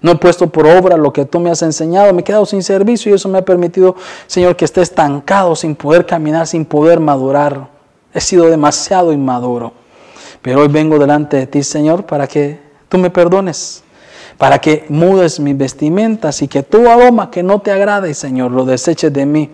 No 0.00 0.12
he 0.12 0.16
puesto 0.16 0.48
por 0.48 0.66
obra 0.66 0.96
lo 0.96 1.12
que 1.12 1.24
tú 1.24 1.38
me 1.40 1.50
has 1.50 1.62
enseñado. 1.62 2.12
Me 2.12 2.20
he 2.20 2.24
quedado 2.24 2.46
sin 2.46 2.62
servicio 2.62 3.10
y 3.12 3.14
eso 3.14 3.28
me 3.28 3.38
ha 3.38 3.44
permitido, 3.44 3.94
Señor, 4.26 4.56
que 4.56 4.64
esté 4.64 4.80
estancado, 4.80 5.54
sin 5.56 5.76
poder 5.76 6.06
caminar, 6.06 6.46
sin 6.46 6.64
poder 6.64 6.98
madurar. 7.00 7.68
He 8.12 8.20
sido 8.20 8.46
demasiado 8.46 9.12
inmaduro. 9.12 9.72
Pero 10.42 10.60
hoy 10.60 10.68
vengo 10.68 10.98
delante 10.98 11.36
de 11.36 11.46
ti, 11.46 11.62
Señor, 11.62 12.04
para 12.04 12.26
que 12.26 12.60
tú 12.88 12.98
me 12.98 13.10
perdones 13.10 13.82
para 14.38 14.60
que 14.60 14.86
mudes 14.88 15.40
mis 15.40 15.58
vestimentas 15.58 16.40
y 16.42 16.48
que 16.48 16.62
tu 16.62 16.88
aroma 16.88 17.30
que 17.30 17.42
no 17.42 17.60
te 17.60 17.72
agrade, 17.72 18.14
Señor, 18.14 18.52
lo 18.52 18.64
deseches 18.64 19.12
de 19.12 19.26
mí. 19.26 19.50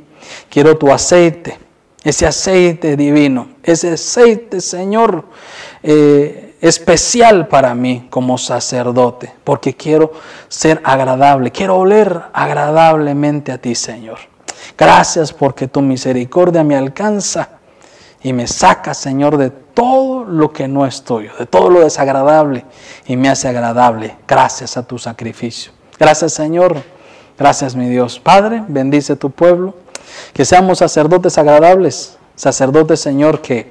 Quiero 0.50 0.76
tu 0.76 0.92
aceite, 0.92 1.58
ese 2.02 2.26
aceite 2.26 2.96
divino, 2.96 3.48
ese 3.62 3.92
aceite, 3.92 4.60
Señor, 4.60 5.24
eh, 5.82 6.54
especial 6.60 7.48
para 7.48 7.74
mí 7.74 8.06
como 8.10 8.38
sacerdote, 8.38 9.32
porque 9.42 9.74
quiero 9.74 10.12
ser 10.48 10.80
agradable, 10.84 11.50
quiero 11.50 11.76
oler 11.76 12.20
agradablemente 12.32 13.52
a 13.52 13.58
ti, 13.58 13.74
Señor. 13.74 14.18
Gracias 14.76 15.32
porque 15.32 15.66
tu 15.68 15.80
misericordia 15.82 16.62
me 16.62 16.76
alcanza 16.76 17.48
y 18.24 18.32
me 18.32 18.46
saca, 18.46 18.94
Señor, 18.94 19.36
de 19.36 19.50
todo 19.50 20.24
lo 20.24 20.50
que 20.50 20.66
no 20.66 20.86
es 20.86 21.02
tuyo, 21.04 21.30
de 21.38 21.44
todo 21.44 21.68
lo 21.68 21.80
desagradable 21.80 22.64
y 23.06 23.16
me 23.16 23.28
hace 23.28 23.48
agradable 23.48 24.16
gracias 24.26 24.78
a 24.78 24.82
tu 24.82 24.98
sacrificio. 24.98 25.72
Gracias, 26.00 26.32
Señor. 26.32 26.82
Gracias, 27.38 27.76
mi 27.76 27.88
Dios. 27.88 28.18
Padre, 28.18 28.64
bendice 28.66 29.14
tu 29.14 29.30
pueblo. 29.30 29.74
Que 30.32 30.46
seamos 30.46 30.78
sacerdotes 30.78 31.36
agradables, 31.36 32.16
sacerdotes, 32.34 32.98
Señor, 32.98 33.42
que 33.42 33.70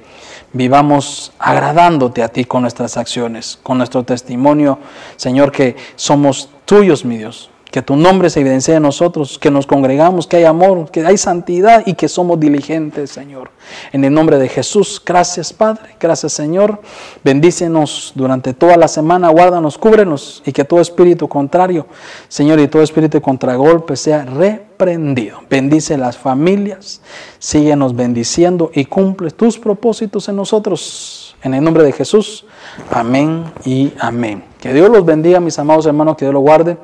vivamos 0.52 1.32
agradándote 1.40 2.22
a 2.22 2.28
ti 2.28 2.44
con 2.44 2.62
nuestras 2.62 2.96
acciones, 2.96 3.58
con 3.60 3.78
nuestro 3.78 4.04
testimonio, 4.04 4.78
Señor, 5.16 5.50
que 5.50 5.74
somos 5.96 6.48
tuyos, 6.64 7.04
mi 7.04 7.18
Dios 7.18 7.50
que 7.74 7.82
tu 7.82 7.96
nombre 7.96 8.30
se 8.30 8.38
evidencie 8.38 8.72
en 8.76 8.84
nosotros, 8.84 9.36
que 9.36 9.50
nos 9.50 9.66
congregamos, 9.66 10.28
que 10.28 10.36
hay 10.36 10.44
amor, 10.44 10.92
que 10.92 11.04
hay 11.04 11.18
santidad 11.18 11.82
y 11.84 11.94
que 11.94 12.06
somos 12.06 12.38
diligentes, 12.38 13.10
Señor. 13.10 13.50
En 13.92 14.04
el 14.04 14.14
nombre 14.14 14.38
de 14.38 14.48
Jesús, 14.48 15.02
gracias 15.04 15.52
Padre, 15.52 15.96
gracias 15.98 16.34
Señor. 16.34 16.80
Bendícenos 17.24 18.12
durante 18.14 18.54
toda 18.54 18.76
la 18.76 18.86
semana, 18.86 19.28
guárdanos, 19.30 19.76
cúbrenos 19.76 20.40
y 20.46 20.52
que 20.52 20.64
todo 20.64 20.80
espíritu 20.80 21.28
contrario, 21.28 21.88
Señor, 22.28 22.60
y 22.60 22.68
todo 22.68 22.80
espíritu 22.80 23.20
contragolpe 23.20 23.96
sea 23.96 24.24
reprendido. 24.24 25.40
Bendice 25.50 25.98
las 25.98 26.16
familias, 26.16 27.00
síguenos 27.40 27.96
bendiciendo 27.96 28.70
y 28.72 28.84
cumple 28.84 29.32
tus 29.32 29.58
propósitos 29.58 30.28
en 30.28 30.36
nosotros. 30.36 31.34
En 31.42 31.54
el 31.54 31.64
nombre 31.64 31.82
de 31.82 31.90
Jesús, 31.90 32.46
amén 32.92 33.42
y 33.64 33.92
amén. 33.98 34.53
Que 34.64 34.72
Dios 34.72 34.88
los 34.88 35.04
bendiga, 35.04 35.40
mis 35.40 35.58
amados 35.58 35.84
hermanos, 35.84 36.16
que 36.16 36.24
Dios 36.24 36.32
los 36.32 36.42
guarde. 36.42 36.78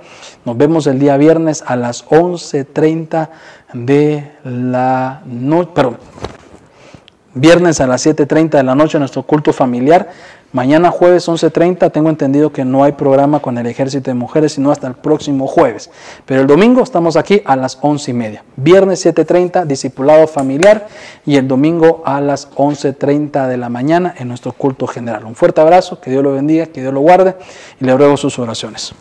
Nos 0.45 0.55
vemos 0.55 0.87
el 0.87 0.99
día 0.99 1.17
viernes 1.17 1.65
a 1.67 1.77
las 1.77 2.07
11.30 2.11 3.31
de 3.73 4.33
la 4.45 5.23
noche, 5.25 5.71
pero 5.75 5.97
viernes 7.33 7.81
a 7.81 7.87
las 7.87 8.05
7.30 8.05 8.51
de 8.51 8.65
la 8.65 8.75
noche 8.75 8.99
nuestro 8.99 9.23
culto 9.23 9.55
familiar. 9.55 10.11
Mañana 10.53 10.91
jueves 10.91 11.29
11.30 11.29 11.93
tengo 11.93 12.11
entendido 12.11 12.51
que 12.51 12.65
no 12.65 12.83
hay 12.83 12.91
programa 12.93 13.39
con 13.39 13.57
el 13.57 13.69
ejército 13.69 14.11
de 14.11 14.15
mujeres, 14.15 14.55
sino 14.55 14.73
hasta 14.73 14.89
el 14.89 14.95
próximo 14.95 15.47
jueves. 15.47 15.91
Pero 16.27 16.41
el 16.41 16.49
domingo 16.49 16.83
estamos 16.83 17.15
aquí 17.15 17.41
a 17.45 17.55
las 17.55 17.81
11.30. 17.81 18.41
Viernes 18.57 19.07
7.30, 19.07 19.65
discipulado 19.65 20.27
familiar. 20.27 20.89
Y 21.25 21.37
el 21.37 21.47
domingo 21.47 22.03
a 22.05 22.21
las 22.21 22.51
11.30 22.51 23.47
de 23.47 23.57
la 23.59 23.69
mañana 23.69 24.13
en 24.19 24.27
nuestro 24.27 24.51
culto 24.51 24.89
general. 24.89 25.25
Un 25.25 25.37
fuerte 25.37 25.61
abrazo, 25.61 26.01
que 26.01 26.11
Dios 26.11 26.25
lo 26.25 26.33
bendiga, 26.33 26.67
que 26.67 26.81
Dios 26.81 26.93
lo 26.93 27.01
guarde 27.01 27.37
y 27.81 27.85
le 27.85 27.97
ruego 27.97 28.17
sus 28.17 28.37
oraciones. 28.41 28.93